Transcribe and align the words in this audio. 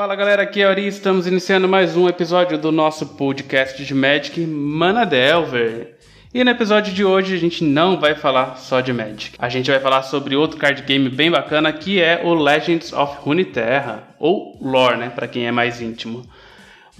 Fala 0.00 0.16
galera, 0.16 0.44
aqui 0.44 0.62
é 0.62 0.64
Ari, 0.64 0.86
estamos 0.86 1.26
iniciando 1.26 1.68
mais 1.68 1.94
um 1.94 2.08
episódio 2.08 2.56
do 2.56 2.72
nosso 2.72 3.04
podcast 3.04 3.84
de 3.84 3.94
Magic 3.94 4.40
Mana 4.40 5.04
Delver. 5.04 5.94
E 6.32 6.42
no 6.42 6.50
episódio 6.50 6.94
de 6.94 7.04
hoje 7.04 7.34
a 7.34 7.38
gente 7.38 7.62
não 7.62 8.00
vai 8.00 8.14
falar 8.14 8.56
só 8.56 8.80
de 8.80 8.94
Magic. 8.94 9.34
A 9.38 9.50
gente 9.50 9.70
vai 9.70 9.78
falar 9.78 10.02
sobre 10.04 10.34
outro 10.34 10.56
card 10.56 10.80
game 10.84 11.10
bem 11.10 11.30
bacana 11.30 11.70
que 11.70 12.00
é 12.00 12.22
o 12.24 12.32
Legends 12.32 12.94
of 12.94 13.18
Runeterra, 13.20 14.04
ou 14.18 14.56
Lore, 14.58 14.96
né, 14.96 15.10
para 15.10 15.28
quem 15.28 15.46
é 15.46 15.52
mais 15.52 15.82
íntimo. 15.82 16.24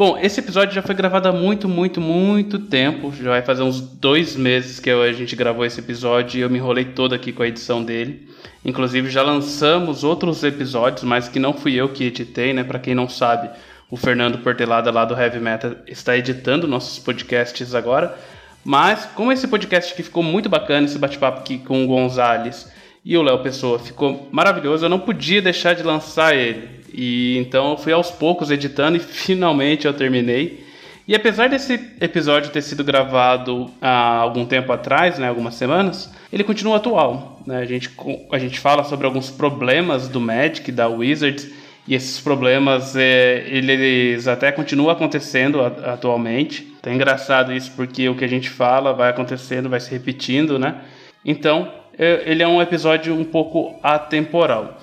Bom, 0.00 0.16
esse 0.16 0.40
episódio 0.40 0.74
já 0.74 0.80
foi 0.80 0.94
gravado 0.94 1.28
há 1.28 1.32
muito, 1.32 1.68
muito, 1.68 2.00
muito 2.00 2.58
tempo. 2.58 3.12
Já 3.12 3.28
vai 3.28 3.42
fazer 3.42 3.62
uns 3.62 3.82
dois 3.82 4.34
meses 4.34 4.80
que 4.80 4.88
a 4.88 5.12
gente 5.12 5.36
gravou 5.36 5.62
esse 5.62 5.78
episódio 5.78 6.38
e 6.38 6.40
eu 6.40 6.48
me 6.48 6.56
enrolei 6.56 6.86
todo 6.86 7.14
aqui 7.14 7.34
com 7.34 7.42
a 7.42 7.46
edição 7.46 7.84
dele. 7.84 8.26
Inclusive 8.64 9.10
já 9.10 9.22
lançamos 9.22 10.02
outros 10.02 10.42
episódios, 10.42 11.04
mas 11.04 11.28
que 11.28 11.38
não 11.38 11.52
fui 11.52 11.74
eu 11.74 11.90
que 11.90 12.04
editei, 12.04 12.54
né? 12.54 12.64
Para 12.64 12.78
quem 12.78 12.94
não 12.94 13.10
sabe, 13.10 13.50
o 13.90 13.96
Fernando 13.98 14.38
Portelada 14.38 14.90
lá 14.90 15.04
do 15.04 15.12
Heavy 15.12 15.38
Metal 15.38 15.72
está 15.86 16.16
editando 16.16 16.66
nossos 16.66 16.98
podcasts 16.98 17.74
agora. 17.74 18.18
Mas, 18.64 19.04
como 19.14 19.30
esse 19.30 19.46
podcast 19.48 19.92
aqui 19.92 20.02
ficou 20.02 20.22
muito 20.22 20.48
bacana, 20.48 20.86
esse 20.86 20.98
bate-papo 20.98 21.40
aqui 21.40 21.58
com 21.58 21.84
o 21.84 21.86
Gonzales 21.86 22.72
e 23.04 23.16
o 23.16 23.22
Léo 23.22 23.42
Pessoa 23.42 23.78
ficou 23.78 24.28
maravilhoso, 24.30 24.84
eu 24.84 24.90
não 24.90 25.00
podia 25.00 25.40
deixar 25.40 25.74
de 25.74 25.82
lançar 25.82 26.36
ele. 26.36 26.80
E 26.92 27.38
então 27.38 27.70
eu 27.70 27.78
fui 27.78 27.92
aos 27.92 28.10
poucos 28.10 28.50
editando 28.50 28.96
e 28.96 29.00
finalmente 29.00 29.86
eu 29.86 29.94
terminei. 29.94 30.64
E 31.08 31.14
apesar 31.14 31.48
desse 31.48 31.74
episódio 32.00 32.50
ter 32.50 32.62
sido 32.62 32.84
gravado 32.84 33.70
há 33.80 34.16
algum 34.16 34.44
tempo 34.44 34.72
atrás, 34.72 35.18
né, 35.18 35.28
algumas 35.28 35.54
semanas, 35.54 36.12
ele 36.32 36.44
continua 36.44 36.76
atual. 36.76 37.40
Né? 37.44 37.58
A, 37.58 37.64
gente, 37.64 37.90
a 38.30 38.38
gente 38.38 38.60
fala 38.60 38.84
sobre 38.84 39.06
alguns 39.06 39.28
problemas 39.28 40.06
do 40.06 40.20
Magic, 40.20 40.70
da 40.70 40.86
Wizards, 40.86 41.50
e 41.88 41.94
esses 41.94 42.20
problemas 42.20 42.94
é, 42.94 43.44
eles 43.48 44.28
até 44.28 44.52
continuam 44.52 44.90
acontecendo 44.90 45.60
atualmente. 45.60 46.72
É 46.84 46.92
engraçado 46.92 47.52
isso 47.52 47.72
porque 47.74 48.08
o 48.08 48.14
que 48.14 48.24
a 48.24 48.28
gente 48.28 48.48
fala 48.48 48.92
vai 48.92 49.10
acontecendo, 49.10 49.68
vai 49.68 49.80
se 49.80 49.90
repetindo, 49.90 50.58
né? 50.60 50.76
Então, 51.24 51.79
ele 52.00 52.42
é 52.42 52.48
um 52.48 52.62
episódio 52.62 53.14
um 53.14 53.24
pouco 53.24 53.78
atemporal. 53.82 54.78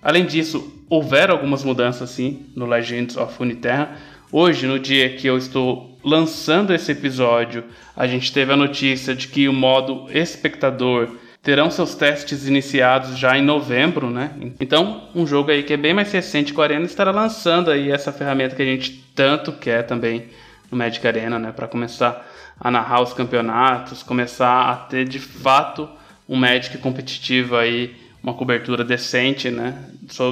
Além 0.00 0.24
disso, 0.24 0.84
houveram 0.88 1.34
algumas 1.34 1.64
mudanças 1.64 2.10
sim 2.10 2.46
no 2.54 2.64
Legends 2.64 3.16
of 3.16 3.36
Runeterra. 3.36 3.96
Hoje, 4.30 4.66
no 4.66 4.78
dia 4.78 5.10
que 5.16 5.26
eu 5.26 5.36
estou 5.36 5.98
lançando 6.04 6.72
esse 6.72 6.92
episódio, 6.92 7.64
a 7.96 8.06
gente 8.06 8.32
teve 8.32 8.52
a 8.52 8.56
notícia 8.56 9.14
de 9.14 9.26
que 9.26 9.48
o 9.48 9.52
modo 9.52 10.06
espectador 10.16 11.16
terão 11.42 11.70
seus 11.70 11.96
testes 11.96 12.46
iniciados 12.46 13.18
já 13.18 13.36
em 13.36 13.42
novembro, 13.42 14.08
né? 14.08 14.30
Então, 14.60 15.08
um 15.14 15.26
jogo 15.26 15.50
aí 15.50 15.64
que 15.64 15.72
é 15.72 15.76
bem 15.76 15.92
mais 15.92 16.12
recente 16.12 16.52
que 16.52 16.60
o 16.60 16.62
Arena 16.62 16.84
estará 16.86 17.10
lançando 17.10 17.70
aí 17.70 17.90
essa 17.90 18.12
ferramenta 18.12 18.54
que 18.54 18.62
a 18.62 18.66
gente 18.66 19.04
tanto 19.14 19.52
quer 19.52 19.82
também 19.82 20.26
no 20.70 20.78
Magic 20.78 21.04
Arena, 21.04 21.38
né? 21.38 21.50
Para 21.50 21.66
começar 21.66 22.26
a 22.60 22.70
narrar 22.70 23.02
os 23.02 23.12
campeonatos, 23.12 24.04
começar 24.04 24.70
a 24.70 24.76
ter 24.76 25.08
de 25.08 25.18
fato 25.18 25.88
um 26.30 26.36
Magic 26.36 26.78
competitivo 26.78 27.56
aí, 27.56 27.96
uma 28.22 28.32
cobertura 28.32 28.84
decente, 28.84 29.50
né? 29.50 29.74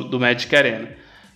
Do 0.09 0.21
Magic 0.21 0.55
Arena. 0.55 0.91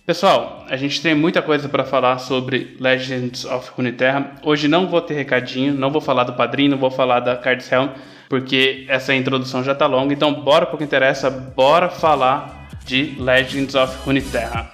Pessoal, 0.05 0.65
a 0.69 0.77
gente 0.77 1.01
tem 1.01 1.13
muita 1.13 1.41
coisa 1.41 1.67
para 1.67 1.83
falar 1.83 2.17
sobre 2.17 2.77
Legends 2.79 3.43
of 3.43 3.69
Runeterra. 3.75 4.35
Hoje 4.41 4.69
não 4.69 4.87
vou 4.87 5.01
ter 5.01 5.15
recadinho, 5.15 5.73
não 5.73 5.91
vou 5.91 5.99
falar 5.99 6.23
do 6.23 6.33
padrinho, 6.33 6.71
não 6.71 6.77
vou 6.77 6.89
falar 6.89 7.19
da 7.19 7.35
Cards 7.35 7.69
Helm, 7.69 7.89
porque 8.29 8.85
essa 8.87 9.13
introdução 9.13 9.63
já 9.65 9.75
tá 9.75 9.85
longa. 9.85 10.13
Então, 10.13 10.33
bora 10.33 10.65
pro 10.65 10.77
que 10.77 10.83
interessa, 10.85 11.29
bora 11.29 11.89
falar 11.89 12.69
de 12.85 13.15
Legends 13.19 13.75
of 13.75 13.97
Runeterra. 14.05 14.71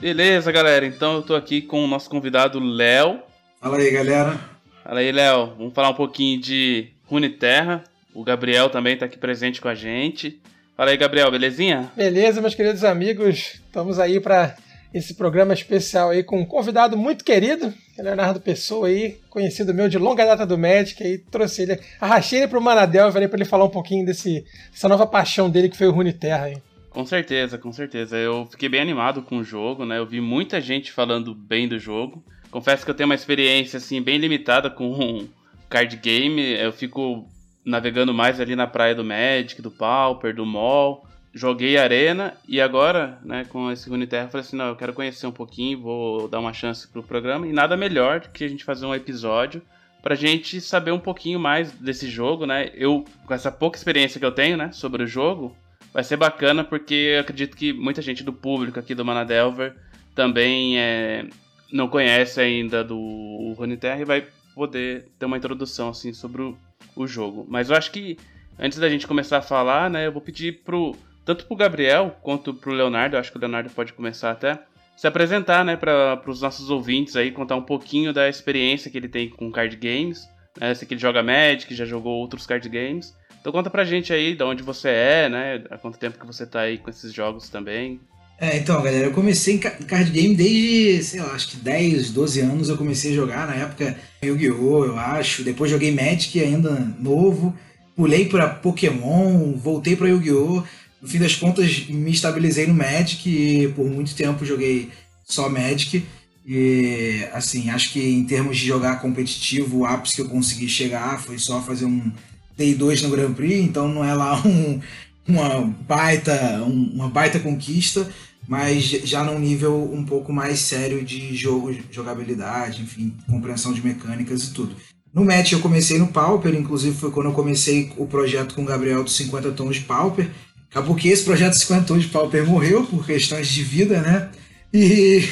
Beleza, 0.00 0.50
galera. 0.50 0.84
Então 0.84 1.14
eu 1.14 1.22
tô 1.22 1.36
aqui 1.36 1.62
com 1.62 1.84
o 1.84 1.86
nosso 1.86 2.10
convidado 2.10 2.58
Léo. 2.58 3.20
Fala 3.60 3.76
aí, 3.76 3.90
galera. 3.90 4.53
Fala 4.84 5.00
aí, 5.00 5.10
Léo. 5.10 5.54
Vamos 5.56 5.72
falar 5.72 5.88
um 5.88 5.94
pouquinho 5.94 6.38
de 6.38 6.88
Runeterra. 7.06 7.82
O 8.14 8.22
Gabriel 8.22 8.68
também 8.68 8.94
tá 8.94 9.06
aqui 9.06 9.16
presente 9.16 9.58
com 9.58 9.68
a 9.68 9.74
gente. 9.74 10.38
Fala 10.76 10.90
aí, 10.90 10.96
Gabriel, 10.98 11.30
belezinha? 11.30 11.90
Beleza, 11.96 12.42
meus 12.42 12.54
queridos 12.54 12.84
amigos. 12.84 13.60
Estamos 13.64 13.98
aí 13.98 14.20
para 14.20 14.54
esse 14.92 15.14
programa 15.14 15.54
especial 15.54 16.10
aí 16.10 16.22
com 16.22 16.38
um 16.38 16.44
convidado 16.44 16.98
muito 16.98 17.24
querido, 17.24 17.72
Leonardo 17.98 18.40
Pessoa 18.40 18.88
aí, 18.88 19.18
conhecido 19.30 19.72
meu 19.72 19.88
de 19.88 19.96
longa 19.96 20.24
data 20.26 20.46
do 20.46 20.58
Magic, 20.58 21.02
aí 21.02 21.18
trouxe 21.18 21.62
ele, 21.62 21.80
arrastei 21.98 22.40
ele 22.40 22.48
pro 22.48 22.60
Manadel 22.60 23.10
para 23.10 23.24
ele 23.24 23.44
falar 23.44 23.64
um 23.64 23.70
pouquinho 23.70 24.04
desse, 24.04 24.44
dessa 24.70 24.88
nova 24.88 25.06
paixão 25.06 25.48
dele 25.48 25.70
que 25.70 25.76
foi 25.78 25.88
o 25.88 25.92
Runeterra 25.92 26.44
aí. 26.44 26.58
Com 26.90 27.06
certeza, 27.06 27.56
com 27.56 27.72
certeza. 27.72 28.16
Eu 28.16 28.46
fiquei 28.50 28.68
bem 28.68 28.80
animado 28.80 29.22
com 29.22 29.38
o 29.38 29.44
jogo, 29.44 29.84
né? 29.84 29.98
Eu 29.98 30.06
vi 30.06 30.20
muita 30.20 30.60
gente 30.60 30.92
falando 30.92 31.34
bem 31.34 31.66
do 31.66 31.76
jogo. 31.78 32.22
Confesso 32.54 32.84
que 32.84 32.90
eu 32.92 32.94
tenho 32.94 33.08
uma 33.08 33.16
experiência 33.16 33.78
assim 33.78 34.00
bem 34.00 34.16
limitada 34.16 34.70
com 34.70 34.92
um 34.92 35.28
card 35.68 35.96
game. 35.96 36.40
Eu 36.52 36.72
fico 36.72 37.28
navegando 37.64 38.14
mais 38.14 38.38
ali 38.38 38.54
na 38.54 38.64
praia 38.64 38.94
do 38.94 39.02
Magic, 39.02 39.60
do 39.60 39.72
Pauper, 39.72 40.32
do 40.32 40.46
Mall. 40.46 41.04
Joguei 41.34 41.76
Arena 41.76 42.32
e 42.46 42.60
agora, 42.60 43.18
né, 43.24 43.44
com 43.46 43.72
esse 43.72 43.90
Runeterra, 43.90 44.28
falei 44.28 44.46
assim, 44.46 44.54
não, 44.54 44.66
eu 44.66 44.76
quero 44.76 44.92
conhecer 44.92 45.26
um 45.26 45.32
pouquinho, 45.32 45.80
vou 45.80 46.28
dar 46.28 46.38
uma 46.38 46.52
chance 46.52 46.86
pro 46.86 47.02
programa. 47.02 47.44
E 47.44 47.52
nada 47.52 47.76
melhor 47.76 48.20
do 48.20 48.28
que 48.28 48.44
a 48.44 48.48
gente 48.48 48.62
fazer 48.62 48.86
um 48.86 48.94
episódio 48.94 49.60
pra 50.00 50.14
gente 50.14 50.60
saber 50.60 50.92
um 50.92 51.00
pouquinho 51.00 51.40
mais 51.40 51.72
desse 51.72 52.08
jogo, 52.08 52.46
né? 52.46 52.70
Eu, 52.74 53.04
com 53.26 53.34
essa 53.34 53.50
pouca 53.50 53.76
experiência 53.76 54.20
que 54.20 54.26
eu 54.26 54.30
tenho, 54.30 54.56
né, 54.56 54.70
sobre 54.70 55.02
o 55.02 55.08
jogo, 55.08 55.56
vai 55.92 56.04
ser 56.04 56.16
bacana 56.16 56.62
porque 56.62 57.14
eu 57.16 57.20
acredito 57.20 57.56
que 57.56 57.72
muita 57.72 58.00
gente 58.00 58.22
do 58.22 58.32
público 58.32 58.78
aqui 58.78 58.94
do 58.94 59.04
Manadelver 59.04 59.74
também 60.14 60.78
é, 60.78 61.26
não 61.72 61.88
conhece 61.88 62.40
ainda 62.40 62.84
do 62.84 63.54
Runeterra 63.56 64.04
vai 64.04 64.26
poder 64.54 65.08
ter 65.18 65.26
uma 65.26 65.36
introdução 65.36 65.88
assim 65.88 66.12
sobre 66.12 66.42
o, 66.42 66.56
o, 66.94 67.06
jogo. 67.06 67.44
Mas 67.48 67.70
eu 67.70 67.76
acho 67.76 67.90
que 67.90 68.16
antes 68.58 68.78
da 68.78 68.88
gente 68.88 69.06
começar 69.06 69.38
a 69.38 69.42
falar, 69.42 69.90
né, 69.90 70.06
eu 70.06 70.12
vou 70.12 70.22
pedir 70.22 70.62
pro 70.64 70.94
tanto 71.24 71.46
pro 71.46 71.56
Gabriel 71.56 72.16
quanto 72.22 72.54
pro 72.54 72.72
Leonardo, 72.72 73.16
acho 73.16 73.32
que 73.32 73.38
o 73.38 73.40
Leonardo 73.40 73.70
pode 73.70 73.92
começar 73.92 74.30
até 74.30 74.62
se 74.96 75.06
apresentar, 75.08 75.64
né, 75.64 75.76
para 75.76 76.22
os 76.26 76.40
nossos 76.40 76.70
ouvintes 76.70 77.16
aí, 77.16 77.32
contar 77.32 77.56
um 77.56 77.62
pouquinho 77.62 78.12
da 78.12 78.28
experiência 78.28 78.90
que 78.90 78.96
ele 78.96 79.08
tem 79.08 79.28
com 79.28 79.50
card 79.50 79.74
games. 79.76 80.28
Né, 80.60 80.72
sei 80.74 80.86
que 80.86 80.94
ele 80.94 81.00
joga 81.00 81.22
Magic, 81.22 81.74
já 81.74 81.84
jogou 81.84 82.20
outros 82.20 82.46
card 82.46 82.68
games. 82.68 83.12
Então 83.40 83.52
conta 83.52 83.68
pra 83.68 83.84
gente 83.84 84.12
aí 84.12 84.34
de 84.34 84.42
onde 84.42 84.62
você 84.62 84.88
é, 84.88 85.28
né? 85.28 85.64
Há 85.68 85.76
quanto 85.76 85.98
tempo 85.98 86.18
que 86.18 86.24
você 86.24 86.46
tá 86.46 86.60
aí 86.60 86.78
com 86.78 86.88
esses 86.88 87.12
jogos 87.12 87.50
também. 87.50 88.00
É, 88.38 88.58
então, 88.58 88.82
galera, 88.82 89.06
eu 89.06 89.12
comecei 89.12 89.54
em 89.54 89.58
card 89.58 90.10
game 90.10 90.34
desde, 90.34 91.02
sei 91.04 91.20
lá, 91.20 91.32
acho 91.32 91.50
que 91.50 91.56
10, 91.56 92.10
12 92.10 92.40
anos 92.40 92.68
eu 92.68 92.76
comecei 92.76 93.12
a 93.12 93.14
jogar, 93.14 93.46
na 93.46 93.54
época 93.54 93.96
Yu-Gi-Oh!, 94.22 94.84
eu 94.84 94.98
acho, 94.98 95.44
depois 95.44 95.70
joguei 95.70 95.92
Magic 95.92 96.40
ainda 96.40 96.70
novo, 96.98 97.54
pulei 97.94 98.26
pra 98.26 98.48
Pokémon, 98.48 99.52
voltei 99.56 99.94
pra 99.94 100.08
Yu-Gi-Oh!, 100.08 100.64
no 101.00 101.08
fim 101.08 101.18
das 101.18 101.36
contas 101.36 101.86
me 101.88 102.10
estabilizei 102.10 102.66
no 102.66 102.74
Magic 102.74 103.28
e 103.28 103.68
por 103.68 103.86
muito 103.86 104.14
tempo 104.16 104.44
joguei 104.44 104.90
só 105.24 105.48
Magic, 105.48 106.04
e 106.44 107.26
assim, 107.32 107.70
acho 107.70 107.92
que 107.92 108.00
em 108.00 108.24
termos 108.24 108.58
de 108.58 108.66
jogar 108.66 109.00
competitivo, 109.00 109.78
o 109.78 109.86
ápice 109.86 110.16
que 110.16 110.22
eu 110.22 110.28
consegui 110.28 110.68
chegar 110.68 111.22
foi 111.22 111.38
só 111.38 111.62
fazer 111.62 111.86
um 111.86 112.10
Day 112.56 112.74
2 112.74 113.02
no 113.02 113.10
Grand 113.10 113.32
Prix, 113.32 113.64
então 113.64 113.88
não 113.88 114.04
é 114.04 114.12
lá 114.12 114.40
um, 114.44 114.80
uma, 115.26 115.62
baita, 115.86 116.62
um, 116.66 116.90
uma 116.94 117.08
baita 117.08 117.38
conquista, 117.38 118.08
mas 118.46 118.84
já 118.84 119.24
num 119.24 119.38
nível 119.38 119.90
um 119.92 120.04
pouco 120.04 120.32
mais 120.32 120.60
sério 120.60 121.04
de 121.04 121.34
jogo, 121.34 121.74
jogabilidade, 121.90 122.82
enfim, 122.82 123.14
compreensão 123.28 123.72
de 123.72 123.84
mecânicas 123.84 124.44
e 124.44 124.52
tudo. 124.52 124.76
No 125.12 125.24
match 125.24 125.52
eu 125.52 125.60
comecei 125.60 125.98
no 125.98 126.08
Pauper, 126.08 126.54
inclusive 126.54 126.96
foi 126.96 127.10
quando 127.10 127.26
eu 127.26 127.32
comecei 127.32 127.92
o 127.96 128.06
projeto 128.06 128.54
com 128.54 128.62
o 128.62 128.66
Gabriel 128.66 129.04
dos 129.04 129.16
50 129.16 129.52
tons 129.52 129.76
de 129.76 129.82
Pauper. 129.82 130.28
Acabou 130.68 130.96
que 130.96 131.08
esse 131.08 131.22
projeto 131.22 131.50
dos 131.50 131.60
50 131.60 131.86
tons 131.86 132.02
de 132.02 132.08
Pauper 132.08 132.44
morreu 132.44 132.84
por 132.84 133.06
questões 133.06 133.46
de 133.46 133.62
vida, 133.62 134.00
né? 134.00 134.28
E 134.72 135.22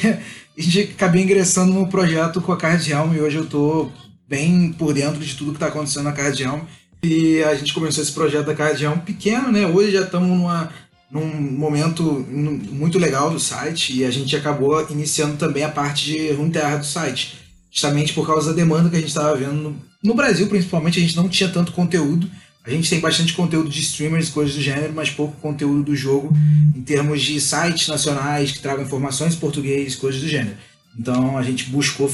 gente 0.57 0.93
acabei 0.95 1.23
ingressando 1.23 1.73
no 1.73 1.87
projeto 1.87 2.41
com 2.41 2.53
a 2.53 2.57
Card 2.57 2.87
Realm 2.87 3.13
e 3.13 3.19
hoje 3.19 3.37
eu 3.37 3.45
tô 3.45 3.91
bem 4.25 4.71
por 4.71 4.93
dentro 4.93 5.19
de 5.19 5.35
tudo 5.35 5.51
que 5.51 5.57
está 5.57 5.67
acontecendo 5.67 6.05
na 6.05 6.13
Card 6.13 6.41
Realm 6.41 6.61
e 7.03 7.43
a 7.43 7.53
gente 7.53 7.73
começou 7.73 8.01
esse 8.01 8.13
projeto 8.13 8.45
da 8.45 8.55
Cardião 8.55 8.97
pequeno, 8.97 9.51
né? 9.51 9.67
Hoje 9.67 9.91
já 9.91 10.03
estamos 10.03 10.29
num 11.11 11.25
momento 11.51 12.25
muito 12.31 12.97
legal 12.97 13.29
do 13.29 13.39
site 13.39 13.97
e 13.97 14.05
a 14.05 14.09
gente 14.09 14.35
acabou 14.35 14.89
iniciando 14.89 15.35
também 15.35 15.63
a 15.63 15.69
parte 15.69 16.05
de 16.05 16.31
Runeterra 16.31 16.77
do 16.77 16.85
site. 16.85 17.35
Justamente 17.69 18.13
por 18.13 18.25
causa 18.25 18.51
da 18.51 18.55
demanda 18.55 18.89
que 18.89 18.95
a 18.95 18.99
gente 18.99 19.09
estava 19.09 19.35
vendo 19.35 19.53
no, 19.53 19.75
no 20.01 20.15
Brasil, 20.15 20.47
principalmente, 20.47 20.97
a 20.97 21.01
gente 21.01 21.15
não 21.17 21.27
tinha 21.27 21.49
tanto 21.49 21.73
conteúdo. 21.73 22.29
A 22.65 22.69
gente 22.69 22.89
tem 22.89 23.01
bastante 23.01 23.33
conteúdo 23.33 23.69
de 23.69 23.81
streamers, 23.81 24.29
coisas 24.29 24.55
do 24.55 24.61
gênero, 24.61 24.93
mas 24.95 25.09
pouco 25.09 25.35
conteúdo 25.41 25.83
do 25.83 25.95
jogo 25.95 26.33
em 26.73 26.81
termos 26.81 27.21
de 27.21 27.41
sites 27.41 27.89
nacionais 27.89 28.53
que 28.53 28.59
tragam 28.59 28.85
informações 28.85 29.33
em 29.33 29.39
português, 29.39 29.95
coisas 29.95 30.21
do 30.21 30.27
gênero. 30.29 30.55
Então 30.97 31.37
a 31.37 31.43
gente 31.43 31.65
buscou 31.65 32.09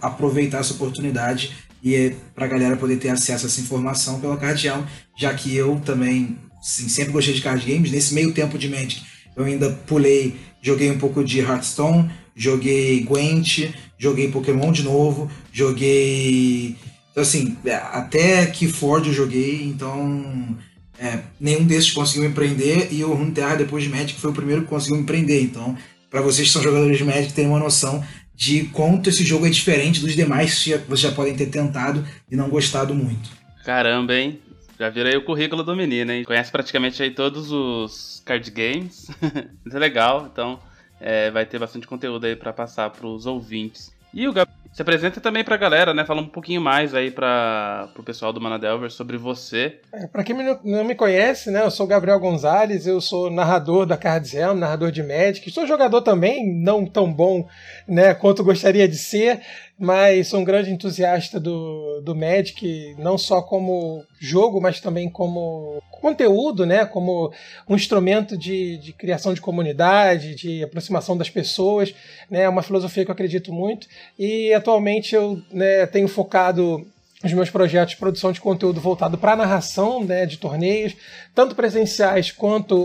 aproveitar 0.00 0.58
essa 0.58 0.74
oportunidade 0.74 1.50
e 1.84 1.94
é 1.94 2.14
para 2.34 2.46
a 2.46 2.48
galera 2.48 2.76
poder 2.76 2.96
ter 2.96 3.10
acesso 3.10 3.44
a 3.44 3.48
essa 3.48 3.60
informação 3.60 4.18
pela 4.18 4.38
Cardião, 4.38 4.86
já 5.18 5.34
que 5.34 5.54
eu 5.54 5.78
também 5.84 6.38
sim, 6.62 6.88
sempre 6.88 7.12
gostei 7.12 7.34
de 7.34 7.42
card 7.42 7.70
games. 7.70 7.92
Nesse 7.92 8.14
meio 8.14 8.32
tempo 8.32 8.56
de 8.56 8.70
Magic, 8.70 9.02
eu 9.36 9.44
ainda 9.44 9.68
pulei, 9.86 10.34
joguei 10.62 10.90
um 10.90 10.96
pouco 10.96 11.22
de 11.22 11.40
Hearthstone, 11.40 12.10
joguei 12.34 13.00
Gwent, 13.00 13.68
joguei 13.98 14.30
Pokémon 14.30 14.72
de 14.72 14.82
novo, 14.82 15.30
joguei. 15.52 16.74
Então, 17.10 17.22
assim, 17.22 17.54
até 17.92 18.46
que 18.46 18.66
Ford 18.66 19.06
eu 19.06 19.12
joguei, 19.12 19.62
então. 19.64 20.56
É, 20.96 21.18
nenhum 21.40 21.64
desses 21.64 21.90
conseguiu 21.90 22.24
empreender 22.24 22.88
e 22.92 23.02
o 23.04 23.12
Runeterra 23.12 23.56
depois 23.56 23.82
de 23.82 23.90
Magic 23.90 24.18
foi 24.18 24.30
o 24.30 24.34
primeiro 24.34 24.62
que 24.62 24.68
conseguiu 24.68 24.96
empreender. 24.96 25.42
Então, 25.42 25.76
para 26.08 26.22
vocês 26.22 26.46
que 26.46 26.52
são 26.52 26.62
jogadores 26.62 26.96
de 26.96 27.04
Magic, 27.04 27.32
terem 27.32 27.50
uma 27.50 27.58
noção 27.58 28.02
de 28.34 28.64
quanto 28.66 29.08
esse 29.08 29.24
jogo 29.24 29.46
é 29.46 29.50
diferente 29.50 30.00
dos 30.00 30.14
demais 30.14 30.62
que 30.62 30.76
vocês 30.76 31.00
já 31.00 31.12
podem 31.12 31.36
ter 31.36 31.46
tentado 31.46 32.04
e 32.30 32.36
não 32.36 32.48
gostado 32.48 32.94
muito. 32.94 33.30
Caramba, 33.64 34.14
hein? 34.14 34.40
Já 34.78 34.90
virei 34.90 35.16
o 35.16 35.24
currículo 35.24 35.62
do 35.62 35.76
menino, 35.76 36.10
hein? 36.12 36.24
Conhece 36.24 36.50
praticamente 36.50 37.02
aí 37.02 37.10
todos 37.10 37.52
os 37.52 38.22
card 38.24 38.50
games. 38.50 39.06
Muito 39.64 39.78
legal, 39.78 40.28
então 40.30 40.58
é, 41.00 41.30
vai 41.30 41.46
ter 41.46 41.58
bastante 41.58 41.86
conteúdo 41.86 42.26
aí 42.26 42.34
para 42.34 42.52
passar 42.52 42.90
para 42.90 43.06
os 43.06 43.24
ouvintes. 43.24 43.94
E 44.12 44.26
o 44.26 44.32
Gabriel 44.32 44.63
se 44.74 44.82
apresenta 44.82 45.20
também 45.20 45.44
pra 45.44 45.56
galera, 45.56 45.94
né? 45.94 46.04
Fala 46.04 46.20
um 46.20 46.26
pouquinho 46.26 46.60
mais 46.60 46.96
aí 46.96 47.08
para 47.08 47.88
pro 47.94 48.02
pessoal 48.02 48.32
do 48.32 48.40
Manadelver 48.40 48.90
sobre 48.90 49.16
você. 49.16 49.78
É, 49.92 50.08
pra 50.08 50.24
quem 50.24 50.34
não 50.64 50.82
me 50.82 50.96
conhece, 50.96 51.48
né? 51.48 51.62
Eu 51.62 51.70
sou 51.70 51.86
Gabriel 51.86 52.18
Gonzalez, 52.18 52.84
eu 52.84 53.00
sou 53.00 53.30
narrador 53.30 53.86
da 53.86 53.96
Cards 53.96 54.34
narrador 54.56 54.90
de 54.90 55.00
Magic. 55.00 55.48
Sou 55.52 55.64
jogador 55.64 56.02
também, 56.02 56.52
não 56.52 56.84
tão 56.84 57.12
bom 57.12 57.46
né, 57.86 58.14
quanto 58.14 58.42
gostaria 58.42 58.88
de 58.88 58.98
ser, 58.98 59.40
mas 59.78 60.28
sou 60.28 60.40
um 60.40 60.44
grande 60.44 60.70
entusiasta 60.70 61.40
do, 61.40 62.00
do 62.00 62.14
Magic, 62.14 62.94
não 62.98 63.18
só 63.18 63.42
como 63.42 64.04
jogo, 64.20 64.60
mas 64.60 64.80
também 64.80 65.10
como 65.10 65.82
conteúdo, 65.90 66.64
né, 66.64 66.84
como 66.84 67.32
um 67.68 67.74
instrumento 67.74 68.36
de, 68.36 68.76
de 68.76 68.92
criação 68.92 69.34
de 69.34 69.40
comunidade, 69.40 70.34
de 70.34 70.62
aproximação 70.62 71.16
das 71.16 71.30
pessoas, 71.30 71.94
né, 72.30 72.42
é 72.42 72.48
uma 72.48 72.62
filosofia 72.62 73.04
que 73.04 73.10
eu 73.10 73.14
acredito 73.14 73.52
muito, 73.52 73.88
e 74.18 74.52
atualmente 74.52 75.14
eu 75.14 75.42
né, 75.50 75.86
tenho 75.86 76.06
focado 76.06 76.86
os 77.24 77.32
meus 77.32 77.50
projetos 77.50 77.94
de 77.94 78.00
produção 78.00 78.32
de 78.32 78.40
conteúdo 78.40 78.80
voltado 78.80 79.16
para 79.16 79.34
narração 79.34 80.04
né, 80.04 80.26
de 80.26 80.36
torneios, 80.36 80.94
tanto 81.34 81.54
presenciais 81.54 82.30
quanto 82.30 82.76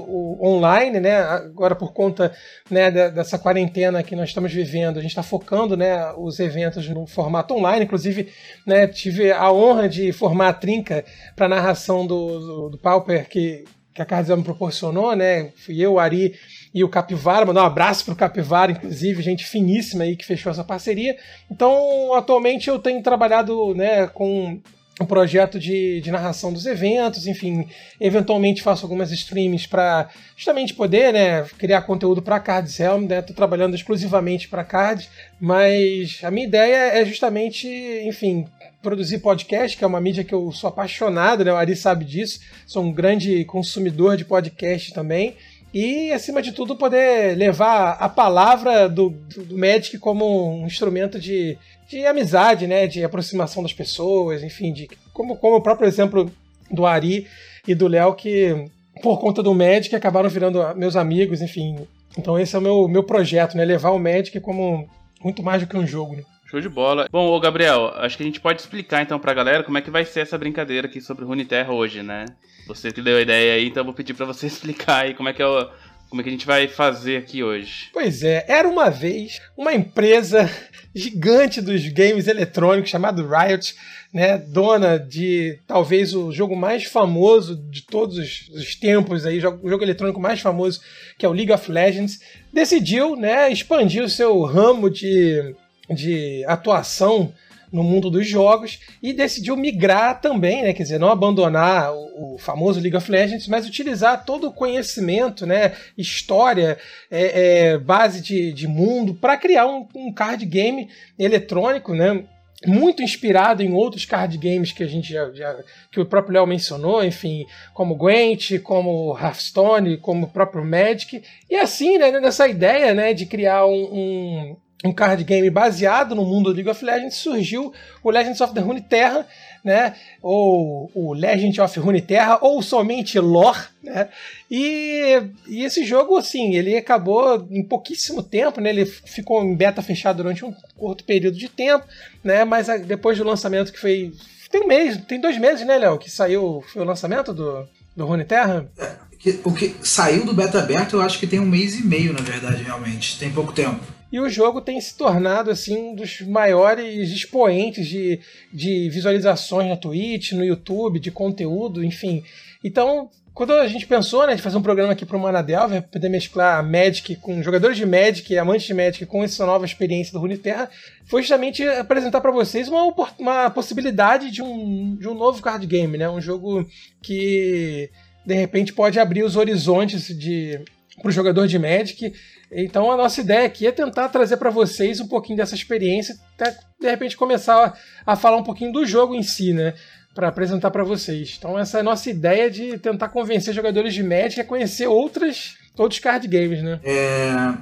online, 0.42 1.00
né? 1.00 1.18
Agora 1.18 1.76
por 1.76 1.92
conta 1.92 2.32
né, 2.70 2.90
dessa 2.90 3.38
quarentena 3.38 4.02
que 4.02 4.16
nós 4.16 4.30
estamos 4.30 4.54
vivendo, 4.54 4.98
a 4.98 5.02
gente 5.02 5.12
está 5.12 5.24
focando 5.24 5.76
né, 5.76 6.12
os 6.18 6.40
eventos 6.40 6.88
no 6.90 7.06
formato 7.06 7.54
online. 7.54 7.86
Inclusive, 7.86 8.32
né, 8.66 8.88
tive 8.88 9.32
a 9.32 9.52
honra 9.52 9.90
de 9.90 10.12
formar 10.12 10.50
a 10.50 10.54
trinca 10.54 11.04
para 11.36 11.48
narração 11.48 12.08
do, 12.08 12.40
do, 12.40 12.70
do 12.70 12.78
Pauper 12.78 13.28
que, 13.28 13.66
que 13.94 14.02
a 14.02 14.06
Cardial 14.06 14.38
me 14.38 14.44
proporcionou, 14.44 15.16
né? 15.16 15.52
Fui 15.58 15.80
eu, 15.82 16.00
Ari 16.00 16.34
e 16.74 16.84
o 16.84 16.90
Capivara, 16.90 17.46
mandar 17.46 17.64
um 17.64 17.68
abraço 17.68 18.06
pro 18.06 18.16
Capivara, 18.16 18.72
inclusive, 18.72 19.24
gente 19.24 19.46
finíssima 19.46 20.04
aí 20.04 20.16
que 20.16 20.26
fechou 20.26 20.52
essa 20.52 20.64
parceria. 20.64 21.18
Então, 21.50 22.14
atualmente 22.14 22.70
eu 22.70 22.78
tenho 22.78 23.02
trabalhado 23.02 23.74
né, 23.74 24.08
com 24.08 24.62
um 25.02 25.06
projeto 25.06 25.58
de, 25.58 26.02
de 26.02 26.12
narração 26.12 26.52
dos 26.52 26.66
eventos, 26.66 27.26
enfim, 27.26 27.68
eventualmente 28.00 28.62
faço 28.62 28.86
algumas 28.86 29.12
streams 29.12 29.66
para 29.68 30.10
justamente 30.36 30.74
poder 30.74 31.14
né, 31.14 31.44
criar 31.58 31.84
conteúdo 31.84 32.22
para 32.22 32.40
Cards 32.40 32.78
Helm, 32.80 33.06
né? 33.08 33.22
Tô 33.22 33.34
trabalhando 33.34 33.76
exclusivamente 33.76 34.50
para 34.50 34.64
Cards, 34.64 35.10
mas 35.40 36.20
a 36.22 36.30
minha 36.30 36.46
ideia 36.46 37.00
é 37.00 37.06
justamente, 37.06 37.68
enfim, 38.06 38.46
produzir 38.82 39.20
podcast, 39.20 39.78
que 39.78 39.84
é 39.84 39.88
uma 39.88 40.02
mídia 40.02 40.24
que 40.24 40.34
eu 40.34 40.52
sou 40.52 40.68
apaixonado, 40.68 41.46
né? 41.46 41.54
O 41.54 41.56
Ari 41.56 41.78
sabe 41.78 42.04
disso, 42.04 42.42
sou 42.68 42.84
um 42.84 42.92
grande 42.92 43.46
consumidor 43.46 44.18
de 44.18 44.26
podcast 44.26 44.94
também 44.94 45.36
e, 45.74 46.12
acima 46.12 46.42
de 46.42 46.52
tudo, 46.52 46.76
poder 46.76 47.38
levar 47.38 47.92
a 48.00 48.10
palavra 48.10 48.90
do, 48.90 49.10
do 49.10 49.58
Magic 49.58 49.98
como 50.00 50.62
um 50.62 50.66
instrumento 50.66 51.20
de, 51.20 51.58
de 51.88 52.06
amizade, 52.06 52.66
né? 52.66 52.88
De 52.88 53.04
aproximação 53.04 53.62
das 53.62 53.74
pessoas, 53.74 54.44
enfim, 54.44 54.74
de, 54.74 54.90
como, 55.14 55.38
como 55.38 55.58
o 55.58 55.62
próprio 55.62 55.88
exemplo 55.88 56.32
do 56.72 56.86
Ari 56.86 57.28
e 57.68 57.76
do 57.76 57.88
Léo, 57.88 58.16
que 58.16 58.66
por 59.02 59.20
conta 59.20 59.44
do 59.44 59.54
Magic 59.54 59.96
acabaram 59.96 60.30
virando 60.30 60.60
meus 60.76 60.96
amigos, 60.96 61.42
enfim. 61.42 61.78
Então 62.18 62.38
esse 62.38 62.56
é 62.56 62.60
o 62.60 62.62
meu, 62.62 62.88
meu 62.88 63.04
projeto, 63.04 63.56
né? 63.56 63.64
Levar 63.64 63.92
o 63.92 64.00
Magic 64.00 64.40
como 64.40 64.90
muito 65.24 65.44
mais 65.44 65.62
do 65.62 65.68
que 65.68 65.78
um 65.78 65.86
jogo, 65.86 66.16
né? 66.16 66.24
Show 66.50 66.60
de 66.60 66.68
bola. 66.68 67.08
Bom, 67.12 67.28
ô 67.28 67.40
Gabriel, 67.40 67.94
acho 67.98 68.18
que 68.18 68.24
a 68.24 68.26
gente 68.26 68.42
pode 68.42 68.60
explicar 68.60 69.04
então 69.04 69.20
pra 69.20 69.36
galera 69.36 69.64
como 69.64 69.78
é 69.78 69.82
que 69.82 69.92
vai 69.92 70.04
ser 70.04 70.22
essa 70.22 70.36
brincadeira 70.36 70.88
aqui 70.88 71.00
sobre 71.00 71.24
Runeterra 71.24 71.72
hoje, 71.72 72.02
né? 72.02 72.26
Você 72.66 72.92
que 72.92 73.04
deu 73.04 73.18
a 73.18 73.22
ideia 73.22 73.54
aí, 73.54 73.68
então 73.68 73.82
eu 73.82 73.86
vou 73.86 73.94
pedir 73.94 74.16
para 74.16 74.26
você 74.26 74.48
explicar 74.48 75.04
aí 75.04 75.14
como 75.14 75.30
é 75.30 75.34
que 75.34 75.44
é 75.44 75.46
o, 75.46 75.70
como 76.10 76.22
é 76.22 76.24
que 76.24 76.30
a 76.30 76.32
gente 76.32 76.48
vai 76.48 76.68
fazer 76.68 77.18
aqui 77.18 77.44
hoje. 77.44 77.92
Pois 77.94 78.24
é, 78.24 78.46
era 78.48 78.68
uma 78.68 78.90
vez 78.90 79.40
uma 79.56 79.76
empresa 79.76 80.50
gigante 80.96 81.62
dos 81.62 81.88
games 81.90 82.28
eletrônicos 82.28 82.90
chamada 82.90 83.22
Riot, 83.22 83.76
né, 84.12 84.40
dona 84.40 84.98
de 84.98 85.60
talvez 85.68 86.16
o 86.16 86.32
jogo 86.32 86.56
mais 86.56 86.86
famoso 86.86 87.56
de 87.70 87.84
todos 87.84 88.18
os, 88.18 88.50
os 88.50 88.74
tempos 88.74 89.24
aí, 89.24 89.38
o 89.38 89.42
jogo 89.70 89.84
eletrônico 89.84 90.20
mais 90.20 90.42
famoso, 90.42 90.82
que 91.16 91.28
é 91.28 91.30
o 91.30 91.34
League 91.34 91.52
of 91.52 91.72
Legends, 91.72 92.20
decidiu, 92.52 93.16
né, 93.16 93.52
expandir 93.52 94.04
o 94.04 94.10
seu 94.10 94.42
ramo 94.42 94.90
de 94.90 95.56
de 95.90 96.44
atuação 96.46 97.34
no 97.72 97.84
mundo 97.84 98.10
dos 98.10 98.28
jogos 98.28 98.80
e 99.02 99.14
decidiu 99.14 99.56
migrar 99.56 100.20
também, 100.20 100.64
né? 100.64 100.74
Quer 100.74 100.84
dizer, 100.84 101.00
não 101.00 101.10
abandonar 101.10 101.94
o, 101.94 102.36
o 102.36 102.38
famoso 102.38 102.80
League 102.80 102.98
of 102.98 103.10
Legends, 103.10 103.48
mas 103.48 103.68
utilizar 103.68 104.26
todo 104.26 104.48
o 104.48 104.54
conhecimento, 104.54 105.46
né? 105.46 105.74
História, 105.98 106.78
é, 107.10 107.72
é, 107.72 107.78
base 107.78 108.22
de, 108.22 108.52
de 108.52 108.68
mundo 108.68 109.14
para 109.14 109.38
criar 109.38 109.68
um, 109.68 109.88
um, 109.96 110.12
card 110.12 110.46
game 110.46 110.90
eletrônico, 111.18 111.94
né? 111.94 112.24
Muito 112.66 113.02
inspirado 113.02 113.64
em 113.64 113.72
outros 113.72 114.04
card 114.04 114.38
games 114.38 114.74
que 114.74 114.84
a 114.84 114.88
gente 114.88 115.14
já, 115.14 115.32
já 115.32 115.64
que 115.90 116.00
o 116.00 116.06
próprio 116.06 116.34
Léo 116.34 116.48
mencionou, 116.48 117.06
enfim, 117.06 117.46
como 117.74 117.96
Gwent, 117.96 118.60
como 118.64 119.18
Hearthstone, 119.18 119.96
como 119.96 120.26
o 120.26 120.30
próprio 120.30 120.66
Magic, 120.66 121.24
e 121.50 121.56
assim, 121.56 121.98
né, 121.98 122.12
nessa 122.20 122.50
ideia, 122.50 122.94
né, 122.94 123.14
de 123.14 123.26
criar 123.26 123.66
um, 123.66 123.72
um 123.72 124.58
um 124.84 124.94
card 124.94 125.24
game 125.26 125.50
baseado 125.50 126.16
no 126.16 126.24
mundo 126.26 126.52
do 126.52 126.56
League 126.56 126.70
of 126.70 126.84
Legends, 126.84 127.16
surgiu 127.16 127.74
o 128.02 128.10
Legends 128.10 128.40
of 128.40 128.54
the 128.54 128.62
Runeterra, 128.62 129.28
né? 129.64 129.94
Ou 130.22 130.90
o 130.94 131.14
Legend 131.14 131.60
of 131.60 131.80
Runeterra, 131.80 132.38
ou 132.42 132.62
somente 132.62 133.20
Lore, 133.20 133.60
né? 133.84 134.08
E, 134.50 135.22
e, 135.48 135.66
esse 135.66 135.84
jogo, 135.84 136.18
assim, 136.18 136.56
ele 136.56 136.78
acabou 136.78 137.46
em 137.52 137.62
pouquíssimo 137.62 138.24
tempo, 138.24 138.62
né? 138.62 138.70
Ele 138.70 138.86
ficou 138.86 139.44
em 139.44 139.54
beta 139.54 139.82
fechado 139.82 140.18
durante 140.18 140.46
um 140.46 140.54
curto 140.78 141.04
período 141.04 141.38
de 141.38 141.50
tempo, 141.50 141.86
né? 142.24 142.46
Mas 142.46 142.68
depois 142.86 143.18
do 143.18 143.26
lançamento 143.26 143.74
que 143.74 143.80
foi... 143.80 144.14
Tem 144.50 144.62
um 144.62 144.68
mês, 144.68 144.98
tem 145.06 145.20
dois 145.20 145.38
meses, 145.38 145.68
né, 145.68 145.78
Léo? 145.78 146.00
Que 146.00 146.10
saiu, 146.10 146.64
foi 146.72 146.82
o 146.82 146.86
lançamento 146.86 147.34
do, 147.34 147.68
do 147.96 148.06
Runeterra? 148.06 148.68
É, 148.80 148.96
o 149.44 149.54
que 149.54 149.76
saiu 149.84 150.26
do 150.26 150.34
beta 150.34 150.60
aberto, 150.60 150.96
eu 150.96 151.02
acho 151.02 151.20
que 151.20 151.28
tem 151.28 151.40
um 151.40 151.46
mês 151.46 151.78
e 151.78 151.86
meio, 151.86 152.14
na 152.14 152.22
verdade, 152.22 152.64
realmente. 152.64 153.20
Tem 153.20 153.30
pouco 153.30 153.52
tempo. 153.52 153.99
E 154.12 154.20
o 154.20 154.30
jogo 154.30 154.62
tem 154.62 154.80
se 154.82 154.98
tornado 154.98 155.52
assim 155.52 155.92
um 155.92 155.96
dos 155.96 156.22
maiores 156.22 157.12
expoentes 157.12 157.88
de, 157.88 158.20
de 158.52 158.90
visualizações 158.90 159.70
na 159.70 159.78
Twitch, 159.78 160.32
no 160.32 160.44
YouTube, 160.44 161.00
de 161.00 161.12
conteúdo, 161.12 161.84
enfim. 161.84 162.24
Então, 162.64 163.10
quando 163.40 163.54
a 163.54 163.68
gente 163.68 163.88
pensou 163.88 164.28
né, 164.28 164.36
de 164.36 164.42
fazer 164.42 164.58
um 164.58 164.62
programa 164.62 164.92
aqui 164.92 165.06
para 165.06 165.16
o 165.16 165.20
Manadelver, 165.20 165.84
poder 165.84 166.10
mesclar 166.10 166.62
Magic 166.62 167.16
com 167.18 167.42
jogadores 167.42 167.78
de 167.78 167.86
Magic, 167.86 168.38
amantes 168.38 168.68
de 168.68 168.74
Magic, 168.74 169.06
com 169.06 169.24
essa 169.24 169.46
nova 169.46 169.64
experiência 169.64 170.12
do 170.12 170.20
Runeterra, 170.20 170.70
foi 171.06 171.22
justamente 171.22 171.64
apresentar 171.64 172.20
para 172.20 172.32
vocês 172.32 172.68
uma, 172.68 172.94
uma 173.18 173.50
possibilidade 173.50 174.32
de 174.32 174.42
um, 174.42 174.96
de 174.96 175.08
um 175.08 175.14
novo 175.14 175.42
card 175.42 175.66
game, 175.66 175.98
né? 175.98 176.10
Um 176.10 176.20
jogo 176.20 176.68
que 177.02 177.90
de 178.26 178.34
repente 178.34 178.74
pode 178.74 179.00
abrir 179.00 179.24
os 179.24 179.36
horizontes 179.36 180.08
de 180.08 180.60
para 181.02 181.08
o 181.10 181.14
jogador 181.14 181.48
de 181.48 181.58
Magic 181.58 182.14
então 182.52 182.92
a 182.92 182.98
nossa 182.98 183.22
ideia 183.22 183.46
aqui 183.46 183.68
é 183.68 183.72
tentar 183.72 184.10
trazer 184.10 184.38
para 184.38 184.50
vocês 184.50 185.00
um 185.00 185.08
pouquinho 185.08 185.38
dessa 185.38 185.56
experiência, 185.56 186.16
até 186.36 186.58
de 186.80 186.90
repente 186.90 187.18
começar 187.18 187.78
a, 188.06 188.14
a 188.14 188.16
falar 188.16 188.38
um 188.38 188.44
pouquinho 188.44 188.72
do 188.72 188.86
jogo 188.86 189.14
em 189.14 189.24
si, 189.24 189.54
né? 189.54 189.74
Para 190.16 190.30
apresentar 190.30 190.72
para 190.72 190.84
vocês. 190.84 191.36
Então 191.38 191.58
essa 191.58 191.78
é 191.78 191.82
a 191.82 191.84
nossa 191.84 192.10
ideia 192.10 192.50
de 192.50 192.78
tentar 192.80 193.10
convencer 193.10 193.54
jogadores 193.54 193.94
de 193.94 194.04
Magic 194.04 194.42
a 194.42 194.44
conhecer 194.44 194.88
outras, 194.88 195.56
outros 195.78 196.00
card 196.00 196.28
games, 196.28 196.64
né? 196.64 196.80
É, 196.84 197.54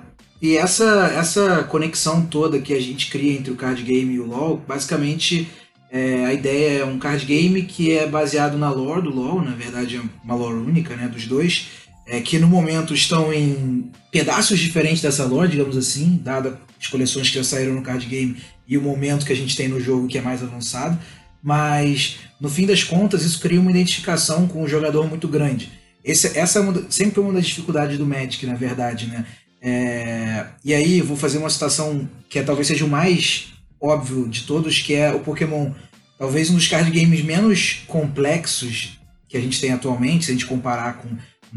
e 0.42 0.56
essa, 0.56 1.12
essa 1.18 1.64
conexão 1.66 2.26
toda 2.26 2.60
que 2.60 2.74
a 2.74 2.82
gente 2.82 3.10
cria 3.10 3.34
entre 3.34 3.52
o 3.52 3.56
card 3.56 3.82
game 3.84 4.14
e 4.14 4.20
o 4.20 4.26
LoL, 4.26 4.58
basicamente 4.68 5.50
é, 5.90 6.26
a 6.26 6.34
ideia 6.34 6.82
é 6.82 6.86
um 6.86 7.00
card 7.00 7.26
game 7.26 7.64
que 7.64 7.98
é 7.98 8.06
baseado 8.06 8.58
na 8.58 8.70
lore 8.70 9.02
do 9.02 9.10
LoL, 9.10 9.42
na 9.42 9.56
verdade 9.56 9.96
é 9.96 10.02
uma 10.24 10.36
lore 10.36 10.58
única 10.58 10.96
né, 10.96 11.08
dos 11.08 11.26
dois, 11.26 11.68
é, 12.08 12.22
que 12.22 12.40
no 12.40 12.48
momento 12.48 12.94
estão 12.94 13.34
em 13.34 13.92
pedaços 14.12 14.58
diferentes 14.58 15.02
dessa 15.02 15.26
lore, 15.26 15.52
digamos 15.52 15.76
assim, 15.76 16.20
dada 16.24 16.60
as 16.80 16.88
coleções 16.88 17.30
que 17.30 17.36
já 17.36 17.44
saíram 17.44 17.74
no 17.74 17.82
card 17.82 18.06
game 18.06 18.38
e 18.68 18.78
o 18.78 18.82
momento 18.82 19.26
que 19.26 19.34
a 19.34 19.36
gente 19.36 19.56
tem 19.56 19.68
no 19.68 19.80
jogo 19.80 20.08
que 20.08 20.18
é 20.18 20.22
mais 20.22 20.42
avançado. 20.42 20.98
Mas 21.44 22.18
no 22.40 22.50
fim 22.50 22.66
das 22.66 22.84
contas, 22.84 23.24
isso 23.24 23.40
cria 23.40 23.60
uma 23.60 23.72
identificação 23.72 24.48
com 24.48 24.64
o 24.64 24.68
jogador 24.68 25.08
muito 25.08 25.28
grande. 25.28 25.72
Esse, 26.04 26.38
essa 26.38 26.60
é 26.60 26.62
uma, 26.62 26.86
sempre 26.90 27.20
uma 27.20 27.34
das 27.34 27.46
dificuldades 27.46 27.98
do 27.98 28.06
Magic, 28.06 28.46
na 28.46 28.56
verdade, 28.56 29.08
né? 29.08 29.26
É, 29.62 30.46
e 30.64 30.74
aí, 30.74 31.02
vou 31.02 31.18
fazer 31.18 31.38
uma 31.40 31.50
citação 31.50 32.08
que 32.30 32.40
é, 32.40 32.44
talvez 32.44 32.68
seja 32.68 32.86
o 32.86 32.90
mais 32.90 33.48
óbvio 33.82 34.28
de 34.28 34.44
todos, 34.44 34.80
que 34.82 34.94
é 34.94 35.12
o 35.12 35.20
Pokémon. 35.20 35.72
Talvez 36.18 36.50
um 36.50 36.56
dos 36.56 36.68
card 36.68 36.90
games 36.90 37.24
menos 37.24 37.84
complexos 37.88 38.98
que 39.28 39.36
a 39.36 39.42
gente 39.42 39.60
tem 39.60 39.74
atualmente, 39.74 40.26
se 40.26 40.32
a 40.32 40.34
gente 40.34 40.46
comparar 40.46 40.94
com 40.98 41.10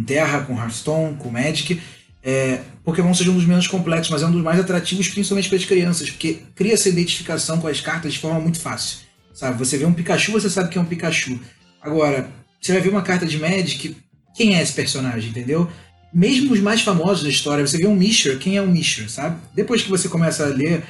Terra, 0.07 0.41
com 0.43 0.57
Hearthstone, 0.57 1.17
com 1.17 1.31
Magic. 1.31 1.81
É, 2.23 2.61
Pokémon 2.85 3.15
seja 3.15 3.31
um 3.31 3.35
dos 3.35 3.47
menos 3.47 3.67
complexos, 3.67 4.11
mas 4.11 4.23
é 4.23 4.27
um 4.27 4.33
dos 4.33 4.43
mais 4.43 4.61
atrativos, 4.61 5.09
principalmente 5.09 5.49
para 5.49 5.59
as 5.59 5.65
crianças, 5.65 6.11
porque 6.11 6.41
cria 6.55 6.75
essa 6.75 6.89
identificação 6.89 7.59
com 7.59 7.67
as 7.67 7.81
cartas 7.81 8.13
de 8.13 8.19
forma 8.19 8.41
muito 8.41 8.61
fácil. 8.61 8.99
Sabe? 9.33 9.59
Você 9.59 9.79
vê 9.79 9.87
um 9.87 9.93
Pikachu, 9.93 10.33
você 10.33 10.51
sabe 10.51 10.69
que 10.69 10.79
é 10.79 10.81
um 10.81 10.85
Pikachu. 10.85 11.39
Agora, 11.81 12.29
você 12.61 12.73
vai 12.73 12.81
ver 12.81 12.91
uma 12.91 13.03
carta 13.03 13.25
de 13.25 13.39
Magic, 13.39 13.97
quem 14.37 14.57
é 14.57 14.63
esse 14.63 14.73
personagem, 14.73 15.31
entendeu? 15.31 15.69
Mesmo 16.13 16.53
os 16.53 16.61
mais 16.61 16.83
famosos 16.83 17.23
da 17.23 17.31
história, 17.31 17.67
você 17.67 17.79
vê 17.79 17.87
um 17.87 17.95
Mishra, 17.95 18.37
quem 18.37 18.57
é 18.57 18.63
um 18.63 18.67
Mishra, 18.67 19.09
sabe? 19.09 19.41
Depois 19.55 19.83
que 19.83 19.89
você 19.89 20.09
começa 20.09 20.45
a 20.45 20.49
ler 20.49 20.83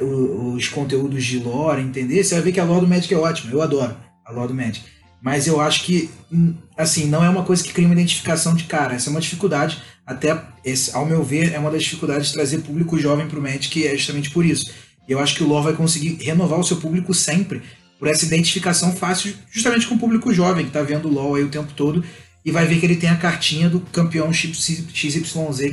os 0.00 0.68
conteúdos 0.68 1.24
de 1.24 1.38
lore, 1.38 1.82
entender, 1.82 2.22
você 2.22 2.34
vai 2.34 2.44
ver 2.44 2.52
que 2.52 2.60
a 2.60 2.64
lore 2.64 2.82
do 2.82 2.88
Magic 2.88 3.12
é 3.12 3.16
ótima. 3.16 3.52
Eu 3.52 3.62
adoro 3.62 3.96
a 4.24 4.32
lore 4.32 4.48
do 4.48 4.54
Magic. 4.54 4.84
Mas 5.20 5.46
eu 5.46 5.60
acho 5.60 5.84
que, 5.84 6.10
hum, 6.30 6.54
assim, 6.76 7.06
não 7.06 7.24
é 7.24 7.28
uma 7.28 7.44
coisa 7.44 7.62
que 7.62 7.72
cria 7.72 7.86
uma 7.86 7.94
identificação 7.94 8.54
de 8.54 8.64
cara. 8.64 8.94
Essa 8.94 9.10
é 9.10 9.10
uma 9.10 9.20
dificuldade, 9.20 9.82
até, 10.06 10.40
esse, 10.64 10.94
ao 10.94 11.04
meu 11.04 11.22
ver, 11.22 11.52
é 11.52 11.58
uma 11.58 11.70
das 11.70 11.82
dificuldades 11.82 12.28
de 12.28 12.34
trazer 12.34 12.58
público 12.58 12.98
jovem 12.98 13.26
para 13.26 13.38
o 13.38 13.42
Magic, 13.42 13.86
é 13.86 13.96
justamente 13.96 14.30
por 14.30 14.44
isso. 14.44 14.72
E 15.08 15.12
eu 15.12 15.18
acho 15.18 15.34
que 15.34 15.42
o 15.42 15.46
lore 15.46 15.64
vai 15.64 15.72
conseguir 15.72 16.18
renovar 16.22 16.58
o 16.58 16.64
seu 16.64 16.76
público 16.76 17.12
sempre, 17.12 17.62
por 17.98 18.06
essa 18.08 18.24
identificação 18.24 18.94
fácil, 18.94 19.34
justamente 19.50 19.86
com 19.86 19.96
o 19.96 19.98
público 19.98 20.32
jovem, 20.32 20.64
que 20.64 20.70
está 20.70 20.82
vendo 20.82 21.08
o 21.08 21.12
LoL 21.12 21.34
aí 21.34 21.42
o 21.42 21.48
tempo 21.48 21.72
todo, 21.74 22.04
e 22.44 22.52
vai 22.52 22.64
ver 22.66 22.78
que 22.78 22.86
ele 22.86 22.96
tem 22.96 23.10
a 23.10 23.16
cartinha 23.16 23.68
do 23.68 23.80
campeão 23.80 24.32
XYZ 24.32 24.84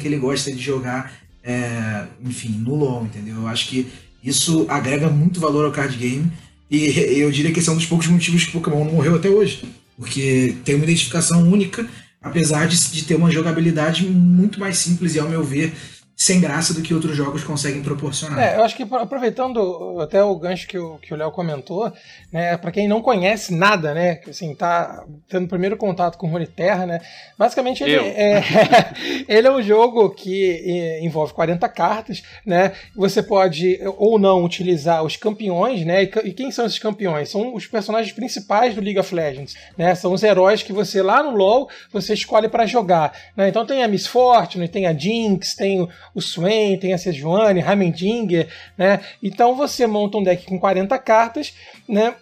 que 0.01 0.07
ele 0.07 0.17
gosta 0.17 0.51
de 0.51 0.61
jogar, 0.61 1.13
é, 1.43 2.05
enfim, 2.23 2.49
no 2.49 2.75
LoL, 2.75 3.05
entendeu? 3.05 3.35
Eu 3.35 3.47
acho 3.47 3.67
que 3.67 3.87
isso 4.23 4.65
agrega 4.67 5.07
muito 5.07 5.39
valor 5.39 5.65
ao 5.65 5.71
card 5.71 5.95
game. 5.95 6.31
E 6.69 7.00
eu 7.19 7.31
diria 7.31 7.51
que 7.51 7.60
esse 7.60 7.69
é 7.69 7.72
um 7.72 7.77
dos 7.77 7.86
poucos 7.86 8.07
motivos 8.07 8.45
que 8.45 8.51
Pokémon 8.51 8.86
não 8.86 8.93
morreu 8.93 9.15
até 9.15 9.29
hoje. 9.29 9.63
Porque 9.98 10.55
tem 10.65 10.75
uma 10.75 10.84
identificação 10.84 11.50
única, 11.50 11.88
apesar 12.22 12.67
de, 12.67 12.91
de 12.91 13.03
ter 13.03 13.15
uma 13.15 13.31
jogabilidade 13.31 14.05
muito 14.05 14.60
mais 14.60 14.77
simples 14.77 15.15
e, 15.15 15.19
ao 15.19 15.29
meu 15.29 15.43
ver, 15.43 15.74
sem 16.15 16.39
graça 16.39 16.74
do 16.74 16.81
que 16.81 16.93
outros 16.93 17.15
jogos 17.15 17.43
conseguem 17.43 17.81
proporcionar. 17.81 18.39
É, 18.39 18.55
eu 18.55 18.63
acho 18.63 18.75
que 18.75 18.84
aproveitando 18.84 20.00
até 20.00 20.24
o 20.24 20.34
gancho 20.38 20.65
que 20.65 20.77
o 20.77 20.98
que 20.98 21.13
o 21.13 21.17
Léo 21.17 21.29
comentou, 21.29 21.91
né, 22.31 22.55
para 22.55 22.72
quem 22.72 22.88
não 22.88 23.01
conhece 23.01 23.53
nada, 23.53 23.93
né, 23.93 24.15
que 24.15 24.29
assim 24.29 24.55
tá 24.55 25.03
tendo 25.27 25.43
o 25.43 25.50
primeiro 25.50 25.75
contato 25.75 26.17
com 26.17 26.29
Runeterra, 26.29 26.86
né, 26.86 27.01
basicamente 27.38 27.84
ele 27.84 27.95
é, 27.95 28.41
ele 29.27 29.48
é 29.48 29.51
um 29.51 29.62
jogo 29.62 30.10
que 30.10 31.00
envolve 31.01 31.34
40 31.34 31.67
cartas, 31.67 32.24
né, 32.45 32.72
você 32.95 33.22
pode 33.22 33.77
ou 33.98 34.17
não 34.17 34.43
utilizar 34.43 35.03
os 35.03 35.17
campeões, 35.17 35.86
né, 35.86 36.03
e, 36.03 36.34
quem 36.34 36.50
são 36.50 36.65
esses 36.65 36.79
campeões? 36.79 37.29
São 37.29 37.53
os 37.53 37.67
personagens 37.67 38.13
principais 38.13 38.74
do 38.74 38.79
League 38.81 39.00
of 39.00 39.13
Legends, 39.13 39.53
né, 39.77 39.93
são 39.95 40.13
os 40.13 40.24
heróis 40.24 40.63
que 40.63 40.72
você 40.72 41.01
lá 41.01 41.22
no 41.22 41.31
LoL 41.31 41.69
você 41.91 42.13
escolhe 42.13 42.48
para 42.48 42.65
jogar, 42.65 43.12
né, 43.36 43.50
então 43.50 43.65
tem 43.65 43.84
a 43.84 43.88
Miss 43.88 44.07
Fortune, 44.07 44.69
tem 44.69 44.88
a 44.88 44.93
Jinx, 44.93 45.55
tem 45.55 45.86
o 46.15 46.22
Swain, 46.22 46.79
tem 46.79 46.93
a 46.93 46.98
Sejuani, 46.98 47.60
Heimendinger, 47.60 48.48
né? 48.77 49.01
Então 49.22 49.53
você 49.53 49.86
monta 49.86 50.17
um 50.17 50.24
deck 50.24 50.45
com 50.45 50.57
40 50.57 50.98
cartas, 50.98 51.53
né? 51.88 52.15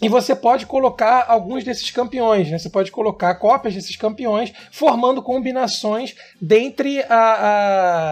E 0.00 0.08
você 0.08 0.34
pode 0.34 0.64
colocar 0.64 1.26
alguns 1.28 1.62
desses 1.62 1.90
campeões, 1.90 2.50
né? 2.50 2.58
Você 2.58 2.70
pode 2.70 2.90
colocar 2.90 3.34
cópias 3.34 3.74
desses 3.74 3.96
campeões, 3.96 4.52
formando 4.70 5.20
combinações 5.20 6.14
dentre 6.40 7.02
a, 7.02 7.08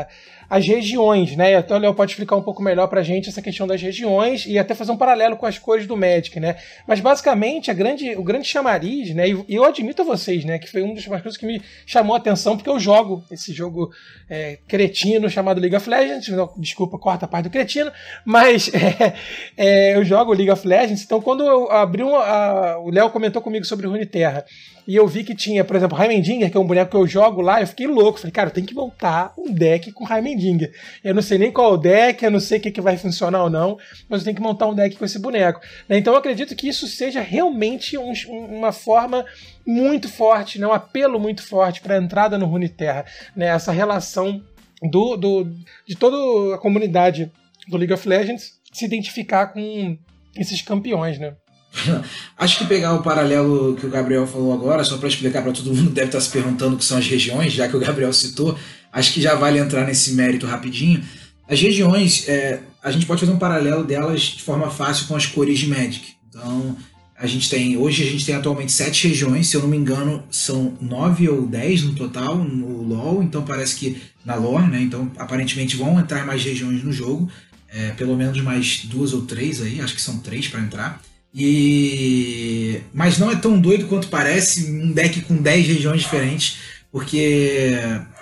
a 0.02 0.07
as 0.49 0.67
regiões, 0.67 1.37
né? 1.37 1.59
Então 1.59 1.76
o 1.76 1.81
Léo 1.81 1.95
pode 1.95 2.12
explicar 2.12 2.37
um 2.37 2.43
pouco 2.43 2.62
melhor 2.62 2.87
pra 2.88 3.02
gente 3.02 3.28
essa 3.28 3.43
questão 3.43 3.67
das 3.67 3.83
regiões 3.83 4.47
e 4.47 4.59
até 4.59 4.75
fazer 4.75 4.93
um 4.93 4.97
paralelo 4.97 5.37
com 5.37 5.45
as 5.45 5.59
cores 5.59 5.87
do 5.87 5.97
Magic, 5.97 6.40
né? 6.40 6.57
Mas 6.87 7.00
basicamente 7.00 7.71
a 7.71 7.75
grande, 7.75 8.17
o 8.17 8.23
grande 8.23 8.47
chamariz, 8.47 9.14
né? 9.14 9.28
E 9.28 9.55
eu 9.55 9.64
admito 9.64 10.02
a 10.02 10.05
vocês, 10.05 10.45
né? 10.45 10.59
Que 10.59 10.69
foi 10.69 10.81
uma 10.81 10.95
das 10.95 11.05
coisas 11.05 11.37
que 11.37 11.45
me 11.45 11.61
chamou 11.85 12.14
a 12.14 12.19
atenção, 12.19 12.57
porque 12.57 12.71
eu 12.71 12.81
jogo 12.81 13.23
esse 13.31 13.52
jogo 13.52 13.90
é, 14.28 14.59
cretino 14.67 15.28
chamado 15.28 15.61
League 15.61 15.76
of 15.76 15.88
Legends. 15.88 16.28
Desculpa, 16.57 16.99
corta 16.99 17.26
a 17.26 17.28
parte 17.28 17.45
do 17.45 17.50
cretino, 17.50 17.93
mas 18.25 18.71
é, 18.73 19.14
é, 19.57 19.97
eu 19.97 20.05
jogo 20.05 20.33
League 20.33 20.50
of 20.50 20.67
Legends. 20.67 21.02
Então 21.02 21.21
quando 21.21 21.45
eu 21.45 21.71
abri 21.71 22.02
um, 22.02 22.17
a, 22.17 22.78
o 22.78 22.90
Léo 22.90 23.11
comentou 23.11 23.43
comigo 23.43 23.67
sobre 23.67 23.87
Runeterra 23.87 24.45
e 24.88 24.97
eu 24.97 25.07
vi 25.07 25.23
que 25.23 25.35
tinha, 25.35 25.62
por 25.62 25.76
exemplo, 25.76 26.00
Heimendinger, 26.00 26.50
que 26.50 26.57
é 26.57 26.61
um 26.61 26.66
boneco 26.66 26.92
que 26.92 26.97
eu 26.97 27.07
jogo 27.07 27.42
lá, 27.42 27.61
eu 27.61 27.66
fiquei 27.66 27.87
louco. 27.87 28.18
Falei, 28.18 28.33
cara, 28.33 28.49
eu 28.49 28.54
tenho 28.54 28.66
que 28.66 28.75
montar 28.75 29.35
um 29.37 29.52
deck 29.52 29.92
com 29.92 30.11
Heimendinger. 30.11 30.73
Eu 31.04 31.14
não 31.14 31.21
sei 31.21 31.37
nem 31.37 31.52
qual 31.52 31.73
é 31.73 31.75
o 31.75 31.76
deck, 31.76 32.25
eu 32.25 32.30
não 32.30 32.40
sei 32.40 32.57
o 32.57 32.61
que, 32.62 32.71
que 32.71 32.80
vai 32.80 32.97
funcionar 32.97 33.45
ou 33.45 33.50
não, 33.50 33.76
mas 34.09 34.23
eu 34.23 34.25
tenho 34.25 34.37
que 34.37 34.42
montar 34.42 34.66
um 34.66 34.75
deck 34.75 34.97
com 34.97 35.04
esse 35.04 35.18
boneco. 35.18 35.61
Né? 35.87 35.99
Então 35.99 36.14
eu 36.14 36.18
acredito 36.18 36.57
que 36.57 36.66
isso 36.66 36.87
seja 36.87 37.21
realmente 37.21 37.99
um, 37.99 38.14
uma 38.30 38.73
forma 38.73 39.26
muito 39.66 40.09
forte, 40.09 40.59
né? 40.59 40.66
um 40.66 40.73
apelo 40.73 41.21
muito 41.21 41.47
forte 41.47 41.83
para 41.83 41.97
a 41.97 42.02
entrada 42.02 42.38
no 42.38 42.47
Runeterra. 42.47 43.04
Né? 43.37 43.49
Essa 43.49 43.73
relação 43.73 44.42
do, 44.83 45.18
do, 45.18 45.54
de 45.87 45.97
toda 45.97 46.54
a 46.54 46.59
comunidade 46.59 47.30
do 47.68 47.76
League 47.76 47.92
of 47.92 48.09
Legends 48.09 48.59
se 48.73 48.87
identificar 48.87 49.49
com 49.49 49.99
esses 50.35 50.62
campeões, 50.62 51.18
né? 51.18 51.35
Acho 52.37 52.58
que 52.58 52.66
pegar 52.66 52.94
o 52.94 53.02
paralelo 53.02 53.76
que 53.76 53.87
o 53.87 53.90
Gabriel 53.90 54.26
falou 54.26 54.52
agora, 54.52 54.84
só 54.84 54.96
para 54.96 55.08
explicar 55.08 55.42
para 55.42 55.52
todo 55.52 55.75
mundo, 55.75 55.90
deve 55.92 56.08
estar 56.08 56.18
tá 56.18 56.25
se 56.25 56.30
perguntando 56.30 56.75
o 56.75 56.78
que 56.78 56.84
são 56.84 56.98
as 56.98 57.06
regiões, 57.06 57.52
já 57.52 57.68
que 57.68 57.76
o 57.76 57.80
Gabriel 57.80 58.12
citou, 58.12 58.58
acho 58.92 59.12
que 59.12 59.20
já 59.20 59.34
vale 59.34 59.58
entrar 59.58 59.87
nesse 59.87 60.12
mérito 60.12 60.46
rapidinho. 60.46 61.02
As 61.48 61.60
regiões, 61.60 62.28
é, 62.28 62.60
a 62.82 62.90
gente 62.90 63.06
pode 63.06 63.20
fazer 63.20 63.32
um 63.32 63.38
paralelo 63.38 63.84
delas 63.84 64.20
de 64.22 64.42
forma 64.42 64.70
fácil 64.70 65.06
com 65.06 65.16
as 65.16 65.26
cores 65.26 65.58
de 65.58 65.66
Magic. 65.66 66.14
Então, 66.28 66.76
a 67.16 67.26
gente 67.26 67.50
tem, 67.50 67.76
hoje 67.76 68.04
a 68.04 68.06
gente 68.06 68.25
tem 68.25 68.34
atualmente 68.34 68.70
sete 68.70 69.08
regiões, 69.08 69.48
se 69.48 69.56
eu 69.56 69.62
não 69.62 69.68
me 69.68 69.76
engano, 69.76 70.22
são 70.30 70.76
nove 70.80 71.28
ou 71.28 71.46
dez 71.46 71.82
no 71.82 71.94
total 71.94 72.37
no 72.37 72.82
LoL, 72.82 73.22
então 73.22 73.42
parece 73.42 73.75
que 73.76 74.00
na 74.25 74.37
lore, 74.37 74.68
né? 74.68 74.80
Então, 74.80 75.10
aparentemente 75.18 75.76
vão 75.76 75.98
entrar 75.98 76.25
mais 76.25 76.44
regiões 76.44 76.84
no 76.84 76.92
jogo, 76.92 77.28
é, 77.68 77.90
pelo 77.90 78.16
menos 78.16 78.40
mais 78.40 78.84
duas 78.84 79.12
ou 79.12 79.22
três 79.22 79.60
aí, 79.60 79.80
acho 79.80 79.94
que 79.94 80.00
são 80.00 80.18
três 80.18 80.46
para 80.46 80.60
entrar. 80.60 81.02
E 81.35 82.80
mas 82.92 83.18
não 83.18 83.30
é 83.30 83.37
tão 83.37 83.61
doido 83.61 83.87
quanto 83.87 84.08
parece 84.08 84.70
um 84.70 84.92
deck 84.92 85.20
com 85.23 85.37
10 85.37 85.66
regiões 85.66 86.02
diferentes, 86.02 86.58
porque 86.90 87.70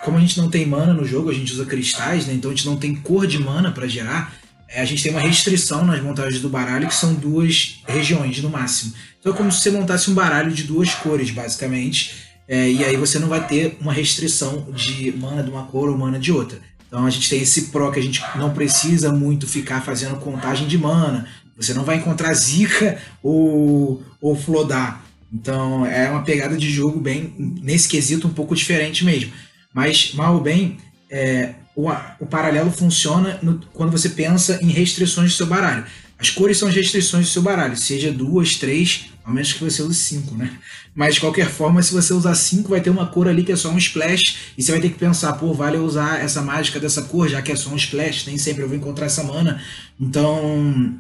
como 0.05 0.19
a 0.19 0.21
gente 0.21 0.39
não 0.39 0.51
tem 0.51 0.67
mana 0.67 0.93
no 0.93 1.05
jogo, 1.05 1.31
a 1.31 1.35
gente 1.35 1.53
usa 1.53 1.65
cristais, 1.65 2.27
né? 2.27 2.35
Então 2.35 2.51
a 2.51 2.55
gente 2.55 2.67
não 2.67 2.77
tem 2.77 2.95
cor 2.95 3.27
de 3.27 3.39
mana 3.39 3.71
para 3.71 3.87
gerar. 3.87 4.35
É, 4.69 4.81
a 4.81 4.85
gente 4.85 5.03
tem 5.03 5.13
uma 5.13 5.21
restrição 5.21 5.85
nas 5.85 6.03
montagens 6.03 6.43
do 6.43 6.49
baralho 6.49 6.89
que 6.89 6.95
são 6.95 7.15
duas 7.15 7.81
regiões 7.87 8.43
no 8.43 8.51
máximo. 8.51 8.93
Então 9.21 9.33
é 9.33 9.37
como 9.37 9.51
se 9.51 9.61
você 9.61 9.71
montasse 9.71 10.11
um 10.11 10.15
baralho 10.15 10.51
de 10.51 10.65
duas 10.65 10.93
cores, 10.95 11.31
basicamente. 11.31 12.27
É, 12.49 12.69
e 12.71 12.85
aí 12.85 12.97
você 12.97 13.19
não 13.19 13.29
vai 13.29 13.47
ter 13.47 13.77
uma 13.81 13.93
restrição 13.93 14.69
de 14.73 15.13
mana 15.13 15.43
de 15.43 15.51
uma 15.51 15.65
cor 15.65 15.89
ou 15.89 15.97
mana 15.97 16.19
de 16.19 16.33
outra. 16.33 16.61
Então 16.87 17.05
a 17.05 17.11
gente 17.11 17.29
tem 17.29 17.41
esse 17.41 17.63
pro 17.67 17.91
que 17.91 17.99
a 17.99 18.03
gente 18.03 18.23
não 18.37 18.53
precisa 18.53 19.13
muito 19.13 19.47
ficar 19.47 19.81
fazendo 19.83 20.17
contagem 20.17 20.67
de 20.67 20.79
mana. 20.79 21.27
Você 21.57 21.73
não 21.73 21.85
vai 21.85 21.97
encontrar 21.97 22.35
Zika 22.35 22.99
ou, 23.23 24.03
ou 24.21 24.37
Flodar. 24.37 25.03
Então 25.33 25.85
é 25.87 26.11
uma 26.11 26.23
pegada 26.23 26.57
de 26.57 26.71
jogo 26.71 27.01
bem, 27.01 27.35
nesse 27.39 27.89
quesito, 27.89 28.29
um 28.29 28.33
pouco 28.33 28.55
diferente 28.55 29.05
mesmo. 29.05 29.33
Mas, 29.73 30.13
mal 30.15 30.35
ou 30.35 30.41
bem, 30.41 30.79
é, 31.11 31.55
o, 31.75 31.91
o 32.21 32.27
paralelo 32.27 32.71
funciona 32.71 33.39
no, 33.43 33.61
quando 33.73 33.93
você 33.93 34.09
pensa 34.09 34.59
em 34.63 34.71
restrições 34.71 35.33
do 35.33 35.37
seu 35.37 35.47
baralho. 35.47 35.85
As 36.19 36.31
cores 36.31 36.57
são 36.57 36.69
as 36.69 36.75
restrições 36.75 37.27
do 37.27 37.31
seu 37.31 37.43
baralho, 37.43 37.77
seja 37.77 38.11
duas, 38.11 38.55
três, 38.55 39.11
ao 39.23 39.35
menos 39.35 39.53
que 39.53 39.63
você 39.63 39.83
use 39.83 39.99
cinco, 39.99 40.35
né? 40.35 40.51
Mas 40.95 41.17
de 41.17 41.21
qualquer 41.21 41.47
forma, 41.47 41.83
se 41.83 41.93
você 41.93 42.15
usar 42.15 42.35
cinco, 42.35 42.71
vai 42.71 42.81
ter 42.81 42.89
uma 42.89 43.07
cor 43.07 43.29
ali 43.29 43.45
que 43.45 43.53
é 43.53 43.57
só 43.57 43.69
um 43.69 43.77
splash, 43.77 44.55
e 44.57 44.63
você 44.63 44.73
vai 44.73 44.81
ter 44.81 44.89
que 44.89 44.99
pensar, 44.99 45.35
pô, 45.35 45.53
vale 45.53 45.77
usar 45.77 46.19
essa 46.25 46.41
mágica 46.41 46.81
dessa 46.81 47.03
cor, 47.03 47.29
já 47.29 47.43
que 47.43 47.53
é 47.53 47.57
só 47.57 47.69
um 47.69 47.77
splash, 47.77 48.25
nem 48.27 48.39
sempre 48.39 48.63
eu 48.63 48.69
vou 48.69 48.79
encontrar 48.79 49.05
essa 49.05 49.23
mana. 49.23 49.61
Então, 50.01 50.95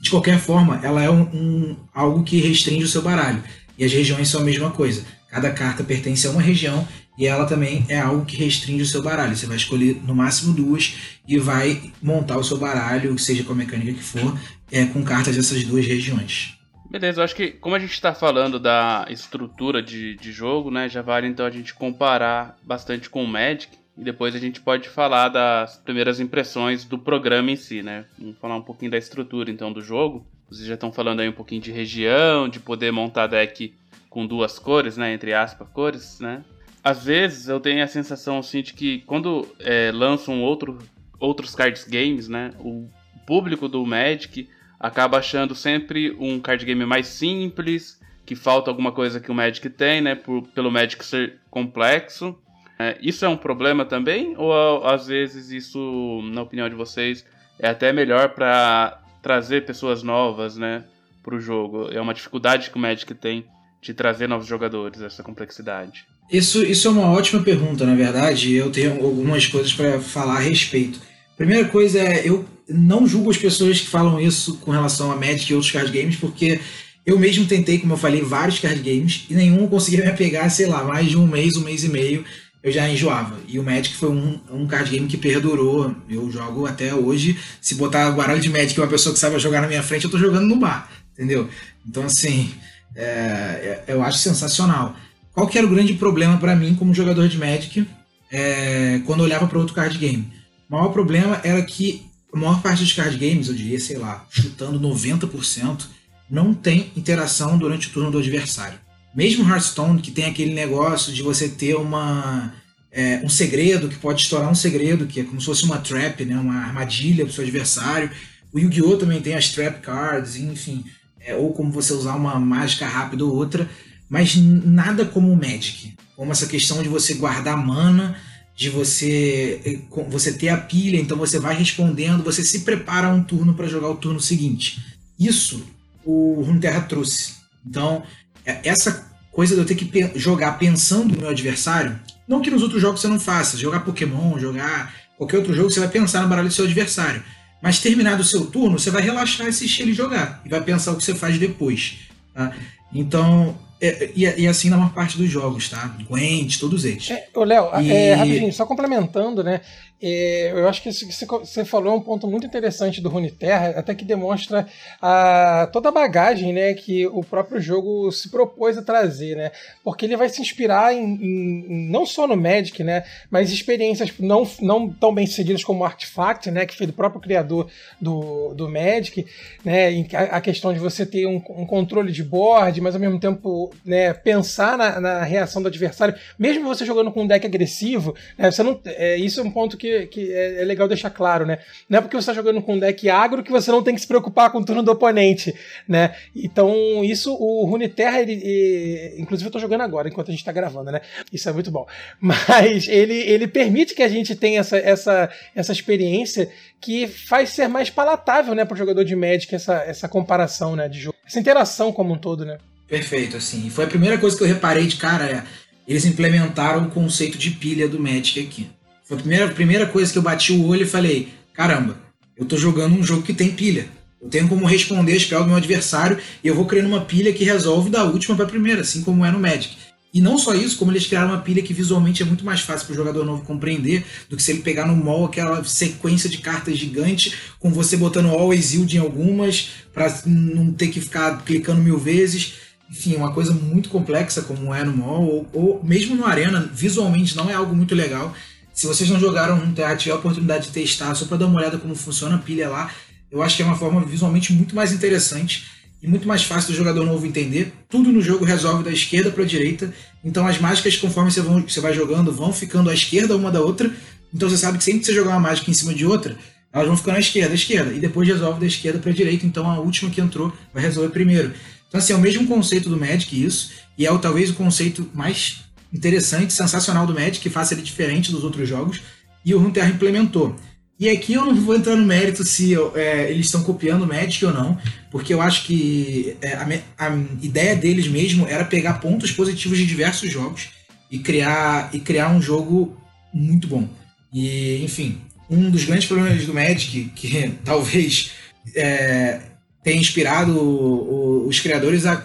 de 0.00 0.10
qualquer 0.10 0.38
forma, 0.38 0.80
ela 0.82 1.02
é 1.02 1.10
um, 1.10 1.22
um, 1.22 1.76
algo 1.94 2.22
que 2.22 2.40
restringe 2.40 2.84
o 2.84 2.88
seu 2.88 3.02
baralho. 3.02 3.42
E 3.78 3.84
as 3.84 3.92
regiões 3.92 4.28
são 4.28 4.40
a 4.40 4.44
mesma 4.44 4.70
coisa. 4.70 5.04
Cada 5.30 5.50
carta 5.50 5.84
pertence 5.84 6.26
a 6.26 6.30
uma 6.30 6.40
região 6.40 6.86
e 7.18 7.26
ela 7.26 7.46
também 7.46 7.84
é 7.88 7.98
algo 7.98 8.24
que 8.24 8.36
restringe 8.36 8.82
o 8.82 8.86
seu 8.86 9.02
baralho. 9.02 9.36
Você 9.36 9.46
vai 9.46 9.56
escolher 9.56 10.00
no 10.04 10.14
máximo 10.14 10.54
duas 10.54 10.94
e 11.26 11.38
vai 11.38 11.92
montar 12.02 12.38
o 12.38 12.44
seu 12.44 12.58
baralho, 12.58 13.18
seja 13.18 13.42
com 13.42 13.52
a 13.52 13.56
mecânica 13.56 13.94
que 13.94 14.02
for, 14.02 14.38
é, 14.70 14.84
com 14.86 15.02
cartas 15.02 15.36
dessas 15.36 15.64
duas 15.64 15.86
regiões. 15.86 16.56
Beleza, 16.90 17.20
eu 17.20 17.24
acho 17.24 17.34
que 17.34 17.48
como 17.48 17.74
a 17.74 17.78
gente 17.78 17.92
está 17.92 18.14
falando 18.14 18.60
da 18.60 19.06
estrutura 19.10 19.82
de, 19.82 20.16
de 20.16 20.30
jogo, 20.30 20.70
né, 20.70 20.88
já 20.88 21.02
vale 21.02 21.26
então 21.26 21.44
a 21.44 21.50
gente 21.50 21.74
comparar 21.74 22.56
bastante 22.62 23.10
com 23.10 23.24
o 23.24 23.26
Magic, 23.26 23.76
e 23.96 24.04
depois 24.04 24.34
a 24.34 24.38
gente 24.38 24.60
pode 24.60 24.88
falar 24.88 25.28
das 25.28 25.78
primeiras 25.78 26.20
impressões 26.20 26.84
do 26.84 26.98
programa 26.98 27.50
em 27.50 27.56
si, 27.56 27.82
né? 27.82 28.04
Vamos 28.18 28.38
falar 28.38 28.56
um 28.56 28.62
pouquinho 28.62 28.90
da 28.90 28.98
estrutura 28.98 29.50
então 29.50 29.72
do 29.72 29.80
jogo. 29.80 30.26
Vocês 30.48 30.66
já 30.66 30.74
estão 30.74 30.92
falando 30.92 31.20
aí 31.20 31.28
um 31.28 31.32
pouquinho 31.32 31.60
de 31.60 31.72
região, 31.72 32.48
de 32.48 32.60
poder 32.60 32.92
montar 32.92 33.26
deck 33.26 33.74
com 34.10 34.26
duas 34.26 34.58
cores, 34.58 34.96
né? 34.96 35.12
Entre 35.12 35.32
aspas, 35.32 35.68
cores, 35.68 36.20
né? 36.20 36.44
às 36.86 37.04
vezes 37.04 37.48
eu 37.48 37.58
tenho 37.58 37.82
a 37.82 37.88
sensação 37.88 38.38
assim 38.38 38.62
de 38.62 38.72
que 38.72 39.00
quando 39.00 39.44
é, 39.58 39.90
lançam 39.92 40.40
outro, 40.40 40.78
outros 41.18 41.52
cards 41.52 41.82
games, 41.82 42.28
né? 42.28 42.52
O 42.60 42.88
público 43.26 43.68
do 43.68 43.84
Magic 43.84 44.48
acaba 44.78 45.18
achando 45.18 45.52
sempre 45.52 46.16
um 46.20 46.38
card 46.38 46.64
game 46.64 46.86
mais 46.86 47.08
simples, 47.08 48.00
que 48.24 48.36
falta 48.36 48.70
alguma 48.70 48.92
coisa 48.92 49.18
que 49.18 49.32
o 49.32 49.34
Magic 49.34 49.68
tem, 49.68 50.00
né? 50.00 50.14
Por, 50.14 50.46
pelo 50.54 50.70
Magic 50.70 51.04
ser 51.04 51.40
complexo. 51.50 52.38
É, 52.78 52.98
isso 53.00 53.24
é 53.24 53.28
um 53.28 53.36
problema 53.36 53.84
também? 53.84 54.34
Ou 54.36 54.86
às 54.86 55.06
vezes 55.06 55.50
isso, 55.50 56.20
na 56.32 56.42
opinião 56.42 56.68
de 56.68 56.74
vocês, 56.74 57.24
é 57.58 57.68
até 57.68 57.92
melhor 57.92 58.30
para 58.30 59.00
trazer 59.22 59.64
pessoas 59.64 60.02
novas, 60.02 60.56
né? 60.56 60.84
Para 61.22 61.34
o 61.34 61.40
jogo? 61.40 61.88
É 61.90 62.00
uma 62.00 62.14
dificuldade 62.14 62.70
que 62.70 62.76
o 62.76 62.80
Magic 62.80 63.12
tem 63.14 63.44
de 63.80 63.94
trazer 63.94 64.28
novos 64.28 64.46
jogadores, 64.46 65.00
essa 65.00 65.22
complexidade. 65.22 66.04
Isso, 66.30 66.64
isso 66.64 66.88
é 66.88 66.90
uma 66.90 67.10
ótima 67.10 67.42
pergunta, 67.42 67.86
na 67.86 67.94
verdade. 67.94 68.52
Eu 68.52 68.70
tenho 68.70 69.04
algumas 69.04 69.46
coisas 69.46 69.72
para 69.72 70.00
falar 70.00 70.36
a 70.36 70.40
respeito. 70.40 71.00
Primeira 71.36 71.68
coisa 71.68 71.98
é, 72.00 72.28
eu 72.28 72.44
não 72.68 73.06
julgo 73.06 73.30
as 73.30 73.36
pessoas 73.36 73.80
que 73.80 73.86
falam 73.86 74.20
isso 74.20 74.58
com 74.58 74.70
relação 74.70 75.12
a 75.12 75.16
Magic 75.16 75.50
e 75.50 75.54
outros 75.54 75.70
card 75.70 75.90
games, 75.90 76.16
porque 76.16 76.60
eu 77.04 77.18
mesmo 77.18 77.46
tentei, 77.46 77.78
como 77.78 77.92
eu 77.92 77.98
falei, 77.98 78.22
vários 78.22 78.58
card 78.58 78.80
games 78.80 79.26
e 79.30 79.34
nenhum 79.34 79.68
conseguia 79.68 80.04
me 80.10 80.16
pegar, 80.16 80.50
sei 80.50 80.66
lá, 80.66 80.82
mais 80.82 81.08
de 81.08 81.16
um 81.16 81.26
mês, 81.26 81.56
um 81.56 81.62
mês 81.62 81.84
e 81.84 81.88
meio, 81.88 82.24
eu 82.66 82.72
já 82.72 82.88
enjoava. 82.88 83.38
E 83.46 83.60
o 83.60 83.62
Magic 83.62 83.94
foi 83.94 84.10
um, 84.10 84.40
um 84.50 84.66
card 84.66 84.90
game 84.90 85.06
que 85.06 85.16
perdurou. 85.16 85.94
Eu 86.10 86.28
jogo 86.32 86.66
até 86.66 86.92
hoje. 86.92 87.38
Se 87.60 87.76
botar 87.76 88.10
baralho 88.10 88.40
de 88.40 88.50
Magic 88.50 88.78
uma 88.80 88.88
pessoa 88.88 89.12
que 89.12 89.20
sabe 89.20 89.38
jogar 89.38 89.60
na 89.60 89.68
minha 89.68 89.84
frente, 89.84 90.04
eu 90.04 90.10
tô 90.10 90.18
jogando 90.18 90.48
no 90.48 90.56
bar, 90.56 90.90
entendeu? 91.12 91.48
Então, 91.88 92.02
assim, 92.02 92.52
é, 92.96 93.84
é 93.86 93.92
eu 93.94 94.02
acho 94.02 94.18
sensacional. 94.18 94.96
Qual 95.32 95.46
que 95.46 95.56
era 95.56 95.64
o 95.64 95.70
grande 95.70 95.94
problema 95.94 96.38
para 96.38 96.56
mim 96.56 96.74
como 96.74 96.92
jogador 96.92 97.28
de 97.28 97.38
Magic 97.38 97.86
é, 98.32 99.00
quando 99.06 99.20
eu 99.20 99.26
olhava 99.26 99.46
para 99.46 99.60
outro 99.60 99.72
card 99.72 99.96
game? 99.96 100.28
O 100.68 100.74
maior 100.74 100.88
problema 100.88 101.40
era 101.44 101.62
que 101.62 102.04
a 102.34 102.36
maior 102.36 102.60
parte 102.62 102.82
dos 102.82 102.92
card 102.92 103.16
games, 103.16 103.46
eu 103.46 103.54
diria, 103.54 103.78
sei 103.78 103.96
lá, 103.96 104.26
chutando 104.28 104.80
90%, 104.80 105.86
não 106.28 106.52
tem 106.52 106.90
interação 106.96 107.56
durante 107.56 107.86
o 107.86 107.92
turno 107.92 108.10
do 108.10 108.18
adversário. 108.18 108.85
Mesmo 109.16 109.48
Hearthstone, 109.48 110.02
que 110.02 110.10
tem 110.10 110.26
aquele 110.26 110.52
negócio 110.52 111.10
de 111.12 111.22
você 111.22 111.48
ter 111.48 111.74
uma 111.74 112.52
é, 112.92 113.20
um 113.24 113.28
segredo, 113.28 113.88
que 113.88 113.96
pode 113.96 114.22
estourar 114.22 114.50
um 114.50 114.54
segredo, 114.54 115.06
que 115.06 115.20
é 115.20 115.24
como 115.24 115.40
se 115.40 115.46
fosse 115.46 115.64
uma 115.64 115.78
trap, 115.78 116.24
né, 116.24 116.36
uma 116.36 116.56
armadilha 116.56 117.24
para 117.24 117.30
o 117.30 117.34
seu 117.34 117.42
adversário. 117.42 118.10
O 118.52 118.58
Yu-Gi-Oh! 118.58 118.96
também 118.96 119.20
tem 119.20 119.34
as 119.34 119.48
trap 119.48 119.80
cards, 119.80 120.36
enfim, 120.36 120.84
é, 121.20 121.34
ou 121.34 121.52
como 121.52 121.72
você 121.72 121.92
usar 121.92 122.14
uma 122.14 122.38
mágica 122.38 122.86
rápida 122.86 123.24
ou 123.24 123.34
outra, 123.34 123.68
mas 124.08 124.36
nada 124.36 125.04
como 125.04 125.32
o 125.32 125.36
Magic. 125.36 125.94
Como 126.14 126.32
essa 126.32 126.46
questão 126.46 126.82
de 126.82 126.88
você 126.88 127.14
guardar 127.14 127.56
mana, 127.56 128.16
de 128.54 128.70
você 128.70 129.82
você 130.08 130.32
ter 130.32 130.48
a 130.48 130.56
pilha, 130.56 130.98
então 130.98 131.18
você 131.18 131.38
vai 131.38 131.54
respondendo, 131.54 132.22
você 132.22 132.42
se 132.42 132.60
prepara 132.60 133.08
um 133.08 133.22
turno 133.22 133.52
para 133.54 133.68
jogar 133.68 133.90
o 133.90 133.96
turno 133.96 134.20
seguinte. 134.20 134.82
Isso 135.18 135.62
o 136.04 136.42
Runeterra 136.42 136.82
trouxe. 136.82 137.34
Então, 137.66 138.02
é, 138.46 138.60
essa 138.62 139.05
coisa 139.36 139.54
de 139.54 139.60
eu 139.60 139.66
ter 139.66 139.74
que 139.74 140.18
jogar 140.18 140.52
pensando 140.52 141.14
no 141.14 141.20
meu 141.20 141.28
adversário, 141.28 142.00
não 142.26 142.40
que 142.40 142.50
nos 142.50 142.62
outros 142.62 142.80
jogos 142.80 143.02
você 143.02 143.06
não 143.06 143.20
faça, 143.20 143.58
jogar 143.58 143.80
Pokémon, 143.80 144.38
jogar 144.38 144.94
qualquer 145.18 145.36
outro 145.36 145.52
jogo, 145.52 145.70
você 145.70 145.78
vai 145.78 145.90
pensar 145.90 146.22
no 146.22 146.28
baralho 146.28 146.48
do 146.48 146.54
seu 146.54 146.64
adversário. 146.64 147.22
Mas 147.60 147.78
terminado 147.78 148.22
o 148.22 148.24
seu 148.24 148.46
turno, 148.46 148.78
você 148.78 148.90
vai 148.90 149.02
relaxar 149.02 149.44
e 149.46 149.50
assistir 149.50 149.82
ele 149.82 149.92
jogar. 149.92 150.40
E 150.42 150.48
vai 150.48 150.62
pensar 150.62 150.92
o 150.92 150.96
que 150.96 151.04
você 151.04 151.14
faz 151.14 151.38
depois. 151.38 151.98
Tá? 152.32 152.50
Então, 152.94 153.58
é, 153.78 154.10
e, 154.16 154.24
e, 154.24 154.48
assim 154.48 154.70
na 154.70 154.78
maior 154.78 154.94
parte 154.94 155.18
dos 155.18 155.28
jogos, 155.28 155.68
tá? 155.68 155.94
Gwent, 156.08 156.58
todos 156.58 156.86
eles. 156.86 157.10
É, 157.10 157.28
Léo, 157.36 157.68
e... 157.82 157.92
é, 157.92 158.14
rapidinho, 158.14 158.52
só 158.54 158.64
complementando, 158.64 159.44
né? 159.44 159.60
Eu 160.00 160.68
acho 160.68 160.82
que 160.82 160.90
isso 160.90 161.06
que 161.06 161.26
você 161.26 161.64
falou 161.64 161.94
é 161.94 161.96
um 161.96 162.00
ponto 162.00 162.26
muito 162.26 162.46
interessante 162.46 163.00
do 163.00 163.08
Runeterra, 163.08 163.70
até 163.70 163.94
que 163.94 164.04
demonstra 164.04 164.66
a, 165.00 165.68
toda 165.72 165.88
a 165.88 165.92
bagagem 165.92 166.52
né, 166.52 166.74
que 166.74 167.06
o 167.06 167.24
próprio 167.24 167.58
jogo 167.60 168.12
se 168.12 168.30
propôs 168.30 168.76
a 168.76 168.82
trazer, 168.82 169.36
né? 169.36 169.50
Porque 169.82 170.04
ele 170.04 170.16
vai 170.16 170.28
se 170.28 170.42
inspirar 170.42 170.92
em, 170.92 171.02
em, 171.02 171.88
não 171.90 172.04
só 172.04 172.26
no 172.26 172.36
Magic, 172.36 172.84
né? 172.84 173.04
Mas 173.30 173.50
experiências 173.50 174.12
não, 174.18 174.46
não 174.60 174.88
tão 174.88 175.14
bem 175.14 175.26
sucedidas 175.26 175.64
como 175.64 175.84
Artifact, 175.84 176.50
né? 176.50 176.66
Que 176.66 176.76
foi 176.76 176.86
do 176.86 176.92
próprio 176.92 177.20
criador 177.20 177.68
do, 177.98 178.52
do 178.52 178.68
Magic, 178.68 179.26
né? 179.64 180.06
A, 180.12 180.36
a 180.36 180.40
questão 180.42 180.74
de 180.74 180.78
você 180.78 181.06
ter 181.06 181.26
um, 181.26 181.36
um, 181.36 181.64
controle 181.64 182.12
de 182.12 182.22
board, 182.22 182.80
mas 182.82 182.94
ao 182.94 183.00
mesmo 183.00 183.18
tempo 183.18 183.72
né, 183.84 184.12
pensar 184.12 184.76
na, 184.76 185.00
na 185.00 185.22
reação 185.22 185.62
do 185.62 185.68
adversário, 185.68 186.14
mesmo 186.38 186.64
você 186.64 186.84
jogando 186.84 187.10
com 187.10 187.22
um 187.22 187.26
deck 187.26 187.46
agressivo, 187.46 188.14
né, 188.36 188.50
você 188.50 188.62
não, 188.62 188.78
é, 188.84 189.16
isso 189.16 189.40
é 189.40 189.42
um 189.42 189.50
ponto 189.50 189.76
que 189.76 189.85
que, 189.86 190.06
que 190.06 190.32
é, 190.32 190.62
é, 190.62 190.64
legal 190.64 190.88
deixar 190.88 191.10
claro, 191.10 191.46
né? 191.46 191.58
Não 191.88 191.98
é 191.98 192.00
porque 192.00 192.16
você 192.16 192.30
está 192.30 192.32
jogando 192.32 192.60
com 192.60 192.74
um 192.74 192.78
deck 192.78 193.08
agro 193.08 193.42
que 193.42 193.52
você 193.52 193.70
não 193.70 193.82
tem 193.82 193.94
que 193.94 194.00
se 194.00 194.06
preocupar 194.06 194.50
com 194.50 194.58
o 194.58 194.64
turno 194.64 194.82
do 194.82 194.90
oponente, 194.90 195.54
né? 195.88 196.14
Então, 196.34 197.04
isso, 197.04 197.32
o 197.32 197.64
Runeterra, 197.64 198.20
ele, 198.20 199.14
inclusive 199.18 199.46
eu 199.46 199.50
estou 199.50 199.60
jogando 199.60 199.82
agora, 199.82 200.08
enquanto 200.08 200.28
a 200.28 200.30
gente 200.32 200.40
está 200.40 200.52
gravando, 200.52 200.90
né? 200.90 201.00
Isso 201.32 201.48
é 201.48 201.52
muito 201.52 201.70
bom. 201.70 201.86
Mas 202.20 202.88
ele, 202.88 203.14
ele 203.14 203.46
permite 203.46 203.94
que 203.94 204.02
a 204.02 204.08
gente 204.08 204.34
tenha 204.34 204.60
essa, 204.60 204.76
essa, 204.76 205.30
essa 205.54 205.72
experiência 205.72 206.50
que 206.80 207.06
faz 207.06 207.50
ser 207.50 207.68
mais 207.68 207.90
palatável, 207.90 208.54
né, 208.54 208.64
para 208.64 208.74
o 208.74 208.78
jogador 208.78 209.04
de 209.04 209.16
Magic, 209.16 209.54
essa, 209.54 209.76
essa 209.82 210.08
comparação, 210.08 210.76
né, 210.76 210.88
de 210.88 211.00
jogo. 211.00 211.16
Essa 211.26 211.40
interação 211.40 211.92
como 211.92 212.14
um 212.14 212.18
todo, 212.18 212.44
né? 212.44 212.58
Perfeito, 212.86 213.36
assim. 213.36 213.68
Foi 213.70 213.84
a 213.84 213.88
primeira 213.88 214.18
coisa 214.18 214.36
que 214.36 214.42
eu 214.44 214.46
reparei 214.46 214.86
de 214.86 214.96
cara, 214.96 215.24
é, 215.24 215.42
eles 215.88 216.04
implementaram 216.04 216.84
o 216.84 216.90
conceito 216.90 217.38
de 217.38 217.50
pilha 217.50 217.88
do 217.88 217.98
Magic 217.98 218.40
aqui. 218.40 218.68
Foi 219.06 219.16
a 219.16 219.20
primeira, 219.20 219.48
primeira 219.48 219.86
coisa 219.86 220.12
que 220.12 220.18
eu 220.18 220.22
bati 220.22 220.52
o 220.52 220.66
olho 220.66 220.82
e 220.82 220.86
falei: 220.86 221.28
caramba, 221.54 221.96
eu 222.36 222.44
tô 222.44 222.56
jogando 222.56 222.96
um 222.96 223.04
jogo 223.04 223.22
que 223.22 223.32
tem 223.32 223.52
pilha. 223.52 223.88
Eu 224.20 224.28
tenho 224.28 224.48
como 224.48 224.66
responder 224.66 225.12
a 225.12 225.20
spell 225.20 225.42
do 225.42 225.46
meu 225.46 225.56
adversário 225.56 226.18
e 226.42 226.48
eu 226.48 226.54
vou 226.54 226.66
criando 226.66 226.88
uma 226.88 227.02
pilha 227.02 227.32
que 227.32 227.44
resolve 227.44 227.88
da 227.88 228.02
última 228.02 228.34
para 228.34 228.44
a 228.44 228.48
primeira, 228.48 228.80
assim 228.80 229.02
como 229.02 229.24
é 229.24 229.30
no 229.30 229.38
Magic. 229.38 229.76
E 230.12 230.20
não 230.20 230.38
só 230.38 230.54
isso, 230.54 230.78
como 230.78 230.90
eles 230.90 231.06
criaram 231.06 231.28
uma 231.28 231.42
pilha 231.42 231.62
que 231.62 231.74
visualmente 231.74 232.22
é 232.22 232.26
muito 232.26 232.44
mais 232.44 232.62
fácil 232.62 232.86
para 232.86 232.94
o 232.94 232.96
jogador 232.96 233.24
novo 233.24 233.44
compreender 233.44 234.04
do 234.28 234.36
que 234.36 234.42
se 234.42 234.50
ele 234.50 234.62
pegar 234.62 234.86
no 234.86 234.96
mall 234.96 235.26
aquela 235.26 235.62
sequência 235.62 236.28
de 236.28 236.38
cartas 236.38 236.78
gigante, 236.78 237.34
com 237.60 237.70
você 237.70 237.96
botando 237.96 238.30
always 238.30 238.72
yield 238.72 238.96
em 238.96 239.00
algumas, 239.00 239.68
para 239.92 240.22
não 240.24 240.72
ter 240.72 240.88
que 240.88 241.00
ficar 241.00 241.44
clicando 241.44 241.82
mil 241.82 241.98
vezes. 241.98 242.54
Enfim, 242.90 243.14
uma 243.16 243.32
coisa 243.32 243.52
muito 243.52 243.88
complexa 243.88 244.42
como 244.42 244.74
é 244.74 244.82
no 244.82 244.96
mall, 244.96 245.22
ou, 245.22 245.48
ou 245.52 245.84
mesmo 245.84 246.16
no 246.16 246.24
Arena, 246.24 246.68
visualmente 246.72 247.36
não 247.36 247.50
é 247.50 247.54
algo 247.54 247.76
muito 247.76 247.94
legal. 247.94 248.34
Se 248.76 248.86
vocês 248.86 249.08
não 249.08 249.18
jogaram 249.18 249.56
um 249.56 249.72
tiver 249.72 250.12
a 250.12 250.16
oportunidade 250.16 250.66
de 250.66 250.72
testar, 250.72 251.14
só 251.14 251.24
para 251.24 251.38
dar 251.38 251.46
uma 251.46 251.58
olhada 251.58 251.78
como 251.78 251.96
funciona 251.96 252.34
a 252.34 252.38
pilha 252.38 252.68
lá, 252.68 252.90
eu 253.32 253.42
acho 253.42 253.56
que 253.56 253.62
é 253.62 253.64
uma 253.64 253.74
forma 253.74 254.04
visualmente 254.04 254.52
muito 254.52 254.76
mais 254.76 254.92
interessante 254.92 255.64
e 256.02 256.06
muito 256.06 256.28
mais 256.28 256.42
fácil 256.42 256.72
do 256.72 256.76
jogador 256.76 257.06
novo 257.06 257.24
entender. 257.24 257.72
Tudo 257.88 258.12
no 258.12 258.20
jogo 258.20 258.44
resolve 258.44 258.84
da 258.84 258.92
esquerda 258.92 259.30
para 259.30 259.44
a 259.44 259.46
direita, 259.46 259.94
então 260.22 260.46
as 260.46 260.60
mágicas, 260.60 260.94
conforme 260.94 261.30
você, 261.30 261.40
vão, 261.40 261.62
você 261.62 261.80
vai 261.80 261.94
jogando, 261.94 262.30
vão 262.30 262.52
ficando 262.52 262.90
à 262.90 262.94
esquerda 262.94 263.34
uma 263.34 263.50
da 263.50 263.62
outra. 263.62 263.90
Então 264.32 264.46
você 264.46 264.58
sabe 264.58 264.76
que 264.76 264.84
sempre 264.84 265.00
que 265.00 265.06
você 265.06 265.14
jogar 265.14 265.30
uma 265.30 265.40
mágica 265.40 265.70
em 265.70 265.74
cima 265.74 265.94
de 265.94 266.04
outra, 266.04 266.36
elas 266.70 266.86
vão 266.86 266.98
ficando 266.98 267.16
à 267.16 267.20
esquerda, 267.20 267.52
à 267.52 267.54
esquerda, 267.54 267.94
e 267.94 267.98
depois 267.98 268.28
resolve 268.28 268.60
da 268.60 268.66
esquerda 268.66 268.98
para 268.98 269.10
a 269.10 269.14
direita, 269.14 269.46
então 269.46 269.70
a 269.70 269.78
última 269.78 270.10
que 270.10 270.20
entrou 270.20 270.52
vai 270.74 270.82
resolver 270.82 271.08
primeiro. 271.08 271.54
Então, 271.88 271.98
assim, 271.98 272.12
é 272.12 272.16
o 272.16 272.20
mesmo 272.20 272.46
conceito 272.46 272.90
do 272.90 272.96
Magic, 272.98 273.42
isso, 273.42 273.70
e 273.96 274.06
é 274.06 274.18
talvez 274.18 274.50
o 274.50 274.54
conceito 274.54 275.08
mais 275.14 275.65
interessante, 275.92 276.52
sensacional 276.52 277.06
do 277.06 277.14
Magic, 277.14 277.40
que 277.40 277.50
faça 277.50 277.74
ele 277.74 277.82
diferente 277.82 278.32
dos 278.32 278.44
outros 278.44 278.68
jogos, 278.68 279.00
e 279.44 279.54
o 279.54 279.58
Runeterra 279.58 279.90
implementou. 279.90 280.56
E 280.98 281.10
aqui 281.10 281.34
eu 281.34 281.44
não 281.44 281.54
vou 281.54 281.76
entrar 281.76 281.94
no 281.94 282.06
mérito 282.06 282.42
se 282.42 282.74
é, 282.94 283.30
eles 283.30 283.46
estão 283.46 283.62
copiando 283.62 284.02
o 284.02 284.06
Magic 284.06 284.44
ou 284.46 284.52
não, 284.52 284.78
porque 285.10 285.34
eu 285.34 285.42
acho 285.42 285.64
que 285.64 286.36
é, 286.40 286.54
a, 286.54 286.66
a, 286.98 287.16
ideia 287.42 287.76
deles 287.76 288.08
mesmo 288.08 288.46
era 288.46 288.64
pegar 288.64 288.94
pontos 288.94 289.30
positivos 289.30 289.76
de 289.76 289.84
diversos 289.84 290.32
jogos 290.32 290.70
e 291.10 291.18
criar, 291.18 291.90
e 291.92 292.00
criar 292.00 292.30
um 292.30 292.40
jogo 292.40 292.96
muito 293.32 293.68
bom. 293.68 293.86
E, 294.32 294.82
enfim, 294.82 295.20
um 295.50 295.70
dos 295.70 295.84
grandes 295.84 296.06
problemas 296.06 296.46
do 296.46 296.54
Magic, 296.54 297.10
que 297.14 297.52
talvez 297.62 298.32
é, 298.74 299.40
tenha 299.84 300.00
inspirado 300.00 300.58
o, 300.58 301.44
o, 301.44 301.46
os 301.46 301.60
criadores 301.60 302.06
a 302.06 302.16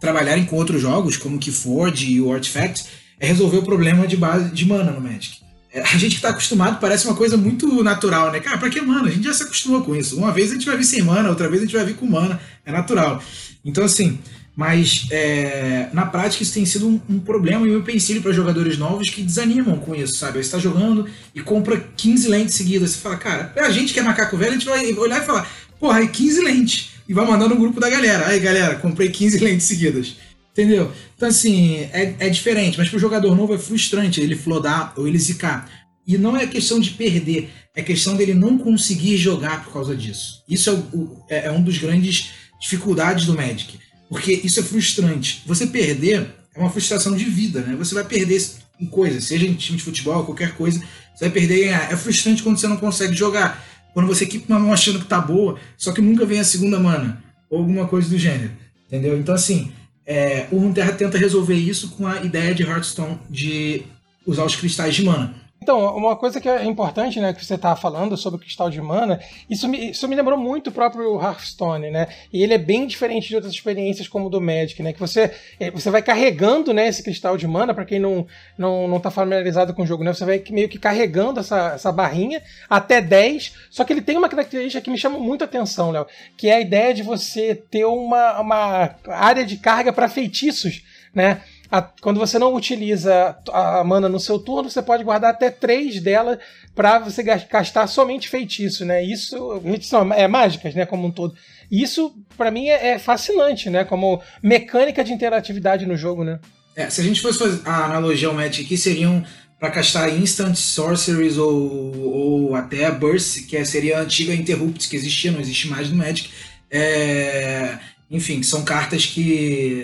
trabalharem 0.00 0.44
com 0.44 0.56
outros 0.56 0.80
jogos, 0.80 1.16
como 1.16 1.36
o 1.36 1.38
Keyforge 1.38 2.12
e 2.12 2.20
o 2.20 2.32
Artifact, 2.32 2.86
é 3.20 3.26
resolver 3.26 3.58
o 3.58 3.62
problema 3.62 4.06
de 4.06 4.16
base 4.16 4.50
de 4.50 4.64
mana 4.66 4.90
no 4.90 5.00
Magic. 5.00 5.38
É, 5.72 5.82
a 5.82 5.98
gente 5.98 6.16
que 6.16 6.22
tá 6.22 6.30
acostumado 6.30 6.80
parece 6.80 7.06
uma 7.06 7.14
coisa 7.14 7.36
muito 7.36 7.84
natural, 7.84 8.32
né? 8.32 8.40
Cara, 8.40 8.58
pra 8.58 8.70
que 8.70 8.80
mana? 8.80 9.08
A 9.08 9.10
gente 9.10 9.24
já 9.24 9.34
se 9.34 9.44
acostumou 9.44 9.82
com 9.82 9.94
isso. 9.94 10.16
Uma 10.16 10.32
vez 10.32 10.50
a 10.50 10.54
gente 10.54 10.66
vai 10.66 10.76
vir 10.76 10.84
sem 10.84 11.02
mana, 11.02 11.28
outra 11.28 11.48
vez 11.48 11.62
a 11.62 11.64
gente 11.64 11.76
vai 11.76 11.84
vir 11.84 11.94
com 11.94 12.06
mana. 12.06 12.40
É 12.64 12.72
natural. 12.72 13.22
Então, 13.64 13.84
assim, 13.84 14.18
mas 14.56 15.06
é, 15.10 15.88
na 15.92 16.06
prática 16.06 16.42
isso 16.42 16.54
tem 16.54 16.66
sido 16.66 16.88
um, 16.88 17.00
um 17.08 17.18
problema 17.20 17.66
e 17.68 17.70
um 17.70 17.78
empecilho 17.78 18.20
para 18.20 18.32
jogadores 18.32 18.76
novos 18.76 19.10
que 19.10 19.22
desanimam 19.22 19.78
com 19.78 19.94
isso, 19.94 20.14
sabe? 20.14 20.34
Você 20.34 20.40
está 20.40 20.58
jogando 20.58 21.06
e 21.34 21.40
compra 21.40 21.78
15 21.96 22.28
lentes 22.28 22.54
seguidas. 22.56 22.90
Você 22.90 22.98
fala, 22.98 23.16
cara, 23.16 23.52
a 23.56 23.70
gente 23.70 23.92
que 23.92 24.00
é 24.00 24.02
macaco 24.02 24.36
velho, 24.36 24.50
a 24.50 24.54
gente 24.54 24.66
vai 24.66 24.92
olhar 24.94 25.22
e 25.22 25.26
falar, 25.26 25.48
porra, 25.78 26.02
é 26.02 26.06
15 26.06 26.40
lentes. 26.40 26.90
E 27.08 27.14
vai 27.14 27.26
mandar 27.26 27.48
no 27.48 27.56
grupo 27.56 27.80
da 27.80 27.88
galera. 27.88 28.28
Aí, 28.28 28.40
galera, 28.40 28.76
comprei 28.76 29.08
15 29.08 29.38
lentes 29.42 29.66
seguidas 29.66 30.16
Entendeu? 30.60 30.92
Então, 31.16 31.26
assim, 31.26 31.76
é, 31.90 32.14
é 32.18 32.28
diferente, 32.28 32.76
mas 32.76 32.90
pro 32.90 32.98
jogador 32.98 33.34
novo 33.34 33.54
é 33.54 33.58
frustrante 33.58 34.20
ele 34.20 34.36
flodar 34.36 34.92
ou 34.94 35.08
ele 35.08 35.18
zicar. 35.18 35.70
E 36.06 36.18
não 36.18 36.36
é 36.36 36.46
questão 36.46 36.78
de 36.78 36.90
perder, 36.90 37.48
é 37.74 37.82
questão 37.82 38.14
dele 38.14 38.34
não 38.34 38.58
conseguir 38.58 39.16
jogar 39.16 39.64
por 39.64 39.72
causa 39.72 39.96
disso. 39.96 40.42
Isso 40.46 40.68
é, 40.68 40.72
o, 40.72 41.24
é, 41.30 41.46
é 41.46 41.50
um 41.50 41.62
dos 41.62 41.78
grandes 41.78 42.32
dificuldades 42.60 43.24
do 43.24 43.34
Magic. 43.34 43.78
Porque 44.10 44.32
isso 44.44 44.60
é 44.60 44.62
frustrante. 44.62 45.42
Você 45.46 45.66
perder 45.66 46.34
é 46.54 46.60
uma 46.60 46.68
frustração 46.68 47.16
de 47.16 47.24
vida, 47.24 47.62
né? 47.62 47.74
Você 47.76 47.94
vai 47.94 48.04
perder 48.04 48.44
em 48.78 48.84
coisas, 48.84 49.24
seja 49.24 49.46
em 49.46 49.54
time 49.54 49.78
de 49.78 49.84
futebol, 49.84 50.24
qualquer 50.24 50.56
coisa, 50.56 50.78
você 51.14 51.24
vai 51.24 51.30
perder 51.30 51.56
e 51.56 51.64
ganhar. 51.66 51.90
É 51.90 51.96
frustrante 51.96 52.42
quando 52.42 52.58
você 52.58 52.68
não 52.68 52.76
consegue 52.76 53.14
jogar. 53.14 53.64
Quando 53.94 54.06
você 54.06 54.24
equipa 54.24 54.52
uma 54.52 54.60
mão 54.60 54.72
achando 54.74 54.98
que 54.98 55.06
tá 55.06 55.20
boa, 55.20 55.58
só 55.78 55.90
que 55.90 56.02
nunca 56.02 56.26
vem 56.26 56.38
a 56.38 56.44
segunda 56.44 56.78
mana. 56.78 57.24
Ou 57.48 57.60
alguma 57.60 57.88
coisa 57.88 58.10
do 58.10 58.18
gênero. 58.18 58.52
Entendeu? 58.86 59.18
Então, 59.18 59.34
assim, 59.34 59.72
é, 60.10 60.48
o 60.50 60.58
Runeterra 60.58 60.90
tenta 60.90 61.16
resolver 61.16 61.54
isso 61.54 61.90
com 61.90 62.04
a 62.04 62.20
ideia 62.20 62.52
de 62.52 62.64
Hearthstone 62.64 63.16
de 63.30 63.84
usar 64.26 64.44
os 64.44 64.56
cristais 64.56 64.96
de 64.96 65.04
mana. 65.04 65.36
Então, 65.62 65.94
uma 65.94 66.16
coisa 66.16 66.40
que 66.40 66.48
é 66.48 66.64
importante, 66.64 67.20
né, 67.20 67.34
que 67.34 67.44
você 67.44 67.54
estava 67.54 67.78
falando 67.78 68.16
sobre 68.16 68.38
o 68.38 68.40
cristal 68.40 68.70
de 68.70 68.80
mana, 68.80 69.20
isso 69.48 69.68
me, 69.68 69.90
isso 69.90 70.08
me 70.08 70.16
lembrou 70.16 70.38
muito 70.38 70.68
o 70.68 70.72
próprio 70.72 71.20
Hearthstone, 71.20 71.90
né? 71.90 72.08
E 72.32 72.42
ele 72.42 72.54
é 72.54 72.58
bem 72.58 72.86
diferente 72.86 73.28
de 73.28 73.36
outras 73.36 73.52
experiências 73.52 74.08
como 74.08 74.26
o 74.26 74.30
do 74.30 74.40
Magic, 74.40 74.82
né? 74.82 74.94
Que 74.94 74.98
você, 74.98 75.30
é, 75.60 75.70
você 75.70 75.90
vai 75.90 76.00
carregando, 76.00 76.72
né, 76.72 76.88
esse 76.88 77.02
cristal 77.02 77.36
de 77.36 77.46
mana, 77.46 77.74
para 77.74 77.84
quem 77.84 78.00
não, 78.00 78.26
não, 78.56 78.88
não 78.88 78.98
tá 78.98 79.10
familiarizado 79.10 79.74
com 79.74 79.82
o 79.82 79.86
jogo, 79.86 80.02
né? 80.02 80.14
Você 80.14 80.24
vai 80.24 80.42
meio 80.48 80.68
que 80.68 80.78
carregando 80.78 81.40
essa, 81.40 81.72
essa 81.74 81.92
barrinha 81.92 82.42
até 82.68 83.02
10, 83.02 83.52
só 83.70 83.84
que 83.84 83.92
ele 83.92 84.00
tem 84.00 84.16
uma 84.16 84.30
característica 84.30 84.80
que 84.80 84.90
me 84.90 84.96
chama 84.96 85.18
muito 85.18 85.42
a 85.42 85.44
atenção, 85.44 85.90
Léo, 85.90 86.06
que 86.38 86.48
é 86.48 86.54
a 86.54 86.60
ideia 86.60 86.94
de 86.94 87.02
você 87.02 87.54
ter 87.54 87.84
uma, 87.84 88.40
uma 88.40 88.94
área 89.08 89.44
de 89.44 89.58
carga 89.58 89.92
para 89.92 90.08
feitiços, 90.08 90.82
né? 91.14 91.42
A, 91.70 91.80
quando 91.82 92.18
você 92.18 92.38
não 92.38 92.54
utiliza 92.54 93.36
a 93.52 93.84
mana 93.84 94.08
no 94.08 94.18
seu 94.18 94.38
turno, 94.38 94.68
você 94.68 94.82
pode 94.82 95.04
guardar 95.04 95.30
até 95.30 95.50
três 95.50 96.00
dela 96.00 96.38
para 96.74 96.98
você 96.98 97.22
gastar 97.22 97.86
somente 97.86 98.28
feitiço, 98.28 98.84
né? 98.84 99.04
Isso, 99.04 99.62
são 99.82 100.12
é 100.12 100.26
mágicas, 100.26 100.74
né, 100.74 100.84
como 100.84 101.06
um 101.06 101.10
todo. 101.10 101.34
Isso 101.70 102.12
para 102.36 102.50
mim 102.50 102.68
é, 102.68 102.88
é, 102.88 102.98
fascinante, 102.98 103.70
né, 103.70 103.84
como 103.84 104.20
mecânica 104.42 105.04
de 105.04 105.12
interatividade 105.12 105.86
no 105.86 105.96
jogo, 105.96 106.24
né? 106.24 106.40
É, 106.74 106.88
se 106.88 107.00
a 107.00 107.04
gente 107.04 107.20
fosse 107.20 107.38
fazer 107.38 107.60
a 107.64 107.84
analogia 107.84 108.28
ao 108.28 108.34
Magic 108.34 108.64
aqui, 108.64 108.76
seriam 108.76 109.24
para 109.58 109.70
castar 109.70 110.08
Instant 110.08 110.56
Sorceries 110.56 111.36
ou, 111.36 111.94
ou 111.96 112.54
até 112.54 112.90
Burst, 112.90 113.46
que 113.46 113.56
é, 113.56 113.64
seria 113.64 113.98
a 113.98 114.00
antiga 114.00 114.34
Interrupt 114.34 114.88
que 114.88 114.96
existia, 114.96 115.30
não 115.30 115.40
existe 115.40 115.68
mais 115.68 115.90
no 115.90 115.96
Magic. 115.96 116.30
É, 116.70 117.78
enfim, 118.10 118.42
são 118.42 118.64
cartas 118.64 119.06
que 119.06 119.82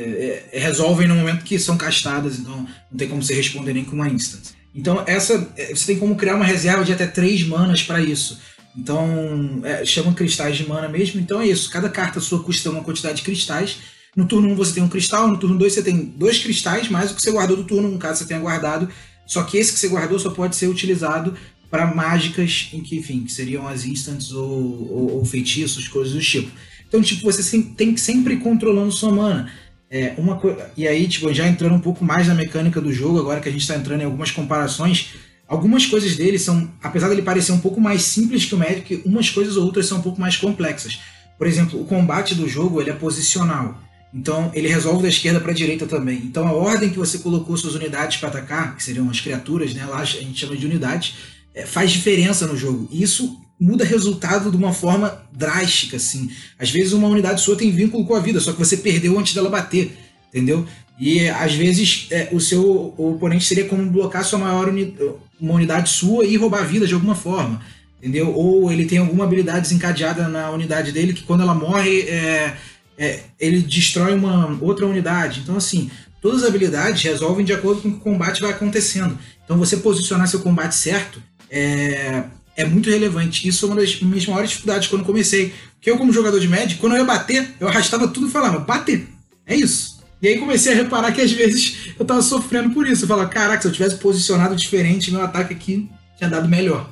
é, 0.53 0.59
resolvem 0.59 1.07
no 1.07 1.15
momento 1.15 1.45
que 1.45 1.59
são 1.59 1.77
castadas, 1.77 2.39
então 2.39 2.67
não 2.91 2.99
tem 2.99 3.09
como 3.09 3.23
você 3.23 3.35
responder 3.35 3.73
nem 3.73 3.85
com 3.85 3.95
uma 3.95 4.09
instance. 4.09 4.55
Então, 4.75 5.03
essa 5.07 5.49
é, 5.57 5.75
você 5.75 5.87
tem 5.87 5.99
como 5.99 6.17
criar 6.17 6.35
uma 6.35 6.45
reserva 6.45 6.85
de 6.85 6.93
até 6.93 7.07
3 7.07 7.47
manas 7.47 7.83
para 7.83 8.01
isso. 8.01 8.39
Então, 8.77 9.61
é, 9.63 9.85
chamam 9.85 10.13
cristais 10.13 10.57
de 10.57 10.69
mana 10.69 10.89
mesmo. 10.89 11.21
Então 11.21 11.41
é 11.41 11.47
isso. 11.47 11.71
Cada 11.71 11.89
carta 11.89 12.21
sua 12.21 12.43
custa 12.43 12.69
uma 12.69 12.83
quantidade 12.83 13.19
de 13.19 13.23
cristais. 13.23 13.79
No 14.15 14.27
turno 14.27 14.49
1 14.53 14.55
você 14.55 14.75
tem 14.75 14.83
um 14.83 14.89
cristal, 14.89 15.29
no 15.29 15.39
turno 15.39 15.59
2 15.59 15.73
você 15.73 15.83
tem 15.83 16.05
dois 16.05 16.39
cristais, 16.39 16.89
mais 16.89 17.11
o 17.11 17.15
que 17.15 17.23
você 17.23 17.31
guardou 17.31 17.57
do 17.57 17.65
turno, 17.65 17.89
no 17.89 17.99
caso 17.99 18.19
você 18.19 18.27
tenha 18.27 18.41
guardado. 18.41 18.89
Só 19.27 19.43
que 19.43 19.57
esse 19.57 19.73
que 19.73 19.79
você 19.79 19.89
guardou 19.89 20.19
só 20.19 20.31
pode 20.31 20.57
ser 20.57 20.69
utilizado 20.69 21.35
para 21.71 21.95
mágicas 21.95 22.69
em 22.73 22.81
que, 22.81 22.97
enfim, 22.97 23.25
que 23.25 23.33
seriam 23.33 23.67
as 23.67 23.85
instants 23.85 24.33
ou, 24.33 24.51
ou, 24.51 25.11
ou 25.17 25.25
feitiços, 25.25 25.89
coisas 25.89 26.15
do 26.15 26.21
tipo. 26.21 26.51
Então, 26.89 27.03
tipo, 27.03 27.23
você 27.23 27.63
tem 27.77 27.95
que 27.95 28.01
sempre 28.01 28.35
ir 28.35 28.41
controlando 28.41 28.93
sua 28.93 29.13
mana. 29.13 29.51
É, 29.91 30.15
uma 30.19 30.37
co... 30.37 30.57
E 30.77 30.87
aí, 30.87 31.07
tipo, 31.07 31.33
já 31.33 31.47
entrando 31.47 31.75
um 31.75 31.81
pouco 31.81 32.05
mais 32.05 32.27
na 32.27 32.35
mecânica 32.35 32.81
do 32.81 32.93
jogo, 32.93 33.19
agora 33.19 33.41
que 33.41 33.49
a 33.49 33.53
gente 33.53 33.63
está 33.63 33.77
entrando 33.77 34.01
em 34.01 34.05
algumas 34.05 34.31
comparações, 34.31 35.15
algumas 35.47 35.87
coisas 35.87 36.17
dele 36.17 36.39
são, 36.39 36.71
apesar 36.83 37.09
dele 37.09 37.23
parecer 37.23 37.53
um 37.53 37.61
pouco 37.61 37.81
mais 37.81 38.03
simples 38.03 38.45
que 38.45 38.55
o 38.55 38.59
Magic, 38.59 39.03
umas 39.05 39.31
coisas 39.31 39.57
ou 39.57 39.65
outras 39.65 39.87
são 39.87 39.99
um 39.99 40.03
pouco 40.03 40.21
mais 40.21 40.37
complexas. 40.37 41.01
Por 41.39 41.47
exemplo, 41.47 41.81
o 41.81 41.85
combate 41.85 42.35
do 42.35 42.49
jogo 42.49 42.81
ele 42.81 42.91
é 42.91 42.95
posicional. 42.95 43.81
Então, 44.13 44.51
ele 44.55 44.69
resolve 44.69 45.03
da 45.03 45.09
esquerda 45.09 45.41
para 45.41 45.51
a 45.51 45.55
direita 45.55 45.87
também. 45.87 46.17
Então, 46.25 46.47
a 46.47 46.53
ordem 46.53 46.89
que 46.89 46.99
você 46.99 47.19
colocou 47.19 47.57
suas 47.57 47.75
unidades 47.75 48.17
para 48.17 48.31
atacar, 48.31 48.75
que 48.75 48.83
seriam 48.83 49.11
as 49.11 49.21
criaturas, 49.21 49.75
né, 49.75 49.85
lá 49.85 49.99
a 49.99 50.05
gente 50.05 50.41
chama 50.41 50.57
de 50.57 50.65
unidades, 50.65 51.15
é, 51.55 51.67
faz 51.67 51.91
diferença 51.91 52.47
no 52.47 52.57
jogo. 52.57 52.89
Isso 52.91 53.39
muda 53.59 53.85
resultado 53.85 54.51
de 54.51 54.57
uma 54.57 54.73
forma 54.73 55.23
drástica, 55.33 55.97
assim. 55.97 56.31
Às 56.59 56.71
vezes 56.71 56.93
uma 56.93 57.09
unidade 57.09 57.41
sua 57.41 57.57
tem 57.57 57.71
vínculo 57.71 58.05
com 58.05 58.15
a 58.15 58.21
vida, 58.21 58.41
só 58.41 58.53
que 58.53 58.59
você 58.59 58.77
perdeu 58.77 59.19
antes 59.19 59.35
dela 59.35 59.49
bater, 59.49 59.97
entendeu? 60.29 60.67
E 60.99 61.29
às 61.29 61.55
vezes 61.55 62.07
é, 62.11 62.29
o 62.33 62.41
seu 62.41 62.95
oponente 62.97 63.45
seria 63.45 63.67
como 63.67 63.91
bloquear 63.91 64.25
sua 64.25 64.39
maior 64.39 64.69
uni 64.69 64.95
uma 65.39 65.55
unidade 65.55 65.91
sua 65.91 66.25
e 66.25 66.37
roubar 66.37 66.61
a 66.63 66.65
vida 66.65 66.87
de 66.87 66.95
alguma 66.95 67.15
forma, 67.15 67.61
entendeu? 67.99 68.33
Ou 68.33 68.73
ele 68.73 68.87
tem 68.87 68.99
alguma 68.99 69.25
habilidade 69.25 69.63
desencadeada 69.63 70.29
na 70.29 70.51
unidade 70.51 70.93
dele 70.93 71.13
que 71.13 71.23
quando 71.23 71.43
ela 71.43 71.55
morre 71.55 72.03
é, 72.03 72.57
é, 72.97 73.21
ele 73.39 73.61
destrói 73.61 74.15
uma 74.15 74.57
outra 74.63 74.87
unidade. 74.87 75.41
Então 75.41 75.57
assim, 75.57 75.91
todas 76.23 76.43
as 76.43 76.49
habilidades 76.49 77.03
resolvem 77.03 77.45
de 77.45 77.53
acordo 77.53 77.83
com 77.83 77.89
o 77.89 77.93
o 77.93 78.01
combate 78.01 78.41
vai 78.41 78.51
acontecendo. 78.51 79.19
Então 79.45 79.59
você 79.59 79.77
posicionar 79.77 80.27
seu 80.27 80.41
combate 80.41 80.75
certo 80.75 81.23
é, 81.51 82.25
é 82.57 82.65
muito 82.65 82.91
relevante. 82.91 83.47
Isso 83.47 83.67
é 83.67 83.69
uma 83.69 83.77
das 83.77 84.01
minhas 84.01 84.27
maiores 84.27 84.51
dificuldades 84.51 84.89
quando 84.89 85.05
comecei. 85.05 85.53
Porque 85.75 85.91
eu, 85.91 85.99
como 85.99 86.13
jogador 86.13 86.41
de 86.41 86.49
Magic, 86.49 86.81
quando 86.81 86.95
eu 86.95 87.01
ia 87.01 87.05
bater, 87.05 87.55
eu 87.61 87.69
arrastava 87.69 88.09
tudo 88.09 88.27
e 88.27 88.31
falava, 88.31 88.59
bater. 88.59 89.07
É 89.47 89.55
isso. 89.55 90.03
E 90.21 90.29
aí 90.29 90.39
comecei 90.39 90.73
a 90.73 90.77
reparar 90.77 91.13
que 91.13 91.21
às 91.21 91.31
vezes 91.31 91.95
eu 91.99 92.05
tava 92.05 92.23
sofrendo 92.23 92.71
por 92.71 92.87
isso. 92.87 93.05
Eu 93.05 93.09
falava, 93.09 93.29
caraca, 93.29 93.61
se 93.61 93.69
eu 93.69 93.73
tivesse 93.73 93.99
posicionado 93.99 94.57
diferente, 94.57 95.13
meu 95.13 95.23
ataque 95.23 95.53
aqui 95.53 95.89
tinha 96.17 96.31
dado 96.31 96.49
melhor. 96.49 96.91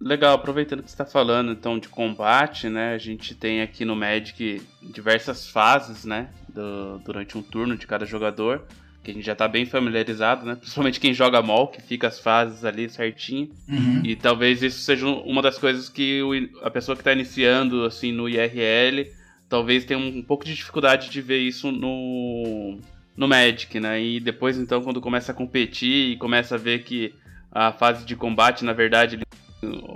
Legal, 0.00 0.34
aproveitando 0.34 0.82
que 0.82 0.90
você 0.90 0.94
está 0.94 1.04
falando 1.04 1.52
então 1.52 1.78
de 1.78 1.88
combate, 1.88 2.68
né? 2.68 2.94
A 2.94 2.98
gente 2.98 3.36
tem 3.36 3.62
aqui 3.62 3.84
no 3.84 3.94
Magic 3.94 4.60
diversas 4.82 5.46
fases, 5.46 6.04
né? 6.04 6.30
Do, 6.48 6.98
durante 7.04 7.38
um 7.38 7.42
turno 7.42 7.76
de 7.76 7.86
cada 7.86 8.04
jogador 8.04 8.62
que 9.02 9.10
a 9.10 9.14
gente 9.14 9.24
já 9.24 9.34
tá 9.34 9.48
bem 9.48 9.66
familiarizado, 9.66 10.46
né? 10.46 10.54
Principalmente 10.54 11.00
quem 11.00 11.12
joga 11.12 11.42
mol, 11.42 11.68
que 11.68 11.82
fica 11.82 12.06
as 12.06 12.20
fases 12.20 12.64
ali 12.64 12.88
certinho. 12.88 13.50
Uhum. 13.68 14.00
E 14.04 14.14
talvez 14.14 14.62
isso 14.62 14.80
seja 14.80 15.06
uma 15.06 15.42
das 15.42 15.58
coisas 15.58 15.88
que 15.88 16.22
o, 16.22 16.32
a 16.64 16.70
pessoa 16.70 16.96
que 16.96 17.02
tá 17.02 17.12
iniciando, 17.12 17.84
assim, 17.84 18.12
no 18.12 18.28
IRL, 18.28 19.10
talvez 19.48 19.84
tenha 19.84 19.98
um, 19.98 20.18
um 20.18 20.22
pouco 20.22 20.44
de 20.44 20.54
dificuldade 20.54 21.10
de 21.10 21.20
ver 21.20 21.40
isso 21.40 21.72
no, 21.72 22.78
no 23.16 23.26
Magic, 23.26 23.80
né? 23.80 24.00
E 24.00 24.20
depois, 24.20 24.56
então, 24.56 24.82
quando 24.82 25.00
começa 25.00 25.32
a 25.32 25.34
competir 25.34 26.12
e 26.12 26.16
começa 26.16 26.54
a 26.54 26.58
ver 26.58 26.84
que 26.84 27.12
a 27.50 27.72
fase 27.72 28.04
de 28.06 28.14
combate, 28.14 28.64
na 28.64 28.72
verdade, 28.72 29.18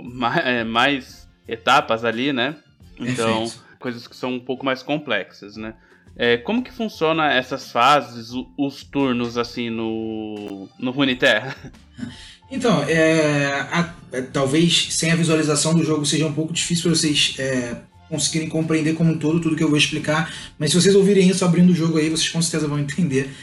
mais, 0.03 0.45
é, 0.45 0.63
mais 0.65 1.29
etapas 1.47 2.03
ali, 2.03 2.33
né? 2.33 2.55
Então, 2.99 3.39
Perfeito. 3.39 3.63
coisas 3.79 4.07
que 4.07 4.15
são 4.15 4.33
um 4.33 4.39
pouco 4.39 4.65
mais 4.65 4.83
complexas, 4.83 5.55
né? 5.55 5.75
É, 6.17 6.35
como 6.35 6.63
que 6.63 6.73
funciona 6.73 7.31
essas 7.31 7.71
fases, 7.71 8.31
os 8.57 8.83
turnos, 8.83 9.37
assim, 9.37 9.69
no, 9.69 10.67
no 10.79 10.91
Runeterra? 10.91 11.55
Então, 12.49 12.81
é, 12.83 13.47
a, 13.73 13.93
é, 14.09 14.21
talvez 14.21 14.87
sem 14.91 15.11
a 15.11 15.17
visualização 15.17 15.75
do 15.75 15.83
jogo 15.83 16.05
seja 16.05 16.25
um 16.25 16.31
pouco 16.31 16.53
difícil 16.53 16.83
para 16.83 16.91
vocês 16.91 17.35
é, 17.37 17.75
conseguirem 18.07 18.47
compreender 18.47 18.93
como 18.93 19.11
um 19.11 19.17
todo 19.17 19.41
tudo 19.41 19.53
que 19.53 19.61
eu 19.61 19.67
vou 19.67 19.77
explicar, 19.77 20.33
mas 20.57 20.71
se 20.71 20.81
vocês 20.81 20.95
ouvirem 20.95 21.27
isso 21.27 21.43
abrindo 21.43 21.71
o 21.71 21.75
jogo 21.75 21.97
aí, 21.97 22.09
vocês 22.09 22.29
com 22.29 22.41
certeza 22.41 22.65
vão 22.65 22.79
entender. 22.79 23.35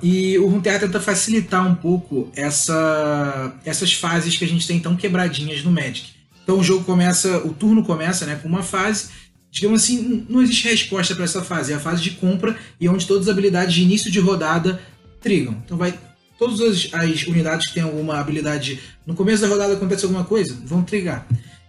E 0.00 0.38
o 0.38 0.46
Runeterra 0.46 0.78
tenta 0.78 1.00
facilitar 1.00 1.66
um 1.66 1.74
pouco 1.74 2.30
essa, 2.36 3.52
essas 3.64 3.92
fases 3.92 4.36
que 4.36 4.44
a 4.44 4.48
gente 4.48 4.64
tem 4.64 4.78
tão 4.78 4.94
quebradinhas 4.94 5.64
no 5.64 5.72
Magic. 5.72 6.10
Então 6.44 6.60
o 6.60 6.62
jogo 6.62 6.84
começa, 6.84 7.38
o 7.38 7.52
turno 7.52 7.82
começa 7.84 8.26
né, 8.26 8.38
com 8.40 8.46
uma 8.46 8.62
fase 8.62 9.08
digamos 9.56 9.82
assim, 9.82 10.26
não 10.28 10.42
existe 10.42 10.68
resposta 10.68 11.14
para 11.14 11.24
essa 11.24 11.42
fase. 11.42 11.72
É 11.72 11.76
a 11.76 11.80
fase 11.80 12.02
de 12.02 12.10
compra 12.10 12.58
e 12.78 12.86
onde 12.90 13.06
todas 13.06 13.26
as 13.26 13.32
habilidades 13.32 13.74
de 13.74 13.82
início 13.82 14.10
de 14.10 14.20
rodada 14.20 14.80
trigam. 15.18 15.56
Então 15.64 15.78
vai. 15.78 15.98
Todas 16.38 16.60
as, 16.60 16.92
as 16.92 17.26
unidades 17.26 17.68
que 17.68 17.72
têm 17.72 17.82
alguma 17.82 18.20
habilidade 18.20 18.78
no 19.06 19.14
começo 19.14 19.40
da 19.40 19.48
rodada 19.48 19.72
acontece 19.72 20.04
alguma 20.04 20.24
coisa, 20.24 20.54
vão 20.62 20.82
trigar. 20.82 21.26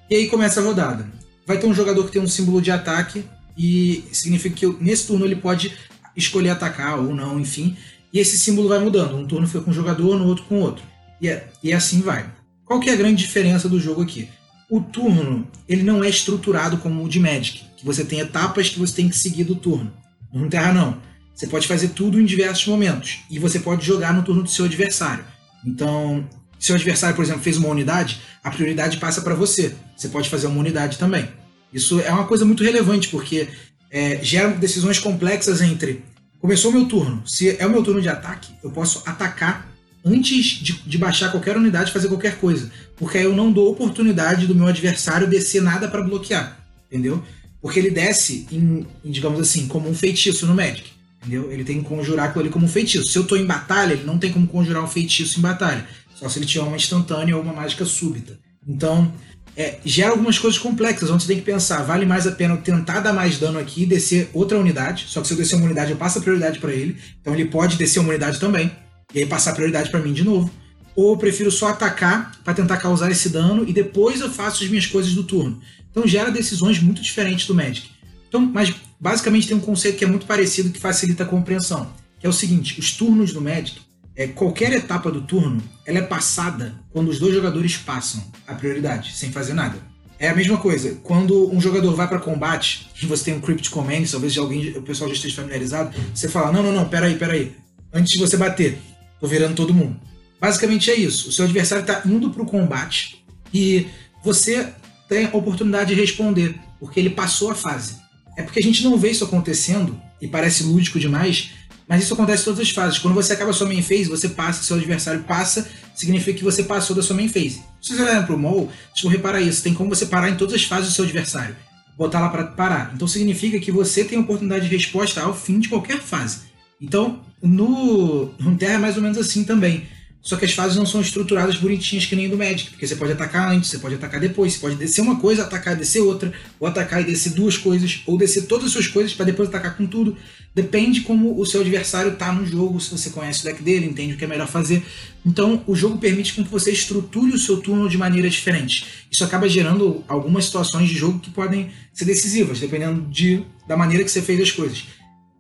E 0.09 0.15
aí 0.15 0.27
começa 0.27 0.59
a 0.59 0.63
rodada. 0.63 1.09
Vai 1.45 1.57
ter 1.57 1.65
um 1.65 1.73
jogador 1.73 2.03
que 2.03 2.11
tem 2.11 2.21
um 2.21 2.27
símbolo 2.27 2.61
de 2.61 2.69
ataque 2.69 3.23
e 3.57 4.03
significa 4.11 4.53
que 4.53 4.83
nesse 4.83 5.07
turno 5.07 5.23
ele 5.23 5.37
pode 5.37 5.71
escolher 6.13 6.49
atacar 6.49 6.99
ou 6.99 7.15
não, 7.15 7.39
enfim. 7.39 7.77
E 8.11 8.19
esse 8.19 8.37
símbolo 8.37 8.67
vai 8.67 8.79
mudando. 8.79 9.15
Um 9.15 9.25
turno 9.25 9.47
fica 9.47 9.61
com 9.61 9.71
um 9.71 9.73
jogador, 9.73 10.19
no 10.19 10.27
outro 10.27 10.43
com 10.43 10.59
outro. 10.59 10.83
E, 11.21 11.29
é, 11.29 11.47
e 11.63 11.71
assim 11.71 12.01
vai. 12.01 12.29
Qual 12.65 12.81
que 12.81 12.89
é 12.89 12.93
a 12.93 12.97
grande 12.97 13.23
diferença 13.23 13.69
do 13.69 13.79
jogo 13.79 14.01
aqui? 14.01 14.27
O 14.69 14.81
turno 14.81 15.47
ele 15.69 15.83
não 15.83 16.03
é 16.03 16.09
estruturado 16.09 16.79
como 16.79 17.05
o 17.05 17.07
de 17.07 17.21
Magic 17.21 17.66
que 17.77 17.85
você 17.85 18.03
tem 18.03 18.19
etapas 18.19 18.69
que 18.69 18.79
você 18.79 18.93
tem 18.93 19.07
que 19.07 19.17
seguir 19.17 19.45
do 19.45 19.55
turno. 19.55 19.93
No 20.33 20.49
Terra 20.49 20.73
não. 20.73 20.97
Você 21.33 21.47
pode 21.47 21.67
fazer 21.67 21.89
tudo 21.89 22.19
em 22.19 22.25
diversos 22.25 22.65
momentos 22.67 23.19
e 23.29 23.39
você 23.39 23.59
pode 23.59 23.85
jogar 23.85 24.13
no 24.13 24.23
turno 24.23 24.43
do 24.43 24.49
seu 24.49 24.65
adversário. 24.65 25.23
Então, 25.65 26.27
se 26.59 26.71
o 26.71 26.75
adversário, 26.75 27.15
por 27.15 27.23
exemplo, 27.23 27.41
fez 27.41 27.55
uma 27.57 27.69
unidade, 27.69 28.19
a 28.43 28.49
prioridade 28.49 28.97
passa 28.97 29.21
para 29.21 29.35
você. 29.35 29.73
Você 29.95 30.09
pode 30.09 30.29
fazer 30.29 30.47
uma 30.47 30.59
unidade 30.59 30.97
também. 30.97 31.29
Isso 31.71 32.01
é 32.01 32.11
uma 32.11 32.25
coisa 32.25 32.43
muito 32.43 32.63
relevante 32.63 33.07
porque 33.07 33.47
é, 33.91 34.19
gera 34.21 34.49
decisões 34.49 34.99
complexas 34.99 35.61
entre 35.61 36.03
Começou 36.39 36.71
meu 36.71 36.85
turno. 36.85 37.23
Se 37.25 37.57
é 37.57 37.65
o 37.65 37.69
meu 37.69 37.83
turno 37.83 38.01
de 38.01 38.09
ataque, 38.09 38.53
eu 38.63 38.69
posso 38.69 39.01
atacar 39.05 39.67
antes 40.05 40.45
de, 40.45 40.73
de 40.73 40.97
baixar 40.97 41.31
qualquer 41.31 41.57
unidade 41.57 41.91
fazer 41.91 42.07
qualquer 42.07 42.37
coisa. 42.37 42.71
Porque 42.95 43.17
aí 43.17 43.23
eu 43.23 43.35
não 43.35 43.51
dou 43.51 43.71
oportunidade 43.71 44.45
do 44.45 44.55
meu 44.55 44.67
adversário 44.67 45.27
descer 45.27 45.61
nada 45.61 45.87
para 45.87 46.03
bloquear. 46.03 46.57
Entendeu? 46.89 47.23
Porque 47.61 47.79
ele 47.79 47.89
desce, 47.89 48.47
em, 48.51 48.85
em, 49.03 49.11
digamos 49.11 49.39
assim, 49.39 49.67
como 49.67 49.89
um 49.89 49.93
feitiço 49.93 50.45
no 50.45 50.53
Magic. 50.53 50.91
Entendeu? 51.19 51.51
Ele 51.51 51.63
tem 51.63 51.81
que 51.81 51.89
conjurar 51.89 52.27
aquilo 52.29 52.43
ali 52.43 52.49
como 52.49 52.65
um 52.65 52.69
feitiço. 52.69 53.05
Se 53.05 53.17
eu 53.17 53.23
estou 53.23 53.37
em 53.37 53.45
batalha, 53.45 53.93
ele 53.93 54.03
não 54.05 54.17
tem 54.17 54.31
como 54.31 54.47
conjurar 54.47 54.83
um 54.83 54.87
feitiço 54.87 55.39
em 55.39 55.41
batalha. 55.41 55.85
Só 56.15 56.29
se 56.29 56.39
ele 56.39 56.45
tiver 56.45 56.63
uma 56.63 56.75
instantânea 56.75 57.35
ou 57.35 57.41
uma 57.41 57.53
mágica 57.53 57.85
súbita. 57.85 58.39
Então, 58.67 59.11
é, 59.57 59.79
gera 59.83 60.11
algumas 60.11 60.37
coisas 60.37 60.59
complexas, 60.59 61.09
onde 61.09 61.23
você 61.23 61.29
tem 61.29 61.37
que 61.37 61.45
pensar, 61.45 61.81
vale 61.81 62.05
mais 62.05 62.27
a 62.27 62.31
pena 62.31 62.53
eu 62.53 62.61
tentar 62.61 62.99
dar 62.99 63.11
mais 63.11 63.39
dano 63.39 63.57
aqui 63.57 63.83
e 63.83 63.85
descer 63.87 64.29
outra 64.31 64.57
unidade, 64.57 65.05
só 65.07 65.19
que 65.19 65.27
se 65.27 65.33
eu 65.33 65.37
descer 65.37 65.55
uma 65.55 65.65
unidade 65.65 65.89
eu 65.89 65.97
passo 65.97 66.19
a 66.19 66.21
prioridade 66.21 66.59
para 66.59 66.71
ele, 66.71 66.95
então 67.19 67.33
ele 67.33 67.45
pode 67.45 67.75
descer 67.75 67.99
uma 67.99 68.09
unidade 68.09 68.39
também, 68.39 68.71
e 69.15 69.19
aí 69.19 69.25
passar 69.25 69.51
a 69.51 69.55
prioridade 69.55 69.89
para 69.89 69.99
mim 69.99 70.13
de 70.13 70.23
novo. 70.23 70.51
Ou 70.97 71.11
eu 71.11 71.17
prefiro 71.17 71.49
só 71.49 71.69
atacar 71.69 72.31
para 72.43 72.55
tentar 72.55 72.77
causar 72.77 73.09
esse 73.09 73.29
dano 73.29 73.63
e 73.65 73.71
depois 73.71 74.19
eu 74.19 74.29
faço 74.29 74.63
as 74.63 74.69
minhas 74.69 74.87
coisas 74.87 75.13
do 75.13 75.23
turno. 75.23 75.61
Então 75.89 76.05
gera 76.05 76.31
decisões 76.31 76.81
muito 76.81 77.01
diferentes 77.01 77.47
do 77.47 77.55
Magic. 77.55 77.89
Então, 78.27 78.41
mas 78.41 78.73
basicamente 78.99 79.47
tem 79.47 79.55
um 79.55 79.61
conceito 79.61 79.97
que 79.97 80.03
é 80.03 80.07
muito 80.07 80.25
parecido 80.25 80.71
que 80.71 80.79
facilita 80.79 81.23
a 81.23 81.27
compreensão, 81.27 81.93
que 82.19 82.25
é 82.25 82.29
o 82.29 82.33
seguinte, 82.33 82.79
os 82.79 82.91
turnos 82.91 83.31
do 83.31 83.39
Magic 83.39 83.79
é, 84.17 84.25
qualquer 84.25 84.73
etapa 84.73 85.11
do 85.11 85.21
turno 85.21 85.61
ela 85.85 85.99
é 85.99 86.01
passada 86.01 86.73
quando 86.91 87.09
os 87.09 87.19
dois 87.19 87.35
jogadores 87.35 87.77
passam 87.77 88.23
a 88.47 88.55
prioridade, 88.55 89.15
sem 89.15 89.31
fazer 89.31 89.53
nada. 89.53 89.77
É 90.19 90.29
a 90.29 90.35
mesma 90.35 90.57
coisa, 90.57 90.97
quando 91.03 91.53
um 91.53 91.61
jogador 91.61 91.93
vai 91.93 92.07
para 92.07 92.17
combate 92.17 92.89
e 92.99 93.05
você 93.05 93.25
tem 93.25 93.35
um 93.35 93.39
Crypt 93.39 93.69
Command, 93.69 94.05
talvez 94.09 94.35
alguém, 94.35 94.75
o 94.75 94.81
pessoal 94.81 95.07
já 95.11 95.15
esteja 95.15 95.35
familiarizado, 95.35 95.95
você 96.11 96.27
fala: 96.27 96.51
não, 96.51 96.63
não, 96.63 96.71
não, 96.71 96.89
peraí, 96.89 97.15
peraí. 97.15 97.55
Antes 97.93 98.13
de 98.13 98.19
você 98.19 98.35
bater, 98.35 98.79
tô 99.19 99.27
virando 99.27 99.53
todo 99.53 99.71
mundo. 99.71 99.95
Basicamente 100.39 100.91
é 100.91 100.95
isso. 100.95 101.29
O 101.29 101.31
seu 101.31 101.45
adversário 101.45 101.81
está 101.81 102.01
indo 102.05 102.29
para 102.29 102.43
o 102.43 102.45
combate 102.45 103.23
e 103.53 103.87
você 104.23 104.73
tem 105.07 105.25
a 105.25 105.37
oportunidade 105.37 105.93
de 105.93 105.99
responder, 105.99 106.55
porque 106.79 106.99
ele 106.99 107.09
passou 107.09 107.51
a 107.51 107.55
fase. 107.55 107.95
É 108.37 108.43
porque 108.43 108.59
a 108.59 108.63
gente 108.63 108.83
não 108.83 108.97
vê 108.97 109.11
isso 109.11 109.23
acontecendo 109.23 109.99
e 110.21 110.27
parece 110.27 110.63
lúdico 110.63 110.99
demais, 110.99 111.51
mas 111.87 112.03
isso 112.03 112.13
acontece 112.13 112.43
em 112.43 112.45
todas 112.45 112.59
as 112.59 112.69
fases. 112.69 112.99
Quando 112.99 113.13
você 113.13 113.33
acaba 113.33 113.51
a 113.51 113.53
sua 113.53 113.67
main 113.67 113.81
phase, 113.81 114.05
você 114.05 114.29
passa, 114.29 114.63
seu 114.63 114.75
adversário 114.75 115.23
passa, 115.23 115.67
significa 115.95 116.37
que 116.37 116.43
você 116.43 116.63
passou 116.63 116.95
da 116.95 117.01
sua 117.01 117.15
main 117.15 117.29
phase. 117.29 117.61
Se 117.81 117.95
você 117.95 118.03
olhar 118.03 118.25
pro 118.25 118.37
mall, 118.37 118.71
deixa 118.93 119.07
eu 119.07 119.09
reparar 119.09 119.41
isso, 119.41 119.63
tem 119.63 119.73
como 119.73 119.89
você 119.89 120.05
parar 120.05 120.29
em 120.29 120.35
todas 120.35 120.53
as 120.53 120.63
fases 120.63 120.89
do 120.89 120.93
seu 120.93 121.05
adversário. 121.05 121.55
Botar 121.97 122.19
lá 122.19 122.29
para 122.29 122.43
parar. 122.43 122.91
Então 122.93 123.07
significa 123.07 123.59
que 123.59 123.71
você 123.71 124.03
tem 124.03 124.19
a 124.19 124.21
oportunidade 124.21 124.67
de 124.69 124.75
resposta 124.75 125.21
ao 125.21 125.33
fim 125.33 125.59
de 125.59 125.69
qualquer 125.69 125.99
fase. 125.99 126.41
Então, 126.79 127.21
no 127.41 128.25
Runeterra 128.39 128.73
é 128.73 128.77
mais 128.77 128.97
ou 128.97 129.01
menos 129.01 129.17
assim 129.17 129.43
também. 129.43 129.87
Só 130.27 130.35
que 130.35 130.43
as 130.43 130.51
fases 130.51 130.75
não 130.75 130.85
são 130.85 130.99
estruturadas 130.99 131.55
bonitinhas 131.55 132.05
que 132.05 132.13
nem 132.13 132.27
do 132.27 132.37
Magic, 132.37 132.71
porque 132.71 132.85
você 132.85 132.97
pode 132.97 133.13
atacar 133.13 133.49
antes, 133.49 133.69
você 133.69 133.79
pode 133.79 133.95
atacar 133.95 134.19
depois, 134.19 134.51
você 134.51 134.59
pode 134.59 134.75
descer 134.75 134.99
uma 134.99 135.15
coisa, 135.21 135.43
atacar 135.43 135.73
e 135.73 135.77
descer 135.77 136.01
outra, 136.01 136.33
ou 136.59 136.67
atacar 136.67 136.99
e 136.99 137.05
descer 137.05 137.31
duas 137.31 137.57
coisas, 137.57 138.01
ou 138.05 138.17
descer 138.17 138.45
todas 138.45 138.65
as 138.65 138.73
suas 138.73 138.87
coisas 138.87 139.13
para 139.13 139.25
depois 139.25 139.47
atacar 139.47 139.77
com 139.77 139.87
tudo. 139.87 140.17
Depende 140.53 140.99
como 140.99 141.39
o 141.39 141.45
seu 141.45 141.61
adversário 141.61 142.17
tá 142.17 142.29
no 142.33 142.45
jogo, 142.45 142.77
se 142.81 142.91
você 142.91 143.09
conhece 143.09 143.39
o 143.39 143.43
deck 143.45 143.63
dele, 143.63 143.85
entende 143.85 144.15
o 144.15 144.17
que 144.17 144.25
é 144.25 144.27
melhor 144.27 144.49
fazer. 144.49 144.83
Então, 145.25 145.63
o 145.65 145.73
jogo 145.73 145.97
permite 145.97 146.33
que 146.33 146.43
você 146.43 146.73
estruture 146.73 147.31
o 147.31 147.39
seu 147.39 147.61
turno 147.61 147.87
de 147.87 147.97
maneira 147.97 148.29
diferente. 148.29 148.85
Isso 149.09 149.23
acaba 149.23 149.47
gerando 149.47 150.03
algumas 150.09 150.43
situações 150.43 150.89
de 150.89 150.95
jogo 150.95 151.19
que 151.19 151.29
podem 151.29 151.69
ser 151.93 152.03
decisivas, 152.03 152.59
dependendo 152.59 153.09
de, 153.09 153.45
da 153.65 153.77
maneira 153.77 154.03
que 154.03 154.11
você 154.11 154.21
fez 154.21 154.41
as 154.41 154.51
coisas. 154.51 154.83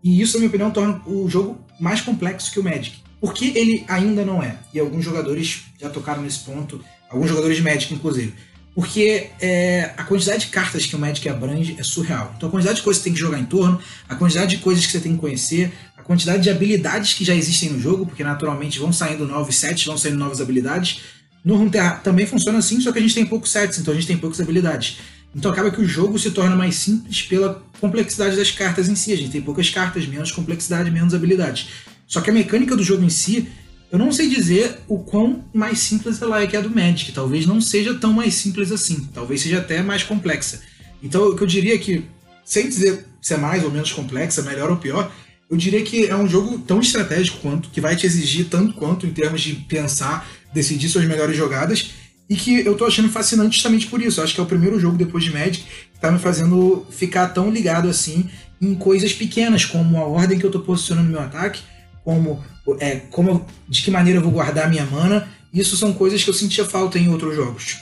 E 0.01 0.21
isso, 0.21 0.35
na 0.35 0.39
minha 0.39 0.47
opinião, 0.47 0.71
torna 0.71 1.01
o 1.05 1.27
jogo 1.27 1.59
mais 1.77 1.99
complexo 1.99 2.53
que 2.53 2.59
o 2.61 2.63
Magic. 2.63 3.05
Por 3.19 3.33
que 3.33 3.57
ele 3.57 3.83
ainda 3.87 4.23
não 4.23 4.41
é? 4.41 4.57
E 4.73 4.79
alguns 4.79 5.03
jogadores 5.03 5.63
já 5.79 5.89
tocaram 5.89 6.21
nesse 6.21 6.39
ponto, 6.39 6.83
alguns 7.09 7.29
jogadores 7.29 7.57
de 7.57 7.63
Magic, 7.63 7.93
inclusive. 7.93 8.33
Porque 8.75 9.31
é, 9.41 9.91
a 9.97 10.03
quantidade 10.03 10.45
de 10.45 10.51
cartas 10.51 10.85
que 10.85 10.95
o 10.95 10.99
Magic 10.99 11.27
abrange 11.27 11.75
é 11.79 11.83
surreal. 11.83 12.31
Então 12.37 12.47
a 12.47 12.51
quantidade 12.51 12.77
de 12.77 12.83
coisas 12.83 13.01
que 13.01 13.01
você 13.01 13.05
tem 13.05 13.13
que 13.13 13.19
jogar 13.19 13.39
em 13.39 13.45
torno, 13.45 13.79
a 14.07 14.15
quantidade 14.15 14.55
de 14.55 14.61
coisas 14.61 14.85
que 14.85 14.91
você 14.91 14.99
tem 14.99 15.13
que 15.13 15.17
conhecer, 15.17 15.73
a 15.97 16.03
quantidade 16.03 16.43
de 16.43 16.49
habilidades 16.51 17.15
que 17.15 17.25
já 17.25 17.33
existem 17.33 17.71
no 17.71 17.79
jogo, 17.79 18.05
porque 18.05 18.23
naturalmente 18.23 18.77
vão 18.77 18.93
saindo 18.93 19.25
novos 19.25 19.55
sets, 19.55 19.83
vão 19.83 19.97
saindo 19.97 20.17
novas 20.17 20.39
habilidades. 20.39 21.01
No 21.43 21.55
Runeterra 21.55 22.01
também 22.03 22.27
funciona 22.27 22.59
assim, 22.59 22.79
só 22.79 22.91
que 22.91 22.99
a 22.99 23.01
gente 23.01 23.15
tem 23.15 23.25
poucos 23.25 23.51
sets, 23.51 23.79
então 23.79 23.91
a 23.91 23.97
gente 23.97 24.05
tem 24.05 24.17
poucas 24.17 24.39
habilidades. 24.39 24.99
Então 25.35 25.51
acaba 25.51 25.71
que 25.71 25.81
o 25.81 25.87
jogo 25.87 26.19
se 26.19 26.29
torna 26.31 26.55
mais 26.55 26.75
simples 26.75 27.23
pela 27.23 27.63
complexidade 27.79 28.35
das 28.35 28.51
cartas 28.51 28.89
em 28.89 28.95
si. 28.95 29.11
A 29.11 29.17
gente 29.17 29.31
tem 29.31 29.41
poucas 29.41 29.69
cartas, 29.69 30.05
menos 30.05 30.31
complexidade, 30.31 30.91
menos 30.91 31.15
habilidades. 31.15 31.69
Só 32.07 32.21
que 32.21 32.29
a 32.29 32.33
mecânica 32.33 32.75
do 32.75 32.83
jogo 32.83 33.03
em 33.03 33.09
si, 33.09 33.49
eu 33.91 33.99
não 33.99 34.11
sei 34.11 34.29
dizer 34.29 34.79
o 34.87 34.99
quão 34.99 35.43
mais 35.53 35.79
simples 35.79 36.21
ela 36.21 36.41
é 36.41 36.47
que 36.47 36.55
a 36.55 36.61
do 36.61 36.69
Magic. 36.69 37.11
Talvez 37.11 37.45
não 37.45 37.61
seja 37.61 37.93
tão 37.93 38.13
mais 38.13 38.33
simples 38.33 38.71
assim. 38.71 39.07
Talvez 39.13 39.41
seja 39.41 39.59
até 39.59 39.83
mais 39.83 40.03
complexa. 40.03 40.61
Então, 41.03 41.27
o 41.27 41.35
que 41.35 41.43
eu 41.43 41.47
diria 41.47 41.75
é 41.75 41.77
que, 41.77 42.05
sem 42.43 42.67
dizer 42.67 43.05
se 43.21 43.33
é 43.33 43.37
mais 43.37 43.63
ou 43.63 43.69
menos 43.69 43.91
complexa, 43.91 44.41
melhor 44.41 44.69
ou 44.69 44.77
pior, 44.77 45.11
eu 45.49 45.57
diria 45.57 45.81
que 45.83 46.05
é 46.05 46.15
um 46.15 46.27
jogo 46.27 46.59
tão 46.59 46.79
estratégico 46.79 47.39
quanto, 47.39 47.69
que 47.69 47.81
vai 47.81 47.95
te 47.95 48.05
exigir 48.05 48.47
tanto 48.49 48.73
quanto 48.73 49.05
em 49.05 49.11
termos 49.11 49.41
de 49.41 49.53
pensar, 49.53 50.27
decidir 50.53 50.87
suas 50.89 51.05
melhores 51.05 51.35
jogadas, 51.35 51.91
e 52.29 52.35
que 52.35 52.65
eu 52.65 52.75
tô 52.75 52.85
achando 52.85 53.09
fascinante 53.09 53.55
justamente 53.55 53.87
por 53.87 54.01
isso. 54.01 54.19
Eu 54.19 54.23
acho 54.23 54.33
que 54.33 54.39
é 54.39 54.43
o 54.43 54.47
primeiro 54.47 54.79
jogo 54.79 54.97
depois 54.97 55.23
de 55.23 55.31
Magic 55.31 55.63
que 55.93 55.99
tá 55.99 56.11
me 56.11 56.19
fazendo 56.19 56.85
ficar 56.89 57.27
tão 57.29 57.49
ligado 57.49 57.87
assim 57.89 58.29
em 58.61 58.75
coisas 58.75 59.13
pequenas, 59.13 59.65
como 59.65 59.97
a 59.97 60.05
ordem 60.05 60.37
que 60.37 60.45
eu 60.45 60.51
tô 60.51 60.59
posicionando 60.59 61.09
meu 61.09 61.21
ataque, 61.21 61.61
como, 62.07 62.41
é, 62.79 63.01
como 63.11 63.45
de 63.67 63.81
que 63.81 63.91
maneira 63.91 64.19
eu 64.19 64.23
vou 64.23 64.31
guardar 64.31 64.69
minha 64.69 64.85
mana. 64.85 65.27
Isso 65.53 65.75
são 65.75 65.91
coisas 65.91 66.23
que 66.23 66.29
eu 66.29 66.33
sentia 66.33 66.63
falta 66.63 66.97
em 66.97 67.09
outros 67.09 67.35
jogos. 67.35 67.81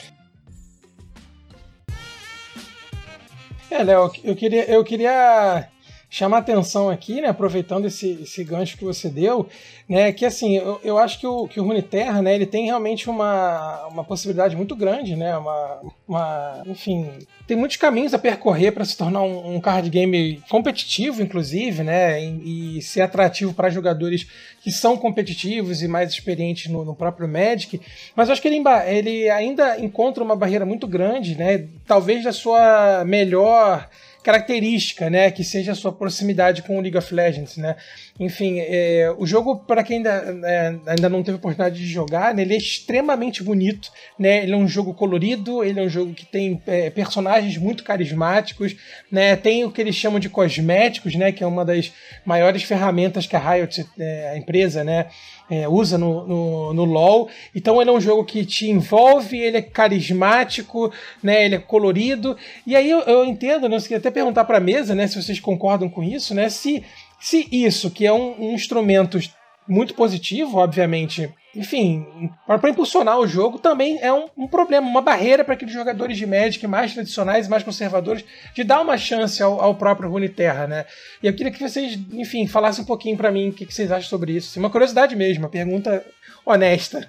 É, 3.69 3.83
Léo, 3.83 4.11
eu 4.23 4.35
queria, 4.35 4.65
eu 4.65 4.83
queria 4.83 5.67
chamar 6.15 6.37
atenção 6.37 6.89
aqui, 6.89 7.19
né, 7.19 7.27
aproveitando 7.27 7.87
esse, 7.87 8.19
esse 8.23 8.41
gancho 8.41 8.77
que 8.77 8.85
você 8.85 9.09
deu, 9.09 9.49
né, 9.87 10.13
que 10.13 10.25
assim, 10.25 10.55
eu, 10.55 10.79
eu 10.81 10.97
acho 10.97 11.19
que 11.19 11.27
o, 11.27 11.45
que 11.45 11.59
o 11.59 11.63
Runeterra, 11.65 12.21
né, 12.21 12.33
ele 12.33 12.45
tem 12.45 12.67
realmente 12.67 13.09
uma, 13.09 13.85
uma 13.87 14.01
possibilidade 14.01 14.55
muito 14.55 14.77
grande, 14.77 15.13
né, 15.13 15.35
uma, 15.35 15.81
uma 16.07 16.63
enfim, 16.67 17.11
tem 17.45 17.57
muitos 17.57 17.75
caminhos 17.75 18.13
a 18.13 18.17
percorrer 18.17 18.71
para 18.71 18.85
se 18.85 18.95
tornar 18.95 19.23
um, 19.23 19.55
um, 19.55 19.59
card 19.59 19.89
game 19.89 20.41
competitivo, 20.49 21.21
inclusive, 21.21 21.83
né, 21.83 22.23
e, 22.23 22.77
e 22.77 22.81
ser 22.81 23.01
atrativo 23.01 23.53
para 23.53 23.69
jogadores 23.69 24.25
que 24.61 24.71
são 24.71 24.95
competitivos 24.95 25.81
e 25.81 25.87
mais 25.89 26.11
experientes 26.11 26.71
no, 26.71 26.85
no 26.85 26.95
próprio 26.95 27.27
Magic, 27.27 27.81
mas 28.15 28.29
eu 28.29 28.33
acho 28.33 28.41
que 28.41 28.47
ele, 28.47 28.63
ele 28.87 29.29
ainda 29.29 29.77
encontra 29.81 30.23
uma 30.23 30.37
barreira 30.37 30.65
muito 30.65 30.87
grande, 30.87 31.37
né, 31.37 31.67
talvez 31.85 32.23
da 32.23 32.31
sua 32.31 33.03
melhor 33.03 33.89
característica, 34.25 35.07
né, 35.07 35.29
que 35.29 35.43
seja 35.43 35.73
a 35.73 35.75
sua 35.75 35.91
proximidade 35.91 36.63
com 36.63 36.79
o 36.79 36.81
League 36.81 36.97
of 36.97 37.13
Legends, 37.13 37.57
né. 37.57 37.75
Enfim, 38.19 38.57
é, 38.57 39.13
o 39.19 39.25
jogo 39.27 39.57
para 39.57 39.83
quem 39.83 39.97
ainda, 39.97 40.39
é, 40.43 40.75
ainda 40.87 41.07
não 41.07 41.21
teve 41.21 41.37
oportunidade 41.37 41.77
de 41.77 41.85
jogar, 41.85 42.33
né, 42.33 42.41
ele 42.41 42.55
é 42.55 42.57
extremamente 42.57 43.43
bonito, 43.43 43.91
né. 44.17 44.41
Ele 44.41 44.53
é 44.53 44.57
um 44.57 44.67
jogo 44.67 44.95
colorido, 44.95 45.63
ele 45.63 45.79
é 45.79 45.83
um 45.83 45.89
jogo 45.89 46.11
que 46.15 46.25
tem 46.25 46.59
é, 46.65 46.89
personagens 46.89 47.55
muito 47.55 47.83
carismáticos, 47.83 48.75
né. 49.11 49.35
Tem 49.35 49.63
o 49.63 49.71
que 49.71 49.79
eles 49.79 49.95
chamam 49.95 50.19
de 50.19 50.27
cosméticos, 50.27 51.13
né, 51.13 51.31
que 51.31 51.43
é 51.43 51.47
uma 51.47 51.63
das 51.63 51.93
maiores 52.25 52.63
ferramentas 52.63 53.27
que 53.27 53.35
a 53.35 53.53
Riot, 53.53 53.85
é, 53.99 54.29
a 54.29 54.37
empresa, 54.37 54.83
né, 54.83 55.05
é, 55.49 55.67
usa 55.67 55.97
no, 55.97 56.25
no, 56.27 56.73
no, 56.73 56.85
LoL. 56.85 57.29
Então 57.53 57.79
ele 57.81 57.89
é 57.89 57.93
um 57.93 58.01
jogo 58.01 58.23
que 58.25 58.45
te 58.45 58.69
envolve, 58.69 59.37
ele 59.37 59.57
é 59.57 59.61
carismático, 59.61 60.91
né? 61.21 61.45
Ele 61.45 61.55
é 61.55 61.59
colorido. 61.59 62.37
E 62.65 62.75
aí 62.75 62.89
eu, 62.89 62.99
eu 63.01 63.25
entendo, 63.25 63.69
né? 63.69 63.77
Eu 63.77 63.81
queria 63.81 63.97
até 63.97 64.11
perguntar 64.11 64.45
para 64.45 64.57
a 64.57 64.61
mesa, 64.61 64.95
né? 64.95 65.07
Se 65.07 65.21
vocês 65.21 65.39
concordam 65.39 65.89
com 65.89 66.03
isso, 66.03 66.33
né? 66.33 66.49
Se, 66.49 66.83
se 67.19 67.47
isso, 67.51 67.91
que 67.91 68.05
é 68.05 68.13
um, 68.13 68.49
um 68.49 68.53
instrumento 68.53 69.19
muito 69.67 69.93
positivo, 69.93 70.57
obviamente, 70.57 71.29
enfim, 71.55 72.05
para 72.45 72.69
impulsionar 72.69 73.17
o 73.17 73.27
jogo 73.27 73.57
também 73.57 73.97
é 74.01 74.11
um, 74.11 74.27
um 74.37 74.47
problema, 74.47 74.87
uma 74.87 75.01
barreira 75.01 75.43
para 75.43 75.53
aqueles 75.53 75.73
jogadores 75.73 76.17
de 76.17 76.25
Magic 76.25 76.67
mais 76.67 76.93
tradicionais, 76.93 77.47
mais 77.47 77.63
conservadores, 77.63 78.25
de 78.53 78.63
dar 78.63 78.81
uma 78.81 78.97
chance 78.97 79.41
ao, 79.41 79.61
ao 79.61 79.75
próprio 79.75 80.09
Runeterra, 80.09 80.67
né? 80.67 80.85
E 81.23 81.27
eu 81.27 81.33
queria 81.33 81.51
que 81.51 81.59
vocês, 81.59 81.97
enfim, 82.11 82.45
falassem 82.45 82.83
um 82.83 82.87
pouquinho 82.87 83.15
para 83.15 83.31
mim 83.31 83.49
o 83.49 83.53
que, 83.53 83.65
que, 83.65 83.73
vocês 83.73 83.91
acham 83.91 84.09
sobre 84.09 84.33
isso. 84.33 84.59
Uma 84.59 84.69
curiosidade 84.69 85.15
mesmo, 85.15 85.43
uma 85.43 85.49
pergunta 85.49 86.05
honesta. 86.45 87.07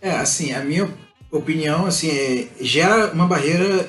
É, 0.00 0.10
assim, 0.10 0.52
a 0.52 0.60
minha 0.60 0.90
opinião, 1.30 1.86
assim, 1.86 2.10
é, 2.10 2.48
gera 2.60 3.12
uma 3.12 3.26
barreira, 3.26 3.88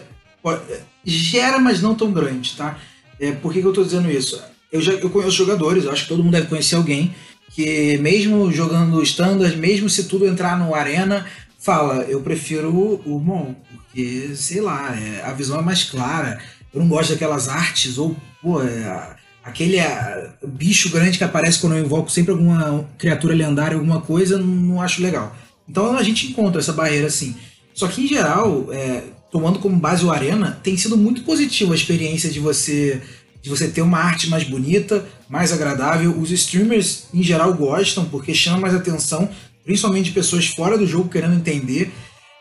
gera, 1.04 1.60
mas 1.60 1.82
não 1.82 1.96
tão 1.96 2.12
grande, 2.12 2.56
tá? 2.56 2.80
É, 3.20 3.32
por 3.32 3.52
que, 3.52 3.60
que 3.60 3.66
eu 3.66 3.72
estou 3.72 3.84
dizendo 3.84 4.10
isso? 4.10 4.42
Eu, 4.72 4.82
já, 4.82 4.94
eu 4.94 5.10
conheço 5.10 5.32
jogadores, 5.32 5.86
eu 5.86 5.92
acho 5.92 6.04
que 6.04 6.10
todo 6.10 6.24
mundo 6.24 6.34
deve 6.34 6.48
conhecer 6.48 6.76
alguém 6.76 7.14
que 7.54 7.98
mesmo 8.00 8.52
jogando 8.52 9.02
standard, 9.04 9.56
mesmo 9.58 9.90
se 9.90 10.06
tudo 10.06 10.28
entrar 10.28 10.58
no 10.58 10.74
arena, 10.74 11.26
fala, 11.60 12.04
eu 12.04 12.20
prefiro 12.22 12.70
o 13.06 13.20
Mon, 13.20 13.54
porque, 13.72 14.36
sei 14.36 14.60
lá, 14.60 14.96
é, 14.98 15.22
a 15.24 15.32
visão 15.34 15.60
é 15.60 15.62
mais 15.62 15.84
clara, 15.84 16.40
eu 16.74 16.82
não 16.82 16.90
gosto 16.90 17.12
daquelas 17.12 17.48
artes, 17.48 17.98
ou, 17.98 18.16
pô, 18.42 18.62
é, 18.62 19.16
aquele 19.44 19.80
a, 19.80 20.34
bicho 20.46 20.90
grande 20.90 21.18
que 21.18 21.24
aparece 21.24 21.60
quando 21.60 21.76
eu 21.76 21.86
invoco 21.86 22.12
sempre 22.12 22.32
alguma 22.32 22.90
criatura 22.98 23.36
lendária, 23.36 23.78
alguma 23.78 24.02
coisa, 24.02 24.38
não, 24.38 24.48
não 24.48 24.82
acho 24.82 25.02
legal. 25.02 25.36
Então 25.70 25.96
a 25.96 26.04
gente 26.04 26.28
encontra 26.28 26.60
essa 26.60 26.74
barreira 26.74 27.08
assim. 27.08 27.36
Só 27.74 27.88
que 27.88 28.04
em 28.04 28.08
geral, 28.08 28.68
é, 28.72 29.04
tomando 29.32 29.60
como 29.60 29.80
base 29.80 30.04
o 30.04 30.12
Arena, 30.12 30.60
tem 30.64 30.76
sido 30.76 30.98
muito 30.98 31.24
positiva 31.24 31.74
a 31.74 31.76
experiência 31.76 32.30
de 32.30 32.40
você 32.40 33.02
de 33.44 33.50
você 33.50 33.68
ter 33.68 33.82
uma 33.82 34.00
arte 34.00 34.30
mais 34.30 34.46
bonita, 34.46 35.06
mais 35.28 35.52
agradável. 35.52 36.18
Os 36.18 36.32
streamers 36.32 37.08
em 37.14 37.22
geral 37.22 37.54
gostam 37.54 38.06
porque 38.06 38.34
chama 38.34 38.58
mais 38.58 38.74
atenção, 38.74 39.30
principalmente 39.66 40.06
de 40.06 40.12
pessoas 40.12 40.48
fora 40.48 40.78
do 40.78 40.88
jogo 40.88 41.10
querendo 41.10 41.36
entender. 41.36 41.92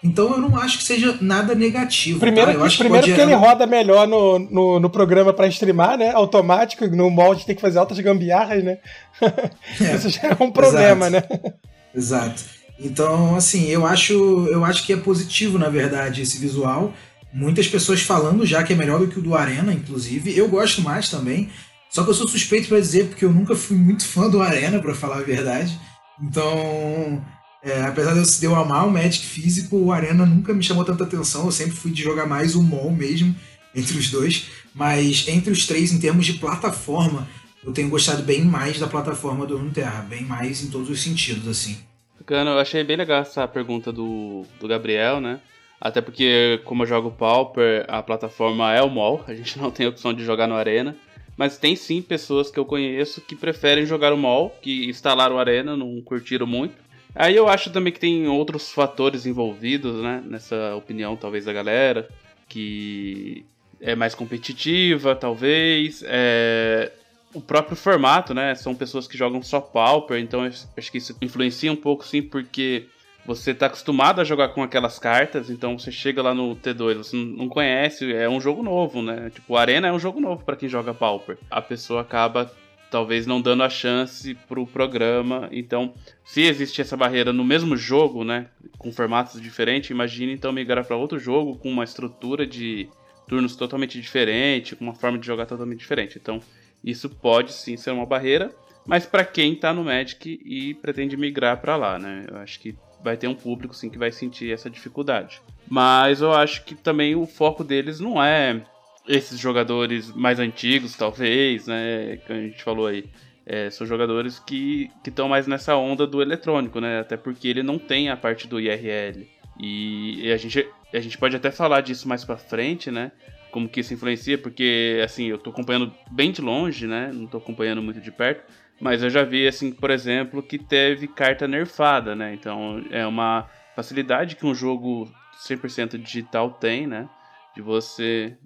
Então 0.02 0.30
eu 0.32 0.38
não 0.38 0.56
acho 0.56 0.78
que 0.78 0.84
seja 0.84 1.18
nada 1.20 1.56
negativo. 1.56 2.20
Primeiro, 2.20 2.52
tá? 2.52 2.56
eu 2.56 2.64
acho 2.64 2.78
primeiro 2.78 3.04
que, 3.04 3.14
que 3.14 3.20
ele 3.20 3.34
roda 3.34 3.66
melhor 3.66 4.06
no, 4.06 4.38
no, 4.38 4.80
no 4.80 4.90
programa 4.90 5.32
para 5.32 5.48
streamar, 5.48 5.98
né? 5.98 6.12
Automático, 6.12 6.86
no 6.86 7.10
molde 7.10 7.44
tem 7.44 7.56
que 7.56 7.60
fazer 7.60 7.80
altas 7.80 7.98
gambiarras, 7.98 8.62
né? 8.62 8.78
É, 9.80 9.96
Isso 9.96 10.08
já 10.08 10.28
é 10.28 10.42
um 10.42 10.52
problema, 10.52 11.08
exato. 11.08 11.34
né? 11.34 11.52
Exato. 11.94 12.44
Então, 12.78 13.34
assim, 13.34 13.68
eu 13.68 13.84
acho, 13.84 14.46
eu 14.50 14.64
acho 14.64 14.84
que 14.84 14.92
é 14.92 14.96
positivo, 14.96 15.58
na 15.58 15.68
verdade, 15.68 16.22
esse 16.22 16.38
visual. 16.38 16.92
Muitas 17.32 17.66
pessoas 17.66 18.02
falando 18.02 18.44
já 18.44 18.62
que 18.62 18.72
é 18.72 18.76
melhor 18.76 19.00
do 19.00 19.08
que 19.08 19.18
o 19.18 19.22
do 19.22 19.34
Arena, 19.34 19.72
inclusive. 19.72 20.36
Eu 20.36 20.48
gosto 20.48 20.82
mais 20.82 21.08
também. 21.08 21.48
Só 21.88 22.02
que 22.04 22.10
eu 22.10 22.14
sou 22.14 22.28
suspeito 22.28 22.68
para 22.68 22.80
dizer, 22.80 23.08
porque 23.08 23.24
eu 23.24 23.32
nunca 23.32 23.54
fui 23.54 23.76
muito 23.76 24.06
fã 24.06 24.28
do 24.28 24.40
Arena, 24.40 24.78
para 24.78 24.94
falar 24.94 25.18
a 25.18 25.22
verdade. 25.22 25.78
Então, 26.22 27.22
é, 27.62 27.82
apesar 27.82 28.12
de 28.12 28.18
eu, 28.18 28.24
de 28.24 28.44
eu 28.44 28.54
amar 28.54 28.86
o 28.86 28.90
Magic 28.90 29.24
físico, 29.24 29.76
o 29.76 29.92
Arena 29.92 30.26
nunca 30.26 30.52
me 30.52 30.62
chamou 30.62 30.84
tanta 30.84 31.04
atenção. 31.04 31.46
Eu 31.46 31.52
sempre 31.52 31.76
fui 31.76 31.90
de 31.90 32.02
jogar 32.02 32.26
mais 32.26 32.54
o 32.54 32.62
MOL 32.62 32.90
mesmo, 32.90 33.34
entre 33.74 33.96
os 33.96 34.10
dois. 34.10 34.46
Mas 34.74 35.26
entre 35.28 35.52
os 35.52 35.66
três, 35.66 35.92
em 35.92 35.98
termos 35.98 36.26
de 36.26 36.34
plataforma, 36.34 37.28
eu 37.64 37.72
tenho 37.72 37.88
gostado 37.88 38.22
bem 38.22 38.42
mais 38.42 38.78
da 38.78 38.86
plataforma 38.86 39.46
do 39.46 39.56
Runeterra. 39.56 40.02
Bem 40.02 40.22
mais 40.22 40.62
em 40.62 40.70
todos 40.70 40.88
os 40.90 41.02
sentidos, 41.02 41.46
assim. 41.46 41.78
Bacana, 42.18 42.52
eu 42.52 42.58
achei 42.58 42.82
bem 42.84 42.96
legal 42.96 43.22
essa 43.22 43.46
pergunta 43.46 43.92
do, 43.92 44.44
do 44.60 44.68
Gabriel, 44.68 45.20
né? 45.20 45.40
Até 45.82 46.00
porque, 46.00 46.60
como 46.64 46.84
eu 46.84 46.86
jogo 46.86 47.10
Pauper, 47.10 47.84
a 47.88 48.00
plataforma 48.00 48.72
é 48.72 48.80
o 48.80 48.88
MOL, 48.88 49.24
a 49.26 49.34
gente 49.34 49.58
não 49.58 49.68
tem 49.68 49.88
opção 49.88 50.14
de 50.14 50.24
jogar 50.24 50.46
no 50.46 50.54
Arena. 50.54 50.96
Mas 51.36 51.58
tem 51.58 51.74
sim 51.74 52.00
pessoas 52.00 52.52
que 52.52 52.58
eu 52.58 52.64
conheço 52.64 53.20
que 53.20 53.34
preferem 53.34 53.84
jogar 53.84 54.12
o 54.12 54.16
MOL, 54.16 54.50
que 54.62 54.88
instalaram 54.88 55.34
o 55.34 55.38
Arena, 55.40 55.76
não 55.76 56.00
curtiram 56.00 56.46
muito. 56.46 56.76
Aí 57.12 57.34
eu 57.34 57.48
acho 57.48 57.70
também 57.70 57.92
que 57.92 57.98
tem 57.98 58.28
outros 58.28 58.70
fatores 58.70 59.26
envolvidos, 59.26 60.00
né? 60.00 60.22
Nessa 60.24 60.76
opinião, 60.76 61.16
talvez, 61.16 61.46
da 61.46 61.52
galera, 61.52 62.08
que 62.48 63.44
é 63.80 63.96
mais 63.96 64.14
competitiva, 64.14 65.16
talvez. 65.16 66.04
É... 66.06 66.92
O 67.34 67.40
próprio 67.40 67.76
formato, 67.76 68.32
né? 68.32 68.54
São 68.54 68.72
pessoas 68.72 69.08
que 69.08 69.18
jogam 69.18 69.42
só 69.42 69.60
Pauper, 69.60 70.20
então 70.20 70.42
acho 70.44 70.92
que 70.92 70.98
isso 70.98 71.16
influencia 71.20 71.72
um 71.72 71.76
pouco, 71.76 72.06
sim, 72.06 72.22
porque 72.22 72.86
você 73.24 73.54
tá 73.54 73.66
acostumado 73.66 74.20
a 74.20 74.24
jogar 74.24 74.48
com 74.48 74.62
aquelas 74.62 74.98
cartas, 74.98 75.48
então 75.48 75.78
você 75.78 75.92
chega 75.92 76.22
lá 76.22 76.35
no 76.35 76.56
T2, 76.56 76.96
você 76.96 77.16
não 77.16 77.48
conhece, 77.48 78.12
é 78.12 78.28
um 78.28 78.40
jogo 78.40 78.62
novo, 78.62 79.00
né? 79.00 79.30
Tipo, 79.30 79.56
Arena 79.56 79.88
é 79.88 79.92
um 79.92 79.98
jogo 79.98 80.20
novo 80.20 80.44
para 80.44 80.56
quem 80.56 80.68
joga 80.68 80.92
Pauper. 80.92 81.38
A 81.50 81.62
pessoa 81.62 82.00
acaba 82.00 82.50
talvez 82.90 83.26
não 83.26 83.40
dando 83.40 83.62
a 83.62 83.70
chance 83.70 84.35
pro 84.46 84.66
programa. 84.66 85.48
Então, 85.50 85.94
se 86.22 86.42
existe 86.42 86.82
essa 86.82 86.94
barreira 86.94 87.32
no 87.32 87.42
mesmo 87.42 87.74
jogo, 87.74 88.22
né, 88.22 88.48
com 88.76 88.92
formatos 88.92 89.40
diferentes, 89.40 89.88
imagine 89.88 90.35
então 90.35 90.52
migrar 90.52 90.85
para 90.85 90.94
outro 90.94 91.18
jogo 91.18 91.56
com 91.56 91.70
uma 91.70 91.85
estrutura 91.85 92.46
de 92.46 92.90
turnos 93.26 93.56
totalmente 93.56 93.98
diferente, 93.98 94.76
com 94.76 94.85
uma 94.85 94.94
forma 94.94 95.16
de 95.16 95.26
jogar 95.26 95.46
totalmente 95.46 95.78
diferente. 95.78 96.18
Então, 96.20 96.40
isso 96.85 97.08
pode 97.08 97.52
sim 97.52 97.78
ser 97.78 97.92
uma 97.92 98.04
barreira, 98.04 98.54
mas 98.87 99.06
para 99.06 99.24
quem 99.24 99.54
tá 99.54 99.72
no 99.72 99.85
Magic 99.85 100.40
e 100.44 100.74
pretende 100.74 101.16
migrar 101.16 101.61
para 101.62 101.76
lá, 101.76 101.98
né? 101.98 102.26
Eu 102.28 102.37
acho 102.38 102.61
que 102.61 102.76
vai 103.02 103.16
ter 103.16 103.28
um 103.28 103.34
público 103.34 103.74
sim 103.74 103.90
que 103.90 103.98
vai 103.98 104.12
sentir 104.12 104.52
essa 104.52 104.70
dificuldade. 104.70 105.40
Mas 105.68 106.20
eu 106.20 106.32
acho 106.32 106.64
que 106.64 106.74
também 106.74 107.14
o 107.14 107.26
foco 107.26 107.64
deles 107.64 108.00
não 108.00 108.22
é 108.22 108.62
esses 109.06 109.38
jogadores 109.38 110.12
mais 110.14 110.38
antigos, 110.38 110.96
talvez, 110.96 111.66
né? 111.66 112.18
Que 112.26 112.32
a 112.32 112.40
gente 112.40 112.62
falou 112.62 112.86
aí. 112.86 113.04
É, 113.44 113.68
são 113.70 113.86
jogadores 113.86 114.38
que 114.38 114.88
estão 115.04 115.28
mais 115.28 115.46
nessa 115.48 115.76
onda 115.76 116.06
do 116.06 116.22
eletrônico, 116.22 116.80
né? 116.80 117.00
Até 117.00 117.16
porque 117.16 117.48
ele 117.48 117.62
não 117.62 117.78
tem 117.78 118.08
a 118.08 118.16
parte 118.16 118.46
do 118.46 118.60
IRL. 118.60 119.26
E, 119.58 120.26
e 120.26 120.32
a, 120.32 120.36
gente, 120.36 120.68
a 120.92 121.00
gente 121.00 121.18
pode 121.18 121.34
até 121.34 121.50
falar 121.50 121.80
disso 121.80 122.08
mais 122.08 122.24
pra 122.24 122.36
frente, 122.36 122.90
né? 122.90 123.10
Como 123.50 123.68
que 123.68 123.80
isso 123.80 123.92
influencia, 123.92 124.38
porque 124.38 125.00
assim, 125.04 125.26
eu 125.26 125.36
tô 125.36 125.50
acompanhando 125.50 125.92
bem 126.10 126.30
de 126.30 126.40
longe, 126.40 126.86
né? 126.86 127.10
Não 127.12 127.26
tô 127.26 127.38
acompanhando 127.38 127.82
muito 127.82 128.00
de 128.00 128.10
perto. 128.10 128.44
Mas 128.80 129.02
eu 129.02 129.11
já 129.11 129.22
vi, 129.22 129.46
assim, 129.46 129.70
por 129.70 129.90
exemplo, 129.90 130.42
que 130.42 130.58
teve 130.58 131.06
carta 131.06 131.46
nerfada, 131.46 132.16
né? 132.16 132.35
Então 132.35 132.85
é 132.90 133.06
uma 133.06 133.48
facilidade 133.76 134.37
que 134.37 134.46
um 134.46 134.54
jogo 134.54 135.08
100% 135.46 135.98
digital 135.98 136.50
tem, 136.50 136.87
né? 136.87 137.08
De 137.54 137.62
você 137.62 138.37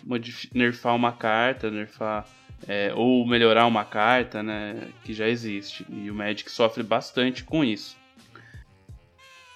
nerfar 0.53 0.95
uma 0.95 1.13
carta, 1.13 1.71
nerfar 1.71 2.27
é, 2.67 2.93
ou 2.95 3.27
melhorar 3.27 3.67
uma 3.67 3.85
carta, 3.85 4.43
né? 4.43 4.89
Que 5.05 5.15
já 5.15 5.29
existe. 5.29 5.87
E 5.89 6.11
o 6.11 6.15
Magic 6.15 6.51
sofre 6.51 6.83
bastante 6.83 7.45
com 7.45 7.65
isso. 7.65 7.97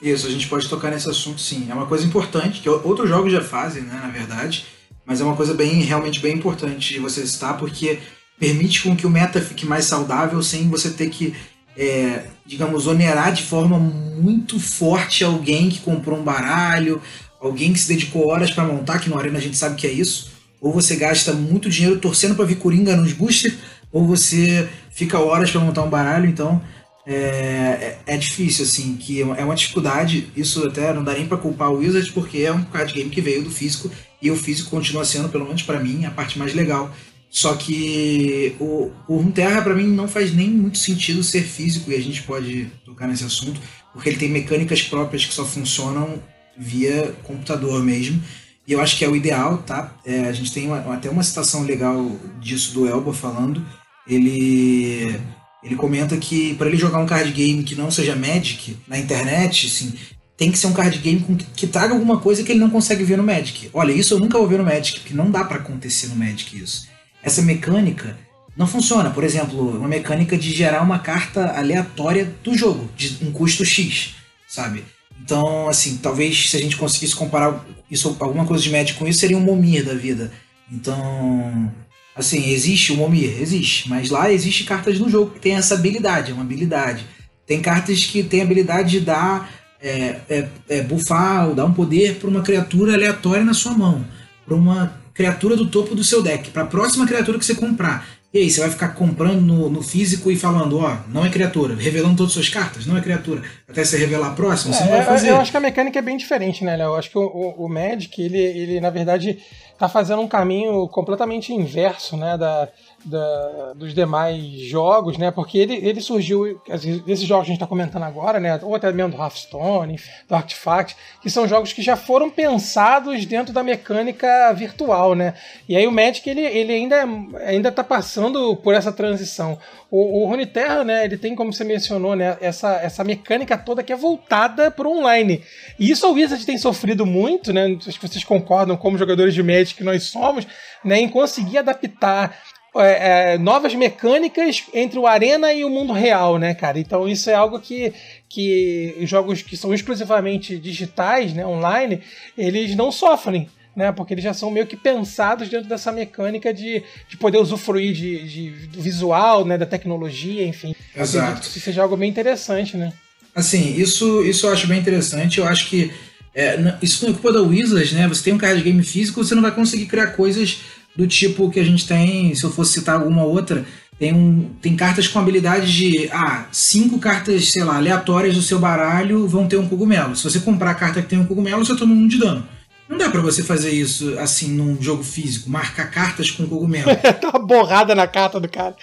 Isso, 0.00 0.26
a 0.26 0.30
gente 0.30 0.48
pode 0.48 0.68
tocar 0.68 0.90
nesse 0.90 1.10
assunto 1.10 1.40
sim. 1.40 1.68
É 1.70 1.74
uma 1.74 1.86
coisa 1.86 2.06
importante, 2.06 2.60
que 2.60 2.68
outros 2.68 3.08
jogos 3.08 3.30
já 3.30 3.42
fazem, 3.42 3.82
né, 3.82 4.00
na 4.02 4.08
verdade, 4.08 4.64
mas 5.04 5.20
é 5.20 5.24
uma 5.24 5.36
coisa 5.36 5.52
bem, 5.52 5.82
realmente 5.82 6.20
bem 6.20 6.36
importante 6.36 6.94
de 6.94 7.00
você 7.00 7.26
citar, 7.26 7.58
porque 7.58 7.98
permite 8.40 8.82
com 8.82 8.96
que 8.96 9.06
o 9.06 9.10
meta 9.10 9.40
fique 9.40 9.66
mais 9.66 9.84
saudável 9.84 10.42
sem 10.42 10.66
você 10.68 10.90
ter 10.90 11.10
que, 11.10 11.34
é, 11.76 12.24
digamos, 12.46 12.86
onerar 12.86 13.34
de 13.34 13.42
forma 13.42 13.78
muito 13.78 14.58
forte 14.58 15.22
alguém 15.22 15.68
que 15.68 15.80
comprou 15.80 16.18
um 16.18 16.24
baralho, 16.24 17.02
alguém 17.38 17.72
que 17.74 17.78
se 17.78 17.88
dedicou 17.88 18.28
horas 18.28 18.50
para 18.50 18.64
montar, 18.64 18.98
que 18.98 19.10
no 19.10 19.18
Arena 19.18 19.38
a 19.38 19.42
gente 19.42 19.58
sabe 19.58 19.76
que 19.76 19.86
é 19.86 19.92
isso. 19.92 20.30
Ou 20.58 20.72
você 20.72 20.96
gasta 20.96 21.34
muito 21.34 21.68
dinheiro 21.68 21.98
torcendo 22.00 22.34
para 22.34 22.46
vir 22.46 22.56
Coringa 22.56 22.96
nos 22.96 23.12
boosters, 23.12 23.54
ou 23.92 24.06
você 24.06 24.66
fica 24.90 25.18
horas 25.18 25.50
para 25.50 25.60
montar 25.60 25.82
um 25.82 25.90
baralho, 25.90 26.26
então 26.26 26.62
é, 27.06 27.14
é, 27.14 27.98
é, 28.06 28.16
difícil, 28.16 28.64
assim, 28.64 28.96
que 28.96 29.20
é 29.20 29.44
uma 29.44 29.54
dificuldade. 29.54 30.30
Isso 30.34 30.66
até 30.66 30.94
não 30.94 31.04
dá 31.04 31.12
nem 31.12 31.26
para 31.26 31.36
culpar 31.36 31.70
o 31.70 31.78
Wizards, 31.78 32.10
porque 32.10 32.38
é 32.38 32.52
um 32.52 32.62
card 32.62 32.92
game 32.94 33.10
que 33.10 33.20
veio 33.20 33.42
do 33.42 33.50
físico, 33.50 33.90
e 34.22 34.30
o 34.30 34.36
físico 34.36 34.70
continua 34.70 35.04
sendo, 35.04 35.28
pelo 35.28 35.44
menos 35.44 35.62
para 35.62 35.80
mim, 35.80 36.06
a 36.06 36.10
parte 36.10 36.38
mais 36.38 36.54
legal 36.54 36.90
só 37.30 37.54
que 37.54 38.56
o, 38.58 38.90
o 39.06 39.16
Runeterra 39.18 39.62
para 39.62 39.74
mim 39.74 39.86
não 39.86 40.08
faz 40.08 40.34
nem 40.34 40.50
muito 40.50 40.78
sentido 40.78 41.22
ser 41.22 41.42
físico 41.42 41.90
e 41.90 41.94
a 41.94 42.02
gente 42.02 42.24
pode 42.24 42.66
tocar 42.84 43.06
nesse 43.06 43.24
assunto, 43.24 43.60
porque 43.92 44.08
ele 44.08 44.18
tem 44.18 44.28
mecânicas 44.28 44.82
próprias 44.82 45.24
que 45.24 45.32
só 45.32 45.44
funcionam 45.44 46.20
via 46.58 47.14
computador 47.22 47.84
mesmo. 47.84 48.20
E 48.66 48.72
eu 48.72 48.80
acho 48.80 48.98
que 48.98 49.04
é 49.04 49.08
o 49.08 49.14
ideal, 49.14 49.58
tá? 49.58 49.96
É, 50.04 50.22
a 50.22 50.32
gente 50.32 50.52
tem 50.52 50.66
uma, 50.66 50.78
até 50.92 51.08
uma 51.08 51.22
citação 51.22 51.62
legal 51.62 52.16
disso 52.40 52.74
do 52.74 52.86
Elba 52.86 53.12
falando. 53.12 53.64
Ele 54.08 55.16
ele 55.62 55.76
comenta 55.76 56.16
que 56.16 56.54
para 56.54 56.68
ele 56.68 56.76
jogar 56.76 56.98
um 56.98 57.06
card 57.06 57.30
game 57.32 57.62
que 57.62 57.74
não 57.74 57.90
seja 57.90 58.16
Magic 58.16 58.76
na 58.88 58.98
internet, 58.98 59.66
assim, 59.66 59.92
tem 60.36 60.50
que 60.50 60.58
ser 60.58 60.66
um 60.66 60.72
card 60.72 60.98
game 60.98 61.20
com, 61.20 61.36
que 61.36 61.66
traga 61.66 61.92
alguma 61.92 62.18
coisa 62.18 62.42
que 62.42 62.50
ele 62.50 62.60
não 62.60 62.70
consegue 62.70 63.04
ver 63.04 63.18
no 63.18 63.22
Magic. 63.22 63.70
Olha, 63.72 63.92
isso 63.92 64.14
eu 64.14 64.18
nunca 64.18 64.38
vou 64.38 64.48
ver 64.48 64.58
no 64.58 64.64
Magic, 64.64 65.00
porque 65.00 65.14
não 65.14 65.30
dá 65.30 65.44
para 65.44 65.58
acontecer 65.58 66.08
no 66.08 66.16
Magic 66.16 66.58
isso 66.58 66.89
essa 67.22 67.42
mecânica 67.42 68.16
não 68.56 68.66
funciona. 68.66 69.10
Por 69.10 69.24
exemplo, 69.24 69.78
uma 69.78 69.88
mecânica 69.88 70.36
de 70.36 70.52
gerar 70.52 70.82
uma 70.82 70.98
carta 70.98 71.56
aleatória 71.56 72.32
do 72.42 72.56
jogo, 72.56 72.90
de 72.96 73.24
um 73.24 73.32
custo 73.32 73.64
X, 73.64 74.14
sabe? 74.48 74.84
Então, 75.22 75.68
assim, 75.68 75.98
talvez 75.98 76.50
se 76.50 76.56
a 76.56 76.60
gente 76.60 76.76
conseguisse 76.76 77.14
comparar 77.14 77.64
isso, 77.90 78.16
alguma 78.20 78.46
coisa 78.46 78.62
de 78.62 78.70
médio 78.70 78.96
com 78.96 79.06
isso, 79.06 79.20
seria 79.20 79.36
um 79.36 79.40
Momir 79.40 79.84
da 79.84 79.94
vida. 79.94 80.32
Então, 80.70 81.72
assim, 82.14 82.50
existe 82.50 82.92
o 82.92 82.96
Momir, 82.96 83.40
existe, 83.40 83.88
mas 83.88 84.10
lá 84.10 84.32
existe 84.32 84.64
cartas 84.64 84.98
no 84.98 85.08
jogo 85.08 85.32
que 85.32 85.40
tem 85.40 85.54
essa 85.54 85.74
habilidade, 85.74 86.30
é 86.30 86.34
uma 86.34 86.42
habilidade. 86.42 87.04
Tem 87.46 87.60
cartas 87.60 88.04
que 88.04 88.22
tem 88.22 88.42
habilidade 88.42 88.90
de 88.90 89.00
dar, 89.00 89.50
é, 89.82 90.20
é, 90.28 90.48
é 90.68 90.82
buffar 90.82 91.48
ou 91.48 91.54
dar 91.54 91.64
um 91.64 91.72
poder 91.72 92.16
para 92.16 92.30
uma 92.30 92.42
criatura 92.42 92.94
aleatória 92.94 93.44
na 93.44 93.54
sua 93.54 93.72
mão, 93.72 94.06
para 94.46 94.54
uma 94.54 94.99
criatura 95.14 95.56
do 95.56 95.66
topo 95.66 95.94
do 95.94 96.04
seu 96.04 96.22
deck, 96.22 96.50
para 96.50 96.62
a 96.62 96.66
próxima 96.66 97.06
criatura 97.06 97.38
que 97.38 97.44
você 97.44 97.54
comprar. 97.54 98.06
E 98.32 98.38
aí, 98.38 98.48
você 98.48 98.60
vai 98.60 98.70
ficar 98.70 98.90
comprando 98.90 99.40
no, 99.40 99.68
no 99.68 99.82
físico 99.82 100.30
e 100.30 100.36
falando, 100.36 100.78
ó, 100.78 100.98
não 101.08 101.26
é 101.26 101.30
criatura, 101.30 101.74
revelando 101.74 102.16
todas 102.16 102.30
as 102.30 102.34
suas 102.34 102.48
cartas, 102.48 102.86
não 102.86 102.96
é 102.96 103.00
criatura, 103.00 103.42
até 103.68 103.84
você 103.84 103.98
revelar 103.98 104.28
a 104.28 104.34
próxima, 104.34 104.72
você 104.72 104.84
é, 104.84 104.86
não 104.86 104.92
vai 104.92 105.04
fazer. 105.04 105.30
Eu 105.30 105.36
acho 105.38 105.50
que 105.50 105.56
a 105.56 105.60
mecânica 105.60 105.98
é 105.98 106.02
bem 106.02 106.16
diferente, 106.16 106.64
né, 106.64 106.76
Léo? 106.76 106.90
Eu 106.90 106.94
acho 106.94 107.10
que 107.10 107.18
o, 107.18 107.22
o, 107.22 107.64
o, 107.64 107.68
Magic, 107.68 108.22
ele, 108.22 108.38
ele, 108.38 108.80
na 108.80 108.88
verdade, 108.88 109.38
tá 109.76 109.88
fazendo 109.88 110.22
um 110.22 110.28
caminho 110.28 110.86
completamente 110.88 111.52
inverso, 111.52 112.16
né, 112.16 112.38
da, 112.38 112.68
da, 113.04 113.72
dos 113.74 113.94
demais 113.94 114.42
jogos, 114.62 115.16
né? 115.16 115.30
Porque 115.30 115.58
ele, 115.58 115.74
ele 115.76 116.00
surgiu, 116.00 116.60
esses 117.06 117.26
jogos 117.26 117.44
que 117.44 117.50
a 117.50 117.54
gente 117.54 117.62
está 117.62 117.66
comentando 117.66 118.02
agora, 118.02 118.38
né? 118.38 118.58
Ou 118.62 118.74
até 118.74 118.92
mesmo 118.92 119.12
do 119.12 119.22
Hearthstone, 119.22 119.98
do 120.28 120.34
Artifact, 120.34 120.96
que 121.22 121.30
são 121.30 121.48
jogos 121.48 121.72
que 121.72 121.82
já 121.82 121.96
foram 121.96 122.30
pensados 122.30 123.24
dentro 123.24 123.52
da 123.52 123.62
mecânica 123.62 124.52
virtual, 124.52 125.14
né? 125.14 125.34
E 125.68 125.76
aí 125.76 125.86
o 125.86 125.92
Magic 125.92 126.28
ele, 126.28 126.42
ele 126.42 126.72
ainda 126.72 127.06
ainda 127.46 127.68
está 127.70 127.82
passando 127.82 128.56
por 128.56 128.74
essa 128.74 128.92
transição. 128.92 129.58
O, 129.90 130.22
o 130.22 130.26
Runeterra, 130.26 130.84
né? 130.84 131.04
Ele 131.04 131.16
tem, 131.16 131.34
como 131.34 131.52
você 131.52 131.64
mencionou, 131.64 132.14
né? 132.14 132.36
Essa, 132.40 132.76
essa 132.76 133.02
mecânica 133.02 133.56
toda 133.56 133.82
que 133.82 133.92
é 133.92 133.96
voltada 133.96 134.70
para 134.70 134.88
online. 134.88 135.42
E 135.78 135.90
isso 135.90 136.06
a 136.06 136.10
Wizard 136.10 136.44
tem 136.44 136.58
sofrido 136.58 137.04
muito, 137.06 137.52
né? 137.52 137.76
Acho 137.86 137.98
que 137.98 138.08
vocês 138.08 138.24
concordam, 138.24 138.76
como 138.76 138.98
jogadores 138.98 139.34
de 139.34 139.42
Magic 139.42 139.74
que 139.74 139.84
nós 139.84 140.04
somos, 140.04 140.46
né? 140.84 141.00
Em 141.00 141.08
conseguir 141.08 141.58
adaptar 141.58 142.36
é, 142.76 143.34
é, 143.34 143.38
novas 143.38 143.74
mecânicas 143.74 144.64
entre 144.72 144.98
o 144.98 145.06
Arena 145.06 145.52
e 145.52 145.64
o 145.64 145.70
mundo 145.70 145.92
real, 145.92 146.38
né, 146.38 146.54
cara? 146.54 146.78
Então 146.78 147.08
isso 147.08 147.28
é 147.28 147.34
algo 147.34 147.58
que, 147.58 147.92
que 148.28 148.94
jogos 149.02 149.42
que 149.42 149.56
são 149.56 149.74
exclusivamente 149.74 150.56
digitais, 150.56 151.32
né, 151.34 151.44
online, 151.44 152.00
eles 152.36 152.76
não 152.76 152.92
sofrem. 152.92 153.48
Né, 153.74 153.92
porque 153.92 154.12
eles 154.12 154.24
já 154.24 154.34
são 154.34 154.50
meio 154.50 154.66
que 154.66 154.76
pensados 154.76 155.48
dentro 155.48 155.68
dessa 155.68 155.92
mecânica 155.92 156.52
de, 156.52 156.82
de 157.08 157.16
poder 157.16 157.38
usufruir 157.38 157.92
de, 157.94 158.28
de, 158.28 158.50
do 158.66 158.82
visual, 158.82 159.44
né, 159.44 159.56
da 159.56 159.64
tecnologia, 159.64 160.44
enfim. 160.44 160.74
Exato. 160.94 161.28
Acredito 161.28 161.52
que 161.52 161.60
seja 161.60 161.80
algo 161.80 161.96
bem 161.96 162.10
interessante, 162.10 162.76
né? 162.76 162.92
Assim, 163.32 163.76
isso, 163.80 164.24
isso 164.24 164.48
eu 164.48 164.52
acho 164.52 164.66
bem 164.66 164.80
interessante. 164.80 165.38
Eu 165.38 165.46
acho 165.46 165.70
que 165.70 165.92
é, 166.34 166.56
isso 166.82 167.04
não 167.04 167.10
é 167.10 167.14
culpa 167.14 167.32
da 167.32 167.42
Wizards, 167.42 167.92
né? 167.92 168.06
Você 168.08 168.24
tem 168.24 168.32
um 168.32 168.38
card 168.38 168.60
game 168.62 168.82
físico, 168.82 169.22
você 169.22 169.34
não 169.34 169.42
vai 169.42 169.52
conseguir 169.52 169.86
criar 169.86 170.08
coisas 170.08 170.58
do 171.00 171.06
tipo 171.06 171.50
que 171.50 171.58
a 171.58 171.64
gente 171.64 171.86
tem, 171.86 172.34
se 172.34 172.44
eu 172.44 172.50
fosse 172.50 172.74
citar 172.74 172.96
alguma 172.96 173.24
outra, 173.24 173.64
tem, 173.98 174.12
um, 174.12 174.50
tem 174.60 174.76
cartas 174.76 175.08
com 175.08 175.18
habilidade 175.18 175.72
de, 175.72 176.10
ah, 176.12 176.46
cinco 176.52 176.98
cartas, 176.98 177.50
sei 177.50 177.64
lá, 177.64 177.76
aleatórias 177.76 178.34
do 178.34 178.42
seu 178.42 178.58
baralho 178.58 179.26
vão 179.26 179.46
ter 179.46 179.56
um 179.56 179.66
cogumelo. 179.66 180.14
Se 180.14 180.24
você 180.24 180.40
comprar 180.40 180.72
a 180.72 180.74
carta 180.74 181.00
que 181.00 181.08
tem 181.08 181.18
um 181.18 181.24
cogumelo, 181.24 181.64
você 181.64 181.74
toma 181.74 181.94
um 181.94 182.06
de 182.06 182.18
dano. 182.18 182.46
Não 182.86 182.98
dá 182.98 183.08
para 183.08 183.22
você 183.22 183.42
fazer 183.42 183.70
isso 183.70 184.18
assim 184.18 184.48
num 184.48 184.80
jogo 184.82 185.02
físico, 185.02 185.48
marcar 185.48 185.90
cartas 185.90 186.30
com 186.30 186.46
cogumelo. 186.46 186.90
tá 187.20 187.30
uma 187.30 187.46
borrada 187.46 187.94
na 187.94 188.06
carta 188.06 188.38
do 188.38 188.48
cara. 188.48 188.76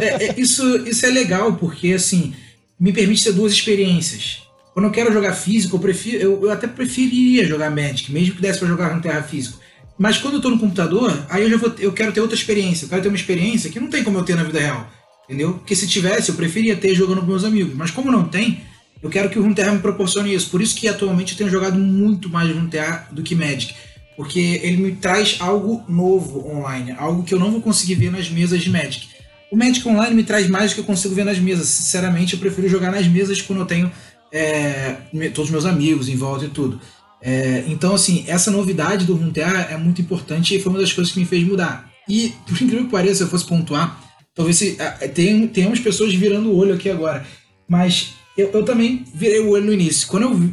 é, 0.00 0.24
é, 0.24 0.40
isso, 0.40 0.64
isso 0.88 1.06
é 1.06 1.10
legal, 1.10 1.54
porque 1.54 1.92
assim, 1.92 2.34
me 2.78 2.92
permite 2.92 3.22
ter 3.22 3.32
duas 3.32 3.52
experiências. 3.52 4.42
Quando 4.74 4.86
eu 4.86 4.92
quero 4.92 5.12
jogar 5.12 5.34
físico, 5.34 5.76
eu, 5.76 5.80
prefiro, 5.80 6.16
eu, 6.16 6.42
eu 6.42 6.50
até 6.50 6.66
preferiria 6.66 7.46
jogar 7.46 7.70
Magic, 7.70 8.10
mesmo 8.10 8.34
que 8.34 8.42
desse 8.42 8.58
pra 8.58 8.66
jogar 8.66 8.96
no 8.96 9.02
Terra 9.02 9.22
Físico. 9.22 9.61
Mas 9.98 10.18
quando 10.18 10.34
eu 10.34 10.40
tô 10.40 10.50
no 10.50 10.58
computador, 10.58 11.26
aí 11.28 11.42
eu 11.42 11.50
já 11.50 11.56
vou, 11.56 11.72
eu 11.78 11.92
quero 11.92 12.12
ter 12.12 12.20
outra 12.20 12.36
experiência. 12.36 12.84
Eu 12.84 12.88
quero 12.88 13.02
ter 13.02 13.08
uma 13.08 13.16
experiência 13.16 13.70
que 13.70 13.78
não 13.78 13.88
tem 13.88 14.02
como 14.02 14.18
eu 14.18 14.24
ter 14.24 14.34
na 14.34 14.44
vida 14.44 14.58
real. 14.58 14.90
Entendeu? 15.24 15.54
Porque 15.54 15.76
se 15.76 15.86
tivesse, 15.86 16.30
eu 16.30 16.34
preferia 16.34 16.76
ter 16.76 16.94
jogando 16.94 17.20
com 17.20 17.26
meus 17.26 17.44
amigos. 17.44 17.74
Mas 17.74 17.90
como 17.90 18.10
não 18.10 18.24
tem, 18.24 18.62
eu 19.02 19.10
quero 19.10 19.30
que 19.30 19.38
o 19.38 19.42
Runeterra 19.42 19.72
me 19.72 19.80
proporcione 19.80 20.34
isso. 20.34 20.50
Por 20.50 20.60
isso 20.60 20.76
que 20.76 20.88
atualmente 20.88 21.32
eu 21.32 21.38
tenho 21.38 21.50
jogado 21.50 21.78
muito 21.78 22.28
mais 22.28 22.50
Runeterra 22.50 23.08
do 23.10 23.22
que 23.22 23.34
Magic. 23.34 23.74
Porque 24.16 24.60
ele 24.62 24.76
me 24.76 24.92
traz 24.92 25.36
algo 25.40 25.84
novo 25.88 26.46
online. 26.48 26.92
Algo 26.98 27.22
que 27.22 27.34
eu 27.34 27.38
não 27.38 27.50
vou 27.50 27.60
conseguir 27.60 27.94
ver 27.94 28.10
nas 28.10 28.28
mesas 28.28 28.60
de 28.60 28.70
Magic. 28.70 29.08
O 29.50 29.56
Magic 29.56 29.86
Online 29.86 30.14
me 30.14 30.24
traz 30.24 30.48
mais 30.48 30.70
do 30.70 30.74
que 30.76 30.80
eu 30.80 30.84
consigo 30.84 31.14
ver 31.14 31.24
nas 31.24 31.38
mesas. 31.38 31.68
Sinceramente, 31.68 32.34
eu 32.34 32.40
prefiro 32.40 32.68
jogar 32.68 32.90
nas 32.90 33.06
mesas 33.06 33.40
quando 33.42 33.60
eu 33.60 33.66
tenho 33.66 33.92
é, 34.32 34.96
todos 35.34 35.46
os 35.46 35.50
meus 35.50 35.66
amigos 35.66 36.08
em 36.08 36.16
volta 36.16 36.46
e 36.46 36.48
tudo. 36.48 36.80
É, 37.22 37.64
então, 37.68 37.94
assim, 37.94 38.24
essa 38.26 38.50
novidade 38.50 39.06
do 39.06 39.14
Runeterra 39.14 39.68
é 39.70 39.76
muito 39.76 40.02
importante 40.02 40.54
e 40.54 40.60
foi 40.60 40.72
uma 40.72 40.80
das 40.80 40.92
coisas 40.92 41.12
que 41.12 41.20
me 41.20 41.24
fez 41.26 41.44
mudar. 41.44 41.88
E, 42.08 42.34
por 42.46 42.60
incrível 42.60 42.84
que 42.84 42.90
pareça, 42.90 43.16
se 43.16 43.22
eu 43.22 43.28
fosse 43.28 43.46
pontuar, 43.46 44.00
talvez 44.34 44.56
se, 44.56 44.76
tem, 45.14 45.46
tenhamos 45.46 45.78
pessoas 45.78 46.12
virando 46.12 46.50
o 46.50 46.56
olho 46.56 46.74
aqui 46.74 46.90
agora, 46.90 47.24
mas 47.68 48.14
eu, 48.36 48.50
eu 48.52 48.64
também 48.64 49.04
virei 49.14 49.38
o 49.40 49.50
olho 49.50 49.66
no 49.66 49.72
início. 49.72 50.08
Quando 50.08 50.22
eu 50.22 50.52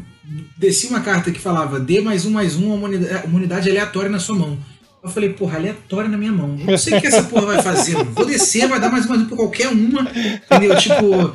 desci 0.57 0.87
uma 0.87 0.99
carta 0.99 1.31
que 1.31 1.39
falava 1.39 1.79
dê 1.79 2.01
mais 2.01 2.25
um, 2.25 2.29
mais 2.29 2.55
um, 2.55 2.73
uma 2.73 2.87
unidade, 2.87 3.25
uma 3.25 3.37
unidade 3.37 3.69
aleatória 3.69 4.09
na 4.09 4.19
sua 4.19 4.35
mão. 4.35 4.57
Eu 5.01 5.09
falei, 5.09 5.29
porra, 5.29 5.57
aleatória 5.57 6.09
na 6.09 6.17
minha 6.17 6.31
mão. 6.31 6.57
Eu 6.59 6.65
não 6.65 6.77
sei 6.77 6.97
o 6.97 7.01
que 7.01 7.07
essa 7.07 7.23
porra 7.23 7.47
vai 7.47 7.63
fazer. 7.63 7.95
Vou 8.03 8.25
descer, 8.25 8.67
vai 8.67 8.79
dar 8.79 8.91
mais 8.91 9.05
um, 9.05 9.09
mais 9.09 9.21
um 9.21 9.25
pra 9.25 9.37
qualquer 9.37 9.69
uma. 9.69 10.01
Entendeu? 10.01 10.77
Tipo, 10.77 11.33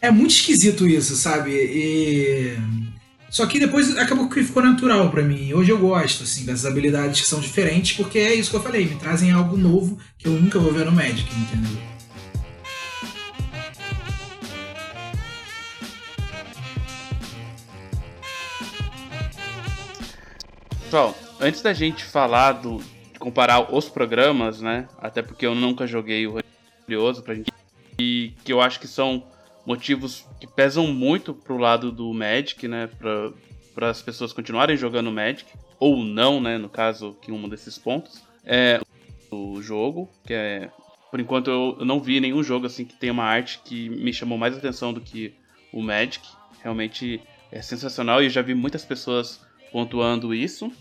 é 0.00 0.10
muito 0.10 0.30
esquisito 0.30 0.86
isso, 0.86 1.16
sabe? 1.16 1.50
E 1.50 2.56
só 3.30 3.46
que 3.46 3.60
depois 3.60 3.96
acabou 3.96 4.28
que 4.28 4.42
ficou 4.42 4.60
natural 4.60 5.08
para 5.08 5.22
mim. 5.22 5.52
Hoje 5.54 5.70
eu 5.70 5.78
gosto, 5.78 6.24
assim, 6.24 6.44
dessas 6.44 6.66
habilidades 6.66 7.20
que 7.20 7.28
são 7.28 7.38
diferentes, 7.38 7.96
porque 7.96 8.18
é 8.18 8.34
isso 8.34 8.50
que 8.50 8.56
eu 8.56 8.62
falei, 8.62 8.86
me 8.86 8.96
trazem 8.96 9.30
algo 9.30 9.56
novo 9.56 9.98
que 10.18 10.26
eu 10.26 10.32
nunca 10.32 10.58
vou 10.58 10.72
ver 10.72 10.84
no 10.84 10.90
Magic, 10.90 11.30
entendeu? 11.32 11.80
Pessoal, 20.82 21.16
antes 21.40 21.62
da 21.62 21.72
gente 21.72 22.04
falar 22.04 22.52
do 22.52 22.82
comparar 23.20 23.72
os 23.72 23.88
programas, 23.88 24.60
né? 24.60 24.88
Até 24.98 25.22
porque 25.22 25.46
eu 25.46 25.54
nunca 25.54 25.86
joguei 25.86 26.26
o 26.26 26.42
Curioso 26.84 27.22
pra 27.22 27.34
gente 27.34 27.52
e 27.96 28.32
que 28.44 28.52
eu 28.52 28.60
acho 28.60 28.80
que 28.80 28.88
são 28.88 29.22
motivos 29.70 30.26
que 30.40 30.48
pesam 30.48 30.88
muito 30.88 31.32
pro 31.32 31.56
lado 31.56 31.92
do 31.92 32.12
Magic, 32.12 32.66
né? 32.66 32.88
Pra, 32.98 33.30
para 33.72 33.90
as 33.90 34.02
pessoas 34.02 34.32
continuarem 34.32 34.76
jogando 34.76 35.12
Magic, 35.12 35.46
ou 35.78 35.98
não, 35.98 36.40
né? 36.40 36.58
No 36.58 36.68
caso, 36.68 37.16
que 37.22 37.30
um 37.30 37.48
desses 37.48 37.78
pontos. 37.78 38.20
É 38.44 38.80
o 39.30 39.62
jogo, 39.62 40.10
que 40.26 40.34
é. 40.34 40.70
Por 41.08 41.20
enquanto 41.20 41.50
eu 41.50 41.84
não 41.84 42.00
vi 42.00 42.18
nenhum 42.18 42.42
jogo 42.42 42.66
assim 42.66 42.84
que 42.84 42.94
tenha 42.94 43.12
uma 43.12 43.24
arte 43.24 43.60
que 43.64 43.88
me 43.88 44.12
chamou 44.12 44.36
mais 44.36 44.56
atenção 44.56 44.92
do 44.92 45.00
que 45.00 45.32
o 45.72 45.80
Magic. 45.80 46.26
Realmente 46.62 47.20
é 47.52 47.62
sensacional 47.62 48.20
e 48.20 48.26
eu 48.26 48.30
já 48.30 48.42
vi 48.42 48.54
muitas 48.54 48.84
pessoas 48.84 49.40
pontuando 49.70 50.34
isso. 50.34 50.72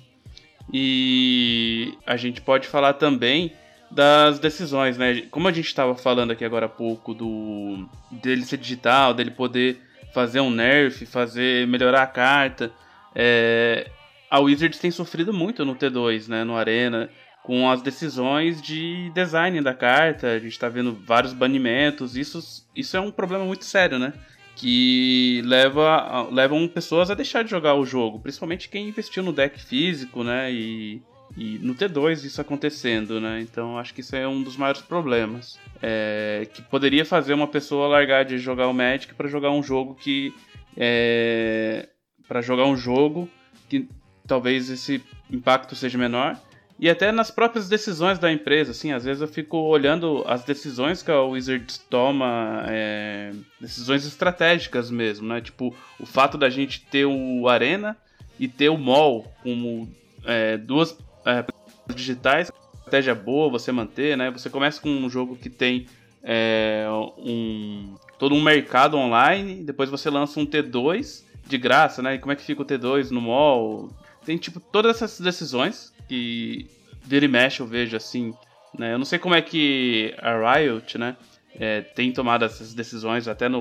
E 0.74 1.94
a 2.08 2.18
gente 2.18 2.42
pode 2.42 2.68
falar 2.68 2.94
também 2.94 3.54
das 3.92 4.40
decisões, 4.40 4.98
né? 4.98 5.22
Como 5.32 5.48
a 5.48 5.52
gente 5.52 5.68
estava 5.68 5.96
falando 5.96 6.32
aqui 6.32 6.46
agora 6.46 6.68
há 6.68 6.70
pouco 6.70 7.14
do 7.14 7.88
dele 8.12 8.44
ser 8.44 8.58
digital, 8.58 9.14
dele 9.14 9.32
poder 9.32 9.80
fazer 10.14 10.40
um 10.40 10.50
nerf, 10.50 11.06
fazer 11.06 11.68
melhorar 11.68 12.04
a 12.04 12.08
carta, 12.08 12.72
é, 13.16 13.90
a 14.30 14.40
Wizards 14.40 14.80
tem 14.80 14.92
sofrido 14.92 15.34
muito 15.34 15.66
no 15.66 15.76
T2, 15.76 16.28
né? 16.28 16.44
No 16.44 16.56
Arena, 16.56 17.10
com 17.44 17.70
as 17.70 17.82
decisões 17.82 18.62
de 18.62 19.10
design 19.14 19.60
da 19.62 19.74
carta. 19.74 20.28
A 20.28 20.40
gente 20.40 20.52
está 20.52 20.70
vendo 20.70 20.94
vários 20.94 21.34
banimentos. 21.34 22.16
Isso, 22.16 22.66
isso 22.76 22.96
é 22.96 23.00
um 23.00 23.12
problema 23.12 23.44
muito 23.44 23.66
sério, 23.66 23.98
né? 23.98 24.14
Que 24.56 25.42
leva, 25.46 26.28
levam 26.32 26.68
pessoas 26.68 27.10
a 27.10 27.16
deixar 27.16 27.44
de 27.44 27.50
jogar 27.50 27.76
o 27.76 27.86
jogo, 27.86 28.20
principalmente 28.20 28.70
quem 28.70 28.90
investiu 28.90 29.24
no 29.24 29.34
deck 29.34 29.60
físico, 29.64 30.24
né? 30.24 30.52
E 30.52 31.02
e 31.38 31.60
no 31.60 31.76
T2 31.76 32.26
isso 32.26 32.42
acontecendo, 32.42 33.20
né? 33.20 33.42
Então 33.42 33.78
acho 33.78 33.94
que 33.94 34.02
isso 34.02 34.16
é 34.16 34.28
um 34.28 34.42
dos 34.42 34.58
maiores 34.58 34.82
problemas. 34.82 35.60
É, 35.82 36.48
que 36.54 36.62
poderia 36.62 37.06
fazer 37.06 37.34
uma 37.34 37.48
pessoa 37.48 37.88
largar 37.88 38.26
de 38.26 38.38
jogar 38.38 38.68
o 38.68 38.74
Magic 38.74 39.14
para 39.14 39.28
jogar 39.28 39.52
um 39.52 39.64
jogo 39.64 39.96
que. 39.96 40.34
É, 40.76 41.88
para 42.28 42.42
jogar 42.42 42.66
um 42.66 42.78
jogo 42.78 43.30
que 43.68 43.88
talvez 44.28 44.70
esse 44.70 45.04
impacto 45.32 45.76
seja 45.76 45.98
menor. 45.98 46.40
E 46.80 46.90
até 46.90 47.12
nas 47.12 47.30
próprias 47.30 47.68
decisões 47.68 48.18
da 48.20 48.32
empresa, 48.32 48.72
assim, 48.72 48.94
às 48.94 49.04
vezes 49.04 49.22
eu 49.22 49.28
fico 49.28 49.58
olhando 49.58 50.24
as 50.26 50.46
decisões 50.46 51.04
que 51.04 51.12
a 51.12 51.22
Wizards 51.22 51.78
toma, 51.90 52.64
é, 52.68 53.34
decisões 53.60 54.06
estratégicas 54.06 54.90
mesmo, 54.90 55.28
né? 55.28 55.42
Tipo, 55.42 55.76
o 56.00 56.06
fato 56.06 56.38
da 56.38 56.50
gente 56.50 56.82
ter 56.86 57.06
o 57.06 57.50
Arena 57.50 57.98
e 58.40 58.48
ter 58.48 58.70
o 58.70 58.78
Mall 58.78 59.30
como 59.44 59.90
é, 60.26 60.58
duas 60.58 60.98
é, 61.30 61.94
digitais, 61.94 62.52
estratégia 62.90 63.14
boa 63.16 63.50
você 63.50 63.72
manter, 63.72 64.18
né? 64.18 64.32
Você 64.32 64.50
começa 64.50 64.82
com 64.82 64.90
um 64.90 65.10
jogo 65.10 65.36
que 65.36 65.50
tem 65.50 65.88
é, 66.24 66.86
um 67.18 67.96
todo 68.18 68.36
um 68.36 68.42
mercado 68.42 68.98
online, 68.98 69.64
depois 69.64 69.90
você 69.90 70.10
lança 70.10 70.40
um 70.40 70.46
T2 70.46 71.24
de 71.48 71.58
graça, 71.58 72.02
né? 72.02 72.16
E 72.16 72.20
como 72.20 72.32
é 72.32 72.36
que 72.36 72.44
fica 72.44 72.62
o 72.62 72.66
T2 72.66 73.12
no 73.12 73.22
mall? 73.22 73.90
Tem 74.26 74.38
tipo 74.38 74.60
todas 74.60 74.98
essas 74.98 75.20
decisões 75.20 75.94
que 76.08 76.68
vira 77.02 77.26
e 77.26 77.28
mexe 77.28 77.62
eu 77.62 77.66
vejo 77.66 77.96
assim, 77.96 78.34
né? 78.78 78.94
Eu 78.94 78.98
não 78.98 79.06
sei 79.06 79.18
como 79.18 79.36
é 79.36 79.42
que 79.42 80.14
a 80.18 80.54
Riot, 80.54 80.98
né, 80.98 81.16
é, 81.56 81.82
tem 81.82 82.12
tomado 82.12 82.44
essas 82.46 82.74
decisões 82.74 83.28
até 83.28 83.48
no 83.48 83.60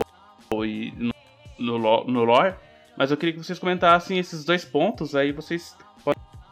e 0.64 0.92
no, 0.96 1.12
no, 1.58 2.04
no 2.04 2.24
lore, 2.24 2.54
mas 2.96 3.10
eu 3.10 3.16
queria 3.16 3.34
que 3.34 3.44
vocês 3.44 3.58
comentassem 3.58 4.18
esses 4.18 4.44
dois 4.44 4.64
pontos 4.64 5.14
aí, 5.14 5.30
vocês 5.30 5.76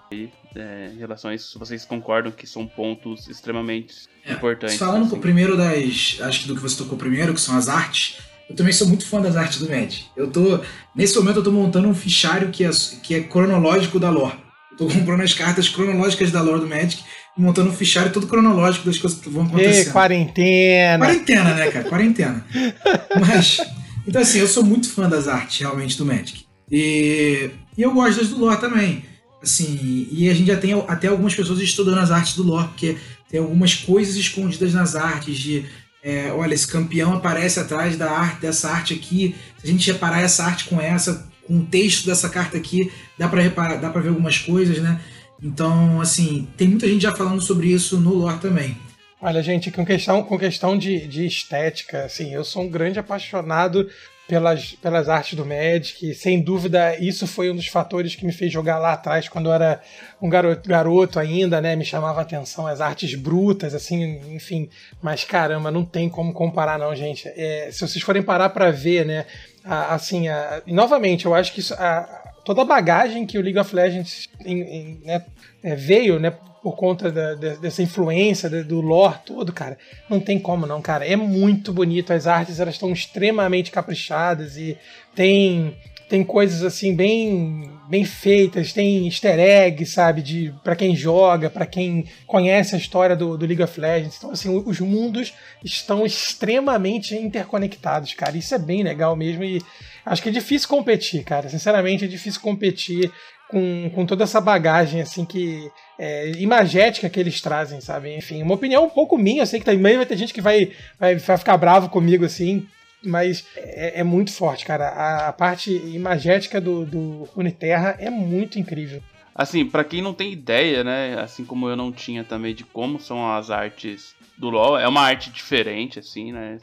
podem 0.09 0.33
é, 0.55 0.91
em 0.95 0.99
relação 0.99 1.31
a 1.31 1.35
isso, 1.35 1.59
vocês 1.59 1.85
concordam 1.85 2.33
que 2.33 2.47
são 2.47 2.67
pontos 2.67 3.29
extremamente 3.29 3.95
é, 4.25 4.33
importantes. 4.33 4.77
Falando 4.77 5.07
assim. 5.07 5.21
primeiro 5.21 5.57
das. 5.57 6.19
Acho 6.21 6.43
que 6.43 6.49
do 6.49 6.55
que 6.55 6.63
você 6.63 6.77
tocou 6.77 6.97
primeiro, 6.97 7.35
que 7.35 7.41
são 7.41 7.57
as 7.57 7.69
artes. 7.69 8.19
Eu 8.49 8.55
também 8.55 8.73
sou 8.73 8.87
muito 8.87 9.07
fã 9.07 9.21
das 9.21 9.37
artes 9.37 9.59
do 9.59 9.69
Magic. 9.69 10.07
Eu 10.17 10.31
tô. 10.31 10.61
Nesse 10.95 11.17
momento 11.17 11.37
eu 11.37 11.45
tô 11.45 11.53
montando 11.53 11.89
um 11.89 11.95
fichário 11.95 12.49
que 12.51 12.65
é, 12.65 12.71
que 13.03 13.15
é 13.15 13.21
cronológico 13.23 13.99
da 13.99 14.09
lore. 14.09 14.39
Eu 14.71 14.79
tô 14.79 14.87
comprando 14.87 15.23
as 15.23 15.35
cartas 15.35 15.69
cronológicas 15.69 16.31
da 16.31 16.41
lore 16.41 16.61
do 16.61 16.67
Magic 16.67 17.03
montando 17.37 17.69
um 17.69 17.75
fichário 17.75 18.11
todo 18.13 18.27
cronológico 18.27 18.87
das 18.87 18.97
coisas 18.97 19.21
que 19.21 19.29
vão 19.29 19.45
acontecer. 19.45 19.93
quarentena. 19.93 21.05
Quarentena, 21.05 21.55
né, 21.55 21.71
cara? 21.71 21.85
Quarentena. 21.89 22.47
Mas, 23.21 23.61
então 24.07 24.23
assim, 24.23 24.39
eu 24.39 24.49
sou 24.49 24.65
muito 24.65 24.91
fã 24.91 25.07
das 25.07 25.29
artes, 25.29 25.61
realmente, 25.61 25.99
do 25.99 26.07
Magic. 26.07 26.47
E, 26.71 27.51
e 27.77 27.83
eu 27.83 27.93
gosto 27.93 28.21
das 28.21 28.29
do 28.29 28.39
lore 28.39 28.59
também. 28.59 29.05
Assim, 29.47 30.09
e 30.11 30.29
a 30.29 30.35
gente 30.35 30.49
já 30.49 30.57
tem 30.57 30.73
até 30.89 31.07
algumas 31.07 31.33
pessoas 31.33 31.61
estudando 31.61 31.99
as 31.99 32.11
artes 32.11 32.35
do 32.35 32.43
lore, 32.43 32.67
porque 32.67 32.97
tem 33.31 33.39
algumas 33.39 33.77
coisas 33.77 34.17
escondidas 34.17 34.75
nas 34.75 34.97
artes 34.97 35.39
de 35.39 35.65
é, 36.03 36.33
olha, 36.33 36.53
esse 36.53 36.67
campeão 36.67 37.15
aparece 37.15 37.61
atrás 37.61 37.97
da 37.97 38.11
arte, 38.11 38.41
dessa 38.41 38.69
arte 38.69 38.93
aqui. 38.93 39.37
Se 39.59 39.69
a 39.69 39.71
gente 39.71 39.93
reparar 39.93 40.21
essa 40.21 40.45
arte 40.45 40.65
com 40.65 40.81
essa, 40.81 41.29
com 41.47 41.59
o 41.59 41.65
texto 41.65 42.07
dessa 42.07 42.29
carta 42.29 42.57
aqui, 42.57 42.93
dá 43.17 43.29
para 43.29 43.41
reparar, 43.41 43.77
dá 43.77 43.89
para 43.89 44.01
ver 44.01 44.09
algumas 44.09 44.37
coisas, 44.37 44.79
né? 44.79 45.01
Então, 45.41 46.01
assim, 46.01 46.49
tem 46.57 46.67
muita 46.67 46.89
gente 46.89 47.03
já 47.03 47.15
falando 47.15 47.41
sobre 47.41 47.69
isso 47.69 48.01
no 48.01 48.15
lore 48.15 48.41
também. 48.41 48.77
Olha, 49.23 49.43
gente, 49.45 49.71
com 49.71 49.87
questão, 49.87 50.25
com 50.25 50.37
questão 50.37 50.77
de, 50.77 51.07
de 51.07 51.25
estética, 51.25 52.05
assim, 52.05 52.35
eu 52.35 52.45
sou 52.45 52.63
um 52.63 52.69
grande 52.69 52.99
apaixonado 52.99 53.89
pelas, 54.27 54.73
pelas 54.73 55.09
artes 55.09 55.35
do 55.35 55.47
Magic. 55.47 56.15
Sem 56.15 56.43
dúvida, 56.43 56.97
isso 56.99 57.27
foi 57.27 57.51
um 57.51 57.57
dos 57.57 57.69
fatores 57.69 58.15
que 58.15 58.27
me 58.27 58.33
fez 58.33 58.53
jogar 58.53 58.79
lá 58.79 58.93
atrás, 58.93 59.29
quando 59.29 59.47
eu 59.47 59.53
era 59.53 59.81
um 60.21 60.29
garoto, 60.29 60.69
garoto 60.69 61.19
ainda, 61.19 61.61
né? 61.61 61.77
Me 61.77 61.85
chamava 61.85 62.21
a 62.21 62.23
atenção 62.23 62.67
as 62.67 62.81
artes 62.81 63.15
brutas, 63.15 63.75
assim, 63.75 64.21
enfim. 64.35 64.69
Mas 65.01 65.25
caramba, 65.25 65.71
não 65.71 65.85
tem 65.85 66.09
como 66.09 66.33
comparar, 66.33 66.79
não, 66.79 66.95
gente. 66.95 67.29
É, 67.29 67.69
se 67.71 67.87
vocês 67.87 68.05
forem 68.05 68.23
parar 68.23 68.51
para 68.51 68.71
ver, 68.71 69.07
né? 69.07 69.27
A, 69.65 69.95
assim, 69.95 70.29
a, 70.29 70.63
novamente, 70.67 71.27
eu 71.27 71.35
acho 71.35 71.53
que 71.53 71.61
isso, 71.61 71.75
a, 71.75 72.33
toda 72.45 72.63
a 72.63 72.65
bagagem 72.65 73.27
que 73.27 73.39
o 73.39 73.43
League 73.43 73.59
of 73.59 73.75
Legends 73.75 74.29
em, 74.45 74.61
em, 74.61 75.01
né, 75.05 75.25
é, 75.63 75.75
veio, 75.75 76.19
né? 76.19 76.33
Por 76.67 76.75
conta 76.75 77.13
da, 77.13 77.35
dessa 77.35 77.81
influência 77.81 78.51
do 78.65 78.81
lore 78.81 79.21
todo, 79.25 79.53
cara, 79.53 79.79
não 80.11 80.19
tem 80.19 80.37
como 80.37 80.67
não, 80.67 80.83
cara. 80.83 81.07
É 81.07 81.15
muito 81.15 81.73
bonito, 81.73 82.13
as 82.13 82.27
artes 82.27 82.59
elas 82.59 82.75
estão 82.75 82.93
extremamente 82.93 83.71
caprichadas 83.71 84.57
e 84.57 84.77
tem 85.15 85.77
tem 86.09 86.25
coisas 86.25 86.65
assim 86.65 86.93
bem 86.93 87.71
bem 87.89 88.05
feitas, 88.05 88.73
tem 88.73 89.07
easter 89.07 89.39
egg, 89.39 89.87
sabe, 89.87 90.23
de 90.23 90.53
para 90.65 90.75
quem 90.75 90.97
joga, 90.97 91.49
para 91.49 91.67
quem 91.67 92.07
conhece 92.27 92.75
a 92.75 92.79
história 92.79 93.15
do, 93.15 93.39
do, 93.39 93.47
League 93.47 93.63
of 93.63 93.81
Legends. 93.81 94.17
Então 94.19 94.33
assim, 94.33 94.49
os 94.67 94.81
mundos 94.81 95.35
estão 95.65 96.05
extremamente 96.05 97.15
interconectados, 97.15 98.13
cara. 98.13 98.37
Isso 98.37 98.57
é 98.57 98.59
bem 98.59 98.83
legal 98.83 99.15
mesmo 99.15 99.45
e 99.45 99.63
acho 100.07 100.23
que 100.23 100.29
é 100.29 100.33
difícil 100.33 100.69
competir, 100.69 101.25
cara. 101.25 101.49
Sinceramente, 101.49 102.05
é 102.05 102.09
difícil 102.09 102.41
competir 102.41 103.13
com, 103.49 103.91
com 103.95 104.07
toda 104.07 104.25
essa 104.25 104.41
bagagem 104.41 105.01
assim 105.01 105.25
que 105.25 105.71
é, 105.99 106.31
imagética 106.39 107.09
que 107.11 107.19
eles 107.19 107.41
trazem, 107.41 107.81
sabe? 107.81 108.17
Enfim, 108.17 108.43
uma 108.43 108.55
opinião 108.55 108.85
um 108.85 108.91
pouco 108.91 109.19
minha, 109.19 109.43
eu 109.43 109.47
sei 109.47 109.61
que 109.61 109.67
também 109.67 109.97
vai 109.97 110.07
ter 110.07 110.17
gente 110.17 110.33
que 110.33 110.41
vai, 110.41 110.73
vai, 110.99 111.17
vai 111.17 111.39
ficar 111.39 111.57
bravo 111.57 111.89
comigo 111.89 112.25
assim, 112.25 112.67
mas 113.05 113.47
é, 113.57 114.01
é 114.01 114.05
muito 114.05 114.33
forte, 114.33 114.65
cara. 114.65 114.89
A, 114.89 115.29
a, 115.29 115.33
parte 115.33 115.71
imagética 115.71 116.61
do, 116.61 116.85
do 116.85 117.29
Uniterra 117.37 117.97
é 117.99 118.11
muito 118.11 118.59
incrível. 118.59 119.03
Assim, 119.35 119.67
para 119.67 119.85
quem 119.85 120.01
não 120.01 120.15
tem 120.15 120.33
ideia, 120.33 120.83
né, 120.83 121.21
assim 121.21 121.45
como 121.45 121.69
eu 121.69 121.77
não 121.77 121.93
tinha 121.93 122.25
também 122.25 122.55
de 122.55 122.65
como 122.65 122.99
são 122.99 123.31
as 123.31 123.51
artes 123.51 124.15
do 124.39 124.49
LoL, 124.49 124.79
é 124.79 124.89
uma 124.89 125.03
arte 125.03 125.31
diferente, 125.31 125.99
assim, 125.99 126.33
né? 126.33 126.59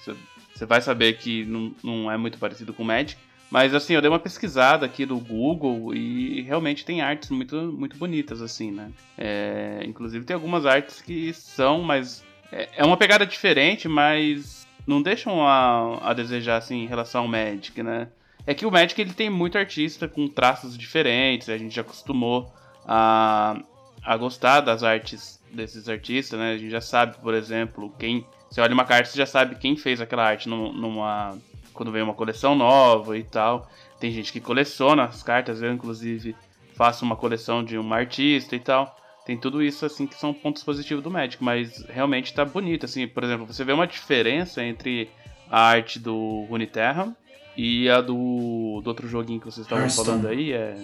Você 0.53 0.65
vai 0.65 0.81
saber 0.81 1.17
que 1.17 1.45
não, 1.45 1.73
não 1.83 2.11
é 2.11 2.17
muito 2.17 2.37
parecido 2.37 2.73
com 2.73 2.83
o 2.83 2.85
Magic, 2.85 3.19
mas 3.53 3.75
assim, 3.75 3.93
eu 3.93 4.01
dei 4.01 4.09
uma 4.09 4.17
pesquisada 4.17 4.83
aqui 4.83 5.05
do 5.05 5.15
Google 5.19 5.93
e 5.93 6.41
realmente 6.41 6.83
tem 6.83 7.01
artes 7.01 7.29
muito, 7.29 7.55
muito 7.55 7.95
bonitas, 7.95 8.41
assim, 8.41 8.71
né? 8.71 8.89
É, 9.15 9.83
inclusive 9.85 10.25
tem 10.25 10.33
algumas 10.33 10.65
artes 10.65 11.03
que 11.03 11.31
são, 11.33 11.83
mas. 11.83 12.23
É, 12.51 12.69
é 12.77 12.83
uma 12.83 12.97
pegada 12.97 13.27
diferente, 13.27 13.87
mas 13.87 14.65
não 14.87 15.03
deixam 15.03 15.45
a, 15.47 15.99
a 16.01 16.13
desejar, 16.15 16.57
assim, 16.57 16.81
em 16.81 16.87
relação 16.87 17.21
ao 17.21 17.27
Magic, 17.27 17.83
né? 17.83 18.07
É 18.47 18.55
que 18.55 18.65
o 18.65 18.71
Magic 18.71 18.99
ele 18.99 19.13
tem 19.13 19.29
muito 19.29 19.55
artista 19.55 20.07
com 20.07 20.27
traços 20.27 20.75
diferentes, 20.75 21.47
a 21.47 21.55
gente 21.55 21.75
já 21.75 21.81
acostumou 21.83 22.51
a, 22.87 23.61
a 24.03 24.17
gostar 24.17 24.61
das 24.61 24.81
artes 24.81 25.39
desses 25.51 25.87
artistas, 25.87 26.39
né? 26.39 26.53
A 26.53 26.57
gente 26.57 26.71
já 26.71 26.81
sabe, 26.81 27.17
por 27.19 27.35
exemplo, 27.35 27.93
quem. 27.99 28.25
Você 28.49 28.59
olha 28.59 28.73
uma 28.73 28.83
carta, 28.83 29.11
você 29.11 29.17
já 29.19 29.27
sabe 29.27 29.57
quem 29.57 29.75
fez 29.77 30.01
aquela 30.01 30.25
arte 30.25 30.49
numa 30.49 31.37
quando 31.74 31.91
vem 31.91 32.01
uma 32.01 32.13
coleção 32.13 32.55
nova 32.55 33.17
e 33.17 33.24
tal. 33.24 33.69
Tem 33.99 34.11
gente 34.11 34.32
que 34.32 34.39
coleciona 34.39 35.05
as 35.05 35.24
cartas, 35.24 35.61
eu 35.61 35.71
inclusive 35.71 36.36
faço 36.76 37.05
uma 37.05 37.15
coleção 37.15 37.63
de 37.63 37.78
uma 37.78 37.97
artista 37.97 38.55
e 38.55 38.59
tal. 38.59 38.95
Tem 39.26 39.38
tudo 39.38 39.63
isso 39.63 39.86
assim 39.86 40.05
que 40.05 40.15
são 40.15 40.34
pontos 40.34 40.63
positivos 40.63 41.03
do 41.03 41.09
Magic, 41.09 41.41
mas 41.41 41.86
realmente 41.88 42.34
tá 42.34 42.43
bonito 42.43 42.86
assim, 42.86 43.07
por 43.07 43.24
exemplo, 43.24 43.45
você 43.45 43.63
vê 43.63 43.71
uma 43.71 43.88
diferença 43.88 44.63
entre 44.63 45.09
a 45.49 45.61
arte 45.61 45.99
do 45.99 46.45
Runeterra 46.49 47.15
e 47.55 47.89
a 47.89 48.01
do, 48.01 48.82
do 48.84 48.88
outro 48.88 49.07
joguinho 49.07 49.39
que 49.39 49.45
vocês 49.45 49.65
estavam 49.65 49.89
falando 49.89 50.28
aí, 50.28 50.51
é 50.51 50.76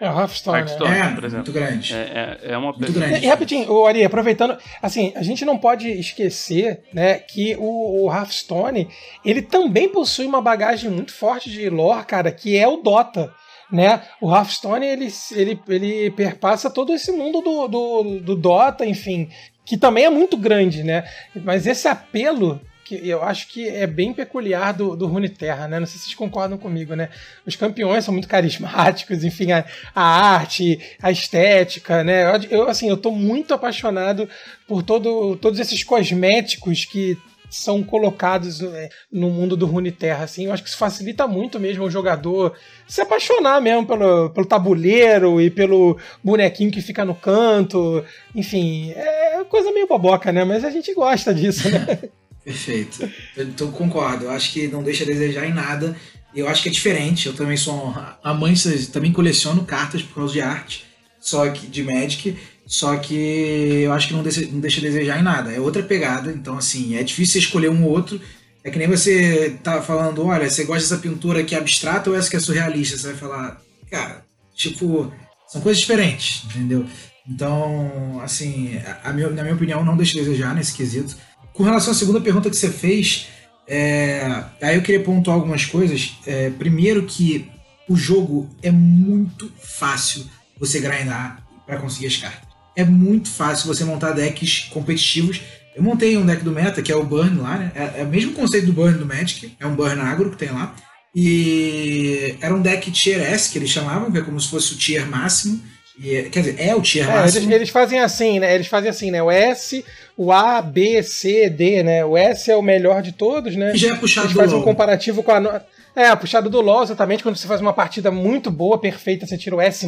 é, 0.00 0.10
o 0.10 0.18
Hearthstone, 0.18 0.58
Hearthstone 0.58 0.90
né? 0.90 1.00
é, 1.00 1.14
por 1.14 1.24
exemplo. 1.24 1.36
muito 1.36 1.52
grande. 1.52 1.94
É, 1.94 2.38
é, 2.42 2.52
é 2.52 2.58
uma 2.58 2.72
muito 2.72 2.92
grande. 2.92 3.24
E, 3.24 3.28
rapidinho, 3.28 3.70
o 3.70 3.86
Ari, 3.86 4.04
aproveitando, 4.04 4.58
assim, 4.82 5.12
a 5.14 5.22
gente 5.22 5.44
não 5.44 5.56
pode 5.56 5.88
esquecer, 5.88 6.82
né, 6.92 7.14
que 7.14 7.56
o, 7.56 8.04
o 8.04 8.12
Hearthstone, 8.12 8.88
ele 9.24 9.40
também 9.40 9.88
possui 9.88 10.26
uma 10.26 10.42
bagagem 10.42 10.90
muito 10.90 11.12
forte 11.12 11.48
de 11.48 11.70
lore, 11.70 12.04
cara, 12.06 12.32
que 12.32 12.56
é 12.56 12.66
o 12.66 12.78
Dota. 12.78 13.32
Né? 13.70 14.02
O 14.20 14.34
Hearthstone 14.34 14.84
ele, 14.84 15.08
ele, 15.32 15.60
ele 15.68 16.10
perpassa 16.10 16.68
todo 16.68 16.92
esse 16.92 17.10
mundo 17.12 17.40
do, 17.40 17.68
do, 17.68 18.20
do 18.20 18.36
Dota, 18.36 18.84
enfim, 18.84 19.28
que 19.64 19.76
também 19.76 20.04
é 20.04 20.10
muito 20.10 20.36
grande, 20.36 20.84
né? 20.84 21.04
Mas 21.34 21.66
esse 21.66 21.88
apelo 21.88 22.60
que 22.84 23.08
eu 23.08 23.22
acho 23.22 23.48
que 23.48 23.68
é 23.68 23.86
bem 23.86 24.12
peculiar 24.12 24.72
do, 24.72 24.94
do 24.94 25.06
Runeterra, 25.06 25.66
né? 25.66 25.80
Não 25.80 25.86
sei 25.86 25.98
se 25.98 26.04
vocês 26.04 26.14
concordam 26.14 26.58
comigo, 26.58 26.94
né? 26.94 27.08
Os 27.46 27.56
campeões 27.56 28.04
são 28.04 28.12
muito 28.12 28.28
carismáticos, 28.28 29.24
enfim, 29.24 29.52
a, 29.52 29.64
a 29.94 30.02
arte, 30.02 30.78
a 31.02 31.10
estética, 31.10 32.04
né? 32.04 32.24
Eu, 32.50 32.68
assim, 32.68 32.88
eu 32.88 32.96
tô 32.96 33.10
muito 33.10 33.54
apaixonado 33.54 34.28
por 34.68 34.82
todo, 34.82 35.36
todos 35.36 35.58
esses 35.58 35.82
cosméticos 35.82 36.84
que 36.84 37.16
são 37.54 37.82
colocados 37.84 38.60
né, 38.60 38.88
no 39.12 39.30
mundo 39.30 39.56
do 39.56 39.66
Runeterra, 39.66 40.24
assim, 40.24 40.46
eu 40.46 40.52
acho 40.52 40.62
que 40.62 40.68
isso 40.68 40.78
facilita 40.78 41.26
muito 41.26 41.60
mesmo 41.60 41.84
o 41.84 41.90
jogador 41.90 42.54
se 42.86 43.00
apaixonar 43.00 43.60
mesmo 43.60 43.86
pelo, 43.86 44.30
pelo 44.30 44.46
tabuleiro 44.46 45.40
e 45.40 45.50
pelo 45.50 45.96
bonequinho 46.22 46.72
que 46.72 46.82
fica 46.82 47.04
no 47.04 47.14
canto, 47.14 48.04
enfim, 48.34 48.90
é 48.90 49.44
coisa 49.44 49.70
meio 49.70 49.86
boboca, 49.86 50.32
né, 50.32 50.42
mas 50.42 50.64
a 50.64 50.70
gente 50.70 50.92
gosta 50.94 51.32
disso, 51.32 51.70
né? 51.70 52.10
Perfeito. 52.44 53.08
Então, 53.36 53.70
concordo. 53.72 54.26
Eu 54.26 54.30
acho 54.30 54.52
que 54.52 54.68
não 54.68 54.82
deixa 54.82 55.04
a 55.04 55.06
desejar 55.06 55.46
em 55.46 55.54
nada. 55.54 55.96
Eu 56.34 56.48
acho 56.48 56.62
que 56.62 56.68
é 56.68 56.72
diferente. 56.72 57.26
Eu 57.26 57.34
também 57.34 57.56
sou 57.56 57.94
amante, 58.22 58.86
também 58.88 59.12
coleciono 59.12 59.64
cartas 59.64 60.02
por 60.02 60.16
causa 60.16 60.32
de 60.32 60.40
arte, 60.40 60.84
só 61.20 61.48
que 61.48 61.66
de 61.66 61.82
Magic. 61.82 62.36
Só 62.66 62.96
que 62.96 63.82
eu 63.82 63.92
acho 63.92 64.08
que 64.08 64.14
não 64.14 64.22
deixa, 64.22 64.40
não 64.46 64.60
deixa 64.60 64.80
a 64.80 64.82
desejar 64.82 65.18
em 65.18 65.22
nada. 65.22 65.52
É 65.52 65.60
outra 65.60 65.82
pegada. 65.82 66.30
Então, 66.30 66.56
assim, 66.56 66.96
é 66.96 67.02
difícil 67.02 67.40
escolher 67.40 67.70
um 67.70 67.84
ou 67.84 67.90
outro. 67.90 68.20
É 68.62 68.70
que 68.70 68.78
nem 68.78 68.88
você 68.88 69.58
tá 69.62 69.82
falando, 69.82 70.24
olha, 70.26 70.48
você 70.48 70.64
gosta 70.64 70.82
dessa 70.82 70.96
pintura 70.96 71.44
que 71.44 71.54
é 71.54 71.58
abstrata 71.58 72.08
ou 72.08 72.16
essa 72.16 72.30
que 72.30 72.36
é 72.36 72.40
surrealista? 72.40 72.96
Você 72.96 73.08
vai 73.08 73.16
falar, 73.16 73.60
cara, 73.90 74.24
tipo, 74.54 75.12
são 75.46 75.60
coisas 75.60 75.80
diferentes, 75.80 76.44
entendeu? 76.46 76.86
Então, 77.28 78.20
assim, 78.22 78.78
a, 79.02 79.12
na 79.12 79.42
minha 79.42 79.54
opinião, 79.54 79.84
não 79.84 79.96
deixa 79.96 80.18
a 80.18 80.22
desejar 80.22 80.54
nesse 80.54 80.74
quesito. 80.74 81.14
Com 81.54 81.62
relação 81.62 81.92
à 81.92 81.94
segunda 81.94 82.20
pergunta 82.20 82.50
que 82.50 82.56
você 82.56 82.68
fez, 82.68 83.28
é, 83.66 84.44
aí 84.60 84.74
eu 84.74 84.82
queria 84.82 85.00
pontuar 85.00 85.36
algumas 85.36 85.64
coisas. 85.64 86.16
É, 86.26 86.50
primeiro 86.50 87.06
que 87.06 87.48
o 87.88 87.96
jogo 87.96 88.50
é 88.60 88.72
muito 88.72 89.50
fácil 89.62 90.26
você 90.58 90.80
grindar 90.80 91.42
para 91.64 91.78
conseguir 91.78 92.08
as 92.08 92.16
cartas. 92.16 92.48
É 92.76 92.84
muito 92.84 93.28
fácil 93.30 93.68
você 93.68 93.84
montar 93.84 94.10
decks 94.10 94.68
competitivos. 94.70 95.40
Eu 95.76 95.82
montei 95.82 96.16
um 96.16 96.26
deck 96.26 96.42
do 96.42 96.50
meta, 96.50 96.82
que 96.82 96.90
é 96.90 96.96
o 96.96 97.04
Burn 97.04 97.40
lá, 97.40 97.56
né? 97.56 97.72
É, 97.74 98.00
é 98.00 98.04
o 98.04 98.08
mesmo 98.08 98.32
conceito 98.32 98.66
do 98.66 98.72
Burn 98.72 98.98
do 98.98 99.06
Magic, 99.06 99.54
é 99.58 99.66
um 99.66 99.76
Burn 99.76 100.00
agro 100.00 100.30
que 100.30 100.36
tem 100.36 100.50
lá. 100.50 100.74
E 101.14 102.36
era 102.40 102.52
um 102.52 102.60
deck 102.60 102.90
Tier 102.90 103.20
S, 103.20 103.48
que 103.50 103.58
eles 103.58 103.70
chamavam, 103.70 104.10
que 104.10 104.18
é 104.18 104.22
como 104.22 104.40
se 104.40 104.48
fosse 104.48 104.74
o 104.74 104.76
tier 104.76 105.06
máximo. 105.08 105.62
E, 105.98 106.22
quer 106.24 106.40
dizer, 106.40 106.56
é 106.58 106.74
o 106.74 106.82
tier 106.82 107.08
é. 107.08 107.20
Eles, 107.20 107.36
eles, 107.36 107.70
fazem 107.70 108.00
assim, 108.00 108.40
né? 108.40 108.54
Eles 108.54 108.66
fazem 108.66 108.90
assim, 108.90 109.10
né? 109.10 109.22
O 109.22 109.30
S, 109.30 109.84
o 110.16 110.32
A, 110.32 110.60
B, 110.60 111.02
C, 111.02 111.48
D, 111.48 111.82
né? 111.82 112.04
O 112.04 112.16
S 112.16 112.50
é 112.50 112.56
o 112.56 112.62
melhor 112.62 113.00
de 113.00 113.12
todos, 113.12 113.54
né? 113.54 113.72
E 113.74 113.78
já 113.78 113.94
é 113.94 113.96
puxado 113.96 114.26
Eles 114.26 114.36
fazem 114.36 114.58
um 114.58 114.62
comparativo 114.62 115.22
com 115.22 115.30
a. 115.30 115.62
É, 115.96 116.14
puxado 116.16 116.50
do 116.50 116.60
LoL, 116.60 116.82
exatamente. 116.82 117.22
Quando 117.22 117.36
você 117.36 117.46
faz 117.46 117.60
uma 117.60 117.72
partida 117.72 118.10
muito 118.10 118.50
boa, 118.50 118.78
perfeita, 118.78 119.24
você 119.26 119.38
tira 119.38 119.54
o 119.54 119.60
S, 119.60 119.86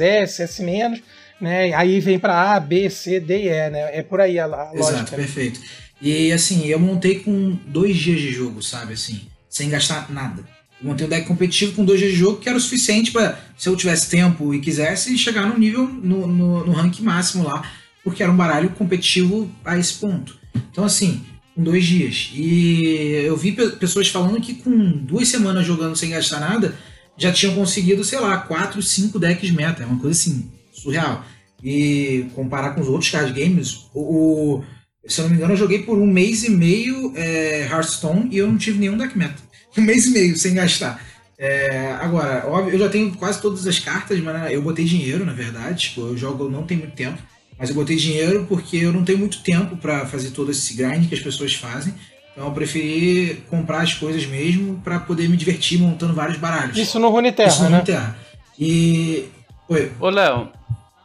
S, 0.00 0.42
S 0.42 0.62
menos, 0.62 1.00
né? 1.40 1.74
Aí 1.74 1.98
vem 1.98 2.20
para 2.20 2.54
A, 2.54 2.60
B, 2.60 2.88
C, 2.88 3.18
D 3.18 3.42
e 3.42 3.48
E, 3.48 3.70
né? 3.70 3.98
É 3.98 4.02
por 4.02 4.20
aí 4.20 4.38
a, 4.38 4.44
a 4.44 4.70
Exato, 4.72 4.92
lógica. 4.92 5.16
perfeito. 5.16 5.60
E 6.00 6.30
assim, 6.30 6.68
eu 6.68 6.78
montei 6.78 7.18
com 7.18 7.58
dois 7.66 7.96
dias 7.96 8.20
de 8.20 8.30
jogo, 8.30 8.62
sabe? 8.62 8.92
Assim, 8.92 9.22
sem 9.48 9.68
gastar 9.68 10.08
nada. 10.08 10.44
Eu 10.80 10.88
montei 10.88 11.06
um 11.06 11.10
deck 11.10 11.26
competitivo 11.26 11.72
com 11.72 11.84
dois 11.84 11.98
dias 11.98 12.12
de 12.12 12.18
jogo 12.18 12.38
que 12.38 12.48
era 12.48 12.56
o 12.56 12.60
suficiente 12.60 13.10
para, 13.10 13.38
se 13.56 13.68
eu 13.68 13.76
tivesse 13.76 14.08
tempo 14.08 14.54
e 14.54 14.60
quisesse, 14.60 15.16
chegar 15.18 15.46
no 15.46 15.58
nível, 15.58 15.86
no, 15.86 16.26
no, 16.26 16.66
no 16.66 16.72
rank 16.72 17.00
máximo 17.00 17.44
lá 17.44 17.62
porque 18.08 18.22
era 18.22 18.32
um 18.32 18.36
baralho 18.36 18.70
competitivo 18.70 19.50
a 19.62 19.78
esse 19.78 19.94
ponto. 19.94 20.38
Então, 20.70 20.84
assim, 20.84 21.20
com 21.54 21.62
dois 21.62 21.84
dias. 21.84 22.30
E 22.34 23.22
eu 23.24 23.36
vi 23.36 23.52
pessoas 23.52 24.08
falando 24.08 24.40
que 24.40 24.54
com 24.54 24.70
duas 24.92 25.28
semanas 25.28 25.66
jogando 25.66 25.94
sem 25.94 26.10
gastar 26.10 26.40
nada, 26.40 26.74
já 27.18 27.30
tinham 27.32 27.54
conseguido, 27.54 28.02
sei 28.04 28.18
lá, 28.18 28.38
quatro, 28.38 28.80
cinco 28.80 29.18
decks 29.18 29.50
meta. 29.50 29.82
É 29.82 29.86
uma 29.86 29.98
coisa 29.98 30.18
assim, 30.18 30.50
surreal. 30.72 31.22
E 31.62 32.26
comparar 32.34 32.70
com 32.70 32.80
os 32.80 32.88
outros 32.88 33.10
card 33.10 33.38
games, 33.38 33.88
o, 33.92 34.00
o 34.60 34.64
se 35.06 35.20
eu 35.20 35.24
não 35.24 35.30
me 35.30 35.36
engano, 35.36 35.52
eu 35.52 35.58
joguei 35.58 35.82
por 35.82 35.98
um 35.98 36.06
mês 36.06 36.44
e 36.44 36.50
meio 36.50 37.12
é, 37.14 37.66
Hearthstone 37.70 38.28
e 38.30 38.38
eu 38.38 38.46
não 38.46 38.56
tive 38.56 38.78
nenhum 38.78 38.96
deck 38.96 39.16
meta. 39.18 39.42
Um 39.78 39.82
mês 39.82 40.06
e 40.06 40.10
meio 40.10 40.36
sem 40.36 40.54
gastar. 40.54 41.00
É, 41.38 41.92
agora, 42.00 42.44
óbvio, 42.48 42.74
eu 42.74 42.78
já 42.80 42.88
tenho 42.88 43.14
quase 43.14 43.40
todas 43.40 43.64
as 43.66 43.78
cartas, 43.78 44.18
mas 44.18 44.34
né, 44.34 44.54
eu 44.54 44.60
botei 44.60 44.84
dinheiro, 44.84 45.24
na 45.24 45.32
verdade. 45.32 45.88
Tipo, 45.88 46.00
eu 46.02 46.16
jogo 46.16 46.48
não 46.48 46.64
tem 46.64 46.76
muito 46.76 46.96
tempo, 46.96 47.18
mas 47.56 47.70
eu 47.70 47.76
botei 47.76 47.96
dinheiro 47.96 48.44
porque 48.48 48.76
eu 48.76 48.92
não 48.92 49.04
tenho 49.04 49.18
muito 49.18 49.42
tempo 49.42 49.76
para 49.76 50.04
fazer 50.06 50.30
todo 50.30 50.50
esse 50.50 50.74
grind 50.74 51.08
que 51.08 51.14
as 51.14 51.20
pessoas 51.20 51.54
fazem. 51.54 51.94
Então 52.32 52.46
eu 52.46 52.52
preferi 52.52 53.42
comprar 53.48 53.82
as 53.82 53.94
coisas 53.94 54.26
mesmo 54.26 54.80
para 54.82 54.98
poder 54.98 55.28
me 55.28 55.36
divertir 55.36 55.78
montando 55.78 56.14
vários 56.14 56.38
baralhos. 56.38 56.76
Isso 56.76 56.98
no 56.98 57.08
Runeterra, 57.08 57.48
Isso 57.48 57.62
no 57.62 57.70
né? 57.70 57.76
Runeterra. 57.76 58.16
E. 58.58 59.24
Oi. 59.68 59.92
Ô, 60.00 60.08
Léo, 60.08 60.48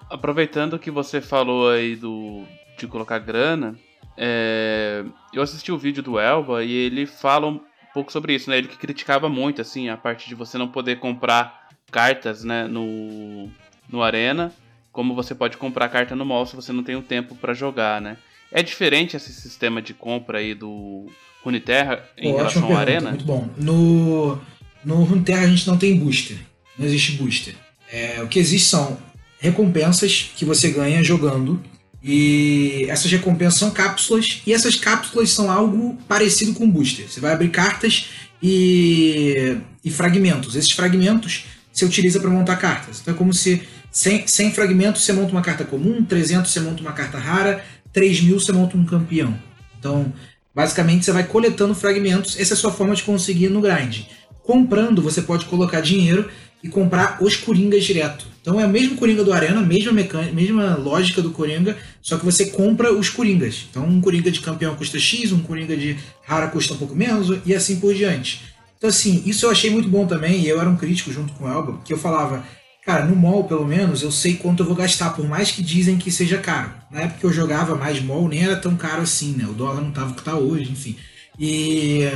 aproveitando 0.09 0.79
que 0.79 0.89
você 0.89 1.21
falou 1.21 1.69
aí 1.69 1.95
do 1.95 2.43
de 2.77 2.87
colocar 2.87 3.19
grana, 3.19 3.75
é... 4.17 5.03
eu 5.31 5.43
assisti 5.43 5.71
o 5.71 5.77
vídeo 5.77 6.01
do 6.01 6.19
Elba 6.19 6.63
e 6.63 6.71
ele 6.71 7.05
fala 7.05 7.47
pouco 7.93 8.11
sobre 8.11 8.33
isso, 8.33 8.49
né? 8.49 8.57
Ele 8.57 8.67
que 8.67 8.77
criticava 8.77 9.29
muito, 9.29 9.61
assim, 9.61 9.89
a 9.89 9.97
parte 9.97 10.27
de 10.27 10.35
você 10.35 10.57
não 10.57 10.67
poder 10.67 10.99
comprar 10.99 11.67
cartas, 11.91 12.43
né, 12.43 12.67
no, 12.67 13.49
no 13.87 14.01
Arena, 14.01 14.51
como 14.91 15.13
você 15.13 15.35
pode 15.35 15.57
comprar 15.57 15.89
carta 15.89 16.15
no 16.15 16.25
mall 16.25 16.45
se 16.45 16.55
você 16.55 16.71
não 16.71 16.83
tem 16.83 16.95
o 16.95 17.01
tempo 17.01 17.35
para 17.35 17.53
jogar, 17.53 18.01
né? 18.01 18.17
É 18.51 18.61
diferente 18.61 19.15
esse 19.15 19.33
sistema 19.33 19.81
de 19.81 19.93
compra 19.93 20.39
aí 20.39 20.53
do 20.53 21.07
Runeterra 21.43 22.07
em 22.17 22.31
Pô, 22.31 22.37
relação 22.37 22.65
ao 22.65 22.77
Arena? 22.77 23.09
Muito 23.09 23.25
bom. 23.25 23.49
No, 23.57 24.39
no 24.85 25.03
Runeterra 25.03 25.43
a 25.43 25.47
gente 25.47 25.67
não 25.67 25.77
tem 25.77 25.97
booster. 25.97 26.37
Não 26.77 26.85
existe 26.85 27.13
booster. 27.13 27.55
É, 27.91 28.21
o 28.21 28.27
que 28.27 28.39
existe 28.39 28.69
são 28.69 28.97
recompensas 29.39 30.31
que 30.35 30.45
você 30.45 30.69
ganha 30.71 31.03
jogando 31.03 31.61
e 32.03 32.85
essas 32.89 33.09
recompensas 33.09 33.59
são 33.59 33.71
cápsulas, 33.71 34.41
e 34.45 34.53
essas 34.53 34.75
cápsulas 34.75 35.31
são 35.31 35.49
algo 35.49 35.97
parecido 36.07 36.53
com 36.53 36.69
booster. 36.69 37.09
Você 37.09 37.21
vai 37.21 37.31
abrir 37.31 37.49
cartas 37.49 38.09
e, 38.41 39.57
e 39.83 39.89
fragmentos. 39.89 40.55
Esses 40.55 40.71
fragmentos 40.71 41.45
você 41.71 41.85
utiliza 41.85 42.19
para 42.19 42.29
montar 42.29 42.57
cartas. 42.57 42.99
Então 42.99 43.13
é 43.13 43.17
como 43.17 43.33
se 43.33 43.63
100, 43.89 44.27
100 44.27 44.51
fragmentos 44.51 45.03
você 45.03 45.13
monta 45.13 45.31
uma 45.31 45.41
carta 45.41 45.63
comum, 45.63 46.03
300 46.03 46.51
você 46.51 46.59
monta 46.59 46.81
uma 46.81 46.91
carta 46.91 47.17
rara, 47.17 47.63
3 47.93 48.21
mil 48.21 48.39
você 48.39 48.51
monta 48.51 48.75
um 48.75 48.83
campeão. 48.83 49.37
Então, 49.79 50.11
basicamente, 50.53 51.05
você 51.05 51.11
vai 51.11 51.23
coletando 51.23 51.73
fragmentos. 51.73 52.37
Essa 52.39 52.53
é 52.53 52.55
a 52.55 52.57
sua 52.57 52.71
forma 52.71 52.95
de 52.95 53.03
conseguir 53.03 53.49
no 53.49 53.61
grind. 53.61 54.01
Comprando, 54.43 55.01
você 55.01 55.21
pode 55.21 55.45
colocar 55.45 55.79
dinheiro 55.79 56.29
e 56.63 56.69
comprar 56.69 57.17
os 57.21 57.35
Coringas 57.35 57.83
direto. 57.83 58.25
Então 58.41 58.59
é 58.59 58.65
o 58.65 58.69
mesmo 58.69 58.95
Coringa 58.95 59.23
do 59.23 59.33
Arena, 59.33 59.61
mesma 59.61 59.91
mecânica, 59.91 60.33
mesma 60.33 60.75
lógica 60.75 61.21
do 61.21 61.31
Coringa, 61.31 61.77
só 62.01 62.17
que 62.17 62.25
você 62.25 62.47
compra 62.47 62.93
os 62.93 63.09
Coringas. 63.09 63.67
Então 63.69 63.85
um 63.85 64.01
Coringa 64.01 64.31
de 64.31 64.39
campeão 64.39 64.75
custa 64.75 64.97
X, 64.97 65.31
um 65.31 65.39
Coringa 65.39 65.75
de 65.75 65.97
rara 66.25 66.47
custa 66.47 66.73
um 66.73 66.77
pouco 66.77 66.95
menos 66.95 67.37
e 67.45 67.53
assim 67.53 67.79
por 67.79 67.93
diante. 67.93 68.41
Então 68.77 68.89
assim, 68.89 69.23
isso 69.25 69.45
eu 69.45 69.51
achei 69.51 69.69
muito 69.69 69.87
bom 69.87 70.05
também, 70.05 70.41
e 70.41 70.49
eu 70.49 70.59
era 70.59 70.69
um 70.69 70.75
crítico 70.75 71.11
junto 71.11 71.33
com 71.33 71.45
o 71.45 71.47
Elba, 71.47 71.79
que 71.85 71.93
eu 71.93 71.97
falava, 71.97 72.43
cara, 72.85 73.05
no 73.05 73.15
mall 73.15 73.45
pelo 73.45 73.65
menos 73.65 74.01
eu 74.01 74.11
sei 74.11 74.35
quanto 74.35 74.61
eu 74.61 74.67
vou 74.67 74.75
gastar, 74.75 75.11
por 75.11 75.27
mais 75.27 75.51
que 75.51 75.63
dizem 75.63 75.97
que 75.97 76.11
seja 76.11 76.37
caro. 76.37 76.73
Na 76.91 77.01
época 77.01 77.19
que 77.19 77.25
eu 77.25 77.31
jogava 77.31 77.75
mais 77.75 78.01
mall 78.01 78.27
nem 78.27 78.43
era 78.43 78.57
tão 78.57 78.75
caro 78.75 79.01
assim, 79.01 79.35
né? 79.37 79.45
O 79.45 79.53
dólar 79.53 79.81
não 79.81 79.91
tava 79.91 80.11
o 80.11 80.15
que 80.15 80.23
tá 80.23 80.35
hoje, 80.35 80.69
enfim. 80.69 80.97
E 81.39 82.09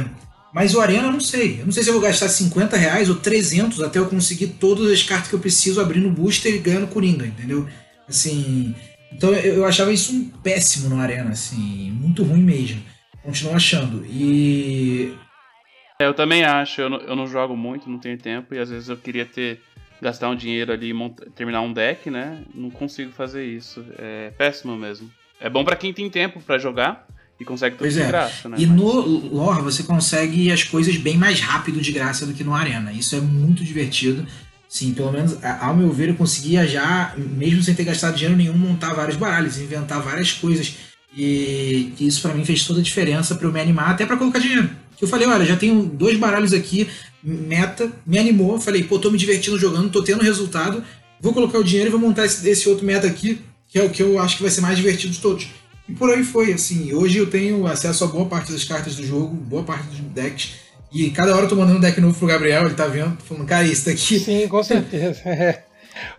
mas 0.58 0.74
o 0.74 0.82
Arena 0.82 1.10
eu 1.10 1.12
não 1.12 1.20
sei. 1.20 1.60
Eu 1.60 1.66
não 1.66 1.72
sei 1.72 1.84
se 1.84 1.89
eu 1.89 1.93
vou 1.93 2.01
gastar 2.01 2.28
50 2.28 2.76
reais 2.76 3.10
ou 3.10 3.16
300 3.16 3.80
até 3.84 3.99
eu 3.99 4.10
conseguir 4.10 4.47
todas 4.47 4.91
as 4.91 5.03
cartas 5.03 5.28
que 5.28 5.36
eu 5.36 5.39
preciso 5.39 5.80
abrir 5.80 5.99
no 5.99 6.10
booster 6.10 6.51
e 6.51 6.58
ganhando 6.58 6.88
Coringa, 6.88 7.28
entendeu? 7.28 7.68
Assim. 8.10 8.74
Então 9.12 9.32
eu, 9.34 9.58
eu 9.58 9.66
achava 9.66 9.93
isso 9.93 10.12
um 10.12 10.28
péssimo 10.28 10.89
no 10.89 10.99
Arena, 10.99 11.30
assim. 11.30 11.91
Muito 11.91 12.24
ruim 12.24 12.41
mesmo. 12.41 12.82
Continuo 13.22 13.53
achando. 13.53 14.03
E. 14.08 15.14
É, 15.99 16.08
eu 16.08 16.16
também 16.16 16.43
acho. 16.43 16.82
Eu 16.82 16.89
não, 16.89 17.01
eu 17.01 17.16
não 17.16 17.28
jogo 17.28 17.55
muito, 17.55 17.88
não 17.88 17.99
tenho 17.99 18.18
tempo. 18.18 18.55
E 18.55 18.58
às 18.58 18.72
vezes 18.72 18.89
eu 18.89 18.97
queria 18.97 19.28
ter. 19.28 19.62
Gastar 20.01 20.30
um 20.30 20.36
dinheiro 20.36 20.72
ali 20.72 20.91
e 20.91 21.32
terminar 21.36 21.62
um 21.62 21.74
deck, 21.74 22.10
né? 22.10 22.43
Não 22.53 22.72
consigo 22.72 23.12
fazer 23.12 23.45
isso. 23.45 23.86
É 23.99 24.32
péssimo 24.36 24.76
mesmo. 24.76 25.12
É 25.39 25.51
bom 25.51 25.64
para 25.64 25.76
quem 25.76 25.93
tem 25.93 26.10
tempo 26.10 26.41
para 26.41 26.58
jogar, 26.58 27.08
e 27.39 27.45
consegue 27.45 27.75
tudo 27.75 27.83
pois 27.83 27.93
de 27.93 28.01
é. 28.01 28.07
graça, 28.07 28.49
né? 28.49 28.57
E 28.59 28.65
no 28.65 29.01
lore 29.33 29.61
você 29.61 29.83
consegue 29.83 30.51
as 30.51 30.63
coisas 30.63 30.97
bem 30.97 31.17
mais 31.17 31.39
rápido 31.39 31.79
de 31.79 31.91
graça 31.91 32.25
do 32.25 32.33
que 32.33 32.43
no 32.43 32.53
Arena. 32.53 32.91
Isso 32.91 33.15
é 33.15 33.19
muito 33.19 33.63
divertido. 33.63 34.25
Sim, 34.67 34.93
pelo 34.93 35.11
menos 35.11 35.38
ao 35.61 35.75
meu 35.75 35.91
ver 35.91 36.09
eu 36.09 36.15
conseguia 36.15 36.67
já, 36.67 37.13
mesmo 37.17 37.63
sem 37.63 37.73
ter 37.73 37.85
gastado 37.85 38.15
dinheiro 38.15 38.35
nenhum, 38.35 38.57
montar 38.57 38.93
vários 38.93 39.15
baralhos, 39.15 39.57
inventar 39.59 40.01
várias 40.01 40.33
coisas. 40.33 40.75
E 41.15 41.93
isso 41.99 42.21
para 42.21 42.33
mim 42.33 42.43
fez 42.43 42.65
toda 42.65 42.79
a 42.79 42.83
diferença 42.83 43.35
para 43.35 43.47
eu 43.47 43.51
me 43.51 43.61
animar, 43.61 43.91
até 43.91 44.05
para 44.05 44.17
colocar 44.17 44.39
dinheiro. 44.39 44.69
Que 44.97 45.03
eu 45.03 45.07
falei, 45.07 45.27
olha, 45.27 45.45
já 45.45 45.55
tenho 45.55 45.83
dois 45.83 46.17
baralhos 46.17 46.53
aqui, 46.53 46.88
meta, 47.23 47.91
me 48.05 48.17
animou, 48.17 48.59
falei, 48.59 48.83
pô, 48.83 48.99
tô 48.99 49.09
me 49.09 49.17
divertindo 49.17 49.57
jogando, 49.57 49.89
tô 49.89 50.03
tendo 50.03 50.23
resultado, 50.23 50.83
vou 51.21 51.33
colocar 51.33 51.59
o 51.59 51.63
dinheiro 51.63 51.89
e 51.89 51.91
vou 51.91 51.99
montar 51.99 52.25
esse, 52.25 52.47
esse 52.49 52.67
outro 52.67 52.85
meta 52.85 53.07
aqui, 53.07 53.39
que 53.69 53.79
é 53.79 53.83
o 53.83 53.89
que 53.89 54.01
eu 54.01 54.19
acho 54.19 54.38
que 54.38 54.41
vai 54.41 54.51
ser 54.51 54.61
mais 54.61 54.75
divertido 54.75 55.13
de 55.13 55.19
todos. 55.19 55.47
E 55.88 55.93
por 55.93 56.09
aí 56.09 56.23
foi, 56.23 56.53
assim. 56.53 56.93
Hoje 56.93 57.17
eu 57.17 57.29
tenho 57.29 57.65
acesso 57.65 58.03
a 58.03 58.07
boa 58.07 58.25
parte 58.25 58.51
das 58.51 58.63
cartas 58.63 58.95
do 58.95 59.05
jogo, 59.05 59.35
boa 59.35 59.63
parte 59.63 59.88
dos 59.88 59.99
decks. 59.99 60.55
E 60.91 61.09
cada 61.11 61.33
hora 61.35 61.45
eu 61.45 61.49
tô 61.49 61.55
mandando 61.55 61.77
um 61.77 61.81
deck 61.81 61.99
novo 61.99 62.17
pro 62.17 62.27
Gabriel, 62.27 62.65
ele 62.65 62.73
tá 62.73 62.88
vendo, 62.88 63.17
falando, 63.21 63.45
cara, 63.45 63.65
isso 63.65 63.85
daqui. 63.85 64.19
Sim, 64.19 64.47
com 64.47 64.63
certeza. 64.63 65.21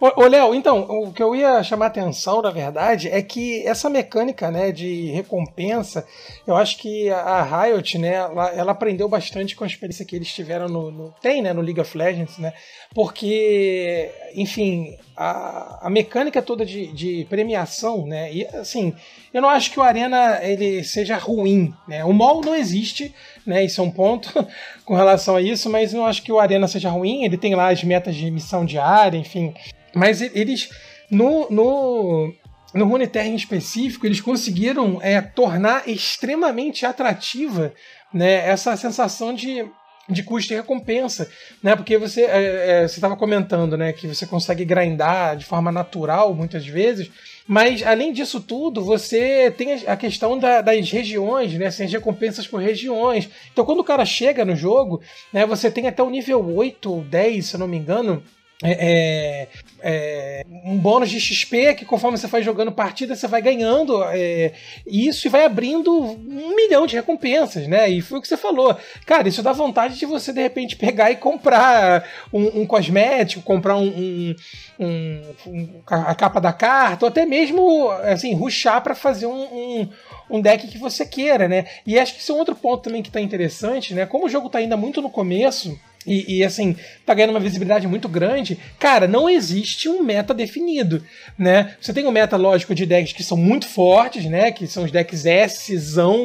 Ô, 0.00 0.26
Léo, 0.26 0.54
então, 0.54 0.80
o 0.82 1.12
que 1.12 1.22
eu 1.22 1.34
ia 1.34 1.62
chamar 1.62 1.86
atenção, 1.86 2.40
na 2.40 2.50
verdade, 2.50 3.08
é 3.08 3.20
que 3.20 3.66
essa 3.66 3.90
mecânica 3.90 4.50
né, 4.50 4.70
de 4.70 5.10
recompensa, 5.10 6.06
eu 6.46 6.56
acho 6.56 6.78
que 6.78 7.10
a 7.10 7.42
Riot, 7.42 7.98
né, 7.98 8.14
ela, 8.14 8.50
ela 8.50 8.72
aprendeu 8.72 9.08
bastante 9.08 9.56
com 9.56 9.64
a 9.64 9.66
experiência 9.66 10.04
que 10.04 10.16
eles 10.16 10.32
tiveram 10.32 10.68
no, 10.68 10.90
no, 10.90 11.14
tem, 11.20 11.42
né, 11.42 11.52
no 11.52 11.60
League 11.60 11.80
of 11.80 11.96
Legends, 11.96 12.38
né, 12.38 12.52
porque, 12.94 14.10
enfim, 14.34 14.96
a, 15.16 15.86
a 15.86 15.90
mecânica 15.90 16.40
toda 16.40 16.64
de, 16.64 16.92
de 16.92 17.26
premiação, 17.28 18.06
né, 18.06 18.32
e 18.32 18.46
assim, 18.46 18.94
eu 19.32 19.42
não 19.42 19.48
acho 19.48 19.70
que 19.70 19.80
o 19.80 19.82
Arena 19.82 20.38
ele 20.42 20.84
seja 20.84 21.16
ruim, 21.16 21.74
né, 21.86 22.04
o 22.04 22.12
mall 22.12 22.40
não 22.40 22.54
existe, 22.54 23.14
né, 23.48 23.64
isso 23.64 23.80
é 23.80 23.84
um 23.84 23.90
ponto 23.90 24.46
com 24.84 24.94
relação 24.94 25.34
a 25.36 25.40
isso, 25.40 25.70
mas 25.70 25.92
não 25.92 26.04
acho 26.04 26.22
que 26.22 26.30
o 26.30 26.38
Arena 26.38 26.68
seja 26.68 26.90
ruim, 26.90 27.24
ele 27.24 27.38
tem 27.38 27.54
lá 27.54 27.70
as 27.70 27.82
metas 27.82 28.14
de 28.14 28.30
missão 28.30 28.64
diária, 28.64 29.16
enfim, 29.16 29.54
mas 29.94 30.20
eles, 30.20 30.68
no, 31.10 31.48
no, 31.50 32.34
no 32.74 32.86
Runeterra 32.86 33.26
em 33.26 33.34
específico, 33.34 34.04
eles 34.04 34.20
conseguiram 34.20 34.98
é, 35.00 35.20
tornar 35.20 35.88
extremamente 35.88 36.84
atrativa 36.84 37.72
né, 38.12 38.46
essa 38.46 38.76
sensação 38.76 39.34
de, 39.34 39.64
de 40.08 40.22
custo 40.22 40.52
e 40.52 40.56
recompensa, 40.56 41.30
né? 41.62 41.76
Porque 41.76 41.98
você 41.98 42.22
é, 42.22 42.82
é, 42.82 42.88
você 42.88 42.94
estava 42.94 43.16
comentando, 43.16 43.76
né, 43.76 43.92
que 43.92 44.06
você 44.06 44.26
consegue 44.26 44.64
grindar 44.64 45.36
de 45.36 45.44
forma 45.44 45.70
natural 45.70 46.34
muitas 46.34 46.66
vezes, 46.66 47.10
mas 47.46 47.82
além 47.82 48.12
disso 48.12 48.40
tudo, 48.40 48.82
você 48.82 49.50
tem 49.50 49.72
a 49.86 49.96
questão 49.96 50.38
da, 50.38 50.60
das 50.60 50.90
regiões, 50.90 51.52
né? 51.54 51.66
Assim, 51.66 51.84
as 51.84 51.92
recompensas 51.92 52.46
por 52.46 52.60
regiões. 52.60 53.28
Então, 53.52 53.64
quando 53.64 53.80
o 53.80 53.84
cara 53.84 54.04
chega 54.04 54.44
no 54.44 54.56
jogo, 54.56 55.00
né, 55.32 55.46
você 55.46 55.70
tem 55.70 55.86
até 55.86 56.02
o 56.02 56.10
nível 56.10 56.44
8 56.54 56.92
ou 56.92 57.02
10, 57.02 57.46
se 57.46 57.54
eu 57.54 57.60
não 57.60 57.68
me 57.68 57.76
engano, 57.76 58.22
é, 58.60 58.72
é, 58.72 59.48
é, 59.80 60.46
um 60.64 60.76
bônus 60.76 61.10
de 61.10 61.20
XP 61.20 61.74
que 61.74 61.84
conforme 61.84 62.18
você 62.18 62.26
vai 62.26 62.42
jogando 62.42 62.72
partida 62.72 63.14
você 63.14 63.28
vai 63.28 63.40
ganhando 63.40 64.02
é, 64.06 64.52
isso 64.84 65.28
e 65.28 65.30
vai 65.30 65.44
abrindo 65.44 65.92
um 65.92 66.56
milhão 66.56 66.84
de 66.84 66.96
recompensas, 66.96 67.68
né? 67.68 67.88
E 67.88 68.02
foi 68.02 68.18
o 68.18 68.20
que 68.20 68.26
você 68.26 68.36
falou, 68.36 68.76
cara, 69.06 69.28
isso 69.28 69.44
dá 69.44 69.52
vontade 69.52 69.96
de 69.96 70.04
você 70.04 70.32
de 70.32 70.42
repente 70.42 70.74
pegar 70.74 71.12
e 71.12 71.16
comprar 71.16 72.04
um, 72.32 72.62
um 72.62 72.66
cosmético, 72.66 73.44
comprar 73.44 73.76
um, 73.76 74.34
um, 74.80 75.22
um, 75.46 75.80
a 75.86 76.14
capa 76.16 76.40
da 76.40 76.52
carta, 76.52 77.06
ou 77.06 77.10
até 77.10 77.24
mesmo 77.24 77.88
assim 78.02 78.34
ruxar 78.34 78.82
para 78.82 78.96
fazer 78.96 79.26
um, 79.26 79.88
um 80.28 80.40
deck 80.40 80.66
que 80.66 80.78
você 80.78 81.06
queira, 81.06 81.46
né? 81.46 81.64
E 81.86 81.96
acho 81.96 82.14
que 82.14 82.20
isso 82.20 82.32
é 82.32 82.34
um 82.34 82.38
outro 82.38 82.56
ponto 82.56 82.82
também 82.82 83.02
que 83.02 83.08
está 83.08 83.20
interessante, 83.20 83.94
né? 83.94 84.04
Como 84.04 84.26
o 84.26 84.28
jogo 84.28 84.48
está 84.48 84.58
ainda 84.58 84.76
muito 84.76 85.00
no 85.00 85.10
começo 85.10 85.78
e, 86.08 86.38
e, 86.38 86.44
assim, 86.44 86.74
tá 87.04 87.12
ganhando 87.12 87.30
uma 87.30 87.40
visibilidade 87.40 87.86
muito 87.86 88.08
grande, 88.08 88.58
cara, 88.78 89.06
não 89.06 89.28
existe 89.28 89.88
um 89.88 90.02
meta 90.02 90.32
definido, 90.32 91.04
né? 91.38 91.76
Você 91.80 91.92
tem 91.92 92.06
um 92.06 92.10
meta, 92.10 92.36
lógico, 92.36 92.74
de 92.74 92.86
decks 92.86 93.12
que 93.12 93.22
são 93.22 93.36
muito 93.36 93.68
fortes, 93.68 94.24
né? 94.24 94.50
Que 94.50 94.66
são 94.66 94.84
os 94.84 94.90
decks 94.90 95.26
S, 95.26 95.74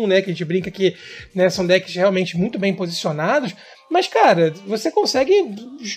né? 0.08 0.22
Que 0.22 0.30
a 0.30 0.34
gente 0.34 0.46
brinca 0.46 0.72
que 0.72 0.96
né, 1.36 1.50
são 1.50 1.68
decks 1.68 1.94
realmente 1.94 2.38
muito 2.38 2.58
bem 2.58 2.74
posicionados, 2.74 3.54
Mas, 3.90 4.08
cara, 4.08 4.54
você 4.66 4.90
consegue 4.92 5.34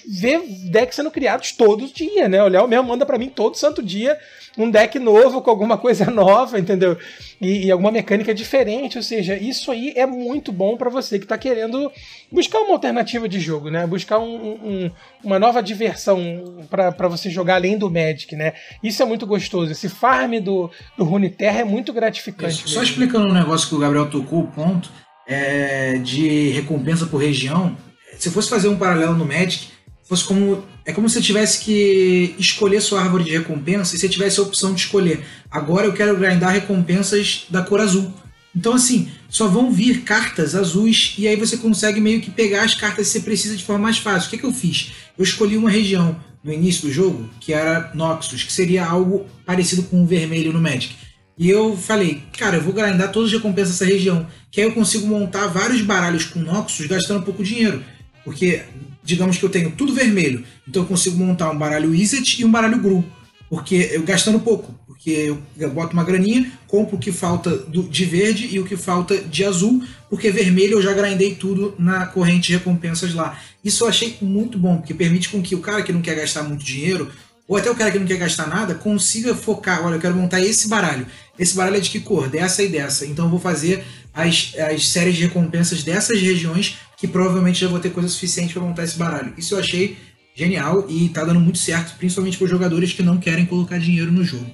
ver 0.06 0.42
decks 0.70 0.96
sendo 0.96 1.10
criados 1.10 1.52
todo 1.52 1.86
dia, 1.86 2.28
né? 2.28 2.42
O 2.42 2.48
Léo 2.48 2.68
mesmo 2.68 2.88
manda 2.88 3.06
para 3.06 3.18
mim 3.18 3.28
todo 3.28 3.56
santo 3.56 3.82
dia 3.82 4.18
um 4.58 4.70
deck 4.70 4.98
novo 4.98 5.42
com 5.42 5.50
alguma 5.50 5.76
coisa 5.78 6.10
nova, 6.10 6.58
entendeu? 6.58 6.98
E, 7.40 7.66
e 7.66 7.70
alguma 7.70 7.90
mecânica 7.90 8.34
diferente. 8.34 8.96
Ou 8.96 9.02
seja, 9.02 9.36
isso 9.36 9.70
aí 9.70 9.92
é 9.96 10.06
muito 10.06 10.52
bom 10.52 10.76
para 10.76 10.90
você 10.90 11.18
que 11.18 11.26
tá 11.26 11.38
querendo 11.38 11.90
buscar 12.30 12.60
uma 12.60 12.72
alternativa 12.72 13.28
de 13.28 13.40
jogo, 13.40 13.70
né? 13.70 13.86
Buscar 13.86 14.18
um, 14.18 14.34
um, 14.34 14.90
uma 15.22 15.38
nova 15.38 15.62
diversão 15.62 16.66
para 16.70 17.08
você 17.08 17.30
jogar 17.30 17.56
além 17.56 17.78
do 17.78 17.90
Magic, 17.90 18.34
né? 18.34 18.54
Isso 18.82 19.02
é 19.02 19.06
muito 19.06 19.26
gostoso. 19.26 19.72
Esse 19.72 19.88
farm 19.88 20.38
do, 20.40 20.70
do 20.96 21.04
Runeterra 21.04 21.60
é 21.60 21.64
muito 21.64 21.92
gratificante. 21.92 22.68
Só 22.68 22.82
explicando 22.82 23.26
um 23.26 23.32
negócio 23.32 23.68
que 23.68 23.74
o 23.74 23.78
Gabriel 23.78 24.10
tocou, 24.10 24.40
o 24.40 24.46
ponto 24.48 24.90
é, 25.26 25.98
de 25.98 26.50
recompensa 26.50 27.06
por 27.06 27.18
região. 27.18 27.76
Se 28.18 28.30
fosse 28.30 28.48
fazer 28.48 28.68
um 28.68 28.76
paralelo 28.76 29.14
no 29.14 29.26
Magic, 29.26 29.68
fosse 30.04 30.24
como 30.24 30.64
é 30.84 30.92
como 30.92 31.08
se 31.08 31.16
você 31.16 31.20
tivesse 31.20 31.64
que 31.64 32.36
escolher 32.38 32.80
sua 32.80 33.02
árvore 33.02 33.24
de 33.24 33.32
recompensa 33.32 33.96
e 33.96 33.98
você 33.98 34.08
tivesse 34.08 34.38
a 34.38 34.44
opção 34.44 34.72
de 34.72 34.82
escolher. 34.82 35.24
Agora 35.50 35.86
eu 35.86 35.92
quero 35.92 36.16
grindar 36.16 36.52
recompensas 36.52 37.46
da 37.50 37.60
cor 37.60 37.80
azul. 37.80 38.12
Então, 38.54 38.72
assim, 38.72 39.10
só 39.28 39.48
vão 39.48 39.70
vir 39.70 40.02
cartas 40.02 40.54
azuis 40.54 41.14
e 41.18 41.26
aí 41.26 41.36
você 41.36 41.56
consegue 41.56 42.00
meio 42.00 42.20
que 42.20 42.30
pegar 42.30 42.62
as 42.62 42.74
cartas 42.74 43.08
que 43.08 43.12
você 43.12 43.20
precisa 43.20 43.56
de 43.56 43.64
forma 43.64 43.82
mais 43.82 43.98
fácil. 43.98 44.28
O 44.28 44.30
que, 44.30 44.38
que 44.38 44.46
eu 44.46 44.52
fiz? 44.52 44.92
Eu 45.18 45.24
escolhi 45.24 45.56
uma 45.56 45.68
região 45.68 46.16
no 46.42 46.52
início 46.52 46.82
do 46.82 46.92
jogo 46.92 47.28
que 47.40 47.52
era 47.52 47.90
Noxus, 47.92 48.44
que 48.44 48.52
seria 48.52 48.86
algo 48.86 49.26
parecido 49.44 49.82
com 49.82 50.02
o 50.02 50.06
vermelho 50.06 50.52
no 50.52 50.60
Magic. 50.60 50.94
E 51.38 51.50
eu 51.50 51.76
falei, 51.76 52.22
cara, 52.38 52.56
eu 52.56 52.62
vou 52.62 52.72
grindar 52.72 53.12
todas 53.12 53.28
as 53.28 53.36
recompensas 53.36 53.78
dessa 53.78 53.90
região, 53.90 54.26
que 54.50 54.60
aí 54.60 54.66
eu 54.66 54.72
consigo 54.72 55.06
montar 55.06 55.46
vários 55.48 55.82
baralhos 55.82 56.24
com 56.24 56.40
Noxus 56.40 56.86
gastando 56.86 57.24
pouco 57.24 57.44
dinheiro. 57.44 57.84
Porque, 58.24 58.62
digamos 59.04 59.36
que 59.36 59.44
eu 59.44 59.50
tenho 59.50 59.70
tudo 59.72 59.94
vermelho, 59.94 60.44
então 60.66 60.82
eu 60.82 60.88
consigo 60.88 61.16
montar 61.16 61.50
um 61.50 61.58
baralho 61.58 61.90
Wizard 61.90 62.40
e 62.40 62.44
um 62.44 62.50
baralho 62.50 62.80
Gru. 62.80 63.04
Porque 63.50 63.90
eu 63.92 64.02
gastando 64.02 64.40
pouco. 64.40 64.74
Porque 64.86 65.10
eu, 65.10 65.38
eu 65.58 65.70
boto 65.70 65.92
uma 65.92 66.02
graninha, 66.02 66.50
compro 66.66 66.96
o 66.96 66.98
que 66.98 67.12
falta 67.12 67.54
do, 67.56 67.82
de 67.84 68.04
verde 68.06 68.48
e 68.50 68.58
o 68.58 68.64
que 68.64 68.76
falta 68.76 69.16
de 69.18 69.44
azul, 69.44 69.84
porque 70.08 70.30
vermelho 70.30 70.78
eu 70.78 70.82
já 70.82 70.92
grindei 70.94 71.34
tudo 71.34 71.74
na 71.78 72.06
corrente 72.06 72.48
de 72.48 72.54
recompensas 72.54 73.14
lá. 73.14 73.38
Isso 73.62 73.84
eu 73.84 73.88
achei 73.88 74.16
muito 74.20 74.58
bom, 74.58 74.78
porque 74.78 74.94
permite 74.94 75.28
com 75.28 75.42
que 75.42 75.54
o 75.54 75.60
cara 75.60 75.82
que 75.82 75.92
não 75.92 76.00
quer 76.00 76.16
gastar 76.16 76.42
muito 76.42 76.64
dinheiro, 76.64 77.12
ou 77.48 77.56
até 77.56 77.70
o 77.70 77.76
cara 77.76 77.92
que 77.92 77.98
não 77.98 78.06
quer 78.06 78.16
gastar 78.16 78.48
nada, 78.48 78.74
consiga 78.74 79.34
focar. 79.34 79.84
Olha, 79.86 79.94
eu 79.94 80.00
quero 80.00 80.16
montar 80.16 80.40
esse 80.40 80.68
baralho. 80.68 81.06
Esse 81.38 81.54
baralho 81.54 81.76
é 81.76 81.80
de 81.80 81.90
que 81.90 82.00
cor? 82.00 82.28
Dessa 82.28 82.62
e 82.62 82.68
dessa. 82.68 83.06
Então 83.06 83.26
eu 83.26 83.30
vou 83.30 83.40
fazer 83.40 83.84
as, 84.14 84.54
as 84.58 84.88
séries 84.88 85.16
de 85.16 85.22
recompensas 85.22 85.82
dessas 85.82 86.20
regiões 86.20 86.78
que 86.96 87.06
provavelmente 87.06 87.60
já 87.60 87.68
vou 87.68 87.78
ter 87.78 87.90
coisa 87.90 88.08
suficiente 88.08 88.54
para 88.54 88.62
montar 88.62 88.84
esse 88.84 88.96
baralho. 88.96 89.34
Isso 89.36 89.54
eu 89.54 89.58
achei 89.58 89.96
genial 90.34 90.86
e 90.88 91.08
tá 91.08 91.24
dando 91.24 91.40
muito 91.40 91.58
certo, 91.58 91.96
principalmente 91.96 92.38
para 92.38 92.46
jogadores 92.46 92.92
que 92.92 93.02
não 93.02 93.18
querem 93.18 93.46
colocar 93.46 93.78
dinheiro 93.78 94.12
no 94.12 94.24
jogo. 94.24 94.50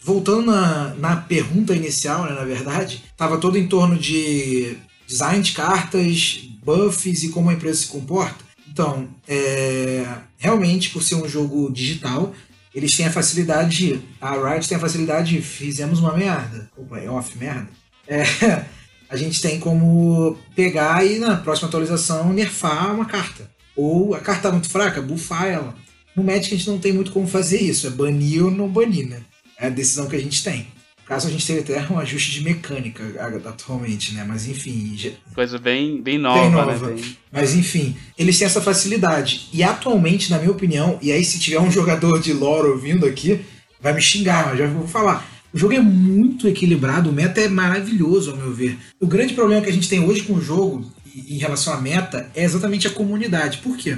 Voltando 0.00 0.46
na, 0.46 0.94
na 0.94 1.16
pergunta 1.16 1.74
inicial, 1.74 2.24
né, 2.24 2.32
na 2.32 2.44
verdade, 2.44 3.02
estava 3.10 3.38
todo 3.38 3.56
em 3.56 3.66
torno 3.66 3.96
de 3.96 4.76
design 5.06 5.42
de 5.42 5.52
cartas, 5.52 6.48
buffs 6.62 7.22
e 7.22 7.30
como 7.30 7.50
a 7.50 7.54
empresa 7.54 7.80
se 7.80 7.86
comporta. 7.88 8.44
Então, 8.68 9.08
é, 9.26 10.04
realmente, 10.36 10.90
por 10.90 11.02
ser 11.02 11.14
um 11.14 11.28
jogo 11.28 11.70
digital, 11.72 12.34
eles 12.74 12.96
têm 12.96 13.06
a 13.06 13.12
facilidade, 13.12 14.02
a 14.20 14.32
Riot 14.32 14.68
tem 14.68 14.76
a 14.76 14.80
facilidade, 14.80 15.40
fizemos 15.40 16.00
uma 16.00 16.16
merda. 16.16 16.68
Opa, 16.76 16.98
é 16.98 17.08
off, 17.08 17.38
merda. 17.38 17.68
É, 18.08 18.24
a 19.08 19.16
gente 19.16 19.40
tem 19.40 19.60
como 19.60 20.36
pegar 20.56 21.06
e 21.06 21.18
na 21.18 21.36
próxima 21.36 21.68
atualização 21.68 22.32
nerfar 22.32 22.92
uma 22.92 23.04
carta. 23.04 23.48
Ou 23.76 24.14
a 24.14 24.20
carta 24.20 24.42
tá 24.42 24.52
muito 24.52 24.68
fraca, 24.68 25.00
buffar 25.00 25.46
ela. 25.46 25.74
No 26.16 26.22
Magic 26.22 26.54
a 26.54 26.58
gente 26.58 26.68
não 26.68 26.78
tem 26.78 26.92
muito 26.92 27.12
como 27.12 27.26
fazer 27.26 27.60
isso, 27.60 27.86
é 27.86 27.90
banir 27.90 28.44
ou 28.44 28.50
não 28.50 28.68
banir, 28.68 29.08
né? 29.08 29.20
É 29.58 29.66
a 29.66 29.70
decisão 29.70 30.06
que 30.06 30.16
a 30.16 30.20
gente 30.20 30.42
tem. 30.42 30.66
Caso, 31.06 31.28
a 31.28 31.30
gente 31.30 31.46
teve 31.46 31.60
até 31.60 31.92
um 31.92 31.98
ajuste 31.98 32.32
de 32.32 32.42
mecânica 32.42 33.04
atualmente, 33.46 34.14
né? 34.14 34.24
Mas 34.26 34.46
enfim. 34.48 34.94
Já... 34.96 35.10
Coisa 35.34 35.58
bem, 35.58 36.00
bem 36.00 36.18
nova, 36.18 36.40
bem 36.40 36.50
nova. 36.50 36.90
Né? 36.90 37.02
Mas 37.30 37.54
enfim, 37.54 37.94
eles 38.18 38.38
têm 38.38 38.46
essa 38.46 38.60
facilidade. 38.60 39.48
E 39.52 39.62
atualmente, 39.62 40.30
na 40.30 40.38
minha 40.38 40.50
opinião, 40.50 40.98
e 41.02 41.12
aí 41.12 41.24
se 41.24 41.38
tiver 41.38 41.60
um 41.60 41.70
jogador 41.72 42.20
de 42.20 42.32
lore 42.32 42.68
ouvindo 42.68 43.04
aqui, 43.06 43.44
vai 43.80 43.92
me 43.92 44.00
xingar, 44.00 44.46
mas 44.46 44.58
já 44.58 44.66
vou 44.66 44.88
falar. 44.88 45.28
O 45.52 45.58
jogo 45.58 45.74
é 45.74 45.80
muito 45.80 46.48
equilibrado, 46.48 47.10
o 47.10 47.12
meta 47.12 47.40
é 47.40 47.48
maravilhoso, 47.48 48.32
ao 48.32 48.36
meu 48.36 48.52
ver. 48.52 48.76
O 48.98 49.06
grande 49.06 49.34
problema 49.34 49.62
que 49.62 49.70
a 49.70 49.72
gente 49.72 49.88
tem 49.88 50.00
hoje 50.00 50.22
com 50.22 50.32
o 50.32 50.42
jogo, 50.42 50.84
em 51.14 51.38
relação 51.38 51.72
à 51.72 51.80
meta, 51.80 52.28
é 52.34 52.42
exatamente 52.42 52.88
a 52.88 52.90
comunidade. 52.90 53.58
Por 53.58 53.76
quê? 53.76 53.96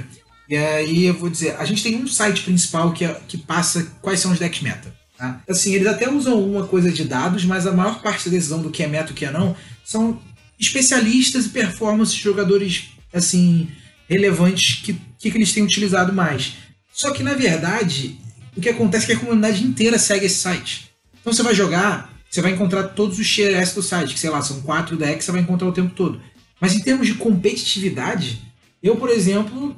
E 0.49 0.55
aí 0.55 1.05
eu 1.05 1.13
vou 1.13 1.29
dizer, 1.29 1.55
a 1.57 1.65
gente 1.65 1.81
tem 1.81 1.95
um 1.95 2.07
site 2.07 2.43
principal 2.43 2.93
que, 2.93 3.03
é, 3.03 3.19
que 3.27 3.37
passa 3.37 3.91
quais 4.01 4.19
são 4.19 4.31
os 4.31 4.39
decks 4.39 4.61
meta. 4.61 4.93
Tá? 5.17 5.41
Assim, 5.49 5.73
eles 5.73 5.87
até 5.87 6.09
usam 6.09 6.39
uma 6.39 6.67
coisa 6.67 6.91
de 6.91 7.03
dados, 7.03 7.43
mas 7.43 7.65
a 7.65 7.71
maior 7.71 8.01
parte 8.01 8.25
da 8.25 8.35
decisão 8.35 8.61
do 8.61 8.69
que 8.69 8.83
é 8.83 8.87
meta 8.87 9.09
e 9.09 9.13
o 9.13 9.15
que 9.15 9.25
é 9.25 9.31
não 9.31 9.55
são 9.83 10.21
especialistas 10.59 11.45
e 11.45 11.49
performance 11.49 12.13
de 12.13 12.21
jogadores 12.21 12.89
assim 13.13 13.69
relevantes 14.07 14.81
que, 14.83 14.93
que, 15.17 15.29
eles 15.29 15.53
têm 15.53 15.63
utilizado 15.63 16.13
mais. 16.13 16.53
Só 16.93 17.11
que 17.11 17.23
na 17.23 17.33
verdade, 17.33 18.17
o 18.55 18.61
que 18.61 18.69
acontece 18.69 19.05
é 19.05 19.07
que 19.07 19.13
a 19.13 19.19
comunidade 19.19 19.63
inteira 19.63 19.97
segue 19.97 20.25
esse 20.25 20.37
site. 20.37 20.91
Então 21.19 21.33
você 21.33 21.43
vai 21.43 21.55
jogar, 21.55 22.13
você 22.29 22.41
vai 22.41 22.51
encontrar 22.51 22.83
todos 22.89 23.17
os 23.17 23.29
tier 23.29 23.55
S 23.55 23.73
do 23.73 23.81
site, 23.81 24.13
que 24.13 24.19
sei 24.19 24.29
lá, 24.29 24.41
são 24.41 24.61
quatro 24.61 24.95
decks, 24.95 25.25
você 25.25 25.31
vai 25.31 25.41
encontrar 25.41 25.67
o 25.67 25.73
tempo 25.73 25.93
todo. 25.93 26.21
Mas 26.59 26.73
em 26.73 26.79
termos 26.79 27.07
de 27.07 27.15
competitividade, 27.15 28.41
eu, 28.81 28.95
por 28.95 29.09
exemplo, 29.09 29.75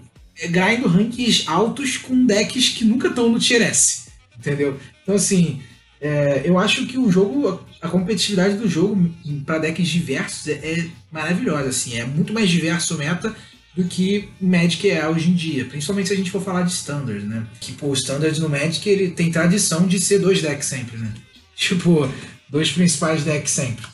grindo 0.50 0.88
rankings 0.88 1.44
altos 1.48 1.98
com 1.98 2.26
decks 2.26 2.70
que 2.70 2.86
nunca 2.86 3.08
estão 3.08 3.30
no 3.30 3.40
tier 3.40 3.62
S. 3.62 4.10
Entendeu? 4.38 4.80
Então, 5.10 5.18
assim, 5.18 5.60
é, 6.00 6.44
eu 6.46 6.60
acho 6.60 6.86
que 6.86 6.96
o 6.96 7.12
jogo, 7.12 7.66
a 7.82 7.88
competitividade 7.88 8.58
do 8.58 8.70
jogo 8.70 9.12
para 9.44 9.58
decks 9.58 9.88
diversos 9.88 10.48
é, 10.48 10.52
é, 10.52 10.86
maravilhosa. 11.12 11.70
Assim, 11.70 11.98
é 11.98 12.06
muito 12.06 12.32
mais 12.32 12.48
diverso 12.48 12.94
o 12.94 12.98
meta 13.00 13.36
do 13.76 13.86
que 13.86 14.30
Magic 14.40 14.88
é 14.88 15.10
hoje 15.10 15.32
em 15.32 15.34
dia. 15.34 15.66
Principalmente 15.66 16.10
se 16.10 16.14
a 16.14 16.16
gente 16.16 16.30
for 16.30 16.44
falar 16.44 16.62
de 16.62 16.74
Standard, 16.74 17.26
né? 17.26 17.44
Que, 17.60 17.72
pô, 17.72 17.88
o 17.88 17.94
Standard 17.96 18.40
no 18.40 18.48
Magic 18.48 18.88
ele 18.88 19.10
tem 19.10 19.32
tradição 19.32 19.88
de 19.88 20.00
ser 20.00 20.20
dois 20.20 20.44
decks 20.44 20.68
sempre, 20.68 20.96
né? 20.96 21.12
Tipo, 21.58 22.08
dois 22.48 22.72
principais 22.72 23.24
decks 23.24 23.52
sempre. 23.52 23.88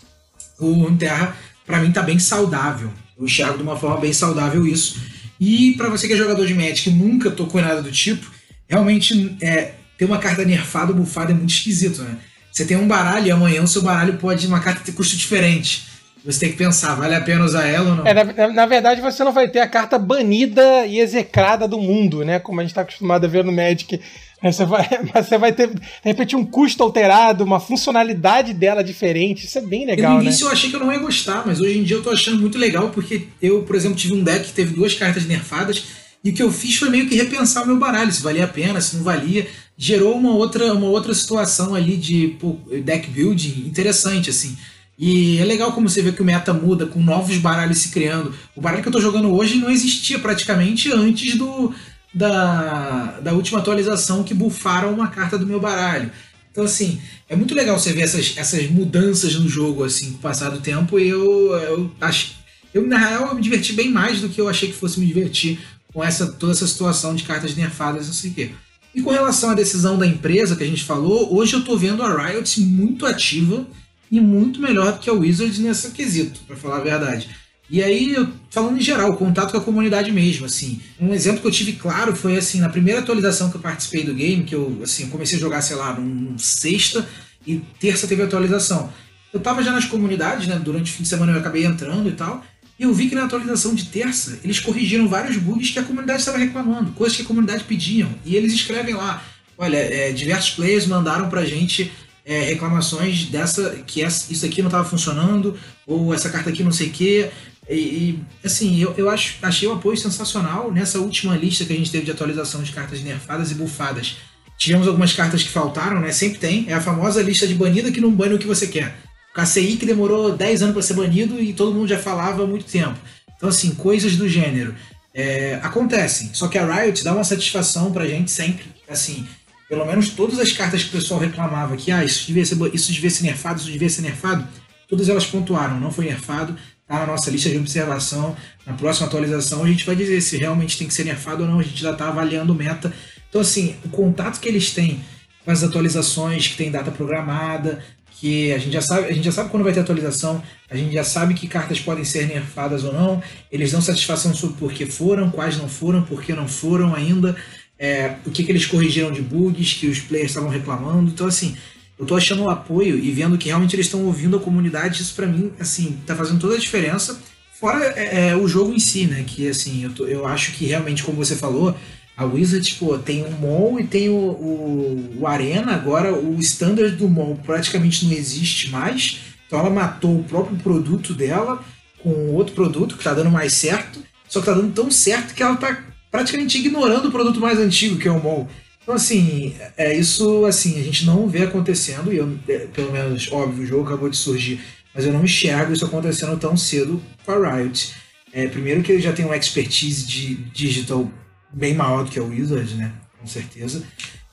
O 0.59 0.91
Terra, 0.97 1.34
para 1.66 1.80
mim, 1.80 1.93
tá 1.93 2.03
bem 2.03 2.20
saudável. 2.20 2.91
Eu 3.18 3.24
enxergo 3.24 3.55
de 3.55 3.63
uma 3.63 3.78
forma 3.78 4.01
bem 4.01 4.11
saudável 4.11 4.68
isso. 4.68 5.01
E 5.39 5.76
para 5.78 5.88
você 5.88 6.07
que 6.07 6.13
é 6.13 6.18
jogador 6.18 6.45
de 6.45 6.53
Magic 6.53 6.89
e 6.89 6.93
nunca 6.93 7.32
tocou 7.32 7.61
em 7.61 7.63
nada 7.63 7.82
do 7.82 7.89
tipo, 7.89 8.30
realmente 8.68 9.38
é, 9.41 9.76
ter 9.97 10.05
uma 10.05 10.17
carta 10.17 10.43
nerfada 10.43 10.91
ou 10.91 10.97
bufada 10.97 11.31
é 11.31 11.35
muito 11.35 11.53
esquisito, 11.53 12.01
né? 12.01 12.17
Você 12.51 12.65
tem 12.65 12.77
um 12.77 12.87
baralho 12.87 13.27
e 13.27 13.31
amanhã 13.31 13.61
o 13.61 13.67
seu 13.67 13.81
baralho 13.81 14.17
pode 14.17 14.47
uma 14.47 14.59
carta 14.59 14.81
ter 14.83 14.93
custo 14.93 15.17
diferente. 15.17 15.83
Você 16.25 16.39
tem 16.39 16.51
que 16.51 16.57
pensar, 16.57 16.95
vale 16.95 17.13
a 17.13 17.21
pena 17.21 17.45
usar 17.45 17.67
ela 17.67 17.91
ou 17.91 17.95
não? 17.97 18.07
É, 18.07 18.13
na, 18.13 18.47
na, 18.47 18.65
verdade, 18.65 18.99
você 18.99 19.23
não 19.23 19.31
vai 19.31 19.47
ter 19.47 19.59
a 19.59 19.67
carta 19.67 19.99
banida 19.99 20.85
e 20.87 20.99
execrada 20.99 21.67
do 21.67 21.77
mundo, 21.77 22.25
né? 22.25 22.39
Como 22.39 22.59
a 22.59 22.63
gente 22.63 22.71
está 22.71 22.81
acostumado 22.81 23.25
a 23.25 23.27
ver 23.27 23.43
no 23.43 23.51
Magic. 23.51 24.01
Você 24.41 24.65
vai, 24.65 24.87
você 25.13 25.37
vai 25.37 25.53
ter, 25.53 25.67
de 25.69 25.81
repente, 26.03 26.35
um 26.35 26.43
custo 26.43 26.81
alterado, 26.81 27.43
uma 27.43 27.59
funcionalidade 27.59 28.53
dela 28.53 28.83
diferente. 28.83 29.45
Isso 29.45 29.59
é 29.59 29.61
bem 29.61 29.85
legal. 29.85 30.13
no 30.13 30.17
né? 30.17 30.23
início 30.23 30.45
né? 30.45 30.49
eu 30.49 30.53
achei 30.53 30.69
que 30.69 30.75
eu 30.75 30.79
não 30.79 30.91
ia 30.91 30.99
gostar, 30.99 31.43
mas 31.45 31.61
hoje 31.61 31.77
em 31.77 31.83
dia 31.83 31.97
eu 31.97 32.03
tô 32.03 32.09
achando 32.09 32.41
muito 32.41 32.57
legal, 32.57 32.89
porque 32.89 33.27
eu, 33.39 33.61
por 33.61 33.75
exemplo, 33.75 33.95
tive 33.95 34.13
um 34.13 34.23
deck 34.23 34.45
que 34.45 34.53
teve 34.53 34.73
duas 34.73 34.95
cartas 34.95 35.25
nerfadas, 35.25 35.83
e 36.23 36.31
o 36.31 36.33
que 36.33 36.41
eu 36.41 36.51
fiz 36.51 36.75
foi 36.77 36.89
meio 36.89 37.07
que 37.07 37.15
repensar 37.15 37.63
o 37.63 37.67
meu 37.67 37.77
baralho, 37.77 38.11
se 38.11 38.23
valia 38.23 38.45
a 38.45 38.47
pena, 38.47 38.81
se 38.81 38.95
não 38.95 39.03
valia. 39.03 39.45
Gerou 39.78 40.15
uma 40.15 40.32
outra, 40.34 40.73
uma 40.73 40.88
outra 40.88 41.13
situação 41.13 41.76
ali 41.76 41.97
de 41.97 42.38
deck 42.84 43.09
building 43.09 43.67
interessante, 43.67 44.30
assim. 44.30 44.55
E 44.97 45.38
é 45.39 45.43
legal 45.43 45.73
como 45.73 45.89
você 45.89 46.01
vê 46.01 46.11
que 46.11 46.21
o 46.21 46.26
meta 46.26 46.53
muda, 46.53 46.86
com 46.86 47.01
novos 47.01 47.38
baralhos 47.38 47.80
se 47.80 47.89
criando. 47.89 48.34
O 48.55 48.61
baralho 48.61 48.82
que 48.82 48.88
eu 48.88 48.93
tô 48.93 49.01
jogando 49.01 49.34
hoje 49.34 49.55
não 49.55 49.69
existia 49.69 50.17
praticamente 50.17 50.91
antes 50.91 51.36
do, 51.36 51.73
da, 52.13 53.19
da 53.21 53.34
última 53.34 53.59
atualização 53.59 54.23
que 54.23 54.34
bufaram 54.34 54.93
uma 54.93 55.09
carta 55.09 55.38
do 55.38 55.45
meu 55.45 55.59
baralho. 55.59 56.09
Então, 56.49 56.63
assim, 56.63 57.01
é 57.28 57.36
muito 57.36 57.53
legal 57.53 57.78
você 57.78 57.91
ver 57.91 58.03
essas, 58.03 58.34
essas 58.38 58.69
mudanças 58.69 59.36
no 59.36 59.49
jogo, 59.49 59.84
assim, 59.84 60.11
com 60.11 60.17
o 60.17 60.21
passar 60.21 60.49
do 60.49 60.61
tempo. 60.61 60.97
E 60.97 61.09
eu, 61.09 61.51
eu 61.53 61.91
acho. 61.99 62.36
Eu, 62.73 62.88
na 62.88 62.97
real, 62.97 63.28
eu 63.28 63.36
me 63.36 63.41
diverti 63.41 63.73
bem 63.73 63.91
mais 63.91 64.21
do 64.21 64.30
que 64.30 64.39
eu 64.39 64.47
achei 64.47 64.69
que 64.69 64.76
fosse 64.76 64.97
me 64.97 65.05
divertir 65.05 65.59
com 65.93 66.01
essa, 66.01 66.28
toda 66.28 66.53
essa 66.53 66.65
situação 66.65 67.13
de 67.13 67.23
cartas 67.23 67.55
nerfadas, 67.55 68.07
não 68.07 68.13
sei 68.13 68.32
o 68.32 68.34
quê. 68.34 68.51
E 68.95 69.01
com 69.01 69.11
relação 69.11 69.49
à 69.49 69.53
decisão 69.53 69.97
da 69.99 70.07
empresa 70.07 70.55
que 70.55 70.63
a 70.63 70.67
gente 70.67 70.85
falou, 70.85 71.35
hoje 71.35 71.53
eu 71.53 71.65
tô 71.65 71.75
vendo 71.75 72.01
a 72.01 72.27
Riot 72.27 72.61
muito 72.61 73.05
ativa 73.05 73.67
e 74.09 74.21
muito 74.21 74.61
melhor 74.61 74.93
do 74.93 74.99
que 74.99 75.09
a 75.09 75.13
Wizards 75.13 75.59
nesse 75.59 75.91
quesito, 75.91 76.39
para 76.47 76.55
falar 76.55 76.77
a 76.77 76.83
verdade. 76.83 77.27
E 77.69 77.83
aí, 77.83 78.15
falando 78.49 78.77
em 78.77 78.81
geral, 78.81 79.11
o 79.11 79.17
contato 79.17 79.51
com 79.51 79.57
a 79.57 79.61
comunidade 79.61 80.13
mesmo, 80.13 80.45
assim. 80.45 80.79
Um 80.97 81.13
exemplo 81.13 81.41
que 81.41 81.47
eu 81.47 81.51
tive 81.51 81.73
claro 81.73 82.15
foi, 82.15 82.37
assim, 82.37 82.61
na 82.61 82.69
primeira 82.69 83.01
atualização 83.01 83.49
que 83.49 83.57
eu 83.57 83.61
participei 83.61 84.05
do 84.05 84.13
game, 84.13 84.45
que 84.45 84.55
eu, 84.55 84.79
assim, 84.81 85.07
comecei 85.07 85.37
a 85.37 85.41
jogar, 85.41 85.61
sei 85.61 85.75
lá, 85.75 85.93
num 85.99 86.37
sexta 86.37 87.05
e 87.45 87.57
terça 87.79 88.07
teve 88.07 88.21
atualização. 88.21 88.89
Eu 89.33 89.41
tava 89.41 89.61
já 89.61 89.73
nas 89.73 89.83
comunidades, 89.83 90.47
né, 90.47 90.57
durante 90.63 90.89
o 90.89 90.95
fim 90.95 91.03
de 91.03 91.09
semana 91.09 91.33
eu 91.33 91.39
acabei 91.39 91.65
entrando 91.65 92.07
e 92.07 92.13
tal, 92.13 92.41
eu 92.80 92.93
vi 92.93 93.07
que 93.07 93.15
na 93.15 93.26
atualização 93.26 93.73
de 93.73 93.86
terça, 93.86 94.39
eles 94.43 94.59
corrigiram 94.59 95.07
vários 95.07 95.38
bugs 95.38 95.71
que 95.71 95.80
a 95.80 95.84
comunidade 95.84 96.19
estava 96.19 96.38
reclamando, 96.38 96.91
coisas 96.91 97.15
que 97.15 97.23
a 97.23 97.26
comunidade 97.26 97.63
pediam. 97.63 98.13
E 98.26 98.36
eles 98.36 98.53
escrevem 98.53 98.93
lá: 98.93 99.23
olha, 99.57 99.78
é, 99.78 100.11
diversos 100.11 100.51
players 100.51 100.86
mandaram 100.86 101.30
pra 101.30 101.45
gente 101.45 101.91
é, 102.26 102.41
reclamações 102.41 103.26
dessa, 103.26 103.82
que 103.88 104.01
essa, 104.01 104.32
isso 104.32 104.45
aqui 104.45 104.61
não 104.61 104.67
estava 104.67 104.88
funcionando, 104.88 105.57
ou 105.88 106.13
essa 106.13 106.30
carta 106.30 106.49
aqui 106.49 106.63
não 106.63 106.71
sei 106.71 106.88
o 106.88 106.91
quê. 106.91 107.32
E, 107.69 107.76
e, 107.76 108.19
assim, 108.43 108.80
eu, 108.80 108.93
eu 108.97 109.09
acho, 109.09 109.38
achei 109.41 109.67
o 109.67 109.73
apoio 109.73 109.97
sensacional 109.97 110.71
nessa 110.71 110.99
última 110.99 111.36
lista 111.36 111.65
que 111.65 111.73
a 111.73 111.76
gente 111.76 111.91
teve 111.91 112.05
de 112.05 112.11
atualização 112.11 112.61
de 112.61 112.71
cartas 112.71 113.01
nerfadas 113.01 113.51
e 113.51 113.55
bufadas. 113.55 114.17
Tivemos 114.57 114.88
algumas 114.88 115.13
cartas 115.13 115.43
que 115.43 115.49
faltaram, 115.49 115.99
né? 115.99 116.11
Sempre 116.11 116.39
tem. 116.39 116.65
É 116.67 116.73
a 116.73 116.82
famosa 116.82 117.21
lista 117.21 117.47
de 117.47 117.55
banida 117.55 117.91
que 117.91 117.99
não 117.99 118.11
bane 118.11 118.36
o 118.36 118.39
que 118.39 118.47
você 118.47 118.67
quer. 118.67 118.97
KCI 119.36 119.75
que 119.75 119.86
demorou 119.86 120.36
10 120.36 120.63
anos 120.63 120.73
para 120.73 120.81
ser 120.81 120.93
banido 120.93 121.38
e 121.39 121.53
todo 121.53 121.73
mundo 121.73 121.88
já 121.88 121.99
falava 121.99 122.43
há 122.43 122.47
muito 122.47 122.65
tempo. 122.65 122.97
Então, 123.36 123.49
assim, 123.49 123.75
coisas 123.75 124.15
do 124.15 124.29
gênero. 124.29 124.73
É, 125.13 125.59
acontecem. 125.61 126.29
Só 126.33 126.47
que 126.47 126.57
a 126.57 126.65
Riot 126.65 127.03
dá 127.03 127.13
uma 127.13 127.23
satisfação 127.23 127.91
pra 127.91 128.07
gente 128.07 128.31
sempre. 128.31 128.65
Assim, 128.88 129.27
pelo 129.67 129.86
menos 129.86 130.09
todas 130.09 130.39
as 130.39 130.51
cartas 130.51 130.83
que 130.83 130.89
o 130.89 130.91
pessoal 130.93 131.19
reclamava 131.19 131.75
que 131.75 131.91
ah, 131.91 132.03
isso 132.03 132.27
devia 132.27 132.45
ser, 132.45 132.57
isso 132.73 132.91
devia 132.91 133.09
ser 133.09 133.23
nerfado, 133.23 133.59
isso 133.59 133.71
devia 133.71 133.89
ser 133.89 134.01
nerfado, 134.01 134.47
todas 134.88 135.09
elas 135.09 135.25
pontuaram, 135.25 135.79
não 135.79 135.91
foi 135.91 136.05
nerfado, 136.05 136.55
tá 136.88 136.99
na 136.99 137.07
nossa 137.07 137.31
lista 137.31 137.49
de 137.49 137.57
observação. 137.57 138.36
Na 138.65 138.73
próxima 138.73 139.07
atualização 139.07 139.63
a 139.63 139.67
gente 139.67 139.86
vai 139.86 139.95
dizer 139.95 140.21
se 140.21 140.38
realmente 140.38 140.77
tem 140.77 140.88
que 140.88 140.93
ser 140.93 141.03
nerfado 141.03 141.43
ou 141.43 141.49
não, 141.49 141.59
a 141.59 141.63
gente 141.63 141.81
já 141.81 141.91
está 141.91 142.07
avaliando 142.09 142.53
meta. 142.53 142.93
Então, 143.27 143.41
assim, 143.41 143.75
o 143.83 143.89
contato 143.89 144.39
que 144.39 144.47
eles 144.47 144.71
têm 144.71 145.01
com 145.43 145.51
as 145.51 145.63
atualizações, 145.63 146.47
que 146.47 146.57
tem 146.57 146.71
data 146.71 146.91
programada, 146.91 147.83
que 148.20 148.53
a 148.53 148.57
gente 148.57 148.74
já 148.74 148.82
sabe, 148.82 149.07
a 149.07 149.11
gente 149.11 149.26
já 149.26 149.32
sabe 149.32 149.49
quando 149.49 149.63
vai 149.63 149.74
ter 149.74 149.82
atualização, 149.82 150.41
a 150.70 150.76
gente 150.76 150.93
já 150.93 151.03
sabe 151.03 151.34
que 151.34 151.47
cartas 151.47 151.80
podem 151.80 152.03
ser 152.03 152.28
nerfadas 152.28 152.84
ou 152.84 152.93
não, 152.93 153.22
eles 153.51 153.72
dão 153.72 153.82
satisfação 153.82 154.34
sobre 154.34 154.57
por 154.57 154.72
que 154.72 154.86
foram, 154.86 155.30
quais 155.30 155.57
não 155.57 155.68
foram, 155.68 156.01
por 156.01 156.24
que 156.24 156.34
não 156.34 156.47
foram 156.47 156.95
ainda 156.95 157.36
é, 157.78 158.16
o 158.26 158.32
que, 158.32 158.43
que 158.43 158.51
eles 158.51 158.66
corrigiram 158.66 159.11
de 159.11 159.22
bugs 159.22 159.74
que 159.74 159.88
os 159.88 159.99
players 159.99 160.32
estavam 160.32 160.49
reclamando. 160.49 161.11
Então, 161.11 161.28
assim, 161.28 161.55
eu 161.99 162.05
tô 162.05 162.16
achando 162.16 162.43
o 162.43 162.49
apoio 162.49 162.97
e 162.97 163.11
vendo 163.11 163.38
que 163.38 163.47
realmente 163.47 163.76
eles 163.76 163.86
estão 163.86 164.03
ouvindo 164.05 164.38
a 164.38 164.39
comunidade, 164.39 165.01
isso 165.01 165.13
para 165.13 165.28
mim, 165.28 165.51
assim, 165.59 165.99
tá 166.05 166.16
fazendo 166.16 166.39
toda 166.39 166.55
a 166.55 166.59
diferença. 166.59 167.20
Fora 167.59 167.86
é, 167.95 168.30
é, 168.30 168.36
o 168.36 168.47
jogo 168.47 168.74
em 168.74 168.80
si, 168.80 169.05
né? 169.05 169.24
Que, 169.26 169.47
assim, 169.47 169.84
eu, 169.84 169.91
tô, 169.91 170.05
eu 170.05 170.26
acho 170.26 170.51
que 170.53 170.66
realmente, 170.66 171.03
como 171.03 171.18
você 171.18 171.36
falou, 171.36 171.76
a 172.18 172.24
Wizards, 172.24 172.74
pô, 172.74 172.97
tem 172.97 173.24
o 173.24 173.32
MOL 173.32 173.80
e 173.80 173.86
tem 173.86 174.09
o, 174.09 174.13
o, 174.13 175.18
o, 175.20 175.28
Arena. 175.28 175.74
Agora, 175.74 176.13
o 176.13 176.39
standard 176.39 176.95
do 176.95 177.09
MOL 177.09 177.38
praticamente 177.45 178.05
não 178.05 178.13
existe 178.13 178.70
mais. 178.70 179.20
Então, 179.45 179.59
ela 179.59 179.70
matou 179.70 180.20
o 180.20 180.24
próprio 180.24 180.57
produto 180.57 181.13
dela 181.13 181.63
com 182.01 182.30
outro 182.34 182.55
produto 182.55 182.97
que 182.97 183.03
tá 183.03 183.13
dando 183.13 183.30
mais 183.30 183.53
certo. 183.53 183.99
Só 184.30 184.39
que 184.39 184.45
tá 184.45 184.53
dando 184.53 184.74
tão 184.74 184.89
certo 184.89 185.34
que 185.34 185.43
ela 185.43 185.57
tá 185.57 185.84
praticamente 186.09 186.57
ignorando 186.57 187.09
o 187.09 187.11
produto 187.11 187.39
mais 187.39 187.59
antigo, 187.59 187.97
que 187.97 188.07
é 188.07 188.11
o 188.11 188.22
MOL. 188.22 188.47
Então, 188.82 188.95
assim, 188.95 189.53
é 189.76 189.97
isso, 189.97 190.45
assim, 190.45 190.80
a 190.80 190.84
gente 190.84 191.05
não 191.05 191.28
vê 191.28 191.43
acontecendo, 191.43 192.13
e 192.13 192.18
eu, 192.18 192.38
é, 192.47 192.68
pelo 192.68 192.91
menos, 192.91 193.32
óbvio, 193.32 193.63
o 193.63 193.66
jogo 193.66 193.88
acabou 193.88 194.09
de 194.09 194.16
surgir, 194.16 194.61
mas 194.93 195.05
eu 195.05 195.11
não 195.11 195.24
enxergo 195.24 195.74
isso 195.74 195.84
acontecendo 195.84 196.38
tão 196.38 196.55
cedo 196.55 197.01
com 197.26 197.32
a 197.32 197.57
Riot. 197.57 197.93
É, 198.32 198.47
primeiro 198.47 198.84
que 198.84 198.91
ele 198.91 199.01
já 199.01 199.11
tem 199.11 199.26
uma 199.26 199.36
expertise 199.36 200.05
de 200.05 200.36
digital 200.53 201.11
bem 201.51 201.73
maior 201.73 202.03
do 202.03 202.11
que 202.11 202.19
a 202.19 202.23
Wizard, 202.23 202.75
né? 202.75 202.91
Com 203.19 203.27
certeza. 203.27 203.83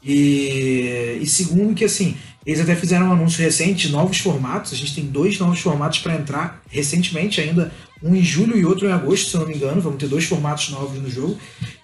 E, 0.05 1.19
e 1.21 1.27
segundo 1.27 1.75
que, 1.75 1.85
assim, 1.85 2.17
eles 2.45 2.61
até 2.61 2.75
fizeram 2.75 3.09
um 3.09 3.13
anúncio 3.13 3.43
recente 3.43 3.87
de 3.87 3.93
novos 3.93 4.19
formatos. 4.19 4.73
A 4.73 4.77
gente 4.77 4.95
tem 4.95 5.05
dois 5.05 5.39
novos 5.39 5.61
formatos 5.61 6.01
para 6.01 6.15
entrar 6.15 6.61
recentemente 6.69 7.41
ainda 7.41 7.73
um 8.03 8.17
em 8.17 8.23
julho 8.23 8.59
e 8.59 8.65
outro 8.65 8.89
em 8.89 8.93
agosto, 8.93 9.31
se 9.31 9.37
eu 9.37 9.43
não 9.43 9.49
me 9.49 9.55
engano. 9.55 9.81
Vamos 9.81 9.99
ter 9.99 10.09
dois 10.09 10.25
formatos 10.25 10.71
novos 10.71 11.01
no 11.01 11.09
jogo. 11.09 11.39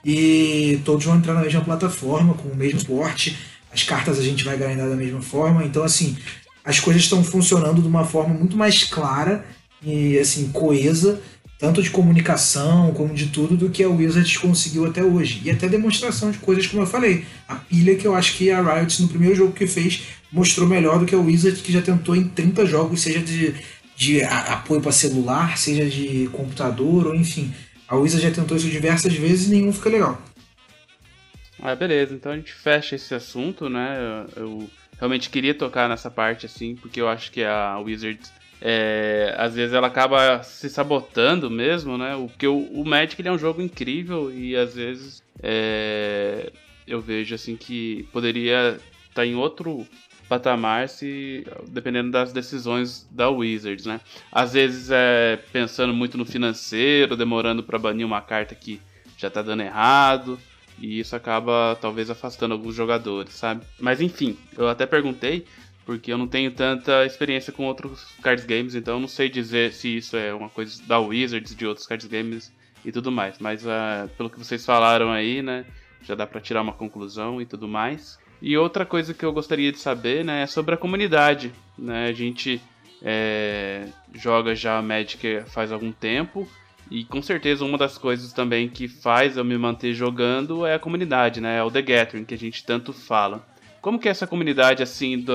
E 0.04 0.80
todos 0.84 1.04
vão 1.04 1.16
entrar 1.16 1.34
na 1.34 1.42
mesma 1.42 1.60
plataforma, 1.60 2.34
com 2.34 2.48
o 2.48 2.56
mesmo 2.56 2.84
porte. 2.84 3.36
As 3.72 3.84
cartas 3.84 4.18
a 4.18 4.22
gente 4.22 4.44
vai 4.44 4.56
ganhar 4.56 4.88
da 4.88 4.96
mesma 4.96 5.22
forma. 5.22 5.64
Então, 5.64 5.84
assim, 5.84 6.16
as 6.64 6.80
coisas 6.80 7.04
estão 7.04 7.22
funcionando 7.22 7.80
de 7.80 7.86
uma 7.86 8.04
forma 8.04 8.34
muito 8.34 8.56
mais 8.56 8.82
clara 8.82 9.46
e, 9.80 10.18
assim, 10.18 10.48
coesa, 10.48 11.20
tanto 11.58 11.82
de 11.82 11.90
comunicação 11.90 12.92
como 12.94 13.12
de 13.12 13.26
tudo, 13.26 13.56
do 13.56 13.68
que 13.68 13.82
a 13.82 13.88
Wizards 13.88 14.36
conseguiu 14.36 14.86
até 14.86 15.02
hoje. 15.02 15.42
E 15.44 15.50
até 15.50 15.68
demonstração 15.68 16.30
de 16.30 16.38
coisas, 16.38 16.66
como 16.66 16.82
eu 16.82 16.86
falei. 16.86 17.24
A 17.48 17.56
pilha 17.56 17.96
que 17.96 18.06
eu 18.06 18.14
acho 18.14 18.36
que 18.36 18.50
a 18.50 18.62
Riot, 18.62 19.02
no 19.02 19.08
primeiro 19.08 19.34
jogo 19.34 19.52
que 19.52 19.66
fez, 19.66 20.02
mostrou 20.30 20.68
melhor 20.68 21.00
do 21.00 21.06
que 21.06 21.14
a 21.14 21.18
Wizards, 21.18 21.60
que 21.60 21.72
já 21.72 21.82
tentou 21.82 22.14
em 22.14 22.28
30 22.28 22.64
jogos, 22.66 23.00
seja 23.00 23.20
de 23.20 23.54
de 23.98 24.22
apoio 24.22 24.80
para 24.80 24.92
celular, 24.92 25.58
seja 25.58 25.84
de 25.84 26.28
computador, 26.28 27.08
ou 27.08 27.16
enfim. 27.16 27.52
A 27.88 27.96
Wizard 27.96 28.22
já 28.22 28.30
tentou 28.30 28.56
isso 28.56 28.68
diversas 28.70 29.12
vezes 29.12 29.48
e 29.48 29.50
nenhum 29.50 29.72
fica 29.72 29.90
legal. 29.90 30.22
Ah, 31.60 31.74
beleza. 31.74 32.14
Então 32.14 32.30
a 32.30 32.36
gente 32.36 32.52
fecha 32.52 32.94
esse 32.94 33.12
assunto, 33.12 33.68
né? 33.68 33.98
Eu, 34.36 34.42
eu 34.42 34.70
realmente 34.96 35.28
queria 35.28 35.52
tocar 35.52 35.88
nessa 35.88 36.08
parte, 36.08 36.46
assim, 36.46 36.76
porque 36.76 37.00
eu 37.00 37.08
acho 37.08 37.32
que 37.32 37.42
a 37.42 37.76
Wizard, 37.80 38.20
é, 38.60 39.34
às 39.38 39.54
vezes, 39.54 39.74
ela 39.74 39.86
acaba 39.86 40.42
se 40.42 40.68
sabotando 40.68 41.50
mesmo, 41.50 41.96
né? 41.96 42.14
Porque 42.16 42.46
o, 42.46 42.58
o 42.58 42.84
Magic 42.84 43.20
ele 43.20 43.28
é 43.28 43.32
um 43.32 43.38
jogo 43.38 43.62
incrível 43.62 44.32
e 44.32 44.56
às 44.56 44.74
vezes 44.74 45.22
é, 45.42 46.50
eu 46.86 47.00
vejo, 47.00 47.34
assim, 47.34 47.56
que 47.56 48.08
poderia 48.12 48.70
estar 48.70 49.14
tá 49.14 49.26
em 49.26 49.34
outro 49.34 49.86
patamar 50.28 50.88
se 50.88 51.46
dependendo 51.68 52.10
das 52.10 52.32
decisões 52.32 53.08
da 53.10 53.30
Wizards, 53.30 53.86
né? 53.86 54.00
Às 54.30 54.52
vezes 54.52 54.90
é 54.90 55.38
pensando 55.52 55.94
muito 55.94 56.18
no 56.18 56.24
financeiro, 56.24 57.16
demorando 57.16 57.62
para 57.62 57.78
banir 57.78 58.06
uma 58.06 58.20
carta 58.20 58.54
que 58.54 58.80
já 59.16 59.30
tá 59.30 59.40
dando 59.40 59.62
errado, 59.62 60.38
e 60.78 61.00
isso 61.00 61.16
acaba 61.16 61.76
talvez 61.80 62.10
afastando 62.10 62.54
alguns 62.54 62.74
jogadores, 62.74 63.32
sabe? 63.32 63.62
Mas 63.80 64.00
enfim, 64.00 64.36
eu 64.56 64.68
até 64.68 64.86
perguntei 64.86 65.46
porque 65.88 66.12
eu 66.12 66.18
não 66.18 66.28
tenho 66.28 66.50
tanta 66.50 67.06
experiência 67.06 67.50
com 67.50 67.64
outros 67.64 68.14
cards 68.20 68.44
games, 68.44 68.74
então 68.74 68.96
eu 68.96 69.00
não 69.00 69.08
sei 69.08 69.26
dizer 69.26 69.72
se 69.72 69.96
isso 69.96 70.18
é 70.18 70.34
uma 70.34 70.50
coisa 70.50 70.82
da 70.86 70.98
Wizards, 70.98 71.56
de 71.56 71.66
outros 71.66 71.86
cards 71.86 72.06
games 72.06 72.52
e 72.84 72.92
tudo 72.92 73.10
mais. 73.10 73.38
Mas 73.38 73.64
uh, 73.64 74.06
pelo 74.14 74.28
que 74.28 74.38
vocês 74.38 74.66
falaram 74.66 75.10
aí, 75.10 75.40
né, 75.40 75.64
já 76.02 76.14
dá 76.14 76.26
para 76.26 76.42
tirar 76.42 76.60
uma 76.60 76.74
conclusão 76.74 77.40
e 77.40 77.46
tudo 77.46 77.66
mais. 77.66 78.18
E 78.42 78.54
outra 78.54 78.84
coisa 78.84 79.14
que 79.14 79.24
eu 79.24 79.32
gostaria 79.32 79.72
de 79.72 79.78
saber 79.78 80.22
né, 80.22 80.42
é 80.42 80.46
sobre 80.46 80.74
a 80.74 80.76
comunidade. 80.76 81.54
Né? 81.78 82.08
A 82.08 82.12
gente 82.12 82.60
é, 83.00 83.88
joga 84.14 84.54
já 84.54 84.82
Magic 84.82 85.40
faz 85.46 85.72
algum 85.72 85.90
tempo. 85.90 86.46
E 86.90 87.02
com 87.02 87.22
certeza 87.22 87.64
uma 87.64 87.78
das 87.78 87.96
coisas 87.96 88.30
também 88.34 88.68
que 88.68 88.88
faz 88.88 89.38
eu 89.38 89.44
me 89.44 89.56
manter 89.56 89.94
jogando 89.94 90.66
é 90.66 90.74
a 90.74 90.78
comunidade, 90.78 91.40
né? 91.40 91.56
É 91.56 91.62
o 91.62 91.70
The 91.70 91.80
Gathering, 91.80 92.26
que 92.26 92.34
a 92.34 92.38
gente 92.38 92.62
tanto 92.62 92.92
fala. 92.92 93.42
Como 93.80 93.98
que 93.98 94.08
é 94.08 94.10
essa 94.10 94.26
comunidade 94.26 94.82
assim 94.82 95.18
do, 95.18 95.32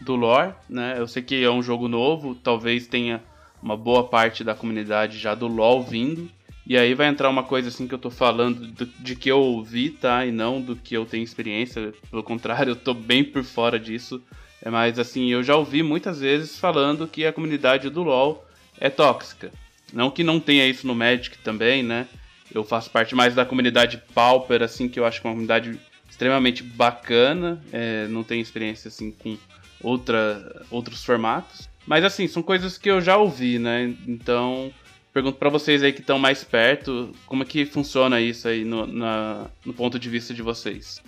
do 0.00 0.16
lore, 0.16 0.54
né? 0.68 0.94
Eu 0.98 1.06
sei 1.06 1.22
que 1.22 1.42
é 1.42 1.50
um 1.50 1.62
jogo 1.62 1.88
novo, 1.88 2.34
talvez 2.34 2.86
tenha 2.86 3.22
uma 3.62 3.76
boa 3.76 4.04
parte 4.04 4.42
da 4.42 4.54
comunidade 4.54 5.18
já 5.18 5.34
do 5.34 5.46
LoL 5.46 5.82
vindo. 5.82 6.28
E 6.66 6.76
aí 6.76 6.94
vai 6.94 7.08
entrar 7.08 7.28
uma 7.28 7.42
coisa 7.42 7.68
assim 7.68 7.88
que 7.88 7.94
eu 7.94 7.98
tô 7.98 8.10
falando 8.10 8.66
do, 8.66 8.86
de 8.86 9.16
que 9.16 9.30
eu 9.30 9.38
ouvi, 9.38 9.90
tá? 9.90 10.24
E 10.24 10.32
não 10.32 10.60
do 10.60 10.76
que 10.76 10.96
eu 10.96 11.04
tenho 11.04 11.24
experiência. 11.24 11.92
Pelo 12.10 12.22
contrário, 12.22 12.72
eu 12.72 12.76
tô 12.76 12.94
bem 12.94 13.24
por 13.24 13.42
fora 13.42 13.78
disso. 13.78 14.22
É 14.60 14.70
mais 14.70 14.98
assim, 14.98 15.28
eu 15.30 15.42
já 15.42 15.56
ouvi 15.56 15.82
muitas 15.82 16.20
vezes 16.20 16.58
falando 16.58 17.08
que 17.08 17.26
a 17.26 17.32
comunidade 17.32 17.90
do 17.90 18.02
LoL 18.02 18.46
é 18.78 18.88
tóxica. 18.88 19.52
Não 19.92 20.10
que 20.10 20.22
não 20.22 20.38
tenha 20.38 20.66
isso 20.66 20.86
no 20.86 20.94
Magic 20.94 21.36
também, 21.38 21.82
né? 21.82 22.06
Eu 22.54 22.62
faço 22.62 22.90
parte 22.90 23.14
mais 23.14 23.34
da 23.34 23.44
comunidade 23.44 24.00
Pauper, 24.14 24.62
assim, 24.62 24.88
que 24.88 25.00
eu 25.00 25.04
acho 25.04 25.20
que 25.20 25.26
é 25.26 25.30
uma 25.30 25.34
comunidade 25.34 25.78
extremamente 26.22 26.62
bacana. 26.62 27.60
É, 27.72 28.06
não 28.06 28.22
tenho 28.22 28.40
experiência 28.40 28.88
assim 28.88 29.10
com 29.10 29.36
outra, 29.82 30.64
outros 30.70 31.04
formatos. 31.04 31.68
Mas 31.84 32.04
assim, 32.04 32.28
são 32.28 32.42
coisas 32.42 32.78
que 32.78 32.88
eu 32.88 33.00
já 33.00 33.16
ouvi, 33.16 33.58
né? 33.58 33.92
Então 34.06 34.72
Pergunto 35.12 35.36
para 35.36 35.50
vocês 35.50 35.82
aí 35.82 35.92
que 35.92 36.00
estão 36.00 36.18
mais 36.18 36.42
perto, 36.42 37.14
como 37.26 37.42
é 37.42 37.46
que 37.46 37.66
funciona 37.66 38.18
isso 38.18 38.48
aí 38.48 38.64
no, 38.64 38.86
na, 38.86 39.46
no 39.62 39.74
ponto 39.74 39.98
de 39.98 40.08
vista 40.08 40.32
de 40.32 40.40
vocês? 40.40 41.02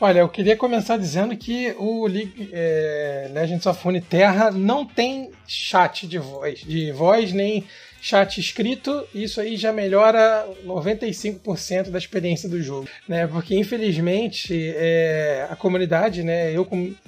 Olha, 0.00 0.20
eu 0.20 0.28
queria 0.30 0.56
começar 0.56 0.96
dizendo 0.96 1.36
que 1.36 1.74
o 1.78 2.06
League, 2.06 2.48
é, 2.50 3.30
Legends 3.30 3.66
of 3.66 4.00
Terra 4.08 4.50
não 4.50 4.86
tem 4.86 5.30
chat 5.46 6.06
de 6.06 6.18
voz, 6.18 6.60
de 6.60 6.90
voz 6.92 7.34
nem 7.34 7.62
chat 8.02 8.40
escrito, 8.40 9.06
isso 9.14 9.40
aí 9.40 9.56
já 9.56 9.72
melhora 9.72 10.44
95% 10.66 11.88
da 11.88 11.98
experiência 11.98 12.48
do 12.48 12.60
jogo, 12.60 12.88
né? 13.08 13.28
Porque 13.28 13.54
infelizmente 13.54 14.74
é, 14.74 15.46
a 15.48 15.54
comunidade, 15.54 16.24
né? 16.24 16.50
Eu 16.50 16.66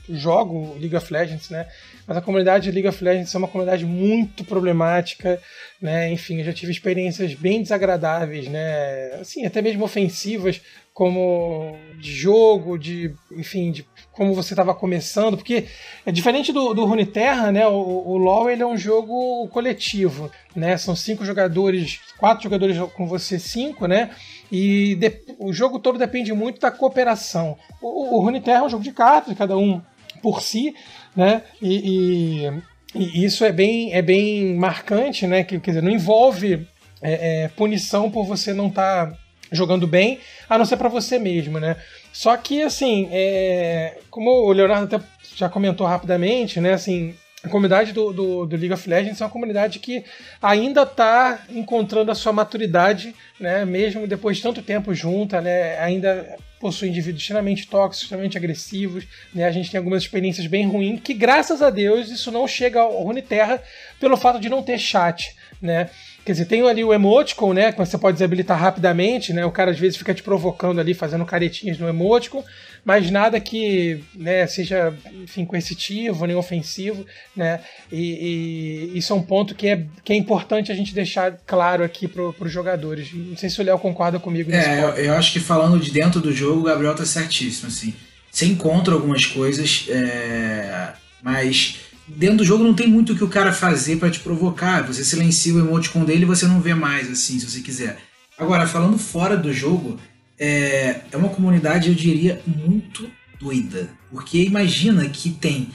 jogo 0.09 0.77
League 0.79 0.95
of 0.95 1.13
Legends, 1.13 1.51
né? 1.51 1.67
Mas 2.07 2.17
a 2.17 2.21
comunidade 2.21 2.65
de 2.65 2.71
League 2.71 2.89
of 2.89 3.03
Legends 3.03 3.35
é 3.35 3.39
uma 3.39 3.49
comunidade 3.49 3.85
muito 3.85 4.45
problemática, 4.45 5.41
né? 5.81 6.11
Enfim, 6.13 6.39
eu 6.39 6.45
já 6.45 6.53
tive 6.53 6.71
experiências 6.71 7.35
bem 7.35 7.63
desagradáveis, 7.63 8.49
né? 8.49 9.13
Assim, 9.21 9.47
até 9.47 9.63
mesmo 9.63 9.85
ofensivas, 9.85 10.61
como 10.93 11.77
de 11.99 12.13
jogo, 12.13 12.79
de, 12.79 13.13
enfim, 13.33 13.73
de 13.73 13.87
como 14.13 14.33
você 14.33 14.53
estava 14.53 14.73
começando, 14.75 15.37
porque 15.37 15.67
é 16.07 16.13
diferente 16.13 16.53
do, 16.53 16.73
do 16.73 16.85
Runeterra, 16.85 17.51
né? 17.51 17.67
O, 17.67 17.73
o 17.73 18.17
LoL 18.17 18.49
ele 18.49 18.63
é 18.63 18.67
um 18.67 18.77
jogo 18.77 19.49
coletivo, 19.49 20.31
né? 20.55 20.77
São 20.77 20.95
cinco 20.95 21.25
jogadores, 21.25 22.01
quatro 22.17 22.45
jogadores 22.45 22.79
com 22.95 23.09
você, 23.09 23.39
cinco, 23.39 23.87
né? 23.87 24.11
E 24.53 24.95
de, 24.95 25.21
o 25.39 25.53
jogo 25.53 25.79
todo 25.79 25.99
depende 25.99 26.33
muito 26.33 26.61
da 26.61 26.71
cooperação. 26.71 27.59
O, 27.83 28.17
o 28.17 28.21
Runeterra 28.21 28.59
é 28.59 28.63
um 28.63 28.69
jogo 28.69 28.85
de 28.85 28.93
cartas, 28.93 29.37
cada 29.37 29.57
um 29.57 29.83
por 30.23 30.41
si, 30.41 30.75
né? 31.17 31.43
E, 31.61 32.47
e, 32.95 32.99
e 32.99 33.25
isso 33.25 33.45
é 33.45 33.53
bem, 33.53 33.93
é 33.93 34.03
bem 34.03 34.55
marcante, 34.57 35.27
né? 35.27 35.45
Que, 35.45 35.59
quer 35.61 35.73
dizer, 35.73 35.83
não 35.83 35.91
envolve 35.91 36.67
é, 37.03 37.45
é, 37.45 37.49
punição 37.49 38.11
por 38.11 38.25
você 38.25 38.53
não 38.53 38.69
estar 38.69 39.11
tá 39.11 39.19
jogando 39.53 39.87
bem, 39.87 40.19
a 40.49 40.59
não 40.59 40.65
ser 40.65 40.77
para 40.77 40.89
você 40.89 41.19
mesmo, 41.19 41.61
né? 41.61 41.77
Só 42.13 42.37
que, 42.37 42.63
assim, 42.63 43.09
é, 43.13 43.99
como 44.11 44.31
o 44.31 44.53
Leonardo 44.53 44.97
até 44.97 45.05
já 45.37 45.49
comentou 45.49 45.87
rapidamente, 45.87 46.61
né? 46.61 46.73
Assim, 46.73 47.15
a 47.45 47.49
comunidade 47.49 47.93
do, 47.93 48.11
do, 48.11 48.47
do, 48.47 48.57
League 48.57 48.73
of 48.73 48.89
Legends 48.89 49.21
é 49.21 49.25
uma 49.25 49.31
comunidade 49.31 49.79
que 49.79 50.03
ainda 50.41 50.83
está 50.83 51.45
encontrando 51.51 52.11
a 52.11 52.15
sua 52.15 52.33
maturidade, 52.33 53.15
né? 53.39 53.67
Mesmo 53.67 54.07
depois 54.07 54.39
de 54.39 54.43
tanto 54.43 54.63
tempo 54.63 54.95
junta, 54.95 55.43
né? 55.43 55.79
Ainda 55.79 56.37
possui 56.59 56.89
indivíduos 56.89 57.21
extremamente 57.21 57.69
tóxicos, 57.69 58.05
extremamente 58.05 58.39
agressivos, 58.39 59.05
né? 59.35 59.45
A 59.45 59.53
gente 59.53 59.71
tem 59.71 59.77
algumas 59.77 60.03
experiências 60.03 60.47
bem 60.47 60.67
ruins, 60.67 61.01
que 61.05 61.13
graças 61.13 61.61
a 61.61 61.69
Deus 61.69 62.11
isso 62.11 62.33
não 62.33 62.49
chega 62.49 62.81
ao 62.81 63.03
Runeterra 63.03 63.63
pelo 64.01 64.17
fato 64.17 64.41
de 64.41 64.49
não 64.49 64.63
ter 64.63 64.79
chat, 64.79 65.37
né? 65.61 65.91
Quer 66.25 66.33
dizer, 66.33 66.47
tem 66.47 66.67
ali 66.67 66.83
o 66.83 66.95
emoticon, 66.95 67.53
né? 67.53 67.73
Que 67.73 67.79
você 67.79 67.99
pode 67.99 68.15
desabilitar 68.15 68.59
rapidamente, 68.59 69.35
né? 69.35 69.45
O 69.45 69.51
cara 69.51 69.71
às 69.71 69.79
vezes 69.79 69.99
fica 69.99 70.15
te 70.15 70.23
provocando 70.23 70.81
ali, 70.81 70.95
fazendo 70.95 71.27
caretinhas 71.27 71.79
no 71.79 71.87
emoticon, 71.87 72.43
mas 72.85 73.11
nada 73.11 73.41
que 73.41 74.01
né, 74.15 74.47
seja, 74.47 74.95
enfim, 75.23 75.45
coercitivo, 75.45 76.27
nem 76.27 76.37
ofensivo, 76.37 77.07
né? 77.35 77.61
E, 77.91 78.93
e, 78.93 78.99
isso 78.99 79.13
é 79.13 79.17
um 79.17 79.23
ponto 79.23 79.55
que 79.55 79.69
é, 79.69 79.87
que 80.05 80.13
é 80.13 80.17
importante 80.17 80.71
a 80.71 80.75
gente 80.75 80.95
deixar 80.95 81.33
claro 81.47 81.83
aqui 81.83 82.07
para 82.07 82.23
os 82.23 82.53
jogadores. 82.53 83.09
Não 83.13 83.37
sei 83.37 83.49
se 83.49 83.61
o 83.61 83.65
Léo 83.65 83.79
concorda 83.79 84.21
comigo 84.21 84.51
nisso. 84.51 84.69
É, 84.69 84.85
eu, 84.85 84.89
eu, 84.91 85.15
acho 85.15 85.33
que 85.33 85.41
falando 85.41 85.81
de 85.81 85.91
dentro 85.91 86.21
do 86.21 86.33
jogo, 86.33 86.61
o 86.61 86.65
Gabriel 86.65 86.95
tá 86.95 87.07
certíssimo, 87.07 87.69
assim. 87.69 87.95
Você 88.31 88.47
encontra 88.47 88.93
algumas 88.93 89.25
coisas, 89.25 89.87
é... 89.89 90.93
mas 91.23 91.77
dentro 92.07 92.39
do 92.39 92.45
jogo 92.45 92.65
não 92.65 92.75
tem 92.75 92.89
muito 92.89 93.13
o 93.13 93.17
que 93.17 93.25
o 93.25 93.29
cara 93.29 93.53
fazer 93.53 93.97
para 93.97 94.11
te 94.11 94.21
provocar. 94.21 94.83
Você 94.83 95.05
silencia 95.05 95.55
o 95.55 95.61
emoticon 95.61 96.05
dele 96.05 96.25
e 96.25 96.27
você 96.27 96.47
não 96.47 96.61
vê 96.61 96.75
mais, 96.75 97.11
assim, 97.11 97.39
se 97.39 97.49
você 97.49 97.61
quiser. 97.61 97.97
Agora, 98.37 98.67
falando 98.67 98.99
fora 98.99 99.37
do 99.37 99.53
jogo, 99.53 99.99
é, 100.39 101.01
é 101.11 101.17
uma 101.17 101.29
comunidade, 101.29 101.89
eu 101.89 101.95
diria, 101.95 102.43
muito 102.47 103.11
doida. 103.41 103.91
Porque 104.11 104.43
imagina 104.43 105.09
que 105.09 105.31
tem 105.31 105.69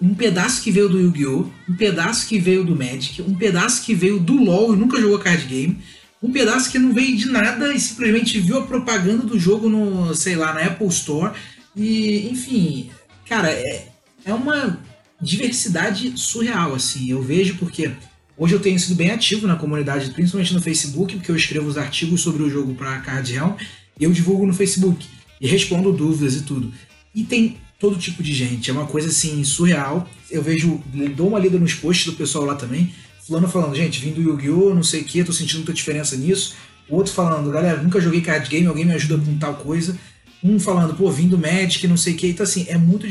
um 0.00 0.14
pedaço 0.14 0.62
que 0.62 0.70
veio 0.70 0.88
do 0.88 0.98
Yu-Gi-Oh!, 0.98 1.50
um 1.68 1.76
pedaço 1.76 2.26
que 2.26 2.38
veio 2.38 2.64
do 2.64 2.74
Magic, 2.74 3.20
um 3.22 3.34
pedaço 3.34 3.84
que 3.84 3.94
veio 3.94 4.18
do 4.18 4.34
LoL 4.34 4.74
e 4.74 4.76
nunca 4.76 5.00
jogou 5.00 5.18
card 5.18 5.46
game, 5.46 5.78
um 6.22 6.32
pedaço 6.32 6.70
que 6.70 6.78
não 6.78 6.92
veio 6.92 7.16
de 7.16 7.30
nada 7.30 7.72
e 7.72 7.80
simplesmente 7.80 8.40
viu 8.40 8.58
a 8.58 8.66
propaganda 8.66 9.24
do 9.24 9.38
jogo 9.38 9.68
no, 9.68 10.14
sei 10.14 10.36
lá, 10.36 10.52
na 10.52 10.62
Apple 10.62 10.86
Store. 10.88 11.34
E, 11.74 12.28
enfim, 12.30 12.90
cara, 13.28 13.50
é, 13.50 13.88
é 14.24 14.34
uma 14.34 14.78
diversidade 15.20 16.12
surreal, 16.16 16.74
assim. 16.74 17.10
Eu 17.10 17.22
vejo 17.22 17.56
porque 17.56 17.90
hoje 18.36 18.54
eu 18.54 18.60
tenho 18.60 18.78
sido 18.78 18.96
bem 18.96 19.10
ativo 19.10 19.46
na 19.46 19.56
comunidade, 19.56 20.10
principalmente 20.10 20.52
no 20.52 20.60
Facebook, 20.60 21.16
porque 21.16 21.30
eu 21.30 21.36
escrevo 21.36 21.68
os 21.68 21.78
artigos 21.78 22.20
sobre 22.20 22.42
o 22.42 22.50
jogo 22.50 22.74
para 22.74 22.98
Card 23.00 23.32
Realm 23.32 23.54
eu 23.98 24.12
divulgo 24.12 24.46
no 24.46 24.52
Facebook 24.54 25.06
e 25.40 25.46
respondo 25.46 25.92
dúvidas 25.92 26.34
e 26.34 26.42
tudo. 26.42 26.72
E 27.14 27.24
tem 27.24 27.56
todo 27.78 27.98
tipo 27.98 28.22
de 28.22 28.32
gente, 28.34 28.70
é 28.70 28.72
uma 28.72 28.86
coisa 28.86 29.08
assim 29.08 29.42
surreal. 29.42 30.08
Eu 30.30 30.42
vejo, 30.42 30.80
dou 31.16 31.28
uma 31.28 31.38
lida 31.38 31.58
nos 31.58 31.74
posts 31.74 32.06
do 32.06 32.12
pessoal 32.12 32.44
lá 32.44 32.54
também, 32.54 32.92
fulano 33.26 33.48
falando, 33.48 33.74
gente, 33.74 34.00
vim 34.00 34.12
do 34.12 34.20
Yu-Gi-Oh!, 34.20 34.74
não 34.74 34.82
sei 34.82 35.00
o 35.00 35.04
que, 35.04 35.24
tô 35.24 35.32
sentindo 35.32 35.58
muita 35.58 35.72
diferença 35.72 36.16
nisso. 36.16 36.54
O 36.88 36.96
outro 36.96 37.12
falando, 37.12 37.50
galera, 37.50 37.82
nunca 37.82 38.00
joguei 38.00 38.20
card 38.20 38.48
game, 38.48 38.66
alguém 38.66 38.84
me 38.84 38.92
ajuda 38.92 39.22
com 39.24 39.38
tal 39.38 39.54
coisa. 39.54 39.96
Um 40.42 40.58
falando, 40.58 40.94
pô, 40.94 41.10
vim 41.10 41.28
do 41.28 41.38
Magic, 41.38 41.86
não 41.86 41.96
sei 41.96 42.14
o 42.14 42.16
que. 42.16 42.28
Então, 42.28 42.44
assim, 42.44 42.66
é 42.68 42.76
muito 42.76 43.06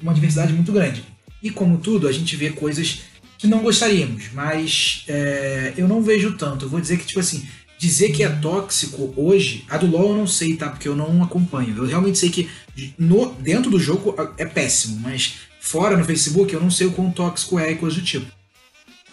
uma 0.00 0.14
diversidade 0.14 0.52
muito 0.52 0.70
grande. 0.70 1.04
E 1.42 1.50
como 1.50 1.78
tudo, 1.78 2.06
a 2.06 2.12
gente 2.12 2.36
vê 2.36 2.50
coisas 2.50 3.00
que 3.36 3.46
não 3.46 3.60
gostaríamos, 3.60 4.30
mas 4.32 5.04
é, 5.08 5.74
eu 5.76 5.88
não 5.88 6.00
vejo 6.02 6.36
tanto. 6.36 6.66
Eu 6.66 6.68
vou 6.68 6.80
dizer 6.80 6.98
que, 6.98 7.06
tipo 7.06 7.20
assim, 7.20 7.44
dizer 7.78 8.12
que 8.12 8.22
é 8.22 8.28
tóxico 8.28 9.12
hoje, 9.16 9.64
a 9.68 9.76
do 9.76 9.86
LoL 9.86 10.10
eu 10.10 10.16
não 10.16 10.26
sei, 10.26 10.56
tá? 10.56 10.68
Porque 10.68 10.88
eu 10.88 10.96
não 10.96 11.22
acompanho. 11.22 11.76
Eu 11.76 11.86
realmente 11.86 12.18
sei 12.18 12.30
que 12.30 12.50
no, 12.98 13.32
dentro 13.34 13.70
do 13.70 13.78
jogo 13.78 14.14
é 14.38 14.44
péssimo, 14.44 15.00
mas 15.00 15.40
fora 15.60 15.96
no 15.96 16.04
Facebook 16.04 16.52
eu 16.52 16.60
não 16.60 16.70
sei 16.70 16.86
o 16.86 16.92
quão 16.92 17.10
tóxico 17.10 17.58
é 17.58 17.72
e 17.72 17.76
coisa 17.76 17.96
do 17.96 18.04
tipo. 18.04 18.26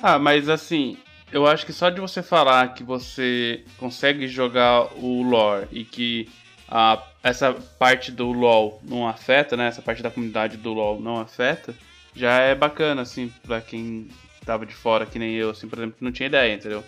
Ah, 0.01 0.17
mas 0.17 0.49
assim, 0.49 0.97
eu 1.31 1.45
acho 1.45 1.65
que 1.65 1.73
só 1.73 1.89
de 1.89 2.01
você 2.01 2.23
falar 2.23 2.73
que 2.73 2.83
você 2.83 3.63
consegue 3.77 4.27
jogar 4.27 4.93
o 4.97 5.21
lore 5.21 5.67
e 5.71 5.83
que 5.83 6.29
a, 6.67 7.01
essa 7.23 7.53
parte 7.77 8.11
do 8.11 8.31
LoL 8.31 8.81
não 8.83 9.07
afeta, 9.07 9.57
né? 9.57 9.67
Essa 9.67 9.81
parte 9.81 10.01
da 10.01 10.09
comunidade 10.09 10.57
do 10.57 10.73
LoL 10.73 10.99
não 10.99 11.19
afeta 11.19 11.75
já 12.15 12.39
é 12.39 12.55
bacana, 12.55 13.01
assim, 13.01 13.31
pra 13.43 13.61
quem 13.61 14.09
tava 14.45 14.65
de 14.65 14.73
fora, 14.73 15.05
que 15.05 15.19
nem 15.19 15.35
eu, 15.35 15.49
assim, 15.49 15.67
por 15.67 15.79
exemplo, 15.79 15.95
que 15.97 16.03
não 16.03 16.11
tinha 16.11 16.27
ideia, 16.27 16.53
entendeu? 16.53 16.83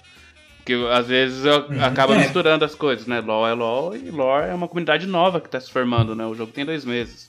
Porque 0.64 0.74
às 0.94 1.08
vezes 1.08 1.44
uhum. 1.44 1.84
acaba 1.84 2.16
é. 2.16 2.20
misturando 2.20 2.64
as 2.64 2.74
coisas, 2.74 3.06
né? 3.06 3.20
LoL 3.20 3.48
é 3.48 3.54
LoL 3.54 3.98
e 3.98 4.10
lore 4.10 4.48
é 4.50 4.54
uma 4.54 4.68
comunidade 4.68 5.06
nova 5.06 5.42
que 5.42 5.50
tá 5.50 5.60
se 5.60 5.70
formando, 5.70 6.16
né? 6.16 6.26
O 6.26 6.34
jogo 6.34 6.54
tem 6.54 6.66
dois 6.66 6.86
meses. 6.86 7.28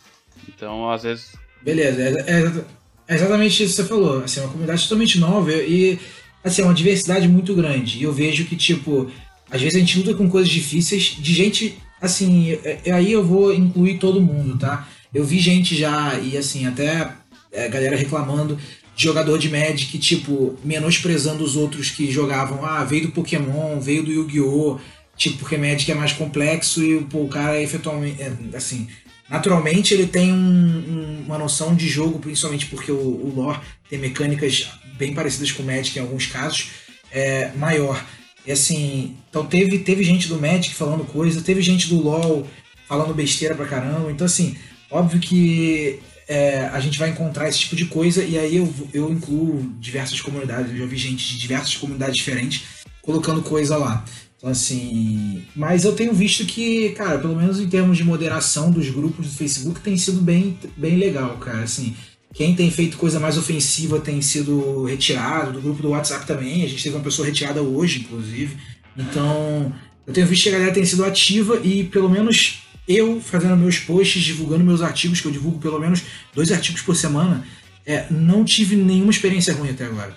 Então, 0.48 0.88
às 0.88 1.02
vezes. 1.02 1.32
Beleza, 1.60 2.00
é, 2.00 2.30
é, 2.30 2.64
é 3.08 3.14
exatamente 3.14 3.64
isso 3.64 3.74
que 3.74 3.82
você 3.82 3.88
falou. 3.88 4.22
Assim, 4.22 4.38
é 4.38 4.44
uma 4.44 4.52
comunidade 4.52 4.84
totalmente 4.84 5.18
nova 5.18 5.52
e, 5.52 5.98
assim, 6.44 6.62
é 6.62 6.64
uma 6.64 6.74
diversidade 6.74 7.26
muito 7.26 7.54
grande. 7.56 7.98
E 7.98 8.04
eu 8.04 8.12
vejo 8.12 8.44
que, 8.44 8.54
tipo, 8.54 9.10
às 9.50 9.60
vezes 9.60 9.76
a 9.76 9.80
gente 9.80 9.98
luta 9.98 10.14
com 10.14 10.30
coisas 10.30 10.48
difíceis 10.48 11.16
de 11.18 11.34
gente, 11.34 11.76
assim, 12.00 12.56
aí 12.92 13.10
eu 13.10 13.24
vou 13.24 13.52
incluir 13.52 13.98
todo 13.98 14.22
mundo, 14.22 14.56
tá? 14.56 14.86
Eu 15.12 15.24
vi 15.24 15.40
gente 15.40 15.74
já, 15.74 16.14
e 16.20 16.36
assim, 16.36 16.66
até 16.66 17.10
é, 17.50 17.68
galera 17.68 17.96
reclamando 17.96 18.56
jogador 18.96 19.38
de 19.38 19.50
Magic, 19.50 19.98
tipo, 19.98 20.56
menosprezando 20.64 21.42
os 21.42 21.56
outros 21.56 21.90
que 21.90 22.10
jogavam. 22.10 22.64
Ah, 22.64 22.84
veio 22.84 23.06
do 23.06 23.12
Pokémon, 23.12 23.80
veio 23.80 24.02
do 24.04 24.12
Yu-Gi-Oh! 24.12 24.78
Tipo, 25.16 25.38
porque 25.38 25.56
Magic 25.56 25.90
é 25.90 25.94
mais 25.94 26.12
complexo 26.12 26.82
e 26.82 27.00
pô, 27.04 27.22
o 27.22 27.28
cara 27.28 27.60
efetualmente. 27.60 28.20
É, 28.20 28.32
assim, 28.56 28.88
naturalmente 29.28 29.94
ele 29.94 30.06
tem 30.06 30.32
um, 30.32 30.36
um, 30.36 31.22
uma 31.26 31.38
noção 31.38 31.74
de 31.74 31.88
jogo, 31.88 32.18
principalmente 32.18 32.66
porque 32.66 32.90
o, 32.90 32.96
o 32.96 33.32
lore 33.34 33.60
tem 33.88 33.98
mecânicas 33.98 34.68
bem 34.96 35.14
parecidas 35.14 35.52
com 35.52 35.62
o 35.62 35.66
Magic 35.66 35.96
em 35.96 36.02
alguns 36.02 36.26
casos, 36.26 36.70
é, 37.12 37.52
maior. 37.54 38.04
E 38.46 38.52
assim, 38.52 39.16
então 39.30 39.46
teve, 39.46 39.78
teve 39.78 40.02
gente 40.04 40.28
do 40.28 40.40
Magic 40.40 40.74
falando 40.74 41.04
coisa, 41.04 41.40
teve 41.40 41.62
gente 41.62 41.88
do 41.88 42.00
LoL 42.00 42.46
falando 42.86 43.14
besteira 43.14 43.54
pra 43.54 43.66
caramba. 43.66 44.10
Então, 44.10 44.26
assim, 44.26 44.56
óbvio 44.90 45.20
que 45.20 46.00
é, 46.28 46.66
a 46.72 46.80
gente 46.80 46.98
vai 46.98 47.10
encontrar 47.10 47.48
esse 47.48 47.58
tipo 47.58 47.76
de 47.76 47.86
coisa 47.86 48.24
e 48.24 48.38
aí 48.38 48.56
eu, 48.56 48.72
eu 48.92 49.10
incluo 49.10 49.74
diversas 49.78 50.20
comunidades, 50.20 50.70
eu 50.70 50.78
já 50.78 50.86
vi 50.86 50.96
gente 50.96 51.28
de 51.28 51.38
diversas 51.38 51.76
comunidades 51.76 52.16
diferentes 52.16 52.62
colocando 53.02 53.42
coisa 53.42 53.76
lá. 53.76 54.04
Então, 54.36 54.50
assim. 54.50 55.42
Mas 55.54 55.84
eu 55.84 55.94
tenho 55.94 56.12
visto 56.12 56.44
que, 56.44 56.90
cara, 56.90 57.18
pelo 57.18 57.36
menos 57.36 57.60
em 57.60 57.68
termos 57.68 57.96
de 57.96 58.04
moderação 58.04 58.70
dos 58.70 58.88
grupos 58.90 59.26
do 59.26 59.32
Facebook, 59.32 59.80
tem 59.80 59.96
sido 59.96 60.20
bem, 60.20 60.58
bem 60.76 60.96
legal, 60.96 61.36
cara. 61.38 61.62
Assim, 61.62 61.94
quem 62.32 62.54
tem 62.54 62.70
feito 62.70 62.96
coisa 62.96 63.20
mais 63.20 63.38
ofensiva 63.38 64.00
tem 64.00 64.20
sido 64.20 64.84
retirado, 64.84 65.52
do 65.52 65.60
grupo 65.60 65.82
do 65.82 65.90
WhatsApp 65.90 66.26
também. 66.26 66.64
A 66.64 66.68
gente 66.68 66.82
teve 66.82 66.96
uma 66.96 67.04
pessoa 67.04 67.26
retirada 67.26 67.62
hoje, 67.62 68.00
inclusive. 68.00 68.56
Então, 68.96 69.72
eu 70.06 70.12
tenho 70.12 70.26
visto 70.26 70.44
que 70.44 70.48
a 70.50 70.52
galera 70.52 70.72
tem 70.72 70.84
sido 70.84 71.04
ativa 71.04 71.60
e, 71.62 71.84
pelo 71.84 72.10
menos 72.10 72.63
eu 72.88 73.20
fazendo 73.20 73.56
meus 73.56 73.78
posts, 73.78 74.22
divulgando 74.22 74.64
meus 74.64 74.82
artigos, 74.82 75.20
que 75.20 75.26
eu 75.26 75.32
divulgo 75.32 75.58
pelo 75.58 75.78
menos 75.78 76.02
dois 76.34 76.52
artigos 76.52 76.82
por 76.82 76.94
semana, 76.94 77.46
é, 77.86 78.06
não 78.10 78.44
tive 78.44 78.76
nenhuma 78.76 79.10
experiência 79.10 79.54
ruim 79.54 79.70
até 79.70 79.84
agora. 79.84 80.14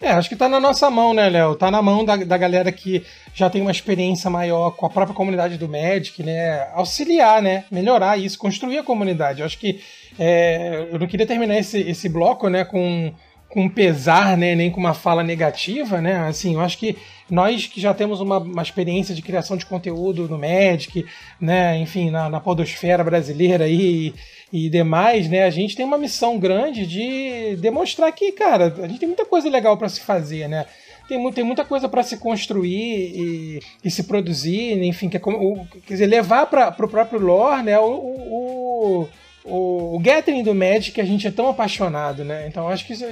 É, 0.00 0.12
acho 0.12 0.30
que 0.30 0.36
tá 0.36 0.48
na 0.48 0.58
nossa 0.58 0.90
mão, 0.90 1.12
né, 1.12 1.28
Léo? 1.28 1.54
Tá 1.54 1.70
na 1.70 1.82
mão 1.82 2.02
da, 2.04 2.16
da 2.16 2.38
galera 2.38 2.72
que 2.72 3.04
já 3.34 3.50
tem 3.50 3.60
uma 3.60 3.70
experiência 3.70 4.30
maior 4.30 4.70
com 4.70 4.86
a 4.86 4.90
própria 4.90 5.14
comunidade 5.14 5.58
do 5.58 5.68
Magic, 5.68 6.22
né? 6.22 6.68
Auxiliar, 6.72 7.42
né? 7.42 7.64
Melhorar 7.70 8.18
isso, 8.18 8.38
construir 8.38 8.78
a 8.78 8.82
comunidade. 8.82 9.40
Eu 9.40 9.46
acho 9.46 9.58
que 9.58 9.78
é, 10.18 10.88
eu 10.90 10.98
não 10.98 11.06
queria 11.06 11.26
terminar 11.26 11.58
esse, 11.58 11.78
esse 11.80 12.08
bloco, 12.08 12.48
né, 12.48 12.64
com 12.64 13.12
com 13.50 13.68
pesar, 13.68 14.36
né, 14.36 14.54
nem 14.54 14.70
com 14.70 14.78
uma 14.78 14.94
fala 14.94 15.24
negativa, 15.24 16.00
né? 16.00 16.28
Assim, 16.28 16.54
eu 16.54 16.60
acho 16.60 16.78
que 16.78 16.96
nós 17.28 17.66
que 17.66 17.80
já 17.80 17.92
temos 17.92 18.20
uma, 18.20 18.38
uma 18.38 18.62
experiência 18.62 19.14
de 19.14 19.22
criação 19.22 19.56
de 19.56 19.66
conteúdo 19.66 20.28
no 20.28 20.38
Magic, 20.38 21.04
né, 21.40 21.76
enfim, 21.78 22.10
na, 22.10 22.30
na 22.30 22.40
podosfera 22.40 23.02
brasileira 23.02 23.64
aí 23.64 24.14
e, 24.52 24.66
e 24.66 24.70
demais, 24.70 25.28
né, 25.28 25.42
a 25.42 25.50
gente 25.50 25.74
tem 25.76 25.84
uma 25.84 25.98
missão 25.98 26.38
grande 26.38 26.86
de 26.86 27.56
demonstrar 27.56 28.12
que, 28.12 28.30
cara, 28.32 28.72
a 28.82 28.86
gente 28.86 29.00
tem 29.00 29.08
muita 29.08 29.26
coisa 29.26 29.50
legal 29.50 29.76
para 29.76 29.88
se 29.88 30.00
fazer, 30.00 30.48
né? 30.48 30.64
Tem, 31.08 31.32
tem 31.32 31.42
muita 31.42 31.64
coisa 31.64 31.88
para 31.88 32.04
se 32.04 32.18
construir 32.18 32.70
e, 32.72 33.60
e, 33.84 33.90
se 33.90 34.04
produzir, 34.04 34.80
enfim, 34.84 35.08
que 35.08 35.16
é 35.16 35.20
como, 35.20 35.38
o, 35.38 35.66
quer 35.84 35.94
dizer, 35.94 36.06
levar 36.06 36.46
para 36.46 36.68
o 36.78 36.88
próprio 36.88 37.18
lore, 37.18 37.64
né, 37.64 37.76
o, 37.80 37.84
o 37.84 39.08
o, 39.44 39.96
o 39.96 39.98
gathering 39.98 40.42
do 40.42 40.54
Magic 40.54 41.00
a 41.00 41.04
gente 41.04 41.26
é 41.26 41.30
tão 41.30 41.48
apaixonado, 41.48 42.24
né? 42.24 42.46
Então 42.46 42.68
acho 42.68 42.86
que 42.86 42.92
isso, 42.92 43.04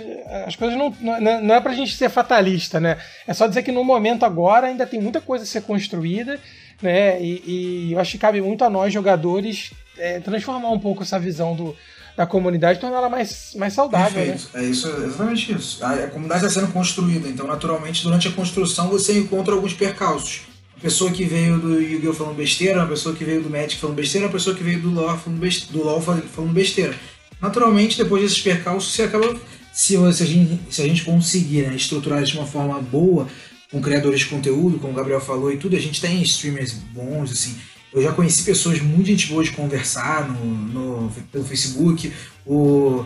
as 0.47 0.57
coisas 0.57 0.76
não, 0.76 0.95
não, 1.01 1.43
não 1.43 1.55
é 1.55 1.61
pra 1.61 1.72
gente 1.72 1.95
ser 1.95 2.11
fatalista, 2.11 2.79
né? 2.79 2.99
É 3.26 3.33
só 3.33 3.47
dizer 3.47 3.62
que 3.62 3.72
no 3.72 3.83
momento 3.83 4.24
agora 4.24 4.66
ainda 4.66 4.87
tem 4.87 5.01
muita 5.01 5.20
coisa 5.20 5.45
a 5.45 5.47
ser 5.47 5.62
construída, 5.62 6.39
né? 6.83 7.20
E, 7.22 7.43
e 7.47 7.93
eu 7.93 8.01
acho 8.01 8.12
que 8.12 8.18
cabe 8.18 8.41
muito 8.41 8.62
a 8.62 8.70
nós, 8.70 8.93
jogadores, 8.93 9.72
é, 9.97 10.20
transformar 10.20 10.70
um 10.70 10.79
pouco 10.79 11.03
essa 11.03 11.18
visão 11.18 11.57
do, 11.57 11.74
da 12.14 12.26
comunidade, 12.26 12.79
tornar 12.79 12.99
ela 12.99 13.09
mais, 13.09 13.55
mais 13.57 13.72
saudável. 13.72 14.20
Né? 14.20 14.33
Perfeito. 14.33 14.57
Né? 14.57 14.64
É 14.64 14.66
isso, 14.68 14.89
exatamente 14.89 15.53
isso. 15.53 15.85
A, 15.85 15.95
a 15.95 16.07
comunidade 16.09 16.45
está 16.45 16.61
sendo 16.61 16.72
construída, 16.72 17.26
então 17.26 17.47
naturalmente 17.47 18.03
durante 18.03 18.29
a 18.29 18.33
construção 18.33 18.89
você 18.89 19.18
encontra 19.18 19.55
alguns 19.55 19.72
percalços 19.72 20.48
pessoa 20.81 21.11
que 21.11 21.24
veio 21.24 21.59
do 21.59 21.81
Yu-Gi-Oh! 21.81 22.12
falando 22.12 22.37
besteira, 22.37 22.81
uma 22.81 22.89
pessoa 22.89 23.14
que 23.14 23.24
veio 23.24 23.43
do 23.43 23.51
Magic 23.51 23.76
falando 23.76 23.97
besteira, 23.97 24.26
uma 24.26 24.33
pessoa 24.33 24.55
que 24.55 24.62
veio 24.62 24.81
do 24.81 24.91
LoL 24.91 25.18
falando 25.18 25.41
besteira, 25.41 25.72
do 25.72 25.85
LoL 25.85 26.01
falando 26.01 26.53
besteira. 26.53 26.95
Naturalmente, 27.41 27.97
depois 27.97 28.22
desses 28.22 28.41
percalços, 28.41 28.93
você 28.93 29.03
acaba, 29.03 29.35
se, 29.72 29.97
se, 30.12 30.22
a, 30.22 30.26
gente, 30.26 30.61
se 30.70 30.83
a 30.83 30.87
gente 30.87 31.05
conseguir 31.05 31.62
né, 31.62 31.76
estruturar 31.76 32.22
de 32.22 32.37
uma 32.37 32.47
forma 32.47 32.81
boa, 32.81 33.26
com 33.70 33.81
criadores 33.81 34.20
de 34.20 34.26
conteúdo, 34.26 34.79
como 34.79 34.93
o 34.93 34.97
Gabriel 34.97 35.20
falou 35.20 35.53
e 35.53 35.57
tudo, 35.57 35.76
a 35.76 35.81
gente 35.81 36.01
tem 36.01 36.22
streamers 36.22 36.72
bons, 36.72 37.31
assim. 37.31 37.55
Eu 37.93 38.03
já 38.03 38.12
conheci 38.12 38.43
pessoas 38.43 38.81
muito 38.81 39.07
gente 39.07 39.29
boa 39.29 39.43
de 39.43 39.51
conversar 39.51 40.29
no, 40.29 40.45
no, 40.45 41.11
pelo 41.33 41.45
Facebook. 41.45 42.12
O, 42.47 43.05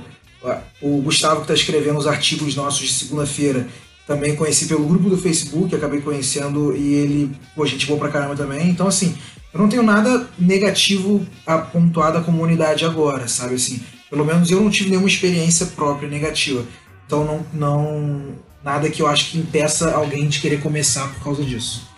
o 0.80 1.02
Gustavo 1.02 1.36
que 1.36 1.42
está 1.42 1.54
escrevendo 1.54 1.98
os 1.98 2.06
artigos 2.06 2.54
nossos 2.54 2.88
de 2.88 2.92
segunda-feira, 2.94 3.68
também 4.07 4.34
conheci 4.36 4.66
pelo 4.66 4.86
grupo 4.86 5.09
do 5.09 5.16
Facebook, 5.16 5.74
acabei 5.74 6.00
conhecendo 6.00 6.76
e 6.76 6.94
ele, 6.94 7.36
pô, 7.55 7.64
gente 7.66 7.86
boa 7.86 7.98
pra 7.98 8.09
caramba 8.09 8.36
também. 8.36 8.68
Então, 8.68 8.86
assim, 8.86 9.14
eu 9.53 9.61
não 9.61 9.68
tenho 9.68 9.82
nada 9.82 10.28
negativo 10.38 11.24
a 11.46 11.59
pontuar 11.59 12.12
da 12.12 12.20
comunidade 12.20 12.84
agora, 12.84 13.28
sabe? 13.28 13.55
Assim, 13.55 13.80
pelo 14.11 14.24
menos 14.24 14.50
eu 14.50 14.61
não 14.61 14.70
tive 14.70 14.90
nenhuma 14.90 15.09
experiência 15.09 15.66
própria 15.66 16.09
negativa. 16.09 16.64
Então, 17.07 17.24
não, 17.24 17.46
não 17.53 18.22
nada 18.64 18.88
que 18.88 19.03
eu 19.03 19.07
acho 19.07 19.30
que 19.30 19.38
impeça 19.38 19.92
alguém 19.92 20.28
de 20.28 20.40
querer 20.40 20.61
começar 20.61 21.09
por 21.14 21.22
causa 21.22 21.44
disso. 21.44 21.91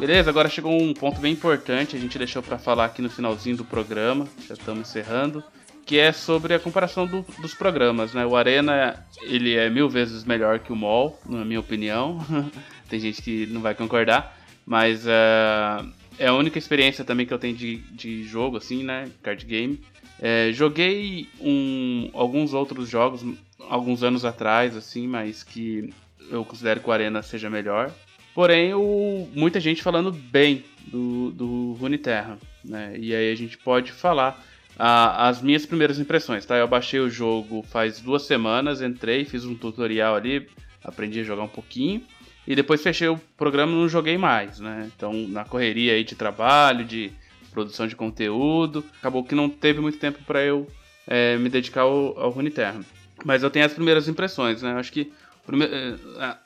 Beleza, 0.00 0.30
agora 0.30 0.48
chegou 0.48 0.72
um 0.80 0.94
ponto 0.94 1.20
bem 1.20 1.34
importante, 1.34 1.94
a 1.94 1.98
gente 1.98 2.16
deixou 2.16 2.42
para 2.42 2.56
falar 2.56 2.86
aqui 2.86 3.02
no 3.02 3.10
finalzinho 3.10 3.58
do 3.58 3.66
programa, 3.66 4.26
já 4.48 4.54
estamos 4.54 4.88
encerrando, 4.88 5.44
que 5.84 5.98
é 5.98 6.10
sobre 6.10 6.54
a 6.54 6.58
comparação 6.58 7.06
do, 7.06 7.20
dos 7.38 7.52
programas, 7.52 8.14
né? 8.14 8.24
O 8.24 8.34
Arena, 8.34 9.06
ele 9.20 9.54
é 9.54 9.68
mil 9.68 9.90
vezes 9.90 10.24
melhor 10.24 10.58
que 10.60 10.72
o 10.72 10.76
MOL, 10.76 11.20
na 11.28 11.44
minha 11.44 11.60
opinião. 11.60 12.18
Tem 12.88 12.98
gente 12.98 13.20
que 13.20 13.44
não 13.48 13.60
vai 13.60 13.74
concordar, 13.74 14.40
mas 14.64 15.04
uh, 15.04 15.86
é 16.18 16.28
a 16.28 16.34
única 16.34 16.58
experiência 16.58 17.04
também 17.04 17.26
que 17.26 17.34
eu 17.34 17.38
tenho 17.38 17.54
de, 17.54 17.76
de 17.92 18.24
jogo, 18.24 18.56
assim, 18.56 18.82
né? 18.82 19.06
Card 19.22 19.44
game. 19.44 19.82
É, 20.18 20.50
joguei 20.50 21.28
um, 21.38 22.08
alguns 22.14 22.54
outros 22.54 22.88
jogos 22.88 23.22
alguns 23.68 24.02
anos 24.02 24.24
atrás, 24.24 24.74
assim, 24.74 25.06
mas 25.06 25.42
que 25.42 25.92
eu 26.30 26.42
considero 26.42 26.80
que 26.80 26.88
o 26.88 26.92
Arena 26.92 27.20
seja 27.20 27.50
melhor. 27.50 27.92
Porém, 28.34 28.74
o, 28.74 29.28
muita 29.34 29.60
gente 29.60 29.82
falando 29.82 30.12
bem 30.12 30.64
do, 30.86 31.30
do 31.32 31.72
Runeterra, 31.74 32.38
né? 32.64 32.94
E 32.96 33.14
aí 33.14 33.32
a 33.32 33.34
gente 33.34 33.58
pode 33.58 33.92
falar 33.92 34.44
a, 34.78 35.28
as 35.28 35.42
minhas 35.42 35.66
primeiras 35.66 35.98
impressões, 35.98 36.46
tá? 36.46 36.56
Eu 36.56 36.68
baixei 36.68 37.00
o 37.00 37.10
jogo 37.10 37.62
faz 37.62 38.00
duas 38.00 38.22
semanas, 38.22 38.80
entrei, 38.80 39.24
fiz 39.24 39.44
um 39.44 39.54
tutorial 39.54 40.14
ali, 40.14 40.48
aprendi 40.82 41.20
a 41.20 41.24
jogar 41.24 41.42
um 41.42 41.48
pouquinho. 41.48 42.02
E 42.46 42.54
depois 42.56 42.82
fechei 42.82 43.08
o 43.08 43.20
programa 43.36 43.72
e 43.72 43.76
não 43.76 43.88
joguei 43.88 44.16
mais, 44.16 44.58
né? 44.58 44.90
Então, 44.96 45.12
na 45.28 45.44
correria 45.44 45.92
aí 45.92 46.02
de 46.02 46.14
trabalho, 46.14 46.84
de 46.84 47.12
produção 47.52 47.86
de 47.86 47.94
conteúdo, 47.94 48.84
acabou 48.98 49.22
que 49.22 49.34
não 49.34 49.48
teve 49.48 49.80
muito 49.80 49.98
tempo 49.98 50.18
para 50.24 50.42
eu 50.42 50.66
é, 51.06 51.36
me 51.36 51.48
dedicar 51.48 51.82
ao, 51.82 52.18
ao 52.18 52.30
Runeterra. 52.30 52.80
Mas 53.24 53.42
eu 53.42 53.50
tenho 53.50 53.66
as 53.66 53.74
primeiras 53.74 54.08
impressões, 54.08 54.62
né? 54.62 54.72
Acho 54.72 54.92
que 54.92 55.12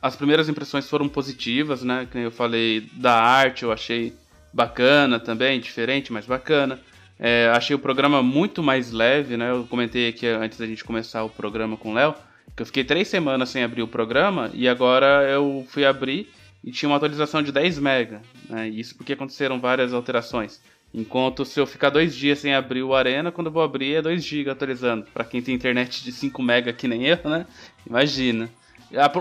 as 0.01 0.17
primeiras 0.17 0.49
impressões 0.49 0.89
foram 0.89 1.09
positivas, 1.09 1.83
né? 1.83 2.07
Que 2.11 2.19
eu 2.19 2.31
falei 2.31 2.89
da 2.95 3.15
arte, 3.15 3.65
eu 3.65 3.73
achei 3.73 4.15
bacana 4.53 5.19
também, 5.19 5.61
diferente, 5.61 6.13
mas 6.13 6.27
bacana. 6.27 6.81
É, 7.19 7.49
achei 7.53 7.75
o 7.75 7.79
programa 7.79 8.23
muito 8.23 8.63
mais 8.63 8.91
leve, 8.91 9.37
né? 9.37 9.51
Eu 9.51 9.65
comentei 9.65 10.09
aqui 10.09 10.27
antes 10.27 10.59
da 10.59 10.67
gente 10.67 10.85
começar 10.85 11.23
o 11.25 11.31
programa 11.31 11.77
com 11.77 11.91
o 11.91 11.95
Léo, 11.95 12.15
que 12.57 12.63
eu 12.63 12.67
fiquei 12.67 12.85
três 12.85 13.09
semanas 13.09 13.49
sem 13.51 13.63
abrir 13.63 13.83
o 13.83 13.89
programa 13.89 14.51
e 14.55 14.69
agora 14.69 15.29
eu 15.29 15.67
fui 15.69 15.85
abrir 15.85 16.29
e 16.63 16.71
tinha 16.71 16.89
uma 16.89 16.97
atualização 16.97 17.43
de 17.43 17.53
10 17.53 17.79
MB. 17.79 18.19
Né? 18.49 18.69
Isso 18.69 18.97
porque 18.97 19.13
aconteceram 19.13 19.61
várias 19.61 19.93
alterações. 19.93 20.61
Enquanto 20.93 21.45
se 21.45 21.59
eu 21.59 21.67
ficar 21.67 21.91
dois 21.91 22.15
dias 22.15 22.39
sem 22.39 22.55
abrir 22.55 22.83
o 22.83 22.95
Arena, 22.95 23.33
quando 23.33 23.49
eu 23.49 23.53
vou 23.53 23.63
abrir 23.63 23.95
é 23.95 24.03
2 24.03 24.23
GB 24.23 24.51
atualizando. 24.51 25.07
Para 25.13 25.25
quem 25.25 25.43
tem 25.43 25.55
internet 25.55 26.05
de 26.05 26.13
5 26.13 26.41
MB 26.41 26.73
que 26.75 26.87
nem 26.87 27.05
eu, 27.07 27.19
né? 27.25 27.47
Imagina. 27.87 28.49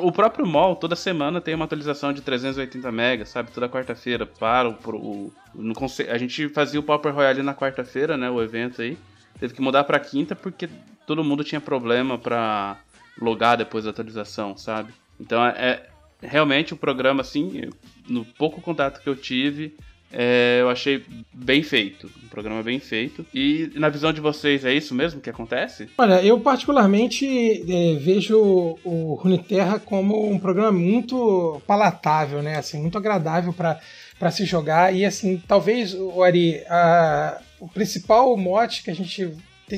O 0.02 0.12
próprio 0.12 0.46
mall, 0.46 0.76
toda 0.76 0.96
semana 0.96 1.42
tem 1.42 1.56
uma 1.56 1.66
atualização 1.66 2.14
de 2.14 2.22
380 2.22 2.92
MB, 2.92 3.26
sabe? 3.26 3.52
Toda 3.52 3.70
quarta-feira. 3.70 4.26
Para 4.26 4.70
o, 4.70 4.74
o, 4.74 5.34
no, 5.56 5.74
A 6.10 6.18
gente 6.18 6.50
fazia 6.50 6.80
o 6.80 6.84
Pauper 6.84 7.14
Royale 7.14 7.42
na 7.42 7.56
quarta-feira, 7.56 8.16
né? 8.18 8.30
O 8.30 8.42
evento 8.42 8.82
aí. 8.82 8.98
Teve 9.40 9.54
que 9.54 9.62
mudar 9.62 9.84
pra 9.84 10.00
quinta 10.00 10.36
porque 10.36 10.70
todo 11.08 11.24
mundo 11.24 11.44
tinha 11.44 11.60
problema 11.60 12.18
pra 12.18 12.78
logar 13.20 13.58
depois 13.58 13.84
da 13.84 13.90
atualização, 13.90 14.58
sabe? 14.58 14.94
Então 15.20 15.46
é, 15.46 15.88
é 16.22 16.28
realmente 16.28 16.74
o 16.74 16.78
programa, 16.78 17.22
assim, 17.22 17.70
no 18.08 18.24
pouco 18.26 18.62
contato 18.62 19.02
que 19.02 19.10
eu 19.10 19.16
tive, 19.16 19.76
é, 20.14 20.60
eu 20.62 20.70
achei 20.70 21.04
bem 21.34 21.64
feito. 21.64 22.10
Um 22.24 22.28
programa 22.28 22.62
bem 22.62 22.80
feito. 22.80 23.26
E 23.34 23.72
na 23.76 23.90
visão 23.90 24.14
de 24.14 24.22
vocês, 24.22 24.64
é 24.64 24.74
isso 24.74 24.94
mesmo 24.94 25.20
que 25.20 25.30
acontece? 25.30 25.90
Olha, 25.98 26.24
eu 26.24 26.40
particularmente 26.40 27.26
é, 27.28 27.96
vejo 27.96 28.78
o 28.84 29.16
Runeterra 29.16 29.80
como 29.80 30.32
um 30.32 30.38
programa 30.38 30.72
muito 30.72 31.62
palatável, 31.66 32.42
né? 32.42 32.58
Assim, 32.58 32.80
muito 32.80 32.98
agradável 32.98 33.54
para 33.54 34.32
se 34.32 34.46
jogar. 34.46 34.96
E 34.96 35.04
assim, 35.04 35.42
talvez, 35.48 35.96
Ari, 36.24 36.64
a, 36.70 37.42
o 37.60 37.68
principal 37.68 38.38
mote 38.38 38.84
que 38.84 38.92
a 38.92 38.96
gente 38.96 39.36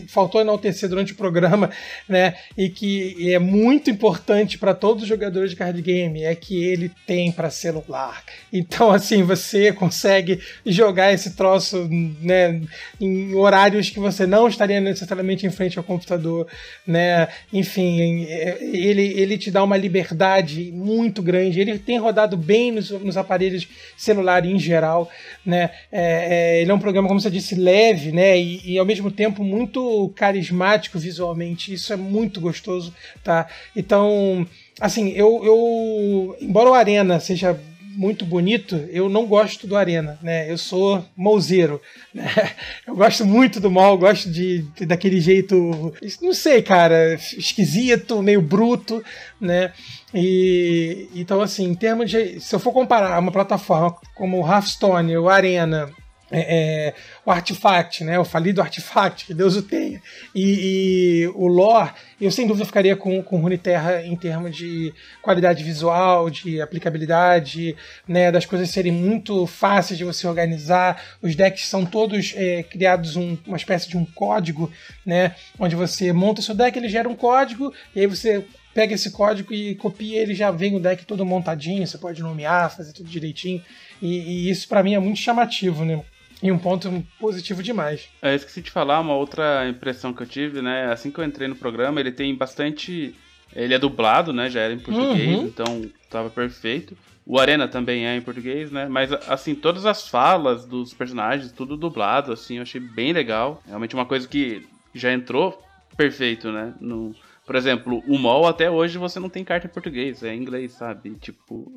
faltou 0.08 0.42
enaltecer 0.42 0.90
durante 0.90 1.14
o 1.14 1.16
programa, 1.16 1.70
né? 2.08 2.36
E 2.58 2.70
que 2.70 3.34
é 3.34 3.40
muito 3.40 3.90
importante 3.90 4.58
para 4.58 4.74
todos 4.74 5.04
os 5.04 5.10
jogadores 5.10 5.52
de 5.52 5.56
card 5.56 5.82
game 5.82 6.24
é 6.24 6.36
que 6.36 6.64
ele 6.64 6.92
tem 7.06 7.32
para 7.32 7.50
celular. 7.50 8.24
Então, 8.52 8.92
assim, 8.92 9.24
você 9.24 9.72
consegue 9.72 10.40
jogar 10.66 11.14
esse 11.14 11.36
troço, 11.36 11.88
né? 12.22 12.62
Em 13.00 13.34
horários 13.36 13.90
que 13.90 14.00
você 14.00 14.26
não 14.26 14.48
estaria 14.48 14.82
necessariamente 14.82 15.46
em 15.46 15.52
frente 15.52 15.78
ao 15.78 15.84
computador, 15.84 16.48
né? 16.86 17.28
Enfim, 17.52 18.24
ele, 18.24 19.14
ele 19.20 19.38
te 19.38 19.52
dá 19.52 19.64
uma 19.64 19.78
liberdade 19.78 20.72
muito 20.72 21.22
grande. 21.22 21.60
Ele 21.60 21.78
tem 21.78 21.98
rodado 21.98 22.38
bem 22.38 22.72
nos, 22.72 22.90
nos 22.90 23.18
aparelhos 23.18 23.68
celulares 23.98 24.50
em 24.50 24.60
geral, 24.60 25.10
né? 25.46 25.70
É, 25.92 26.58
é, 26.58 26.62
ele 26.62 26.72
é 26.72 26.74
um 26.74 26.80
programa, 26.80 27.08
como 27.08 27.20
você 27.20 27.30
disse, 27.30 27.56
leve, 27.56 28.12
né? 28.12 28.40
E, 28.40 28.74
e 28.74 28.78
ao 28.78 28.86
mesmo 28.86 29.12
tempo 29.12 29.44
muito 29.44 29.74
carismático 30.15 30.99
visualmente, 30.99 31.73
isso 31.73 31.91
é 31.91 31.95
muito 31.95 32.39
gostoso, 32.39 32.93
tá? 33.23 33.47
Então, 33.76 34.47
assim, 34.80 35.10
eu, 35.10 35.41
eu 35.43 36.38
embora 36.41 36.69
o 36.69 36.73
Arena 36.73 37.19
seja 37.19 37.60
muito 37.95 38.26
bonito, 38.26 38.76
eu 38.89 39.07
não 39.07 39.26
gosto 39.26 39.65
do 39.65 39.76
Arena, 39.76 40.19
né? 40.22 40.52
Eu 40.52 40.57
sou 40.57 41.03
mouzeiro, 41.15 41.81
né? 42.14 42.26
Eu 42.85 42.95
gosto 42.95 43.26
muito 43.26 43.60
do 43.60 43.72
mal, 43.72 43.97
gosto 43.97 44.30
de, 44.30 44.64
de, 44.76 44.85
daquele 44.85 45.19
jeito, 45.19 45.93
não 46.22 46.34
sei, 46.34 46.61
cara, 46.61 47.15
esquisito, 47.15 48.22
meio 48.22 48.41
bruto, 48.41 49.03
né? 49.39 49.72
E 50.14 51.07
então 51.15 51.41
assim, 51.41 51.65
em 51.65 51.76
termos 51.76 52.10
de, 52.11 52.39
se 52.39 52.53
eu 52.53 52.60
for 52.60 52.72
comparar 52.72 53.18
uma 53.19 53.31
plataforma 53.31 53.95
como 54.14 54.41
o 54.41 54.47
Hearthstone, 54.47 55.18
o 55.18 55.30
Arena 55.30 55.89
é, 56.38 56.88
é, 56.88 56.94
o 57.26 57.32
Artifact, 57.32 58.03
né? 58.03 58.20
O 58.20 58.26
falido 58.26 58.62
Artifact, 58.62 59.26
que 59.26 59.34
Deus 59.34 59.56
o 59.56 59.62
tenha. 59.62 60.02
E, 60.34 61.24
e, 61.24 61.28
o 61.30 61.48
lore, 61.48 61.91
eu 62.20 62.30
sem 62.30 62.45
dúvida 62.45 62.66
ficaria 62.66 62.95
com, 62.95 63.24
com 63.24 63.40
Runeterra 63.40 64.06
em 64.06 64.16
termos 64.18 64.53
de 64.53 64.94
qualidade 65.22 65.64
visual, 65.64 66.30
de 66.30 66.60
aplicabilidade, 66.60 67.78
né, 68.06 68.32
das 68.34 68.45
coisas 68.45 68.70
serem 68.70 68.91
muito 68.91 69.48
fáceis 69.48 69.98
de 69.98 70.03
você 70.03 70.28
organizar. 70.28 71.02
Os 71.22 71.36
decks 71.36 71.68
são 71.68 71.86
todos 71.86 72.34
é, 72.36 72.64
criados 72.64 73.16
um, 73.16 73.38
uma 73.48 73.57
espécie 73.57 73.88
de 73.88 73.98
um 73.98 74.03
código, 74.03 74.70
né, 75.06 75.36
onde 75.57 75.76
você 75.76 76.12
monta 76.12 76.41
o 76.41 76.44
seu 76.44 76.53
deck, 76.53 76.78
ele 76.78 76.90
gera 76.90 77.07
um 77.07 77.16
código 77.16 77.74
e 77.95 78.02
aí 78.02 78.07
você 78.07 78.45
pega 78.74 78.94
esse 78.94 79.10
código 79.10 79.53
e 79.53 79.74
copia 79.76 80.22
ele 80.22 80.36
já 80.36 80.52
vem 80.52 80.76
o 80.76 80.82
deck 80.82 81.06
todo 81.06 81.26
montadinho, 81.26 81.88
você 81.88 81.98
pode 81.98 82.22
nomear, 82.22 82.76
fazer 82.76 82.91
tudo 82.91 83.10
direitinho. 83.10 83.64
E, 84.02 84.18
e 84.18 84.49
isso 84.49 84.68
para 84.68 84.84
mim 84.84 84.95
é 84.95 84.99
muito 84.99 85.20
chamativo, 85.20 85.86
né? 85.86 86.03
E 86.41 86.52
um 86.52 86.57
ponto 86.57 87.06
positivo 87.20 87.64
demais. 87.64 88.10
Eu 88.22 88.30
é, 88.30 88.36
esqueci 88.36 88.62
de 88.62 88.72
falar 88.72 88.99
uma 88.99 89.16
outra 89.16 89.68
impressão 89.68 90.14
que 90.14 90.22
eu 90.22 90.28
tive, 90.28 90.62
né? 90.62 90.91
Assim 90.91 91.12
que 91.12 91.20
eu 91.20 91.24
entrei 91.24 91.48
no 91.48 91.56
programa, 91.56 91.99
ele 91.99 92.12
tem 92.12 92.36
bastante. 92.36 93.16
Ele 93.56 93.74
é 93.74 93.80
dublado, 93.80 94.34
né? 94.34 94.49
Já 94.49 94.62
era 94.62 94.74
em 94.74 94.80
português, 94.80 95.40
uhum. 95.40 95.45
então 95.45 95.90
tava 96.10 96.30
perfeito. 96.30 96.98
O 97.26 97.40
Arena 97.40 97.68
também 97.68 98.06
é 98.06 98.16
em 98.16 98.22
português, 98.22 98.72
né? 98.72 98.88
Mas, 98.88 99.12
assim, 99.12 99.56
todas 99.56 99.86
as 99.86 100.07
falas 100.07 100.66
dos 100.66 100.94
personagens, 100.94 101.52
tudo 101.52 101.76
dublado, 101.76 102.32
assim, 102.32 102.57
eu 102.57 102.62
achei 102.62 102.80
bem 102.80 103.14
legal. 103.14 103.64
Realmente 103.66 103.95
uma 103.95 104.06
coisa 104.06 104.28
que 104.28 104.68
já 104.94 105.12
entrou 105.12 105.60
perfeito, 105.98 106.52
né? 106.52 106.74
No, 106.80 107.16
por 107.45 107.55
exemplo, 107.55 108.03
o 108.07 108.17
MOL 108.17 108.47
até 108.47 108.72
hoje 108.72 108.97
você 108.97 109.19
não 109.19 109.30
tem 109.30 109.43
carta 109.43 109.67
em 109.67 109.69
português, 109.69 110.23
é 110.23 110.34
em 110.34 110.41
inglês, 110.41 110.73
sabe? 110.73 111.11
Tipo, 111.22 111.72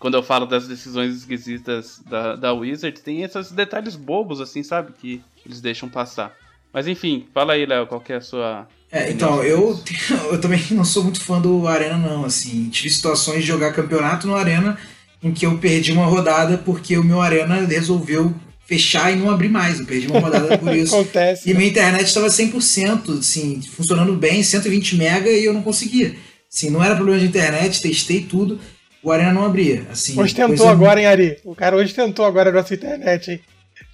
quando 0.00 0.14
eu 0.14 0.22
falo 0.22 0.46
das 0.46 0.66
decisões 0.66 1.16
esquisitas 1.16 2.00
da, 2.04 2.34
da 2.34 2.52
Wizard, 2.52 3.00
tem 3.00 3.22
esses 3.22 3.52
detalhes 3.52 3.94
bobos, 3.94 4.40
assim, 4.40 4.62
sabe? 4.62 4.92
Que 4.92 5.22
eles 5.46 5.60
deixam 5.60 5.88
passar. 5.88 6.36
Mas 6.72 6.88
enfim, 6.88 7.26
fala 7.32 7.52
aí, 7.52 7.64
Léo, 7.64 7.86
qual 7.86 8.00
que 8.00 8.12
é 8.12 8.16
a 8.16 8.20
sua. 8.20 8.66
É, 8.90 9.10
então, 9.10 9.42
eu, 9.44 9.78
eu 10.32 10.40
também 10.40 10.60
não 10.72 10.84
sou 10.84 11.04
muito 11.04 11.20
fã 11.20 11.40
do 11.40 11.68
Arena, 11.68 11.96
não. 11.96 12.24
Assim, 12.24 12.68
tive 12.68 12.90
situações 12.90 13.42
de 13.42 13.46
jogar 13.46 13.72
campeonato 13.72 14.26
no 14.26 14.34
Arena 14.34 14.76
em 15.22 15.32
que 15.32 15.46
eu 15.46 15.56
perdi 15.58 15.92
uma 15.92 16.06
rodada 16.06 16.58
porque 16.58 16.98
o 16.98 17.04
meu 17.04 17.20
Arena 17.20 17.64
resolveu 17.64 18.34
fechar 18.66 19.12
e 19.12 19.16
não 19.16 19.30
abrir 19.30 19.48
mais. 19.48 19.80
Eu 19.80 19.86
perdi 19.86 20.06
uma 20.06 20.20
rodada 20.20 20.58
por 20.58 20.74
isso. 20.76 20.94
Acontece. 20.94 21.50
E 21.50 21.54
minha 21.54 21.68
internet 21.68 22.06
estava 22.06 22.28
100%, 22.28 23.18
assim, 23.18 23.60
funcionando 23.62 24.14
bem, 24.14 24.42
120 24.42 24.96
mega 24.96 25.30
e 25.30 25.44
eu 25.44 25.52
não 25.52 25.62
conseguia. 25.62 26.14
Assim, 26.52 26.70
não 26.70 26.82
era 26.82 26.94
problema 26.94 27.18
de 27.18 27.26
internet, 27.26 27.80
testei 27.80 28.22
tudo, 28.22 28.60
o 29.02 29.10
Arena 29.10 29.32
não 29.32 29.44
abria. 29.44 29.86
Assim, 29.90 30.18
hoje 30.20 30.34
tentou 30.34 30.68
agora, 30.68 31.00
hein, 31.00 31.06
Ari? 31.06 31.38
O 31.44 31.54
cara 31.54 31.76
hoje 31.76 31.94
tentou 31.94 32.24
agora 32.24 32.50
a 32.50 32.52
nossa 32.52 32.74
internet, 32.74 33.30
hein? 33.30 33.40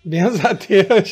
Benza 0.04 0.48
a 0.48 0.52
Deus. 0.52 1.08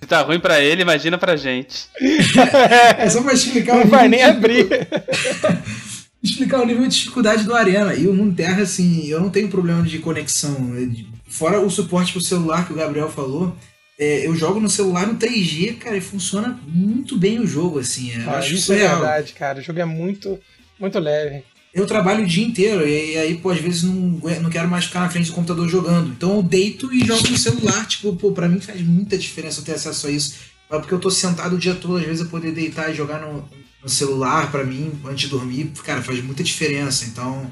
Se 0.00 0.06
tá 0.06 0.22
ruim 0.22 0.40
pra 0.40 0.60
ele, 0.60 0.82
imagina 0.82 1.18
pra 1.18 1.36
gente. 1.36 1.86
é 2.98 3.08
só 3.10 3.22
pra 3.22 3.32
explicar 3.32 3.76
Não 3.76 3.86
vai 3.86 4.08
nem 4.08 4.22
abrir. 4.22 4.68
explicar 6.22 6.60
o 6.60 6.66
nível 6.66 6.86
de 6.86 6.94
dificuldade 6.94 7.44
do 7.44 7.54
Arena. 7.54 7.94
E 7.94 8.06
o 8.06 8.14
Mundo 8.14 8.36
Terra, 8.36 8.62
assim, 8.62 9.06
eu 9.08 9.20
não 9.20 9.30
tenho 9.30 9.48
problema 9.48 9.82
de 9.82 9.98
conexão. 9.98 10.54
Fora 11.28 11.60
o 11.60 11.70
suporte 11.70 12.12
pro 12.12 12.20
celular 12.20 12.66
que 12.66 12.72
o 12.72 12.76
Gabriel 12.76 13.10
falou, 13.10 13.54
é, 13.98 14.26
eu 14.26 14.34
jogo 14.34 14.60
no 14.60 14.70
celular 14.70 15.06
no 15.06 15.18
3G, 15.18 15.78
cara, 15.78 15.96
e 15.96 16.00
funciona 16.00 16.58
muito 16.66 17.16
bem 17.16 17.40
o 17.40 17.46
jogo, 17.46 17.80
assim. 17.80 18.12
Eu 18.12 18.30
ah, 18.30 18.38
acho 18.38 18.54
isso 18.54 18.72
é 18.72 18.76
verdade, 18.76 19.32
cara. 19.32 19.58
O 19.58 19.62
jogo 19.62 19.80
é 19.80 19.84
muito, 19.84 20.38
muito 20.78 20.98
leve. 20.98 21.42
Eu 21.74 21.86
trabalho 21.86 22.24
o 22.24 22.26
dia 22.26 22.46
inteiro 22.46 22.86
e, 22.88 23.16
aí, 23.18 23.36
pô, 23.36 23.50
às 23.50 23.60
vezes 23.60 23.82
não, 23.82 23.94
não 23.94 24.50
quero 24.50 24.68
mais 24.68 24.86
ficar 24.86 25.00
na 25.00 25.10
frente 25.10 25.26
do 25.26 25.34
computador 25.34 25.68
jogando. 25.68 26.10
Então 26.10 26.36
eu 26.36 26.42
deito 26.42 26.92
e 26.92 27.04
jogo 27.04 27.28
no 27.28 27.36
celular. 27.36 27.86
Tipo, 27.86 28.14
pô, 28.16 28.32
pra 28.32 28.48
mim 28.48 28.60
faz 28.60 28.80
muita 28.80 29.18
diferença 29.18 29.62
ter 29.62 29.72
acesso 29.72 30.06
a 30.06 30.10
isso. 30.10 30.36
Porque 30.68 30.94
eu 30.94 30.98
tô 30.98 31.10
sentado 31.10 31.56
o 31.56 31.58
dia 31.58 31.74
todo, 31.74 31.96
às 31.96 32.04
vezes 32.04 32.20
eu 32.20 32.28
poder 32.28 32.52
deitar 32.52 32.90
e 32.90 32.94
jogar 32.94 33.20
no, 33.20 33.48
no 33.82 33.88
celular, 33.88 34.50
para 34.50 34.64
mim, 34.64 34.92
antes 35.04 35.20
de 35.20 35.28
dormir, 35.28 35.72
cara, 35.82 36.02
faz 36.02 36.22
muita 36.22 36.42
diferença. 36.42 37.04
Então. 37.06 37.50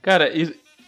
Cara, 0.00 0.32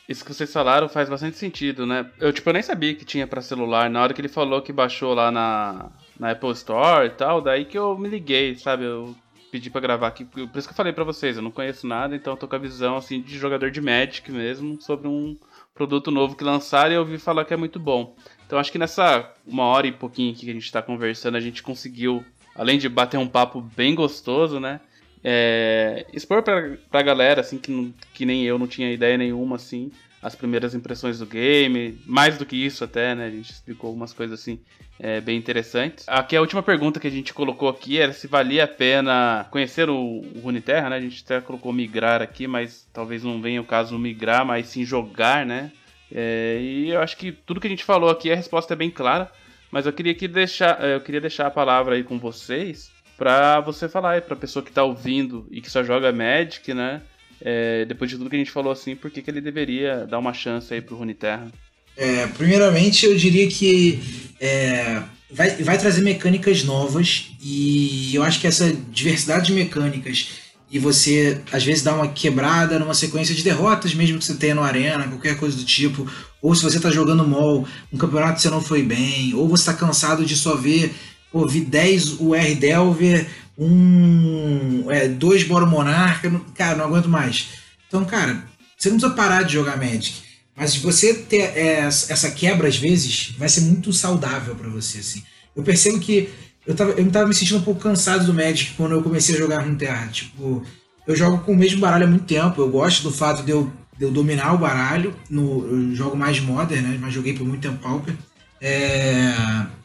isso 0.08 0.24
que 0.24 0.32
vocês 0.32 0.52
falaram 0.52 0.88
faz 0.88 1.08
bastante 1.08 1.36
sentido, 1.36 1.86
né? 1.86 2.10
Eu, 2.20 2.32
tipo, 2.32 2.48
eu 2.48 2.54
nem 2.54 2.62
sabia 2.62 2.94
que 2.94 3.04
tinha 3.04 3.26
para 3.26 3.40
celular. 3.40 3.88
Na 3.88 4.02
hora 4.02 4.12
que 4.12 4.20
ele 4.20 4.28
falou 4.28 4.60
que 4.60 4.72
baixou 4.72 5.14
lá 5.14 5.30
na, 5.30 5.90
na 6.18 6.30
Apple 6.32 6.50
Store 6.52 7.06
e 7.06 7.10
tal, 7.10 7.40
daí 7.40 7.64
que 7.64 7.78
eu 7.78 7.96
me 7.96 8.08
liguei, 8.08 8.54
sabe? 8.56 8.84
Eu 8.84 9.14
pedi 9.50 9.70
para 9.70 9.80
gravar 9.80 10.08
aqui. 10.08 10.24
Por 10.24 10.58
isso 10.58 10.68
que 10.68 10.72
eu 10.72 10.76
falei 10.76 10.92
para 10.92 11.04
vocês, 11.04 11.36
eu 11.36 11.42
não 11.42 11.50
conheço 11.50 11.86
nada, 11.86 12.14
então 12.14 12.32
eu 12.32 12.36
tô 12.36 12.46
com 12.46 12.56
a 12.56 12.58
visão, 12.58 12.96
assim, 12.96 13.20
de 13.22 13.38
jogador 13.38 13.70
de 13.70 13.80
Magic 13.80 14.30
mesmo, 14.30 14.80
sobre 14.80 15.08
um 15.08 15.38
produto 15.74 16.10
novo 16.10 16.36
que 16.36 16.44
lançaram 16.44 16.92
e 16.92 16.94
eu 16.96 17.00
ouvi 17.00 17.18
falar 17.18 17.44
que 17.44 17.54
é 17.54 17.56
muito 17.56 17.78
bom. 17.78 18.14
Então 18.46 18.58
acho 18.58 18.70
que 18.70 18.78
nessa 18.78 19.32
uma 19.46 19.64
hora 19.64 19.86
e 19.86 19.92
pouquinho 19.92 20.34
que 20.34 20.48
a 20.50 20.52
gente 20.52 20.70
tá 20.70 20.82
conversando, 20.82 21.36
a 21.36 21.40
gente 21.40 21.62
conseguiu, 21.62 22.24
além 22.54 22.78
de 22.78 22.88
bater 22.88 23.16
um 23.16 23.28
papo 23.28 23.60
bem 23.60 23.94
gostoso, 23.94 24.60
né? 24.60 24.80
É, 25.24 26.04
expor 26.12 26.42
pra, 26.42 26.76
pra 26.90 27.00
galera, 27.00 27.40
assim, 27.40 27.56
que, 27.56 27.94
que 28.12 28.26
nem 28.26 28.44
eu 28.44 28.58
não 28.58 28.66
tinha 28.66 28.92
ideia 28.92 29.16
nenhuma, 29.16 29.56
assim, 29.56 29.90
as 30.20 30.34
primeiras 30.34 30.74
impressões 30.74 31.18
do 31.18 31.26
game, 31.26 31.98
mais 32.04 32.36
do 32.36 32.44
que 32.44 32.56
isso 32.56 32.84
até, 32.84 33.14
né, 33.14 33.26
a 33.26 33.30
gente 33.30 33.50
explicou 33.50 33.88
algumas 33.88 34.12
coisas, 34.12 34.38
assim, 34.38 34.60
é, 35.00 35.22
bem 35.22 35.38
interessantes. 35.38 36.06
Aqui 36.06 36.36
a 36.36 36.40
última 36.42 36.62
pergunta 36.62 37.00
que 37.00 37.06
a 37.06 37.10
gente 37.10 37.32
colocou 37.32 37.70
aqui 37.70 37.98
era 37.98 38.12
se 38.12 38.26
valia 38.26 38.64
a 38.64 38.68
pena 38.68 39.46
conhecer 39.50 39.88
o, 39.88 39.96
o 39.96 40.40
Runeterra, 40.42 40.90
né, 40.90 40.96
a 40.96 41.00
gente 41.00 41.22
até 41.24 41.40
colocou 41.40 41.72
migrar 41.72 42.20
aqui, 42.20 42.46
mas 42.46 42.86
talvez 42.92 43.24
não 43.24 43.40
venha 43.40 43.62
o 43.62 43.66
caso 43.66 43.98
migrar, 43.98 44.44
mas 44.44 44.66
sim 44.66 44.84
jogar, 44.84 45.46
né, 45.46 45.72
é, 46.12 46.58
e 46.60 46.90
eu 46.90 47.00
acho 47.00 47.16
que 47.16 47.32
tudo 47.32 47.60
que 47.60 47.66
a 47.66 47.70
gente 47.70 47.84
falou 47.84 48.10
aqui, 48.10 48.30
a 48.30 48.36
resposta 48.36 48.74
é 48.74 48.76
bem 48.76 48.90
clara, 48.90 49.30
mas 49.70 49.86
eu 49.86 49.92
queria, 49.92 50.14
que 50.14 50.28
deixar, 50.28 50.80
eu 50.84 51.00
queria 51.00 51.20
deixar 51.20 51.46
a 51.46 51.50
palavra 51.50 51.96
aí 51.96 52.04
com 52.04 52.18
vocês, 52.18 52.93
pra 53.24 53.58
você 53.60 53.88
falar 53.88 54.10
aí 54.10 54.20
pra 54.20 54.36
pessoa 54.36 54.62
que 54.62 54.70
tá 54.70 54.84
ouvindo 54.84 55.46
e 55.50 55.62
que 55.62 55.70
só 55.70 55.82
joga 55.82 56.12
Magic, 56.12 56.74
né? 56.74 57.00
É, 57.40 57.86
depois 57.86 58.10
de 58.10 58.18
tudo 58.18 58.28
que 58.28 58.36
a 58.36 58.38
gente 58.38 58.50
falou 58.50 58.70
assim, 58.70 58.94
por 58.94 59.10
que, 59.10 59.22
que 59.22 59.30
ele 59.30 59.40
deveria 59.40 60.06
dar 60.06 60.18
uma 60.18 60.34
chance 60.34 60.74
aí 60.74 60.82
pro 60.82 60.94
Runeterra? 60.94 61.50
É, 61.96 62.26
primeiramente, 62.26 63.06
eu 63.06 63.16
diria 63.16 63.48
que 63.48 63.98
é, 64.38 65.02
vai, 65.30 65.50
vai 65.62 65.78
trazer 65.78 66.02
mecânicas 66.02 66.64
novas 66.64 67.30
e 67.42 68.14
eu 68.14 68.22
acho 68.22 68.38
que 68.38 68.46
essa 68.46 68.70
diversidade 68.90 69.46
de 69.46 69.54
mecânicas 69.54 70.42
e 70.70 70.78
você 70.78 71.40
às 71.50 71.64
vezes 71.64 71.82
dá 71.82 71.94
uma 71.94 72.08
quebrada 72.08 72.78
numa 72.78 72.92
sequência 72.92 73.34
de 73.34 73.42
derrotas, 73.42 73.94
mesmo 73.94 74.18
que 74.18 74.24
você 74.24 74.34
tenha 74.34 74.54
no 74.54 74.62
Arena, 74.62 75.08
qualquer 75.08 75.38
coisa 75.38 75.56
do 75.56 75.64
tipo, 75.64 76.06
ou 76.42 76.54
se 76.54 76.62
você 76.62 76.76
está 76.76 76.90
jogando 76.90 77.26
mol, 77.26 77.66
um 77.90 77.96
campeonato 77.96 78.34
que 78.34 78.42
você 78.42 78.50
não 78.50 78.60
foi 78.60 78.82
bem, 78.82 79.32
ou 79.34 79.48
você 79.48 79.62
está 79.62 79.72
cansado 79.72 80.26
de 80.26 80.36
só 80.36 80.56
ver 80.56 80.94
pô, 81.34 81.48
vi 81.48 81.62
10 81.62 82.20
UR 82.20 82.54
Delver, 82.56 83.26
um, 83.58 84.88
é, 84.88 85.08
dois 85.08 85.42
Boro 85.42 85.66
Monarca, 85.66 86.30
cara, 86.54 86.76
não 86.76 86.84
aguento 86.84 87.08
mais. 87.08 87.48
Então, 87.88 88.04
cara, 88.04 88.44
você 88.78 88.88
não 88.88 88.98
precisa 88.98 89.16
parar 89.16 89.42
de 89.42 89.54
jogar 89.54 89.76
Magic. 89.76 90.22
Mas 90.56 90.76
você 90.76 91.12
ter 91.12 91.56
é, 91.56 91.78
essa 91.80 92.30
quebra 92.30 92.68
às 92.68 92.76
vezes, 92.76 93.34
vai 93.36 93.48
ser 93.48 93.62
muito 93.62 93.92
saudável 93.92 94.54
para 94.54 94.68
você, 94.68 94.98
assim. 94.98 95.24
Eu 95.56 95.64
percebo 95.64 95.98
que 95.98 96.30
eu, 96.64 96.72
tava, 96.76 96.92
eu 96.92 97.10
tava 97.10 97.26
me 97.26 97.34
sentindo 97.34 97.58
um 97.58 97.62
pouco 97.62 97.80
cansado 97.80 98.24
do 98.24 98.32
Magic 98.32 98.74
quando 98.76 98.92
eu 98.92 99.02
comecei 99.02 99.34
a 99.34 99.38
jogar 99.38 99.66
no 99.66 99.74
Terra. 99.74 100.06
Tipo, 100.06 100.64
eu 101.04 101.16
jogo 101.16 101.38
com 101.38 101.52
o 101.52 101.56
mesmo 101.56 101.80
baralho 101.80 102.04
há 102.04 102.08
muito 102.08 102.26
tempo. 102.26 102.60
Eu 102.60 102.70
gosto 102.70 103.02
do 103.02 103.10
fato 103.10 103.42
de 103.42 103.50
eu, 103.50 103.72
de 103.98 104.04
eu 104.04 104.12
dominar 104.12 104.52
o 104.54 104.58
baralho. 104.58 105.12
No, 105.28 105.66
eu 105.66 105.94
jogo 105.96 106.16
mais 106.16 106.38
Modern, 106.38 106.82
né? 106.82 106.98
Mas 107.00 107.12
joguei 107.12 107.34
por 107.34 107.44
muito 107.44 107.62
tempo 107.62 107.82
Pauper. 107.82 108.14
É, 108.60 109.34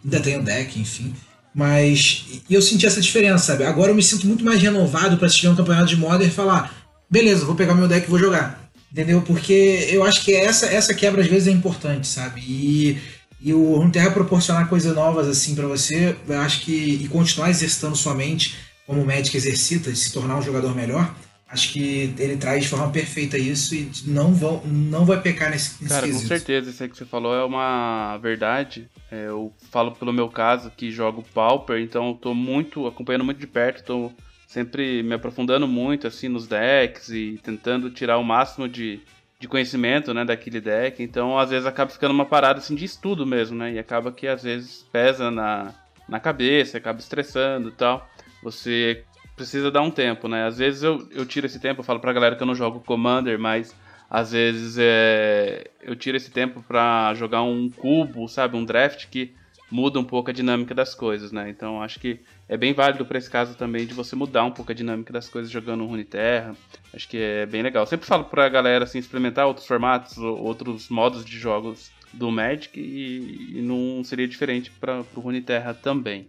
ainda 0.04 0.20
tenho 0.20 0.44
deck, 0.44 0.80
enfim. 0.80 1.16
Mas 1.60 2.26
eu 2.50 2.62
senti 2.62 2.86
essa 2.86 3.02
diferença, 3.02 3.48
sabe? 3.48 3.66
Agora 3.66 3.92
eu 3.92 3.96
me 3.96 4.02
sinto 4.02 4.26
muito 4.26 4.46
mais 4.46 4.62
renovado 4.62 5.18
para 5.18 5.28
assistir 5.28 5.50
um 5.50 5.56
campeonato 5.58 5.88
de 5.88 5.98
Modern 5.98 6.30
e 6.30 6.34
falar: 6.34 6.74
beleza, 7.12 7.44
vou 7.44 7.54
pegar 7.54 7.76
meu 7.76 7.86
deck 7.86 8.08
e 8.08 8.10
vou 8.10 8.18
jogar. 8.18 8.72
Entendeu? 8.90 9.22
Porque 9.22 9.90
eu 9.92 10.06
acho 10.06 10.24
que 10.24 10.34
essa, 10.34 10.68
essa 10.68 10.94
quebra 10.94 11.22
às 11.22 11.28
vezes 11.28 11.50
é 11.50 11.52
importante, 11.52 12.08
sabe? 12.08 12.40
E, 12.48 12.98
e 13.42 13.54
o 13.54 13.76
Runeterra 13.76 14.10
proporcionar 14.12 14.70
coisas 14.70 14.96
novas 14.96 15.28
assim 15.28 15.54
para 15.54 15.68
você, 15.68 16.16
eu 16.26 16.40
acho 16.40 16.62
que. 16.62 17.02
e 17.04 17.10
continuar 17.10 17.50
exercitando 17.50 17.98
sua 17.98 18.16
mente 18.16 18.56
como 18.88 19.02
o 19.02 19.06
Magic 19.06 19.36
exercita, 19.36 19.90
e 19.90 19.96
se 19.98 20.14
tornar 20.14 20.38
um 20.38 20.42
jogador 20.42 20.74
melhor, 20.74 21.14
acho 21.52 21.74
que 21.74 22.14
ele 22.18 22.38
traz 22.38 22.64
de 22.64 22.70
forma 22.70 22.90
perfeita 22.92 23.38
isso 23.38 23.74
e 23.74 23.92
não, 24.06 24.34
vão, 24.34 24.62
não 24.66 25.06
vai 25.06 25.20
pecar 25.20 25.50
nesse, 25.50 25.82
nesse 25.82 25.94
Cara, 25.94 26.06
quesito. 26.06 26.24
com 26.24 26.28
certeza, 26.28 26.70
isso 26.70 26.84
aí 26.84 26.90
que 26.90 26.98
você 26.98 27.06
falou 27.06 27.34
é 27.34 27.44
uma 27.44 28.18
verdade. 28.18 28.88
É, 29.12 29.28
eu 29.28 29.52
falo 29.72 29.92
pelo 29.94 30.14
meu 30.14 30.30
caso 30.30 30.72
que 30.76 30.92
jogo 30.92 31.24
Pauper, 31.34 31.80
então 31.82 32.12
estou 32.12 32.36
muito 32.36 32.86
acompanhando 32.86 33.26
muito 33.26 33.40
de 33.40 33.48
perto, 33.48 33.80
estou 33.80 34.14
sempre 34.48 35.02
me 35.04 35.16
aprofundando 35.16 35.68
muito 35.68 36.08
assim 36.08 36.28
nos 36.28 36.48
decks 36.48 37.10
e 37.10 37.40
tentando 37.44 37.90
tirar 37.90 38.18
o 38.18 38.24
máximo 38.24 38.68
de, 38.68 39.00
de 39.40 39.48
conhecimento, 39.48 40.14
né, 40.14 40.24
daquele 40.24 40.62
deck. 40.62 41.02
Então, 41.02 41.38
às 41.38 41.50
vezes 41.50 41.66
acaba 41.66 41.90
ficando 41.90 42.12
uma 42.12 42.26
parada 42.26 42.60
assim 42.60 42.76
de 42.76 42.86
estudo 42.86 43.26
mesmo, 43.26 43.58
né? 43.58 43.74
E 43.74 43.80
acaba 43.80 44.12
que 44.12 44.28
às 44.28 44.44
vezes 44.44 44.86
pesa 44.92 45.32
na, 45.32 45.74
na 46.08 46.20
cabeça, 46.20 46.78
acaba 46.78 47.00
estressando 47.00 47.70
e 47.70 47.72
tal. 47.72 48.08
Você 48.42 49.04
precisa 49.40 49.72
dar 49.72 49.82
um 49.82 49.90
tempo, 49.90 50.28
né? 50.28 50.46
Às 50.46 50.58
vezes 50.58 50.84
eu, 50.84 51.08
eu 51.12 51.26
tiro 51.26 51.46
esse 51.46 51.62
tempo, 51.62 51.80
eu 51.80 51.84
falo 51.86 52.02
pra 52.02 52.12
galera 52.12 52.36
que 52.36 52.44
eu 52.44 52.48
não 52.48 52.54
jogo 52.54 52.82
Commander, 52.82 53.40
mas 53.40 53.74
às 54.10 54.34
vezes 54.34 54.76
é, 54.78 55.72
eu 55.82 55.96
tiro 55.96 56.18
esse 56.18 56.30
tempo 56.30 56.62
para 56.62 57.14
jogar 57.14 57.42
um 57.44 57.70
cubo, 57.70 58.28
sabe? 58.28 58.58
Um 58.58 58.66
draft 58.66 59.08
que 59.08 59.34
muda 59.72 59.98
um 59.98 60.04
pouco 60.04 60.30
a 60.30 60.34
dinâmica 60.34 60.76
das 60.76 60.94
coisas, 60.94 61.32
né? 61.32 61.50
Então 61.50 61.82
acho 61.82 62.02
que 62.02 62.20
é 62.50 62.58
bem 62.58 62.74
válido 62.74 63.06
para 63.06 63.18
esse 63.18 63.30
caso 63.30 63.56
também 63.56 63.86
de 63.88 63.94
você 63.94 64.14
mudar 64.14 64.44
um 64.44 64.52
pouco 64.52 64.74
a 64.74 64.76
dinâmica 64.76 65.14
das 65.14 65.30
coisas 65.30 65.50
jogando 65.50 65.86
Runeterra. 65.86 66.54
Acho 66.94 67.08
que 67.08 67.18
é 67.18 67.46
bem 67.46 67.62
legal. 67.62 67.86
Sempre 67.86 68.08
falo 68.08 68.26
pra 68.26 68.50
galera 68.50 68.84
assim, 68.84 69.00
experimentar 69.00 69.48
outros 69.48 69.66
formatos, 69.66 70.18
outros 70.18 70.90
modos 70.90 71.24
de 71.24 71.40
jogos 71.40 71.92
do 72.12 72.30
Magic 72.30 72.78
e, 72.78 73.58
e 73.58 73.62
não 73.62 74.04
seria 74.04 74.28
diferente 74.28 74.70
para 74.70 75.02
o 75.16 75.22
Runeterra 75.22 75.74
também. 75.74 76.28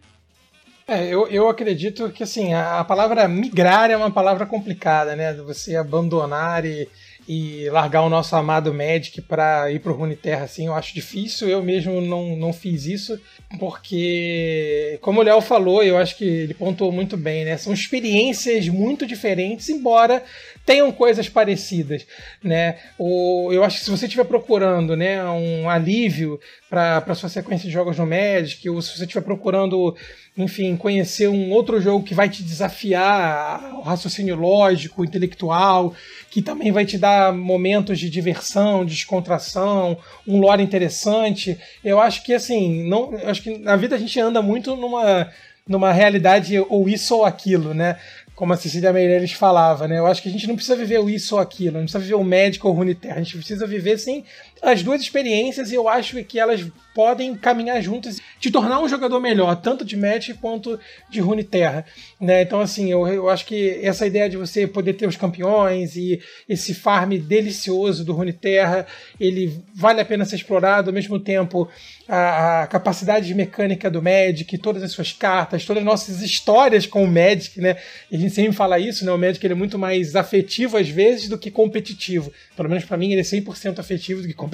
É, 0.91 1.07
eu, 1.07 1.29
eu 1.29 1.49
acredito 1.49 2.11
que 2.11 2.25
assim, 2.25 2.53
a, 2.53 2.81
a 2.81 2.85
palavra 2.85 3.29
migrar 3.29 3.93
é 3.93 3.97
uma 3.97 4.11
palavra 4.11 4.45
complicada, 4.45 5.15
né? 5.15 5.33
Você 5.35 5.77
abandonar 5.77 6.65
e 6.65 6.89
e 7.33 7.71
largar 7.71 8.03
o 8.03 8.09
nosso 8.09 8.35
amado 8.35 8.75
Magic 8.75 9.23
para 9.23 9.71
ir 9.71 9.79
pro 9.79 9.95
Runeterra, 9.95 10.43
assim, 10.47 10.67
eu 10.67 10.75
acho 10.75 10.93
difícil. 10.93 11.49
Eu 11.49 11.63
mesmo 11.63 12.01
não, 12.01 12.35
não 12.35 12.53
fiz 12.53 12.87
isso, 12.87 13.21
porque, 13.57 14.99
como 15.01 15.21
o 15.21 15.23
Léo 15.23 15.41
falou, 15.41 15.81
eu 15.83 15.97
acho 15.97 16.17
que 16.17 16.25
ele 16.25 16.55
pontuou 16.55 16.91
muito 16.91 17.17
bem, 17.17 17.45
né? 17.45 17.57
São 17.57 17.73
experiências 17.73 18.69
muito 18.69 19.07
diferentes, 19.07 19.69
embora 19.69 20.25
tenham 20.65 20.93
coisas 20.93 21.29
parecidas, 21.29 22.07
né? 22.43 22.79
O, 22.99 23.51
eu 23.53 23.65
acho 23.65 23.79
que 23.79 23.85
se 23.85 23.91
você 23.91 24.07
estiver 24.07 24.25
procurando, 24.25 24.97
né, 24.97 25.25
um 25.25 25.69
alívio 25.69 26.39
para 26.69 27.15
sua 27.15 27.29
sequência 27.29 27.67
de 27.67 27.73
jogos 27.73 27.99
no 27.99 28.07
Magic, 28.07 28.69
ou 28.69 28.81
se 28.81 28.97
você 28.97 29.05
estiver 29.05 29.25
procurando 29.25 29.97
enfim, 30.37 30.77
conhecer 30.77 31.29
um 31.29 31.51
outro 31.51 31.81
jogo 31.81 32.05
que 32.05 32.15
vai 32.15 32.29
te 32.29 32.43
desafiar 32.43 33.75
o 33.75 33.81
raciocínio 33.81 34.37
lógico, 34.37 35.05
intelectual, 35.05 35.95
que 36.31 36.41
também 36.41 36.73
vai 36.73 36.87
te 36.87 36.97
dar 36.97 37.33
momentos 37.33 37.99
de 37.99 38.09
diversão, 38.09 38.85
de 38.85 38.95
descontração, 38.95 39.99
um 40.27 40.39
lore 40.39 40.63
interessante. 40.63 41.59
Eu 41.85 42.01
acho 42.01 42.23
que 42.23 42.33
assim, 42.33 42.89
não, 42.89 43.13
acho 43.25 43.43
que 43.43 43.59
na 43.59 43.77
vida 43.77 43.97
a 43.97 43.99
gente 43.99 44.19
anda 44.21 44.41
muito 44.41 44.77
numa 44.77 45.31
numa 45.69 45.93
realidade 45.93 46.59
ou 46.69 46.89
isso 46.89 47.15
ou 47.15 47.25
aquilo, 47.25 47.73
né? 47.73 47.97
Como 48.41 48.55
a 48.55 48.57
Cecília 48.57 48.91
Meirelles 48.91 49.33
falava, 49.33 49.87
né? 49.87 49.99
Eu 49.99 50.07
acho 50.07 50.23
que 50.23 50.29
a 50.31 50.33
gente 50.33 50.47
não 50.47 50.55
precisa 50.55 50.75
viver 50.75 50.99
o 50.99 51.11
isso 51.11 51.35
ou 51.35 51.43
aquilo, 51.43 51.75
não 51.75 51.83
precisa 51.83 51.99
viver 51.99 52.15
o 52.15 52.25
médico 52.25 52.69
ou 52.69 52.73
o 52.73 52.77
Runeterra, 52.79 53.17
a 53.17 53.23
gente 53.23 53.37
precisa 53.37 53.67
viver, 53.67 53.99
sim, 53.99 54.25
as 54.63 54.83
duas 54.83 55.01
experiências 55.01 55.73
eu 55.73 55.89
acho 55.89 56.23
que 56.25 56.39
elas 56.39 56.67
podem 56.95 57.35
caminhar 57.35 57.81
juntas 57.83 58.19
te 58.39 58.51
tornar 58.51 58.81
um 58.81 58.89
jogador 58.89 59.21
melhor, 59.21 59.55
tanto 59.57 59.85
de 59.85 59.97
Magic 59.97 60.35
quanto 60.39 60.79
de 61.09 61.21
Runeterra, 61.21 61.85
né? 62.21 62.43
Então, 62.43 62.61
assim, 62.61 62.91
eu, 62.91 63.07
eu 63.07 63.29
acho 63.29 63.47
que 63.47 63.79
essa 63.83 64.07
ideia 64.07 64.29
de 64.29 64.37
você 64.37 64.67
poder 64.67 64.95
ter 64.95 65.07
os 65.07 65.17
campeões 65.17 65.97
e 65.97 66.21
esse 66.49 66.75
farm 66.75 67.17
delicioso 67.19 68.05
do 68.05 68.13
Runeterra, 68.13 68.87
ele 69.19 69.63
vale 69.75 70.01
a 70.01 70.05
pena 70.05 70.25
ser 70.25 70.37
explorado, 70.37 70.91
ao 70.91 70.95
mesmo 70.95 71.19
tempo 71.19 71.69
a, 72.09 72.63
a 72.63 72.67
capacidade 72.67 73.27
de 73.27 73.35
mecânica 73.35 73.91
do 73.91 74.03
Magic, 74.03 74.59
todas 74.59 74.83
as 74.83 74.91
suas 74.93 75.13
cartas, 75.13 75.65
todas 75.65 75.83
as 75.83 75.87
nossas 75.87 76.23
histórias 76.23 76.87
com 76.87 77.05
o 77.05 77.09
Magic, 77.09 77.61
né? 77.61 77.77
A 78.13 78.17
gente 78.17 78.35
sempre 78.35 78.53
fala 78.53 78.79
isso, 78.79 79.05
né? 79.05 79.13
O 79.13 79.19
Magic 79.19 79.45
ele 79.47 79.55
é 79.55 79.57
muito 79.57 79.79
mais 79.79 80.17
afetivo 80.17 80.77
às 80.77 80.89
vezes 80.89 81.29
do 81.29 81.39
que 81.39 81.51
competitivo. 81.51 82.33
Pelo 82.57 82.69
menos 82.69 82.85
para 82.85 82.97
mim 82.97 83.13
ele 83.13 83.21
é 83.21 83.25
100% 83.25 83.79
afetivo 83.79 84.23
do 84.23 84.29
que 84.29 84.35
competitivo, 84.35 84.50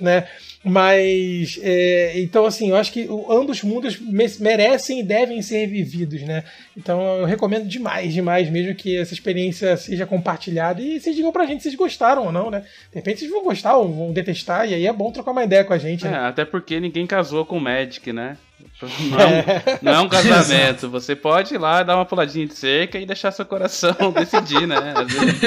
né? 0.00 0.26
Mas, 0.64 1.58
é, 1.60 2.20
então, 2.20 2.44
assim, 2.46 2.70
eu 2.70 2.76
acho 2.76 2.92
que 2.92 3.08
ambos 3.28 3.58
os 3.58 3.62
mundos 3.64 3.98
merecem 4.38 5.00
e 5.00 5.02
devem 5.02 5.42
ser 5.42 5.66
vividos, 5.66 6.22
né? 6.22 6.44
Então, 6.76 7.18
eu 7.18 7.24
recomendo 7.24 7.66
demais, 7.66 8.14
demais 8.14 8.48
mesmo 8.48 8.74
que 8.74 8.96
essa 8.96 9.12
experiência 9.12 9.76
seja 9.76 10.06
compartilhada 10.06 10.80
e 10.80 11.00
vocês 11.00 11.16
digam 11.16 11.32
pra 11.32 11.46
gente 11.46 11.62
se 11.62 11.64
vocês 11.64 11.74
gostaram 11.74 12.26
ou 12.26 12.32
não, 12.32 12.50
né? 12.50 12.60
De 12.90 12.96
repente 12.96 13.20
vocês 13.20 13.30
vão 13.30 13.42
gostar 13.42 13.76
ou 13.76 13.92
vão 13.92 14.12
detestar, 14.12 14.68
e 14.68 14.74
aí 14.74 14.86
é 14.86 14.92
bom 14.92 15.10
trocar 15.10 15.32
uma 15.32 15.44
ideia 15.44 15.64
com 15.64 15.72
a 15.72 15.78
gente. 15.78 16.06
É, 16.06 16.10
né? 16.10 16.18
até 16.18 16.44
porque 16.44 16.78
ninguém 16.78 17.06
casou 17.06 17.44
com 17.44 17.56
o 17.56 17.60
Magic, 17.60 18.12
né? 18.12 18.36
Não 18.82 19.20
é, 19.20 19.26
um, 19.26 19.42
não 19.82 19.92
é 19.92 20.00
um 20.00 20.08
casamento. 20.08 20.88
Você 20.90 21.14
pode 21.14 21.54
ir 21.54 21.58
lá 21.58 21.82
dar 21.82 21.96
uma 21.96 22.04
puladinha 22.04 22.46
de 22.46 22.54
cerca 22.54 22.98
e 22.98 23.06
deixar 23.06 23.30
seu 23.30 23.44
coração 23.44 23.94
decidir, 24.14 24.66
né? 24.66 24.94
Vezes... 25.06 25.40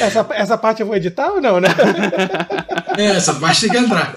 Essa, 0.00 0.26
essa 0.32 0.58
parte 0.58 0.80
eu 0.80 0.86
vou 0.86 0.96
editar 0.96 1.32
ou 1.32 1.40
não, 1.40 1.60
né? 1.60 1.68
É, 2.98 3.08
essa 3.08 3.34
parte 3.34 3.60
tem 3.60 3.70
que 3.70 3.76
entrar. 3.76 4.14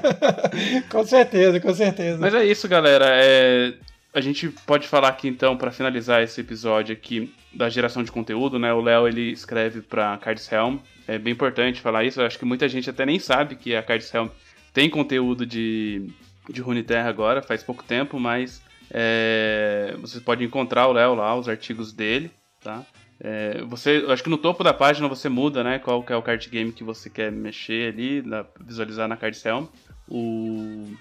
com 0.88 1.04
certeza, 1.04 1.60
com 1.60 1.74
certeza. 1.74 2.16
Mas 2.18 2.34
é 2.34 2.46
isso, 2.46 2.66
galera. 2.66 3.04
É, 3.10 3.74
a 4.14 4.22
gente 4.22 4.48
pode 4.66 4.88
falar 4.88 5.08
aqui 5.08 5.28
então, 5.28 5.54
para 5.54 5.70
finalizar 5.70 6.22
esse 6.22 6.40
episódio 6.40 6.94
aqui, 6.94 7.30
da 7.52 7.68
geração 7.68 8.02
de 8.02 8.10
conteúdo, 8.10 8.58
né? 8.58 8.72
O 8.72 8.80
Léo 8.80 9.06
ele 9.06 9.30
escreve 9.30 9.82
para 9.82 10.16
Cards 10.16 10.50
Helm. 10.50 10.78
É 11.06 11.18
bem 11.18 11.32
importante 11.32 11.80
falar 11.80 12.04
isso. 12.04 12.20
Eu 12.20 12.26
acho 12.26 12.38
que 12.38 12.44
muita 12.46 12.68
gente 12.70 12.88
até 12.88 13.04
nem 13.04 13.18
sabe 13.18 13.54
que 13.54 13.76
a 13.76 13.82
Cards 13.82 14.12
Helm 14.14 14.28
tem 14.72 14.88
conteúdo 14.88 15.44
de 15.44 16.06
de 16.50 16.60
Runeterra 16.60 17.08
agora, 17.08 17.42
faz 17.42 17.62
pouco 17.62 17.82
tempo, 17.84 18.18
mas 18.18 18.62
é, 18.90 19.94
você 20.00 20.20
pode 20.20 20.44
encontrar 20.44 20.88
o 20.88 20.92
Léo 20.92 21.14
lá, 21.14 21.34
os 21.36 21.48
artigos 21.48 21.92
dele, 21.92 22.30
tá? 22.62 22.84
É, 23.22 23.62
você, 23.64 24.04
acho 24.08 24.22
que 24.22 24.30
no 24.30 24.38
topo 24.38 24.64
da 24.64 24.72
página 24.72 25.06
você 25.06 25.28
muda, 25.28 25.62
né? 25.62 25.78
Qual 25.78 26.02
que 26.02 26.12
é 26.12 26.16
o 26.16 26.22
card 26.22 26.48
game 26.48 26.72
que 26.72 26.82
você 26.82 27.10
quer 27.10 27.30
mexer 27.30 27.92
ali, 27.92 28.22
na, 28.22 28.44
visualizar 28.58 29.06
na 29.06 29.16
Card 29.16 29.38
Helm. 29.44 29.66
O, 30.08 30.96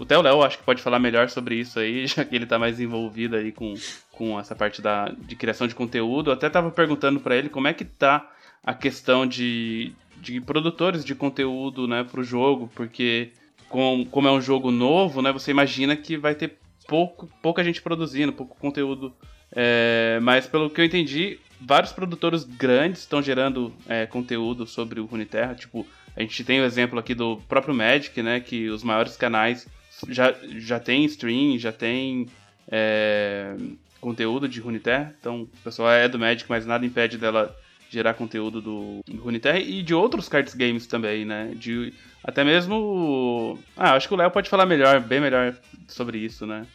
até 0.00 0.16
o 0.16 0.22
Léo 0.22 0.42
acho 0.42 0.58
que 0.58 0.64
pode 0.64 0.80
falar 0.80 0.98
melhor 0.98 1.28
sobre 1.28 1.56
isso 1.56 1.78
aí, 1.78 2.06
já 2.08 2.24
que 2.24 2.34
ele 2.34 2.44
está 2.44 2.58
mais 2.58 2.80
envolvido 2.80 3.36
aí 3.36 3.52
com, 3.52 3.74
com 4.12 4.38
essa 4.38 4.54
parte 4.54 4.80
da, 4.80 5.08
de 5.08 5.34
criação 5.34 5.66
de 5.66 5.74
conteúdo. 5.74 6.30
Eu 6.30 6.34
até 6.34 6.46
estava 6.46 6.70
perguntando 6.70 7.20
para 7.20 7.36
ele 7.36 7.48
como 7.48 7.66
é 7.66 7.74
que 7.74 7.84
tá 7.84 8.30
a 8.64 8.72
questão 8.72 9.26
de, 9.26 9.92
de 10.16 10.40
produtores 10.40 11.04
de 11.04 11.14
conteúdo, 11.14 11.86
né, 11.86 12.06
o 12.16 12.22
jogo, 12.22 12.70
porque 12.74 13.32
com, 13.68 14.06
como 14.10 14.28
é 14.28 14.32
um 14.32 14.40
jogo 14.40 14.70
novo, 14.70 15.20
né, 15.22 15.32
você 15.32 15.50
imagina 15.50 15.96
que 15.96 16.16
vai 16.16 16.34
ter 16.34 16.58
pouco, 16.86 17.28
pouca 17.42 17.64
gente 17.64 17.82
produzindo, 17.82 18.32
pouco 18.32 18.56
conteúdo. 18.58 19.12
É, 19.52 20.18
mas 20.22 20.46
pelo 20.46 20.70
que 20.70 20.80
eu 20.80 20.84
entendi, 20.84 21.38
vários 21.60 21.92
produtores 21.92 22.44
grandes 22.44 23.00
estão 23.00 23.22
gerando 23.22 23.72
é, 23.88 24.06
conteúdo 24.06 24.66
sobre 24.66 25.00
o 25.00 25.06
Runeterra. 25.06 25.54
Tipo, 25.54 25.86
a 26.16 26.20
gente 26.20 26.44
tem 26.44 26.60
o 26.60 26.64
exemplo 26.64 26.98
aqui 26.98 27.14
do 27.14 27.36
próprio 27.48 27.74
Magic, 27.74 28.22
né? 28.22 28.40
Que 28.40 28.68
os 28.68 28.82
maiores 28.82 29.16
canais 29.16 29.66
já, 30.08 30.34
já 30.58 30.78
tem 30.78 31.04
stream, 31.04 31.58
já 31.58 31.72
tem 31.72 32.28
é, 32.68 33.56
conteúdo 34.00 34.48
de 34.48 34.60
Runeterra. 34.60 35.14
Então, 35.18 35.42
o 35.42 35.48
pessoal 35.62 35.90
é 35.90 36.08
do 36.08 36.18
Magic, 36.18 36.48
mas 36.48 36.66
nada 36.66 36.84
impede 36.84 37.18
dela 37.18 37.54
gerar 37.88 38.14
conteúdo 38.14 38.60
do, 38.60 39.00
Runeterra 39.18 39.60
e 39.60 39.82
de 39.82 39.94
outros 39.94 40.28
cards 40.28 40.54
games 40.54 40.86
também, 40.86 41.24
né? 41.24 41.52
De 41.54 41.92
até 42.26 42.42
mesmo. 42.42 43.56
Ah, 43.76 43.94
acho 43.94 44.08
que 44.08 44.14
o 44.14 44.16
Léo 44.16 44.30
pode 44.32 44.50
falar 44.50 44.66
melhor, 44.66 45.00
bem 45.00 45.20
melhor 45.20 45.56
sobre 45.86 46.18
isso, 46.18 46.44
né? 46.44 46.66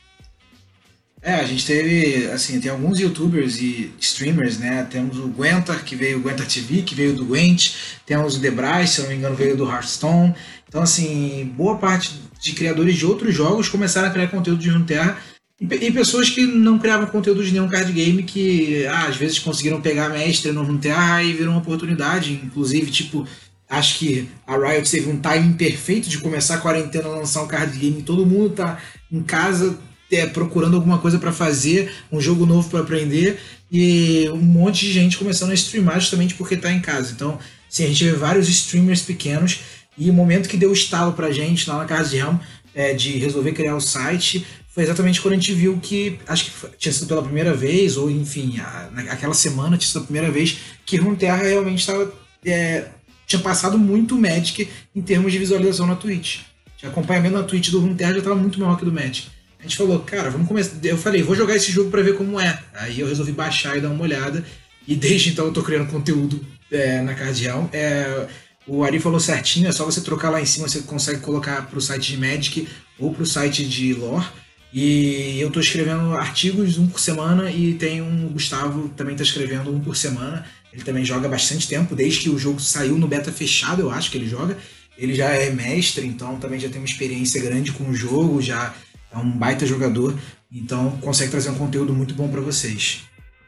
É, 1.21 1.35
a 1.35 1.43
gente 1.43 1.67
teve, 1.67 2.31
assim, 2.31 2.59
tem 2.59 2.71
alguns 2.71 2.99
youtubers 2.99 3.59
e 3.61 3.93
streamers, 3.99 4.57
né? 4.57 4.87
Temos 4.89 5.19
o 5.19 5.27
Gwentar, 5.27 5.83
que 5.83 5.95
veio, 5.95 6.17
o 6.17 6.21
Gwentar 6.21 6.47
TV, 6.47 6.81
que 6.81 6.95
veio 6.95 7.13
do 7.13 7.25
Gwent, 7.25 7.75
temos 8.07 8.37
o 8.37 8.39
Debray, 8.39 8.87
se 8.87 9.01
não 9.01 9.09
me 9.09 9.15
engano, 9.15 9.35
veio 9.35 9.55
do 9.55 9.69
Hearthstone. 9.69 10.33
Então, 10.67 10.81
assim, 10.81 11.53
boa 11.55 11.77
parte 11.77 12.19
de 12.41 12.53
criadores 12.53 12.95
de 12.95 13.05
outros 13.05 13.35
jogos 13.35 13.69
começaram 13.69 14.07
a 14.07 14.11
criar 14.11 14.29
conteúdo 14.29 14.59
de 14.59 14.69
Runeterra 14.69 15.19
e 15.59 15.91
pessoas 15.91 16.27
que 16.27 16.43
não 16.47 16.79
criavam 16.79 17.05
conteúdo 17.05 17.43
de 17.45 17.51
nenhum 17.51 17.67
card 17.69 17.91
game 17.91 18.23
que 18.23 18.87
ah, 18.87 19.05
às 19.05 19.15
vezes 19.15 19.37
conseguiram 19.37 19.79
pegar 19.79 20.09
mestre 20.09 20.51
no 20.51 20.63
Runeterra 20.63 21.21
e 21.21 21.33
viram 21.33 21.51
uma 21.51 21.61
oportunidade. 21.61 22.33
Inclusive, 22.33 22.89
tipo, 22.89 23.27
Acho 23.71 23.99
que 23.99 24.27
a 24.45 24.57
Riot 24.57 24.91
teve 24.91 25.09
um 25.09 25.15
timing 25.15 25.53
perfeito 25.53 26.09
de 26.09 26.17
começar 26.17 26.55
a 26.55 26.57
quarentena, 26.57 27.07
lançar 27.07 27.41
um 27.41 27.47
card 27.47 27.79
game. 27.79 28.03
Todo 28.03 28.25
mundo 28.25 28.49
tá 28.49 28.77
em 29.09 29.23
casa 29.23 29.79
é, 30.11 30.25
procurando 30.25 30.75
alguma 30.75 30.97
coisa 30.97 31.17
para 31.17 31.31
fazer, 31.31 31.89
um 32.11 32.19
jogo 32.19 32.45
novo 32.45 32.69
para 32.69 32.81
aprender 32.81 33.39
e 33.71 34.27
um 34.33 34.41
monte 34.41 34.85
de 34.85 34.91
gente 34.91 35.17
começando 35.17 35.51
a 35.51 35.53
streamar 35.53 36.01
justamente 36.01 36.35
porque 36.35 36.57
tá 36.57 36.69
em 36.69 36.81
casa. 36.81 37.13
Então, 37.13 37.39
sim, 37.69 37.85
a 37.85 37.87
gente 37.87 38.03
vê 38.03 38.11
vários 38.11 38.49
streamers 38.49 39.03
pequenos 39.03 39.61
e 39.97 40.09
o 40.09 40.13
momento 40.13 40.49
que 40.49 40.57
deu 40.57 40.71
o 40.71 40.73
estalo 40.73 41.13
pra 41.13 41.31
gente 41.31 41.69
lá 41.69 41.77
na 41.77 41.85
Casa 41.85 42.09
de 42.09 42.17
Helm 42.17 42.35
é, 42.75 42.93
de 42.93 43.17
resolver 43.19 43.53
criar 43.53 43.77
o 43.77 43.79
site 43.79 44.45
foi 44.67 44.83
exatamente 44.83 45.21
quando 45.21 45.35
a 45.35 45.37
gente 45.37 45.53
viu 45.53 45.79
que, 45.81 46.19
acho 46.27 46.45
que 46.45 46.77
tinha 46.77 46.91
sido 46.91 47.07
pela 47.07 47.23
primeira 47.23 47.53
vez, 47.53 47.95
ou 47.95 48.11
enfim, 48.11 48.59
a, 48.59 48.89
naquela 48.91 49.33
semana 49.33 49.77
tinha 49.77 49.87
sido 49.87 50.01
a 50.01 50.03
primeira 50.03 50.29
vez 50.29 50.57
que 50.85 50.97
Runeterra 50.97 51.43
realmente 51.43 51.79
estava 51.79 52.11
é, 52.45 52.85
tinha 53.31 53.41
passado 53.41 53.77
muito 53.77 54.15
o 54.15 54.21
Magic 54.21 54.69
em 54.95 55.01
termos 55.01 55.31
de 55.31 55.39
visualização 55.39 55.87
na 55.87 55.95
Twitch. 55.95 56.41
O 56.83 56.87
acompanhamento 56.87 57.35
na 57.35 57.43
Twitch 57.43 57.69
do 57.69 57.79
Runeterra 57.79 58.13
já 58.13 58.17
estava 58.19 58.35
muito 58.35 58.59
maior 58.59 58.77
que 58.77 58.85
do 58.85 58.91
Magic. 58.91 59.27
A 59.59 59.63
gente 59.63 59.77
falou, 59.77 59.99
cara, 59.99 60.29
vamos 60.29 60.47
começar. 60.47 60.75
Eu 60.83 60.97
falei, 60.97 61.21
vou 61.21 61.35
jogar 61.35 61.55
esse 61.55 61.71
jogo 61.71 61.91
para 61.91 62.01
ver 62.01 62.17
como 62.17 62.39
é. 62.39 62.59
Aí 62.73 62.99
eu 62.99 63.07
resolvi 63.07 63.31
baixar 63.31 63.77
e 63.77 63.81
dar 63.81 63.89
uma 63.89 64.03
olhada. 64.03 64.43
E 64.87 64.95
desde 64.95 65.29
então 65.29 65.45
eu 65.45 65.53
tô 65.53 65.61
criando 65.61 65.89
conteúdo 65.89 66.43
é, 66.71 67.01
na 67.01 67.13
Cardial. 67.13 67.69
É, 67.71 68.27
o 68.65 68.83
Ari 68.83 68.99
falou 68.99 69.19
certinho, 69.19 69.67
é 69.67 69.71
só 69.71 69.85
você 69.85 70.01
trocar 70.01 70.31
lá 70.31 70.41
em 70.41 70.45
cima, 70.45 70.67
você 70.67 70.81
consegue 70.81 71.19
colocar 71.19 71.67
pro 71.67 71.79
site 71.79 72.11
de 72.11 72.17
Magic 72.17 72.67
ou 72.97 73.13
pro 73.13 73.25
site 73.25 73.65
de 73.65 73.93
Lore. 73.93 74.25
E 74.73 75.39
eu 75.39 75.51
tô 75.51 75.59
escrevendo 75.59 76.13
artigos 76.13 76.77
um 76.77 76.87
por 76.87 76.99
semana 76.99 77.51
e 77.51 77.73
tem 77.73 78.01
um 78.01 78.29
Gustavo 78.29 78.89
também 78.89 79.15
tá 79.15 79.21
escrevendo 79.21 79.69
um 79.69 79.79
por 79.79 79.95
semana. 79.95 80.45
Ele 80.73 80.83
também 80.83 81.03
joga 81.03 81.27
bastante 81.27 81.67
tempo, 81.67 81.95
desde 81.95 82.21
que 82.21 82.29
o 82.29 82.37
jogo 82.37 82.59
saiu 82.59 82.97
no 82.97 83.07
beta 83.07 83.31
fechado, 83.31 83.81
eu 83.81 83.91
acho 83.91 84.09
que 84.09 84.17
ele 84.17 84.27
joga. 84.27 84.57
Ele 84.97 85.13
já 85.13 85.29
é 85.29 85.49
mestre, 85.49 86.05
então 86.05 86.37
também 86.37 86.59
já 86.59 86.69
tem 86.69 86.79
uma 86.79 86.85
experiência 86.85 87.41
grande 87.41 87.71
com 87.71 87.89
o 87.89 87.93
jogo, 87.93 88.41
já 88.41 88.73
é 89.11 89.17
um 89.17 89.29
baita 89.29 89.65
jogador, 89.65 90.17
então 90.51 90.91
consegue 91.01 91.31
trazer 91.31 91.49
um 91.49 91.57
conteúdo 91.57 91.93
muito 91.93 92.13
bom 92.13 92.29
para 92.29 92.41
vocês. 92.41 93.03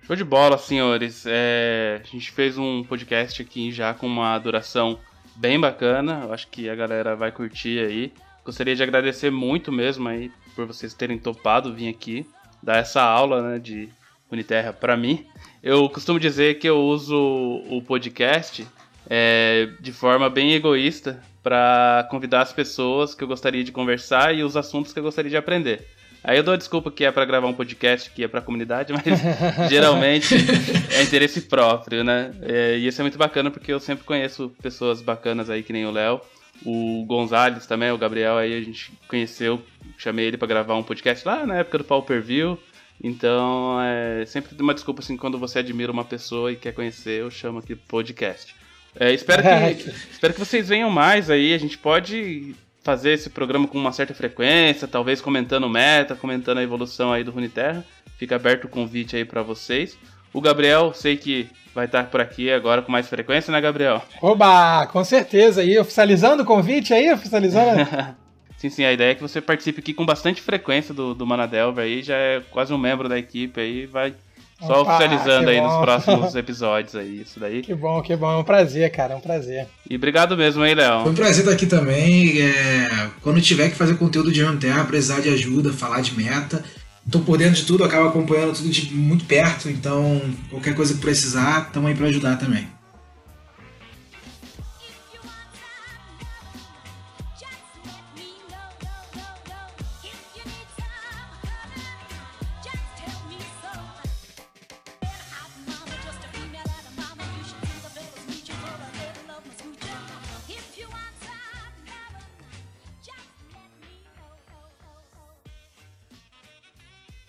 Show 0.05 0.15
de 0.15 0.23
bola, 0.23 0.57
senhores. 0.57 1.23
É, 1.25 2.01
a 2.03 2.07
gente 2.07 2.31
fez 2.31 2.57
um 2.57 2.83
podcast 2.83 3.41
aqui 3.41 3.71
já 3.71 3.93
com 3.93 4.07
uma 4.07 4.37
duração 4.37 4.99
bem 5.35 5.59
bacana. 5.59 6.23
Eu 6.23 6.33
acho 6.33 6.47
que 6.49 6.69
a 6.69 6.75
galera 6.75 7.15
vai 7.15 7.31
curtir 7.31 7.79
aí. 7.79 8.11
Gostaria 8.43 8.75
de 8.75 8.83
agradecer 8.83 9.31
muito 9.31 9.71
mesmo 9.71 10.09
aí 10.09 10.29
por 10.55 10.67
vocês 10.67 10.93
terem 10.93 11.17
topado 11.17 11.73
vir 11.73 11.87
aqui 11.87 12.25
dar 12.63 12.77
essa 12.77 13.01
aula 13.01 13.41
né, 13.41 13.59
de 13.59 13.89
Uniterra 14.31 14.73
para 14.73 14.97
mim. 14.97 15.25
Eu 15.63 15.87
costumo 15.87 16.19
dizer 16.19 16.59
que 16.59 16.67
eu 16.67 16.77
uso 16.77 17.15
o 17.69 17.81
podcast 17.81 18.67
é, 19.09 19.69
de 19.79 19.93
forma 19.93 20.29
bem 20.29 20.51
egoísta 20.51 21.23
para 21.41 22.05
convidar 22.11 22.41
as 22.41 22.51
pessoas 22.51 23.15
que 23.15 23.23
eu 23.23 23.27
gostaria 23.29 23.63
de 23.63 23.71
conversar 23.71 24.35
e 24.35 24.43
os 24.43 24.57
assuntos 24.57 24.91
que 24.91 24.99
eu 24.99 25.03
gostaria 25.03 25.31
de 25.31 25.37
aprender. 25.37 25.87
Aí 26.21 26.35
eu 26.35 26.43
dou 26.43 26.53
a 26.53 26.57
desculpa 26.57 26.91
que 26.91 27.05
é 27.05 27.11
para 27.13 27.23
gravar 27.23 27.47
um 27.47 27.53
podcast, 27.53 28.09
que 28.09 28.25
é 28.25 28.27
para 28.27 28.39
a 28.39 28.43
comunidade, 28.43 28.91
mas 28.91 29.03
geralmente 29.71 30.35
é 30.91 31.01
interesse 31.01 31.39
próprio, 31.43 32.03
né? 32.03 32.33
É, 32.41 32.77
e 32.77 32.85
isso 32.85 32.99
é 32.99 33.03
muito 33.03 33.17
bacana 33.17 33.49
porque 33.49 33.71
eu 33.71 33.79
sempre 33.79 34.03
conheço 34.03 34.53
pessoas 34.61 35.01
bacanas 35.01 35.49
aí, 35.49 35.63
que 35.63 35.71
nem 35.71 35.85
o 35.85 35.91
Léo. 35.91 36.19
O 36.65 37.05
Gonzalez 37.05 37.65
também, 37.65 37.89
o 37.89 37.97
Gabriel 37.97 38.37
aí 38.37 38.53
a 38.53 38.61
gente 38.61 38.91
conheceu, 39.07 39.61
chamei 39.97 40.25
ele 40.25 40.37
para 40.37 40.47
gravar 40.47 40.75
um 40.75 40.83
podcast 40.83 41.25
lá 41.25 41.45
na 41.45 41.55
época 41.55 41.77
do 41.77 41.83
Pau 41.85 42.03
Per 42.03 42.21
View. 42.21 42.59
Então, 43.03 43.77
é 43.81 44.25
sempre 44.25 44.55
uma 44.61 44.73
desculpa 44.73 45.01
assim 45.01 45.17
quando 45.17 45.37
você 45.37 45.59
admira 45.59 45.91
uma 45.91 46.05
pessoa 46.05 46.53
e 46.53 46.55
quer 46.55 46.71
conhecer, 46.71 47.19
eu 47.19 47.29
chamo 47.29 47.59
aqui 47.59 47.75
podcast. 47.75 48.55
É, 48.97 49.11
espero, 49.11 49.43
que, 49.43 49.89
espero 50.09 50.33
que 50.33 50.39
vocês 50.39 50.69
venham 50.69 50.89
mais 50.89 51.29
aí. 51.29 51.53
A 51.53 51.57
gente 51.57 51.77
pode 51.77 52.55
fazer 52.81 53.11
esse 53.11 53.29
programa 53.29 53.67
com 53.67 53.77
uma 53.77 53.91
certa 53.91 54.13
frequência, 54.13 54.87
talvez 54.87 55.19
comentando 55.19 55.69
meta, 55.69 56.15
comentando 56.15 56.59
a 56.59 56.63
evolução 56.63 57.11
aí 57.11 57.23
do 57.23 57.31
Runeterra. 57.31 57.83
Fica 58.17 58.37
aberto 58.37 58.65
o 58.65 58.69
convite 58.69 59.17
aí 59.17 59.25
para 59.25 59.41
vocês. 59.41 59.97
O 60.33 60.39
Gabriel, 60.39 60.93
sei 60.93 61.17
que 61.17 61.49
vai 61.75 61.85
estar 61.85 62.05
por 62.05 62.21
aqui 62.21 62.51
agora 62.51 62.81
com 62.81 62.91
mais 62.91 63.07
frequência, 63.07 63.51
né, 63.51 63.59
Gabriel? 63.59 64.01
Oba, 64.21 64.87
com 64.87 65.03
certeza 65.03 65.61
aí, 65.61 65.77
oficializando 65.77 66.43
o 66.43 66.45
convite 66.45 66.93
aí, 66.93 67.11
oficializando. 67.11 67.85
sim, 68.63 68.69
sim, 68.69 68.85
a 68.85 68.93
ideia 68.93 69.11
é 69.11 69.15
que 69.15 69.21
você 69.21 69.41
participe 69.41 69.79
aqui 69.79 69.93
com 69.93 70.05
bastante 70.05 70.41
frequência 70.41 70.93
do, 70.93 71.13
do 71.13 71.25
Manadelver 71.25 71.83
aí, 71.83 72.01
já 72.01 72.15
é 72.15 72.41
quase 72.51 72.73
um 72.73 72.77
membro 72.77 73.09
da 73.09 73.17
equipe 73.17 73.59
aí, 73.59 73.85
vai 73.85 74.13
só 74.61 74.81
Opa, 74.81 74.95
oficializando 74.95 75.49
aí 75.49 75.59
bom. 75.59 75.67
nos 75.67 75.81
próximos 75.81 76.35
episódios 76.37 76.95
aí, 76.95 77.21
isso 77.21 77.39
daí. 77.39 77.61
Que 77.61 77.75
bom, 77.75 78.01
que 78.01 78.15
bom. 78.15 78.31
É 78.31 78.37
um 78.37 78.43
prazer, 78.43 78.89
cara. 78.91 79.13
É 79.13 79.17
um 79.17 79.19
prazer. 79.19 79.67
E 79.89 79.95
obrigado 79.97 80.37
mesmo 80.37 80.63
aí, 80.63 80.73
Léo. 80.73 81.01
Foi 81.01 81.11
um 81.11 81.15
prazer 81.15 81.39
estar 81.39 81.51
aqui 81.51 81.65
também. 81.65 82.41
É... 82.41 83.09
Quando 83.21 83.41
tiver 83.41 83.69
que 83.69 83.75
fazer 83.75 83.97
conteúdo 83.97 84.31
de 84.31 84.41
Runeterra, 84.41 84.85
precisar 84.85 85.19
de 85.19 85.27
ajuda, 85.27 85.73
falar 85.73 85.99
de 85.99 86.15
meta, 86.15 86.63
tô 87.11 87.19
por 87.19 87.37
dentro 87.37 87.55
de 87.55 87.65
tudo, 87.65 87.83
acabo 87.83 88.07
acompanhando 88.07 88.55
tudo 88.55 88.69
de 88.69 88.93
muito 88.93 89.25
perto, 89.25 89.69
então 89.69 90.21
qualquer 90.49 90.73
coisa 90.73 90.93
que 90.93 91.01
precisar, 91.01 91.65
estamos 91.67 91.89
aí 91.89 91.95
para 91.95 92.07
ajudar 92.07 92.37
também. 92.37 92.65